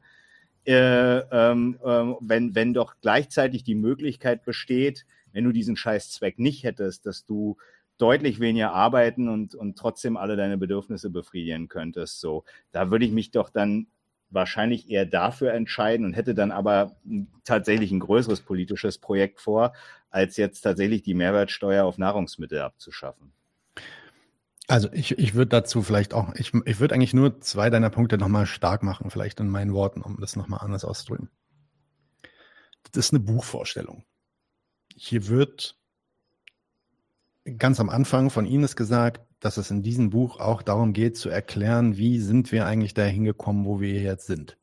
[0.68, 6.64] äh, ähm, äh, wenn, wenn doch gleichzeitig die Möglichkeit besteht, wenn du diesen Scheißzweck nicht
[6.64, 7.58] hättest, dass du
[7.98, 12.20] deutlich weniger arbeiten und, und trotzdem alle deine Bedürfnisse befriedigen könntest.
[12.20, 13.88] So, da würde ich mich doch dann
[14.30, 16.96] wahrscheinlich eher dafür entscheiden und hätte dann aber
[17.44, 19.74] tatsächlich ein größeres politisches Projekt vor,
[20.10, 23.32] als jetzt tatsächlich die Mehrwertsteuer auf Nahrungsmittel abzuschaffen.
[24.68, 28.20] Also ich, ich würde dazu vielleicht auch, ich, ich würde eigentlich nur zwei deiner Punkte
[28.20, 31.30] nochmal stark machen, vielleicht in meinen Worten, um das nochmal anders auszudrücken.
[32.92, 34.04] Das ist eine Buchvorstellung
[35.00, 35.78] hier wird
[37.58, 41.30] ganz am Anfang von Ines gesagt, dass es in diesem Buch auch darum geht zu
[41.30, 44.58] erklären, wie sind wir eigentlich dahin gekommen, wo wir jetzt sind.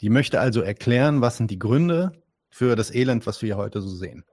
[0.00, 2.12] Die möchte also erklären, was sind die Gründe
[2.50, 4.24] für das Elend, was wir heute so sehen.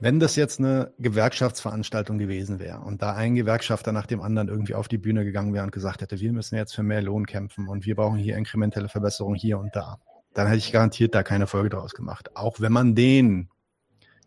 [0.00, 4.74] Wenn das jetzt eine Gewerkschaftsveranstaltung gewesen wäre und da ein Gewerkschafter nach dem anderen irgendwie
[4.74, 7.68] auf die Bühne gegangen wäre und gesagt hätte, wir müssen jetzt für mehr Lohn kämpfen
[7.68, 9.98] und wir brauchen hier inkrementelle Verbesserungen hier und da,
[10.34, 12.36] dann hätte ich garantiert da keine Folge draus gemacht.
[12.36, 13.50] Auch wenn man den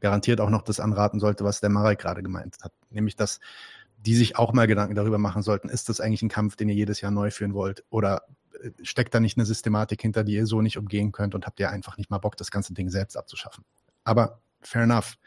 [0.02, 2.74] garantiert auch noch das anraten sollte, was der Marek gerade gemeint hat.
[2.90, 3.40] Nämlich, dass
[4.06, 6.76] die sich auch mal Gedanken darüber machen sollten, ist das eigentlich ein Kampf, den ihr
[6.76, 7.84] jedes Jahr neu führen wollt?
[7.90, 8.24] Oder
[8.62, 11.60] äh, steckt da nicht eine Systematik hinter, die ihr so nicht umgehen könnt und habt
[11.60, 13.64] ihr einfach nicht mal Bock, das ganze Ding selbst abzuschaffen?
[14.04, 15.18] Aber fair enough.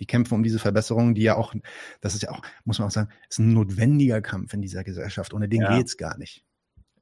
[0.00, 1.54] Die kämpfen um diese Verbesserungen, die ja auch,
[2.00, 5.32] das ist ja auch, muss man auch sagen, ist ein notwendiger Kampf in dieser Gesellschaft.
[5.32, 5.76] Ohne den ja.
[5.76, 6.44] geht's gar nicht.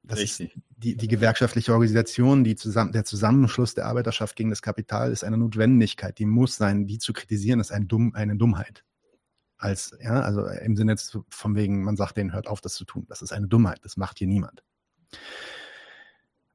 [0.02, 0.56] Das Richtig.
[0.56, 5.24] ist die, die gewerkschaftliche Organisation, die zusammen, der Zusammenschluss der Arbeiterschaft gegen das Kapital ist
[5.24, 8.84] eine Notwendigkeit, die muss sein, die zu kritisieren, ist ein Dumm, eine Dummheit.
[9.62, 12.84] Als, ja, also im Sinne jetzt von wegen, man sagt denen, hört auf, das zu
[12.84, 13.06] tun.
[13.08, 14.64] Das ist eine Dummheit, das macht hier niemand.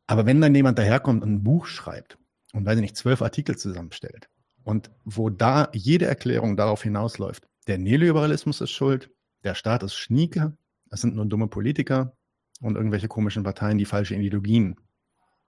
[0.07, 2.17] Aber wenn dann jemand daherkommt und ein Buch schreibt
[2.51, 4.27] und weiß ich nicht, zwölf Artikel zusammenstellt
[4.63, 9.09] und wo da jede Erklärung darauf hinausläuft, der Neoliberalismus ist schuld,
[9.45, 10.57] der Staat ist Schnieke,
[10.89, 12.17] das sind nur dumme Politiker,
[12.61, 14.75] und irgendwelche komischen Parteien, die falsche Ideologien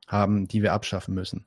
[0.07, 1.45] haben, die wir abschaffen müssen.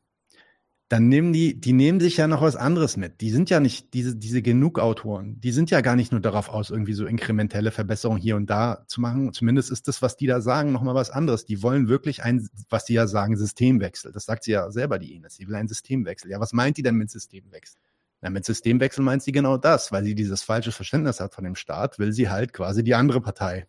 [0.93, 3.23] Dann nehmen die, die nehmen sich ja noch was anderes mit.
[3.23, 6.69] Die sind ja nicht, diese, diese Genug-Autoren, die sind ja gar nicht nur darauf aus,
[6.69, 9.33] irgendwie so inkrementelle Verbesserungen hier und da zu machen.
[9.33, 11.47] Zumindest ist das, was die da sagen, nochmal was anderes.
[11.47, 14.13] Die wollen wirklich ein, was sie ja sagen, Systemwechsel.
[14.13, 15.37] Das sagt sie ja selber, die Ines.
[15.37, 16.31] Sie will einen Systemwechsel.
[16.31, 17.81] Ja, was meint die denn mit Systemwechsel?
[18.21, 21.55] Na, mit Systemwechsel meint sie genau das, weil sie dieses falsche Verständnis hat von dem
[21.55, 23.67] Staat, will sie halt quasi die andere Partei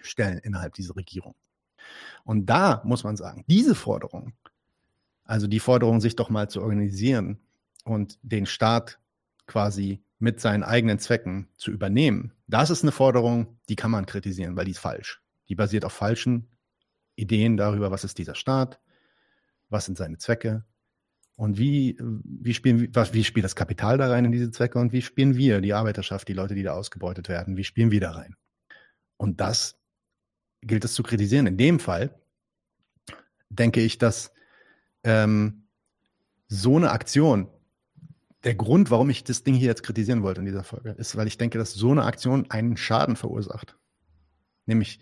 [0.00, 1.36] stellen innerhalb dieser Regierung.
[2.24, 4.32] Und da muss man sagen, diese Forderung,
[5.24, 7.40] also die Forderung, sich doch mal zu organisieren
[7.84, 8.98] und den Staat
[9.46, 14.56] quasi mit seinen eigenen Zwecken zu übernehmen, das ist eine Forderung, die kann man kritisieren,
[14.56, 15.20] weil die ist falsch.
[15.48, 16.48] Die basiert auf falschen
[17.16, 18.80] Ideen darüber, was ist dieser Staat,
[19.68, 20.64] was sind seine Zwecke
[21.36, 24.92] und wie, wie, spielen, was, wie spielt das Kapital da rein in diese Zwecke und
[24.92, 28.12] wie spielen wir, die Arbeiterschaft, die Leute, die da ausgebeutet werden, wie spielen wir da
[28.12, 28.36] rein?
[29.16, 29.78] Und das
[30.60, 31.46] gilt es zu kritisieren.
[31.46, 32.14] In dem Fall
[33.48, 34.32] denke ich, dass
[35.04, 35.64] ähm,
[36.48, 37.48] so eine Aktion,
[38.44, 41.26] der Grund, warum ich das Ding hier jetzt kritisieren wollte in dieser Folge, ist, weil
[41.26, 43.76] ich denke, dass so eine Aktion einen Schaden verursacht.
[44.66, 45.00] Nämlich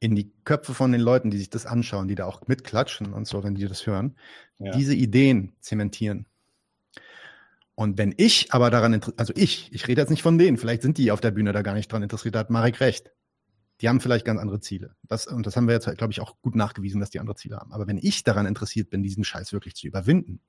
[0.00, 3.26] in die Köpfe von den Leuten, die sich das anschauen, die da auch mitklatschen und
[3.26, 4.16] so, wenn die das hören,
[4.58, 4.72] ja.
[4.72, 6.26] diese Ideen zementieren.
[7.74, 10.98] Und wenn ich aber daran, also ich, ich rede jetzt nicht von denen, vielleicht sind
[10.98, 13.12] die auf der Bühne da gar nicht dran interessiert, da hat Marek recht.
[13.82, 14.94] Die haben vielleicht ganz andere Ziele.
[15.02, 17.56] Das, und das haben wir jetzt, glaube ich, auch gut nachgewiesen, dass die andere Ziele
[17.56, 17.72] haben.
[17.72, 20.40] Aber wenn ich daran interessiert bin, diesen Scheiß wirklich zu überwinden,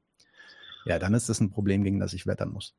[0.85, 2.75] ja, dann ist das ein Problem, gegen das ich wettern muss.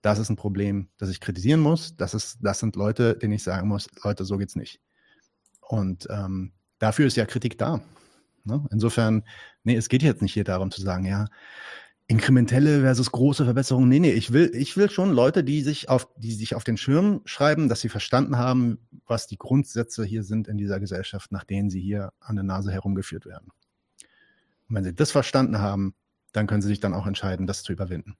[0.00, 1.96] Das ist ein Problem, das ich kritisieren muss.
[1.96, 4.80] Das, ist, das sind Leute, denen ich sagen muss, Leute, so geht's nicht.
[5.60, 7.80] Und ähm, dafür ist ja Kritik da.
[8.44, 8.66] Ne?
[8.72, 9.22] Insofern,
[9.62, 11.26] nee, es geht jetzt nicht hier darum zu sagen, ja,
[12.12, 13.88] inkrementelle versus große Verbesserungen.
[13.88, 16.76] Nee, nee, ich will, ich will schon Leute, die sich auf, die sich auf den
[16.76, 21.44] Schirm schreiben, dass sie verstanden haben, was die Grundsätze hier sind in dieser Gesellschaft, nach
[21.44, 23.50] denen sie hier an der Nase herumgeführt werden.
[24.68, 25.94] Und wenn sie das verstanden haben,
[26.32, 28.16] dann können sie sich dann auch entscheiden, das zu überwinden.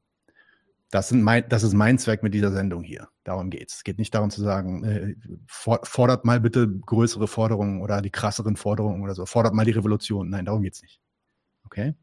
[0.91, 3.09] Das, mein, das ist mein Zweck mit dieser Sendung hier.
[3.25, 3.77] Darum geht's.
[3.77, 5.15] Es geht nicht darum zu sagen, äh,
[5.47, 9.27] fordert mal bitte größere Forderungen oder die krasseren Forderungen oder so.
[9.27, 10.31] Fordert mal die Revolution.
[10.31, 11.01] Nein, darum geht's nicht.
[11.65, 11.95] Okay?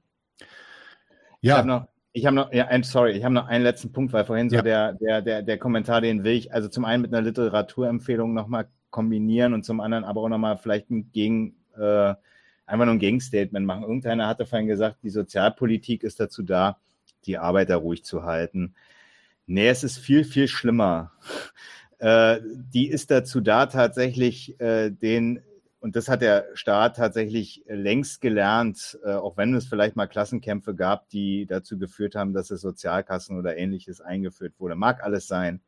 [1.42, 1.54] Ja.
[1.54, 4.14] Ich habe noch, ich habe noch, ja, I'm sorry, ich habe noch einen letzten Punkt,
[4.14, 4.62] weil vorhin so ja.
[4.62, 8.68] der, der, der, der Kommentar, den will ich also zum einen mit einer Literaturempfehlung nochmal
[8.90, 12.14] kombinieren und zum anderen aber auch nochmal vielleicht gegen, äh,
[12.66, 13.84] einfach nur ein Gegenstatement machen.
[13.84, 16.78] Irgendeiner hatte vorhin gesagt, die Sozialpolitik ist dazu da,
[17.26, 18.76] die Arbeiter ruhig zu halten.
[19.46, 21.12] Nee, es ist viel, viel schlimmer.
[22.02, 25.42] Äh, die ist dazu da, tatsächlich äh, den,
[25.80, 30.76] und das hat der Staat tatsächlich längst gelernt, äh, auch wenn es vielleicht mal Klassenkämpfe
[30.76, 34.76] gab, die dazu geführt haben, dass es Sozialkassen oder ähnliches eingeführt wurde.
[34.76, 35.62] Mag alles sein.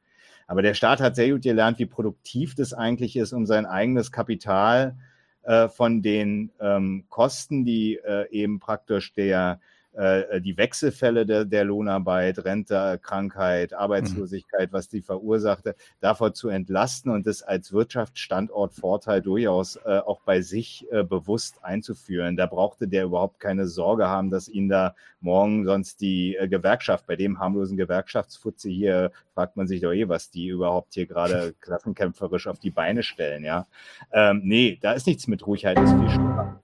[0.47, 4.11] Aber der Staat hat sehr gut gelernt, wie produktiv das eigentlich ist, um sein eigenes
[4.11, 4.97] Kapital
[5.43, 11.65] äh, von den ähm, Kosten, die äh, eben praktisch der äh, die Wechselfälle der, der
[11.65, 14.73] Lohnarbeit, Rente, Krankheit, Arbeitslosigkeit, mhm.
[14.73, 20.87] was die verursachte, davor zu entlasten und das als Wirtschaftsstandortvorteil durchaus äh, auch bei sich
[20.91, 22.37] äh, bewusst einzuführen.
[22.37, 27.07] Da brauchte der überhaupt keine Sorge haben, dass ihn da morgen sonst die äh, Gewerkschaft,
[27.07, 31.53] bei dem harmlosen Gewerkschaftsfutze hier, fragt man sich doch eh, was die überhaupt hier gerade
[31.61, 33.67] klassenkämpferisch auf die Beine stellen, ja.
[34.11, 36.61] Ähm, nee, da ist nichts mit Ruhigkeit, ist viel schlimmer.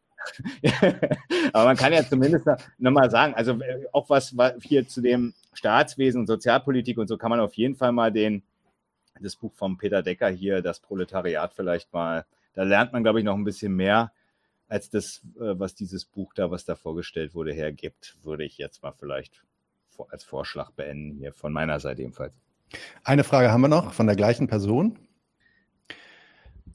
[1.53, 2.45] Aber man kann ja zumindest
[2.77, 7.29] nochmal sagen, also äh, auch was hier zu dem Staatswesen und Sozialpolitik und so kann
[7.29, 8.43] man auf jeden Fall mal den,
[9.19, 13.25] das Buch von Peter Decker hier, das Proletariat vielleicht mal, da lernt man, glaube ich,
[13.25, 14.11] noch ein bisschen mehr
[14.67, 18.83] als das, äh, was dieses Buch da, was da vorgestellt wurde, hergibt, würde ich jetzt
[18.83, 19.43] mal vielleicht
[20.09, 22.33] als Vorschlag beenden, hier von meiner Seite ebenfalls.
[23.03, 24.99] Eine Frage haben wir noch von der gleichen Person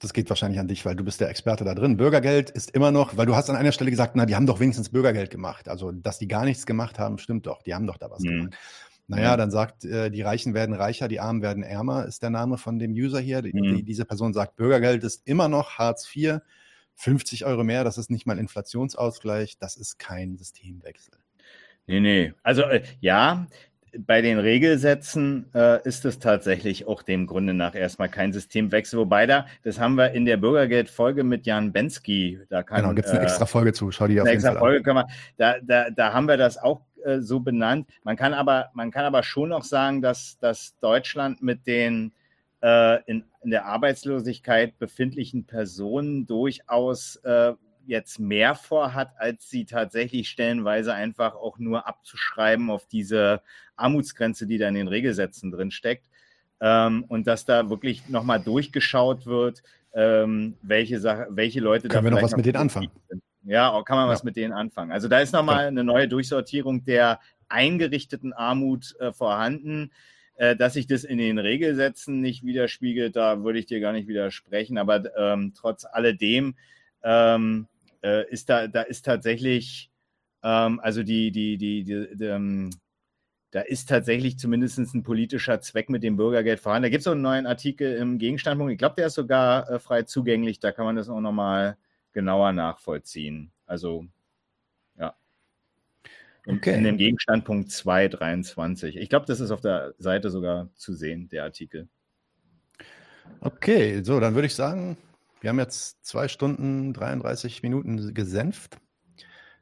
[0.02, 1.96] das geht wahrscheinlich an dich, weil du bist der Experte da drin.
[1.96, 4.60] Bürgergeld ist immer noch, weil du hast an einer Stelle gesagt, na, die haben doch
[4.60, 5.68] wenigstens Bürgergeld gemacht.
[5.68, 7.62] Also, dass die gar nichts gemacht haben, stimmt doch.
[7.62, 8.28] Die haben doch da was mhm.
[8.28, 8.58] gemacht.
[9.08, 12.56] Naja, dann sagt, äh, die Reichen werden reicher, die Armen werden ärmer, ist der Name
[12.56, 13.42] von dem User hier.
[13.42, 13.84] Die, mhm.
[13.84, 16.38] diese Person sagt, Bürgergeld ist immer noch Hartz IV,
[16.94, 21.14] 50 Euro mehr, das ist nicht mal Inflationsausgleich, das ist kein Systemwechsel.
[21.86, 22.32] Nee, nee.
[22.42, 23.46] Also äh, ja,
[23.98, 28.98] bei den Regelsätzen äh, ist es tatsächlich auch dem Grunde nach erstmal kein Systemwechsel.
[28.98, 32.40] Wobei da, das haben wir in der Bürgergeldfolge mit Jan Bensky.
[32.48, 33.90] Da kann, genau, gibt es eine äh, extra Folge zu.
[33.90, 36.80] Schau die auf jeden Fall Folge können wir, da, da, da haben wir das auch
[37.04, 37.88] äh, so benannt.
[38.02, 42.12] Man kann aber, man kann aber schon noch sagen, dass, dass Deutschland mit den
[42.62, 47.52] äh, in, in der Arbeitslosigkeit befindlichen Personen durchaus äh,
[47.86, 53.42] jetzt mehr vorhat, als sie tatsächlich stellenweise einfach auch nur abzuschreiben auf diese
[53.76, 56.06] Armutsgrenze, die da in den Regelsätzen drin steckt.
[56.60, 59.62] Ähm, und dass da wirklich nochmal durchgeschaut wird,
[59.94, 62.90] ähm, welche, Sache, welche Leute Können da wir noch was mit denen anfangen?
[63.08, 63.22] Sind.
[63.44, 64.12] Ja, kann man ja.
[64.12, 64.92] was mit denen anfangen.
[64.92, 65.68] Also da ist nochmal ja.
[65.68, 69.90] eine neue Durchsortierung der eingerichteten Armut äh, vorhanden.
[70.36, 74.08] Äh, dass sich das in den Regelsätzen nicht widerspiegelt, da würde ich dir gar nicht
[74.08, 74.78] widersprechen.
[74.78, 76.54] Aber ähm, trotz alledem
[77.02, 77.66] ähm,
[78.02, 79.90] äh, ist da, da ist tatsächlich,
[80.42, 82.70] ähm, also die, die, die, die, die ähm,
[83.52, 86.84] da ist tatsächlich zumindest ein politischer Zweck mit dem Bürgergeld vorhanden.
[86.84, 88.72] Da gibt es auch einen neuen Artikel im Gegenstandpunkt.
[88.72, 90.58] Ich glaube, der ist sogar äh, frei zugänglich.
[90.58, 91.76] Da kann man das auch nochmal
[92.12, 93.52] genauer nachvollziehen.
[93.66, 94.06] Also,
[94.98, 95.14] ja.
[96.46, 96.78] Okay.
[96.78, 98.96] in dem Gegenstandpunkt 223.
[98.96, 101.88] Ich glaube, das ist auf der Seite sogar zu sehen, der Artikel.
[103.40, 104.96] Okay, so, dann würde ich sagen,
[105.42, 108.78] wir haben jetzt zwei Stunden 33 Minuten gesenft.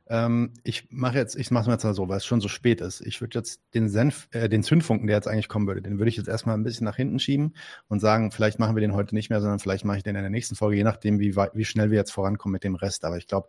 [0.09, 2.81] Ähm, ich mache jetzt, ich mache es jetzt mal so, weil es schon so spät
[2.81, 3.00] ist.
[3.00, 6.10] Ich würde jetzt den Senf, äh, den Zündfunken, der jetzt eigentlich kommen würde, den würde
[6.10, 7.55] ich jetzt erstmal ein bisschen nach hinten schieben
[7.89, 10.23] und sagen, vielleicht machen wir den heute nicht mehr, sondern vielleicht mache ich den in
[10.23, 13.05] der nächsten Folge, je nachdem, wie, wie schnell wir jetzt vorankommen mit dem Rest.
[13.05, 13.49] Aber ich glaube,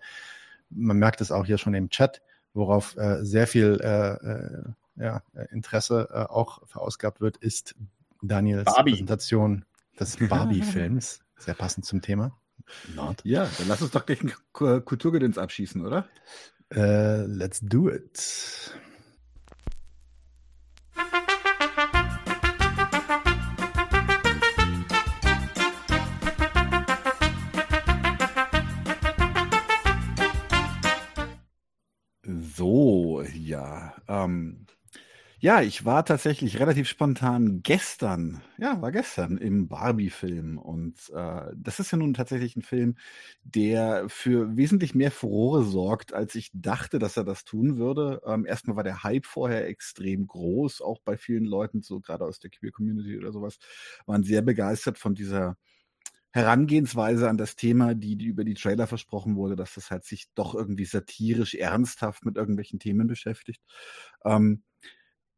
[0.69, 2.21] man merkt es auch hier schon im Chat,
[2.53, 4.63] worauf äh, sehr viel äh, äh
[4.97, 7.75] ja, Interesse äh, auch verausgabt wird, ist
[8.21, 8.91] Daniels Barbie.
[8.91, 9.65] Präsentation
[9.99, 11.21] des Barbie-Films.
[11.41, 12.37] Sehr passend zum Thema.
[12.95, 13.21] Not.
[13.23, 16.07] Ja, dann lass uns doch gleich ein Kulturgedöns abschießen, oder?
[16.71, 18.15] Uh, let's do it.
[32.55, 33.95] So, ja.
[34.07, 34.67] Ähm,
[35.43, 40.59] ja, ich war tatsächlich relativ spontan gestern, ja, war gestern im Barbie-Film.
[40.59, 42.95] Und äh, das ist ja nun tatsächlich ein Film,
[43.43, 48.21] der für wesentlich mehr Furore sorgt, als ich dachte, dass er das tun würde.
[48.23, 52.39] Ähm, erstmal war der Hype vorher extrem groß, auch bei vielen Leuten, so gerade aus
[52.39, 53.57] der Queer-Community oder sowas,
[54.05, 55.57] waren sehr begeistert von dieser
[56.33, 60.27] Herangehensweise an das Thema, die, die über die Trailer versprochen wurde, dass das halt sich
[60.35, 63.61] doch irgendwie satirisch ernsthaft mit irgendwelchen Themen beschäftigt.
[64.25, 64.63] Ähm,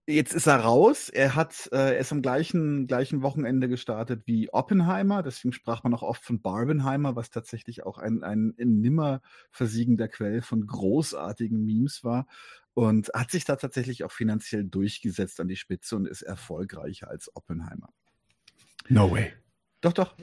[0.06, 1.08] Jetzt ist er raus.
[1.08, 5.24] Er hat, äh, er ist am gleichen, gleichen Wochenende gestartet wie Oppenheimer.
[5.24, 10.42] Deswegen sprach man auch oft von Barbenheimer, was tatsächlich auch ein, ein nimmer versiegender Quell
[10.42, 12.28] von großartigen Memes war.
[12.74, 17.34] Und hat sich da tatsächlich auch finanziell durchgesetzt an die Spitze und ist erfolgreicher als
[17.36, 17.90] Oppenheimer.
[18.90, 19.32] No way.
[19.80, 20.16] Doch, doch.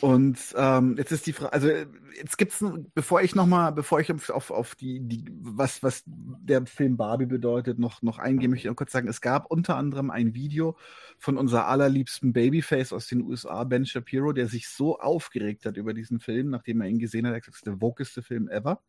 [0.00, 4.10] Und ähm, jetzt ist die Frage, also jetzt gibt's, bevor ich noch mal, bevor ich
[4.12, 8.70] auf, auf, die, die, was, was der Film Barbie bedeutet, noch, noch eingehen, möchte ich
[8.70, 10.76] noch kurz sagen, es gab unter anderem ein Video
[11.18, 15.94] von unser allerliebsten Babyface aus den USA, Ben Shapiro, der sich so aufgeregt hat über
[15.94, 18.80] diesen Film, nachdem er ihn gesehen hat, er hat gesagt, der wokeste Film ever.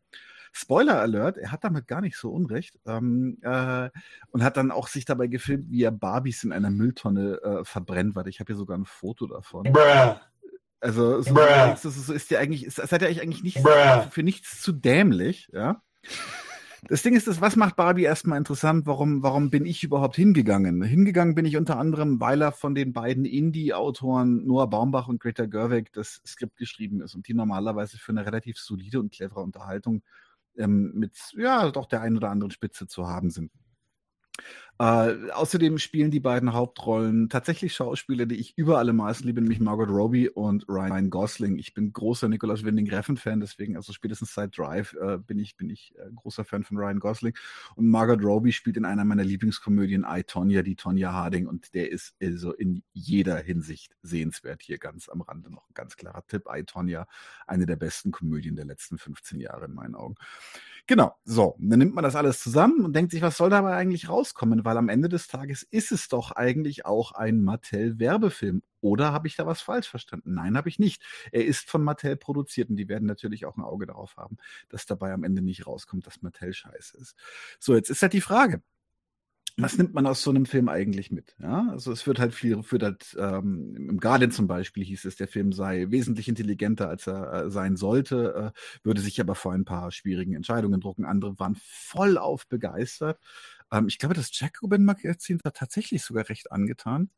[0.52, 3.90] Spoiler Alert, er hat damit gar nicht so Unrecht ähm, äh,
[4.30, 8.16] und hat dann auch sich dabei gefilmt, wie er Barbies in einer Mülltonne äh, verbrennt.
[8.16, 9.64] Warte, ich habe hier sogar ein Foto davon.
[9.64, 10.16] Bruh.
[10.80, 13.58] Also so, das ist, ist ja eigentlich, ist, seid ihr eigentlich nicht
[14.10, 15.82] für nichts zu dämlich, ja?
[16.86, 18.86] Das Ding ist, das, was macht Barbie erstmal interessant?
[18.86, 20.80] Warum, warum bin ich überhaupt hingegangen?
[20.82, 25.46] Hingegangen bin ich unter anderem, weil er von den beiden Indie-Autoren Noah Baumbach und Greta
[25.46, 30.02] Gerwig das Skript geschrieben ist und die normalerweise für eine relativ solide und clevere Unterhaltung
[30.56, 33.50] ähm, mit, ja, doch der einen oder anderen Spitze zu haben sind.
[34.80, 39.58] Äh, außerdem spielen die beiden Hauptrollen tatsächlich Schauspieler, die ich über alle Maßen liebe, nämlich
[39.58, 41.58] Margot Robbie und Ryan Gosling.
[41.58, 45.68] Ich bin großer Nicolas Winding Refn-Fan, deswegen, also spätestens seit Drive äh, bin ich, bin
[45.68, 47.36] ich äh, großer Fan von Ryan Gosling.
[47.74, 51.90] Und Margot Robbie spielt in einer meiner Lieblingskomödien I, Tonya, die Tonya Harding, und der
[51.90, 54.62] ist also in jeder Hinsicht sehenswert.
[54.62, 56.44] Hier ganz am Rande noch ein ganz klarer Tipp.
[56.48, 57.08] I, Tonya,
[57.48, 60.14] eine der besten Komödien der letzten 15 Jahre in meinen Augen.
[60.90, 64.08] Genau, so, dann nimmt man das alles zusammen und denkt sich, was soll dabei eigentlich
[64.08, 64.64] rauskommen?
[64.64, 68.62] Weil am Ende des Tages ist es doch eigentlich auch ein Mattel-Werbefilm.
[68.80, 70.32] Oder habe ich da was falsch verstanden?
[70.32, 71.02] Nein, habe ich nicht.
[71.30, 74.38] Er ist von Mattel produziert und die werden natürlich auch ein Auge darauf haben,
[74.70, 77.14] dass dabei am Ende nicht rauskommt, dass Mattel scheiße ist.
[77.60, 78.62] So, jetzt ist halt die Frage
[79.60, 81.34] was nimmt man aus so einem Film eigentlich mit?
[81.40, 85.16] Ja, also es wird halt viel, wird halt, ähm, im Guardian zum Beispiel hieß es,
[85.16, 89.52] der Film sei wesentlich intelligenter, als er äh, sein sollte, äh, würde sich aber vor
[89.52, 91.04] ein paar schwierigen Entscheidungen drucken.
[91.04, 93.18] Andere waren voll auf begeistert.
[93.72, 97.10] Ähm, ich glaube, das Jacobin-Magazin war tatsächlich sogar recht angetan.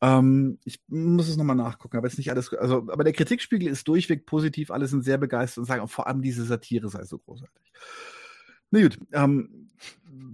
[0.00, 3.86] Ähm, ich muss es nochmal nachgucken, aber jetzt nicht alles, also, aber der Kritikspiegel ist
[3.86, 7.72] durchweg positiv, alle sind sehr begeistert und sagen, vor allem diese Satire sei so großartig.
[8.72, 9.62] Na gut, ähm,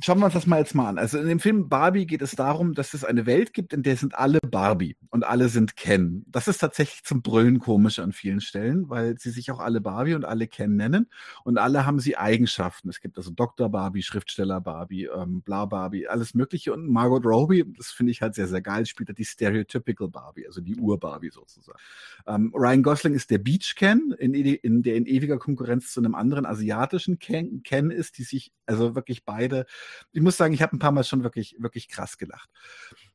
[0.03, 0.99] schauen wir uns das mal jetzt mal an.
[0.99, 3.97] Also in dem Film Barbie geht es darum, dass es eine Welt gibt, in der
[3.97, 6.25] sind alle Barbie und alle sind Ken.
[6.29, 10.15] Das ist tatsächlich zum Brüllen komisch an vielen Stellen, weil sie sich auch alle Barbie
[10.15, 11.09] und alle Ken nennen
[11.45, 12.89] und alle haben sie Eigenschaften.
[12.89, 13.69] Es gibt also Dr.
[13.69, 18.35] Barbie, Schriftsteller Barbie, ähm, Bla Barbie, alles Mögliche und Margot Robbie, das finde ich halt
[18.35, 21.79] sehr, sehr geil, spielt halt die Stereotypical Barbie, also die Ur-Barbie sozusagen.
[22.27, 26.15] Ähm, Ryan Gosling ist der Beach Ken, in, in, der in ewiger Konkurrenz zu einem
[26.15, 29.67] anderen asiatischen Ken, Ken ist, die sich also wirklich beide
[30.13, 32.49] ich muss sagen, ich habe ein paar Mal schon wirklich, wirklich krass gelacht.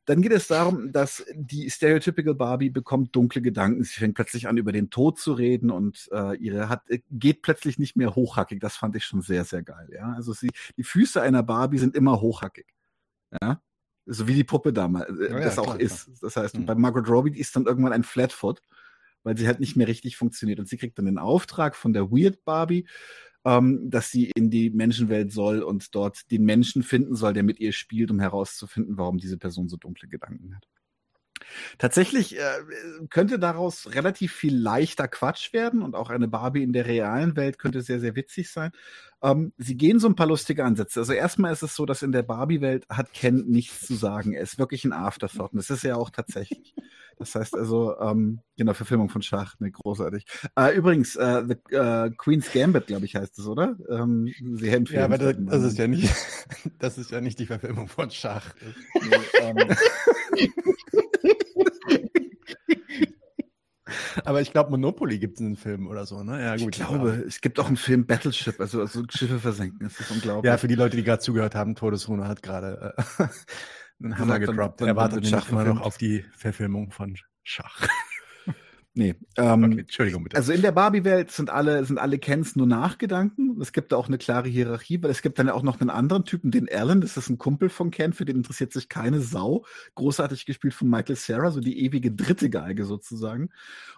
[0.06, 3.84] Dann geht es darum, dass die Stereotypical Barbie bekommt dunkle Gedanken.
[3.84, 7.42] Sie fängt plötzlich an, über den Tod zu reden und äh, ihre hat äh, geht
[7.42, 8.60] plötzlich nicht mehr hochhackig.
[8.60, 9.90] Das fand ich schon sehr, sehr geil.
[9.94, 12.68] Ja, also sie, die Füße einer Barbie sind immer hochhackig.
[13.42, 13.62] Ja,
[14.06, 16.06] so wie die Puppe damals äh, ja, das ja, auch klar, ist.
[16.06, 16.18] Klar.
[16.22, 16.66] Das heißt, mhm.
[16.66, 18.62] bei Margot Robbie ist dann irgendwann ein Flatfoot,
[19.24, 20.60] weil sie halt nicht mehr richtig funktioniert.
[20.60, 22.88] Und sie kriegt dann den Auftrag von der Weird Barbie,
[23.46, 27.60] ähm, dass sie in die Menschenwelt soll und dort den Menschen finden soll, der mit
[27.60, 30.68] ihr spielt, um herauszufinden, warum diese Person so dunkle Gedanken hat.
[31.78, 32.42] Tatsächlich äh,
[33.10, 37.60] könnte daraus relativ viel leichter Quatsch werden und auch eine Barbie in der realen Welt
[37.60, 38.72] könnte sehr, sehr witzig sein.
[39.22, 41.00] Ähm, sie gehen so ein paar lustige Ansätze.
[41.00, 44.34] Also erstmal ist es so, dass in der Barbie-Welt hat Ken nichts zu sagen.
[44.34, 46.74] Er ist wirklich ein Afterthought und das ist ja auch tatsächlich.
[47.18, 50.26] Das heißt also, ähm, genau, Verfilmung von Schach, ne, großartig.
[50.58, 53.76] Äh, übrigens, äh, The äh, Queen's Gambit, glaube ich, heißt es, oder?
[53.90, 56.14] Ähm, Sie empfehlen ja, aber das, das, ist ja nicht,
[56.80, 58.54] das ist ja nicht die Verfilmung von Schach.
[59.02, 59.58] Nee, ähm,
[64.26, 66.42] Aber ich glaube, Monopoly gibt es einen Film oder so, ne?
[66.42, 66.76] Ja, gut.
[66.76, 67.28] Ich glaube, ja.
[67.28, 69.80] es gibt auch einen Film Battleship, also, also Schiffe versenken.
[69.88, 70.50] Das ist unglaublich.
[70.50, 73.28] Ja, für die Leute, die gerade zugehört haben, Todesrune hat gerade äh,
[74.04, 74.82] einen Hammer gedroppt.
[74.82, 77.88] Er wartet immer noch auf die Verfilmung von Schach.
[78.96, 79.16] Nee.
[79.38, 80.38] Ähm, okay, Entschuldigung bitte.
[80.38, 83.60] Also in der Barbie-Welt sind alle, sind alle Kens nur Nachgedanken.
[83.60, 85.90] Es gibt da auch eine klare Hierarchie, weil es gibt dann ja auch noch einen
[85.90, 89.20] anderen Typen, den Alan, das ist ein Kumpel von Ken, für den interessiert sich keine
[89.20, 89.66] Sau.
[89.96, 93.50] Großartig gespielt von Michael Sarah, so die ewige dritte Geige sozusagen.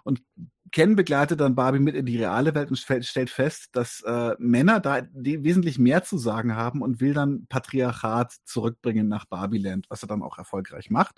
[0.02, 0.22] Und
[0.72, 4.80] Ken begleitet dann Barbie mit in die reale Welt und stellt fest, dass äh, Männer
[4.80, 10.08] da wesentlich mehr zu sagen haben und will dann Patriarchat zurückbringen nach Barbieland, was er
[10.08, 11.16] dann auch erfolgreich macht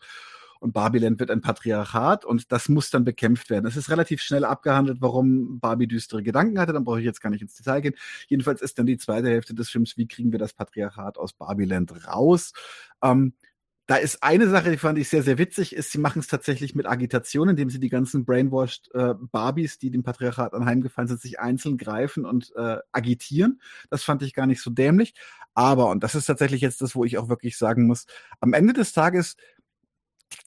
[0.60, 3.66] und Barbiland wird ein Patriarchat und das muss dann bekämpft werden.
[3.66, 7.30] Es ist relativ schnell abgehandelt, warum Barbie düstere Gedanken hatte, dann brauche ich jetzt gar
[7.30, 7.94] nicht ins Detail gehen.
[8.28, 12.06] Jedenfalls ist dann die zweite Hälfte des Films, wie kriegen wir das Patriarchat aus Barbiland
[12.06, 12.52] raus?
[13.02, 13.34] Ähm,
[13.88, 16.74] da ist eine Sache, die fand ich sehr, sehr witzig, ist, sie machen es tatsächlich
[16.74, 21.40] mit Agitation, indem sie die ganzen brainwashed äh, Barbies, die dem Patriarchat anheimgefallen sind, sich
[21.40, 23.62] einzeln greifen und äh, agitieren.
[23.88, 25.14] Das fand ich gar nicht so dämlich.
[25.54, 28.04] Aber, und das ist tatsächlich jetzt das, wo ich auch wirklich sagen muss,
[28.40, 29.36] am Ende des Tages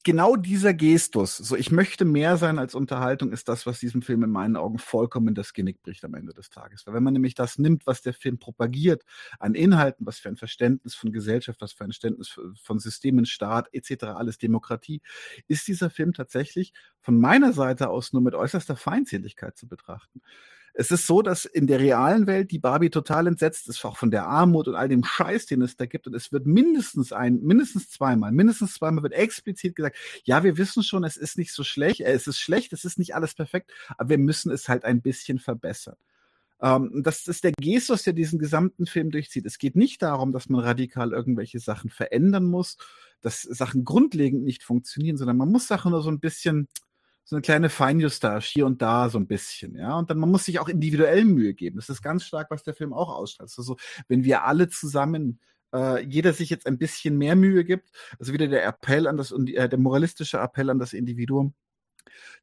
[0.03, 4.23] genau dieser Gestus, so ich möchte mehr sein als Unterhaltung, ist das, was diesem Film
[4.23, 6.85] in meinen Augen vollkommen das Genick bricht am Ende des Tages.
[6.85, 9.03] Weil wenn man nämlich das nimmt, was der Film propagiert,
[9.39, 13.69] an Inhalten, was für ein Verständnis von Gesellschaft, was für ein Verständnis von Systemen, Staat
[13.73, 15.01] etc., alles Demokratie,
[15.47, 20.21] ist dieser Film tatsächlich von meiner Seite aus nur mit äußerster Feindseligkeit zu betrachten.
[20.73, 24.11] Es ist so, dass in der realen Welt die Barbie total entsetzt ist, auch von
[24.11, 26.07] der Armut und all dem Scheiß, den es da gibt.
[26.07, 30.83] Und es wird mindestens ein, mindestens zweimal, mindestens zweimal wird explizit gesagt, ja, wir wissen
[30.83, 33.71] schon, es ist nicht so schlecht, äh, es ist schlecht, es ist nicht alles perfekt,
[33.97, 35.97] aber wir müssen es halt ein bisschen verbessern.
[36.61, 39.45] Ähm, das ist der Gestus, der diesen gesamten Film durchzieht.
[39.45, 42.77] Es geht nicht darum, dass man radikal irgendwelche Sachen verändern muss,
[43.21, 46.67] dass Sachen grundlegend nicht funktionieren, sondern man muss Sachen nur so ein bisschen,
[47.23, 49.97] so eine kleine Feinjustage hier und da so ein bisschen, ja.
[49.97, 51.77] Und dann man muss sich auch individuell Mühe geben.
[51.77, 53.51] Das ist ganz stark, was der Film auch ausstrahlt.
[53.55, 53.77] Also
[54.07, 55.39] wenn wir alle zusammen
[55.73, 59.31] äh, jeder sich jetzt ein bisschen mehr Mühe gibt, also wieder der Appell an das
[59.31, 61.53] äh, der moralistische Appell an das Individuum,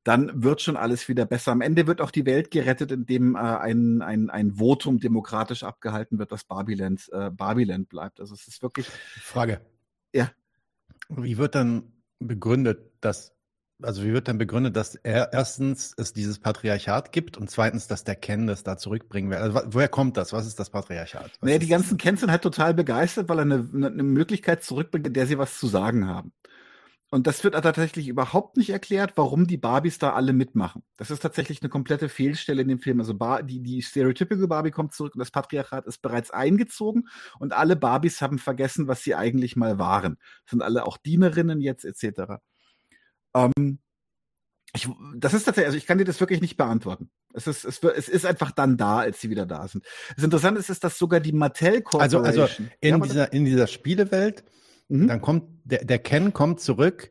[0.05, 1.53] dann wird schon alles wieder besser.
[1.53, 6.19] Am Ende wird auch die Welt gerettet, indem äh, ein, ein, ein Votum demokratisch abgehalten
[6.19, 8.21] wird, dass Barbiland, äh, Barbiland bleibt.
[8.21, 8.87] Also es ist wirklich.
[8.87, 9.61] Frage.
[10.13, 10.31] Ja.
[11.09, 13.35] Wie wird dann begründet, dass
[13.83, 18.05] also wie wird denn begründet, dass er erstens es dieses Patriarchat gibt und zweitens, dass
[18.05, 19.39] der Ken das da zurückbringen will?
[19.39, 20.33] Also, woher kommt das?
[20.33, 21.25] Was ist das Patriarchat?
[21.25, 25.07] Was naja, die ganzen Kens sind halt total begeistert, weil er eine, eine Möglichkeit zurückbringt,
[25.07, 26.33] in der sie was zu sagen haben.
[27.11, 30.83] Und das wird tatsächlich überhaupt nicht erklärt, warum die Barbies da alle mitmachen.
[30.99, 33.01] Das ist tatsächlich eine komplette Fehlstelle in dem Film.
[33.01, 37.09] Also Bar die, die Stereotypical Barbie kommt zurück und das Patriarchat ist bereits eingezogen
[37.39, 40.19] und alle Barbies haben vergessen, was sie eigentlich mal waren.
[40.45, 42.43] Sind alle auch Dienerinnen jetzt etc.
[43.39, 43.79] Ähm,
[44.75, 47.11] ich, das ist tatsächlich, also ich kann dir das wirklich nicht beantworten.
[47.33, 49.85] Es ist, es, es ist einfach dann da, als sie wieder da sind.
[50.15, 52.25] Das Interessante ist, ist dass sogar die Mattel Corporation.
[52.25, 54.45] Also, also in, ja, dieser, in dieser Spielewelt,
[54.89, 55.09] mhm.
[55.09, 57.11] dann kommt, der, der Ken kommt zurück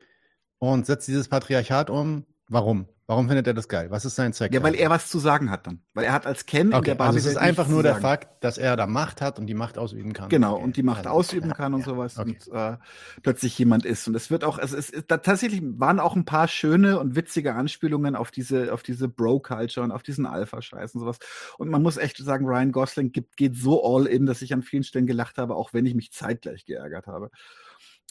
[0.59, 2.25] und setzt dieses Patriarchat um.
[2.47, 2.87] Warum?
[3.09, 3.89] Warum findet er das geil?
[3.89, 4.53] Was ist sein Zweck?
[4.53, 5.81] Ja, weil er was zu sagen hat dann.
[5.93, 7.95] Weil er hat als Ken okay, in der Barbie also es ist einfach nur der
[7.95, 10.27] Fakt, dass er da Macht hat und die Macht ausüben kann.
[10.27, 10.63] Genau, okay.
[10.65, 12.37] und die Macht also, ausüben kann und ja, sowas okay.
[12.45, 12.75] und äh,
[13.23, 14.09] plötzlich jemand ist.
[14.09, 17.55] Und es wird auch, es ist, da tatsächlich waren auch ein paar schöne und witzige
[17.55, 21.19] Anspielungen auf diese, auf diese Bro-Culture und auf diesen Alpha-Scheiß und sowas.
[21.57, 24.63] Und man muss echt sagen, Ryan Gosling gibt, geht so all in, dass ich an
[24.63, 27.31] vielen Stellen gelacht habe, auch wenn ich mich zeitgleich geärgert habe.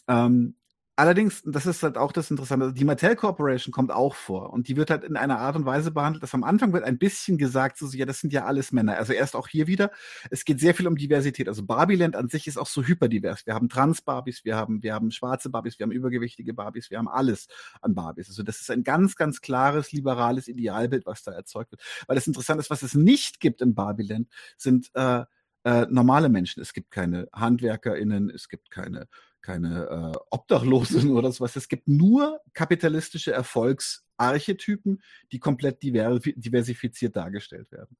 [0.08, 0.54] Ähm,
[0.98, 4.76] Allerdings, das ist halt auch das Interessante, die Mattel Corporation kommt auch vor und die
[4.76, 7.76] wird halt in einer Art und Weise behandelt, dass am Anfang wird ein bisschen gesagt,
[7.76, 8.96] so, ja, das sind ja alles Männer.
[8.96, 9.90] Also erst auch hier wieder,
[10.30, 11.48] es geht sehr viel um Diversität.
[11.48, 13.44] Also Barbieland an sich ist auch so hyperdivers.
[13.44, 17.08] Wir haben Trans-Barbies, wir haben, wir haben schwarze Barbies, wir haben übergewichtige Barbies, wir haben
[17.08, 17.48] alles
[17.82, 18.28] an Barbies.
[18.28, 21.82] Also das ist ein ganz, ganz klares, liberales Idealbild, was da erzeugt wird.
[22.06, 25.24] Weil das Interessante ist, was es nicht gibt in Barbieland, sind äh,
[25.64, 26.62] äh, normale Menschen.
[26.62, 29.08] Es gibt keine HandwerkerInnen, es gibt keine
[29.46, 31.54] keine äh, Obdachlosen oder sowas.
[31.54, 35.00] Es gibt nur kapitalistische Erfolgsarchetypen,
[35.30, 37.96] die komplett diversifiziert dargestellt werden.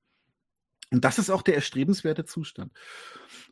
[0.92, 2.73] Und das ist auch der erstrebenswerte Zustand.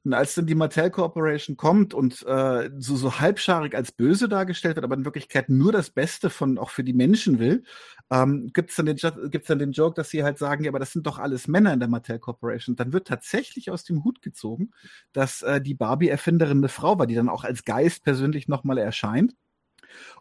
[0.04, 4.76] Und als dann die Mattel Corporation kommt und äh, so, so halbscharig als böse dargestellt
[4.76, 7.64] wird, aber in Wirklichkeit nur das Beste von auch für die Menschen will,
[8.10, 8.96] ähm, gibt es dann, den,
[9.30, 11.72] gibt's dann den Joke, dass sie halt sagen, ja, aber das sind doch alles Männer
[11.72, 12.76] in der Mattel Corporation.
[12.76, 14.70] Dann wird tatsächlich aus dem Hut gezogen,
[15.12, 19.34] dass äh, die Barbie-Erfinderin eine Frau war, die dann auch als Geist persönlich nochmal erscheint.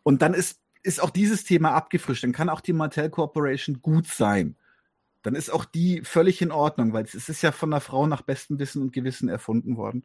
[0.01, 2.23] Und dann ist, ist auch dieses Thema abgefrischt.
[2.23, 4.55] Dann kann auch die Mattel Corporation gut sein
[5.23, 8.21] dann ist auch die völlig in Ordnung, weil es ist ja von einer Frau nach
[8.21, 10.03] bestem Wissen und Gewissen erfunden worden.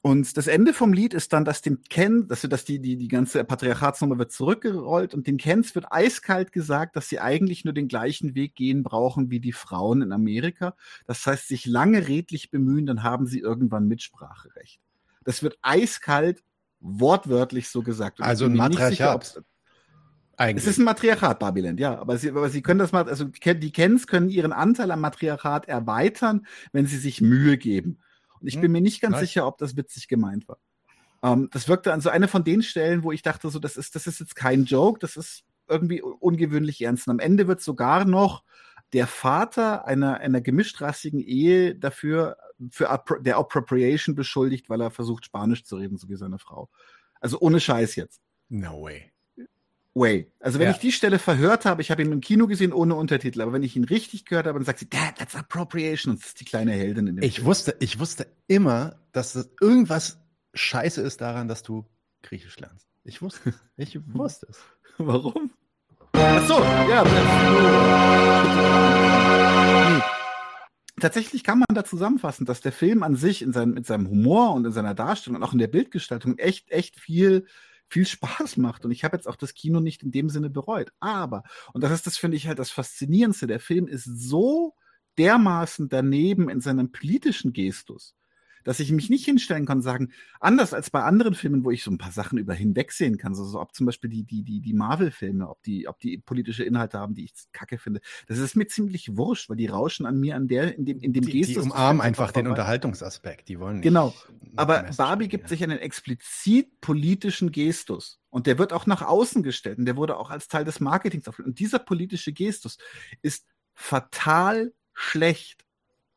[0.00, 3.08] Und das Ende vom Lied ist dann, dass dem Ken, dass, dass die, die, die
[3.08, 7.88] ganze Patriarchatsnummer wird zurückgerollt und den Kens wird eiskalt gesagt, dass sie eigentlich nur den
[7.88, 10.76] gleichen Weg gehen brauchen wie die Frauen in Amerika.
[11.06, 14.80] Das heißt, sich lange redlich bemühen, dann haben sie irgendwann Mitspracherecht.
[15.24, 16.44] Das wird eiskalt
[16.80, 18.20] wortwörtlich so gesagt.
[18.20, 19.24] Und also ein Matriarchat.
[19.24, 19.42] Sicher,
[20.38, 20.64] eigentlich.
[20.64, 21.98] Es ist ein Matriarchat, Babyland, ja.
[21.98, 25.66] Aber sie, aber sie können das mal, also die Kens können ihren Anteil am Matriarchat
[25.66, 27.98] erweitern, wenn sie sich Mühe geben.
[28.40, 29.22] Und ich hm, bin mir nicht ganz nice.
[29.22, 30.58] sicher, ob das witzig gemeint war.
[31.24, 33.96] Ähm, das wirkte an so eine von den Stellen, wo ich dachte, so, das ist,
[33.96, 37.08] das ist jetzt kein Joke, das ist irgendwie ungewöhnlich ernst.
[37.08, 38.44] Und am Ende wird sogar noch
[38.92, 42.36] der Vater einer, einer gemischtrassigen Ehe dafür,
[42.70, 46.70] für der Appropriation beschuldigt, weil er versucht, Spanisch zu reden, so wie seine Frau.
[47.20, 48.20] Also ohne Scheiß jetzt.
[48.48, 49.12] No way
[49.98, 50.30] way.
[50.40, 50.72] Also wenn ja.
[50.72, 53.62] ich die Stelle verhört habe, ich habe ihn im Kino gesehen ohne Untertitel, aber wenn
[53.62, 56.12] ich ihn richtig gehört habe, dann sagt sie, Dad, that's appropriation.
[56.12, 57.46] Und das ist die kleine Heldin in dem Ich Film.
[57.46, 60.18] wusste, ich wusste immer, dass das irgendwas
[60.54, 61.84] scheiße ist daran, dass du
[62.22, 62.86] Griechisch lernst.
[63.04, 63.56] Ich wusste es.
[63.76, 64.58] Ich wusste es.
[64.98, 65.50] Warum?
[66.12, 66.58] Ach so,
[66.90, 67.04] ja.
[67.04, 67.10] Nee.
[71.00, 74.54] Tatsächlich kann man da zusammenfassen, dass der Film an sich in seinem, mit seinem Humor
[74.54, 77.46] und in seiner Darstellung und auch in der Bildgestaltung echt, echt viel
[77.88, 78.84] viel Spaß macht.
[78.84, 80.92] Und ich habe jetzt auch das Kino nicht in dem Sinne bereut.
[81.00, 81.42] Aber,
[81.72, 84.74] und das ist das, finde ich halt das Faszinierendste, der Film ist so
[85.18, 88.14] dermaßen daneben in seinem politischen Gestus,
[88.68, 91.82] dass ich mich nicht hinstellen kann und sagen, anders als bei anderen Filmen, wo ich
[91.82, 94.60] so ein paar Sachen über hinwegsehen kann, so, so ob zum Beispiel die, die, die,
[94.60, 98.02] die Marvel-Filme, ob die, ob die politische Inhalte haben, die ich kacke finde.
[98.26, 101.14] Das ist mir ziemlich wurscht, weil die rauschen an mir an der, in dem, in
[101.14, 101.64] dem Die, Gestus.
[101.64, 102.46] die umarmen einfach den.
[102.46, 103.48] Unterhaltungsaspekt.
[103.48, 104.14] Die wollen nicht Genau.
[104.56, 105.48] Aber Barbie bringen, gibt ja.
[105.48, 108.20] sich einen explizit politischen Gestus.
[108.28, 109.78] Und der wird auch nach außen gestellt.
[109.78, 111.48] Und der wurde auch als Teil des Marketings aufgestellt.
[111.48, 112.76] Und dieser politische Gestus
[113.22, 115.64] ist fatal schlecht.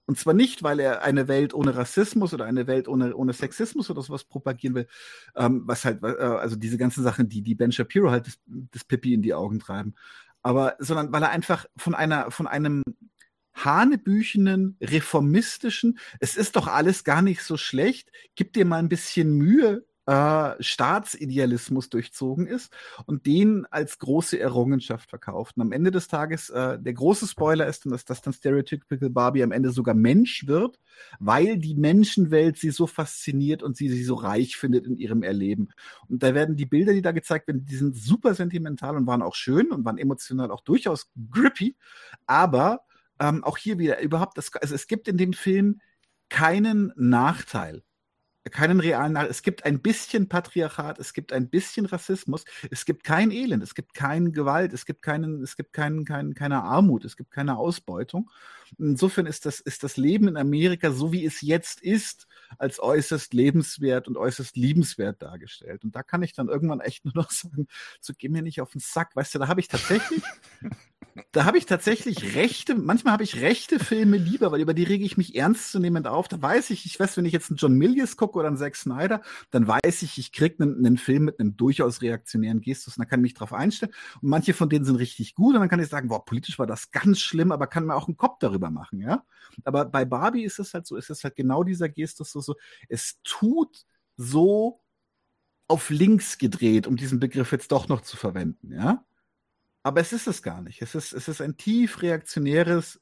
[0.05, 3.89] Und zwar nicht, weil er eine Welt ohne Rassismus oder eine Welt ohne, ohne Sexismus
[3.89, 4.87] oder sowas propagieren will,
[5.35, 8.83] ähm, was halt, äh, also diese ganzen Sachen, die, die Ben Shapiro halt das, das
[8.83, 9.95] Pippi in die Augen treiben.
[10.41, 12.83] Aber, sondern weil er einfach von einer, von einem
[13.53, 19.33] hanebüchenen, reformistischen, es ist doch alles gar nicht so schlecht, gib dir mal ein bisschen
[19.33, 22.73] Mühe, äh, Staatsidealismus durchzogen ist
[23.05, 25.57] und den als große Errungenschaft verkauft.
[25.57, 29.43] Und am Ende des Tages, äh, der große Spoiler ist, dass das dann Stereotypical Barbie
[29.43, 30.79] am Ende sogar Mensch wird,
[31.19, 35.69] weil die Menschenwelt sie so fasziniert und sie sie so reich findet in ihrem Erleben.
[36.07, 39.21] Und da werden die Bilder, die da gezeigt werden, die sind super sentimental und waren
[39.21, 41.75] auch schön und waren emotional auch durchaus grippy,
[42.25, 42.81] aber
[43.19, 45.79] ähm, auch hier wieder überhaupt das, also es gibt in dem Film
[46.29, 47.83] keinen Nachteil.
[48.49, 49.15] Keinen realen.
[49.15, 53.75] Es gibt ein bisschen Patriarchat, es gibt ein bisschen Rassismus, es gibt kein Elend, es
[53.75, 57.57] gibt keine Gewalt, es gibt keinen, es gibt keinen, keinen, keine Armut, es gibt keine
[57.57, 58.31] Ausbeutung.
[58.79, 63.33] Insofern ist das, ist das Leben in Amerika, so wie es jetzt ist, als äußerst
[63.33, 65.83] lebenswert und äußerst liebenswert dargestellt.
[65.83, 67.67] Und da kann ich dann irgendwann echt nur noch sagen,
[67.99, 69.15] so geh mir nicht auf den Sack.
[69.15, 70.23] Weißt du, da habe ich tatsächlich,
[71.31, 75.03] da habe ich tatsächlich rechte, manchmal habe ich rechte Filme lieber, weil über die rege
[75.03, 76.27] ich mich ernstzunehmend auf.
[76.27, 78.75] Da weiß ich, ich weiß, wenn ich jetzt einen John Milius gucke oder einen Zack
[78.75, 83.01] Snyder, dann weiß ich, ich kriege einen, einen Film mit einem durchaus reaktionären Gestus und
[83.01, 83.93] dann kann ich mich drauf einstellen.
[84.21, 86.67] Und manche von denen sind richtig gut und dann kann ich sagen, boah, politisch war
[86.67, 89.23] das ganz schlimm, aber kann mir auch einen Kopf darüber machen, ja.
[89.63, 92.55] Aber bei Barbie ist es halt so, ist es halt genau dieser Gestus so, so,
[92.87, 93.85] es tut
[94.17, 94.81] so
[95.67, 99.05] auf links gedreht, um diesen Begriff jetzt doch noch zu verwenden, ja.
[99.83, 100.81] Aber es ist es gar nicht.
[100.81, 102.99] Es ist, es ist ein tief reaktionäres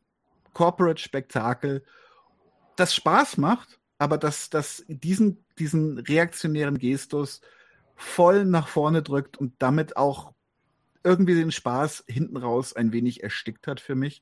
[0.53, 1.83] Corporate-Spektakel,
[2.75, 7.41] das Spaß macht, aber das, das diesen, diesen reaktionären Gestus
[7.95, 10.33] voll nach vorne drückt und damit auch
[11.03, 14.21] irgendwie den Spaß hinten raus ein wenig erstickt hat für mich.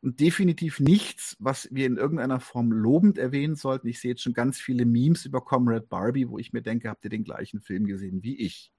[0.00, 3.88] Und definitiv nichts, was wir in irgendeiner Form lobend erwähnen sollten.
[3.88, 7.04] Ich sehe jetzt schon ganz viele Memes über Comrade Barbie, wo ich mir denke, habt
[7.04, 8.72] ihr den gleichen Film gesehen wie ich?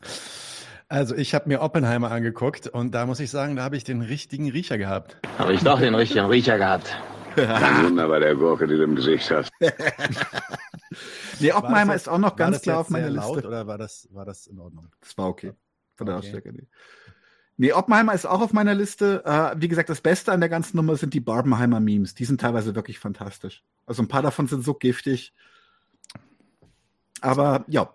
[0.92, 4.02] Also ich habe mir Oppenheimer angeguckt und da muss ich sagen, da habe ich den
[4.02, 5.16] richtigen Riecher gehabt.
[5.38, 6.94] Habe ich doch den richtigen Riecher gehabt.
[7.34, 9.50] Kein Wunder bei der Gurke, die du im Gesicht hast.
[11.40, 13.34] Nee, Oppenheimer das ist auch noch ganz klar auf meiner sehr Liste.
[13.36, 14.90] Laut oder war das, war das in Ordnung?
[15.00, 15.54] Das war okay.
[15.96, 16.26] Von der Okay.
[16.26, 16.52] Lautstärke.
[16.52, 16.68] Nee.
[17.56, 19.22] nee, Oppenheimer ist auch auf meiner Liste.
[19.24, 22.14] Äh, wie gesagt, das Beste an der ganzen Nummer sind die Barbenheimer Memes.
[22.14, 23.64] Die sind teilweise wirklich fantastisch.
[23.86, 25.32] Also ein paar davon sind so giftig.
[27.22, 27.94] Aber ja,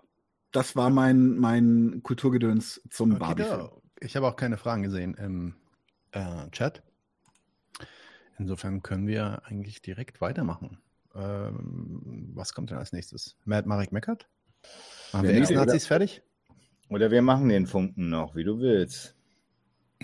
[0.52, 3.58] das war mein, mein Kulturgedöns zum Okay, Barbie-Film.
[3.58, 3.72] da.
[4.00, 5.54] Ich habe auch keine Fragen gesehen im
[6.12, 6.82] äh, Chat.
[8.38, 10.78] Insofern können wir eigentlich direkt weitermachen.
[11.14, 13.36] Ähm, was kommt denn als nächstes?
[13.44, 14.28] Matt Marek meckert?
[15.12, 16.22] Machen wir nee, Ex-Nazis fertig?
[16.88, 19.14] Oder wir machen den Funken noch, wie du willst.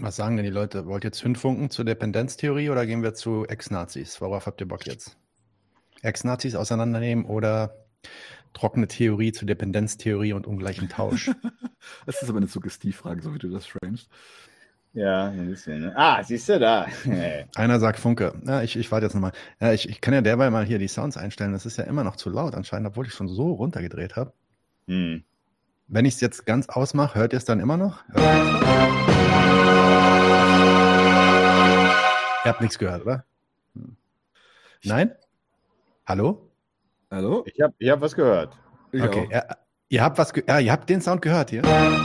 [0.00, 0.86] Was sagen denn die Leute?
[0.86, 4.20] Wollt ihr jetzt Zündfunken zur Dependenztheorie oder gehen wir zu Ex-Nazis?
[4.20, 5.16] Worauf habt ihr Bock jetzt?
[6.02, 7.86] Ex-Nazis auseinandernehmen oder
[8.54, 11.30] trockene Theorie zur Dependenztheorie und ungleichen Tausch?
[12.06, 14.08] Das ist aber eine Suggestivfrage, so wie du das framest.
[14.94, 15.80] Ja, ein bisschen.
[15.80, 15.92] Ne?
[15.94, 16.86] Ah, siehst du da.
[17.56, 18.32] Einer sagt Funke.
[18.46, 19.32] Ja, ich, ich warte jetzt nochmal.
[19.60, 21.52] Ja, ich, ich kann ja derweil mal hier die Sounds einstellen.
[21.52, 24.32] Das ist ja immer noch zu laut anscheinend, obwohl ich schon so runtergedreht habe.
[24.86, 25.24] hm.
[25.88, 28.02] Wenn ich es jetzt ganz ausmache, hört ihr es dann immer noch?
[28.08, 28.22] Hört
[32.46, 33.24] ihr habt nichts gehört, oder?
[33.74, 33.96] Hm.
[34.84, 35.12] Nein?
[36.06, 36.43] Hallo?
[37.14, 37.44] Hallo?
[37.46, 38.58] Ich habe ich hab was gehört.
[38.90, 39.28] Ich okay.
[39.30, 39.44] Ja,
[39.88, 41.62] ihr habt was ge ja, ihr habt den Sound gehört hier?
[41.64, 42.00] Ja.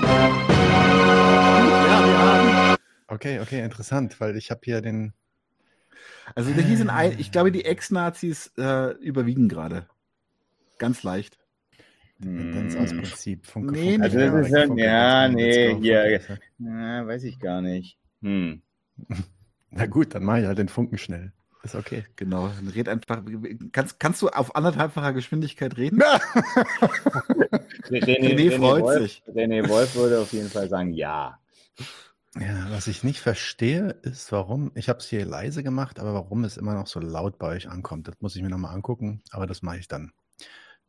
[3.08, 5.14] Okay, okay, interessant, weil ich habe hier den.
[6.36, 9.88] Also hier sind ein, ich glaube, die Ex-Nazis äh, überwiegen gerade.
[10.78, 11.40] Ganz leicht.
[12.20, 13.48] Dependenz aus Prinzip.
[13.48, 16.22] Funke, Nee, Funke, Also das Funke, ist ja, Funke, ja, Funke, nee, hier,
[16.60, 17.98] na, weiß ich gar nicht.
[18.22, 18.62] Hm.
[19.72, 21.34] Na gut, dann mache ich halt den Funken schnell.
[21.64, 22.06] Ist okay.
[22.16, 22.48] Genau.
[22.48, 23.22] Dann Red einfach.
[23.72, 26.02] Kannst, kannst du auf anderthalbfacher Geschwindigkeit reden?
[27.90, 29.24] René freut Wolf, sich.
[29.28, 31.38] René Wolf würde auf jeden Fall sagen, ja.
[32.36, 36.44] Ja, was ich nicht verstehe, ist, warum, ich habe es hier leise gemacht, aber warum
[36.44, 38.08] es immer noch so laut bei euch ankommt.
[38.08, 40.14] Das muss ich mir nochmal angucken, aber das mache ich dann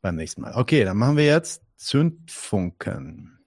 [0.03, 0.55] beim nächsten Mal.
[0.55, 3.40] Okay, dann machen wir jetzt Zündfunken.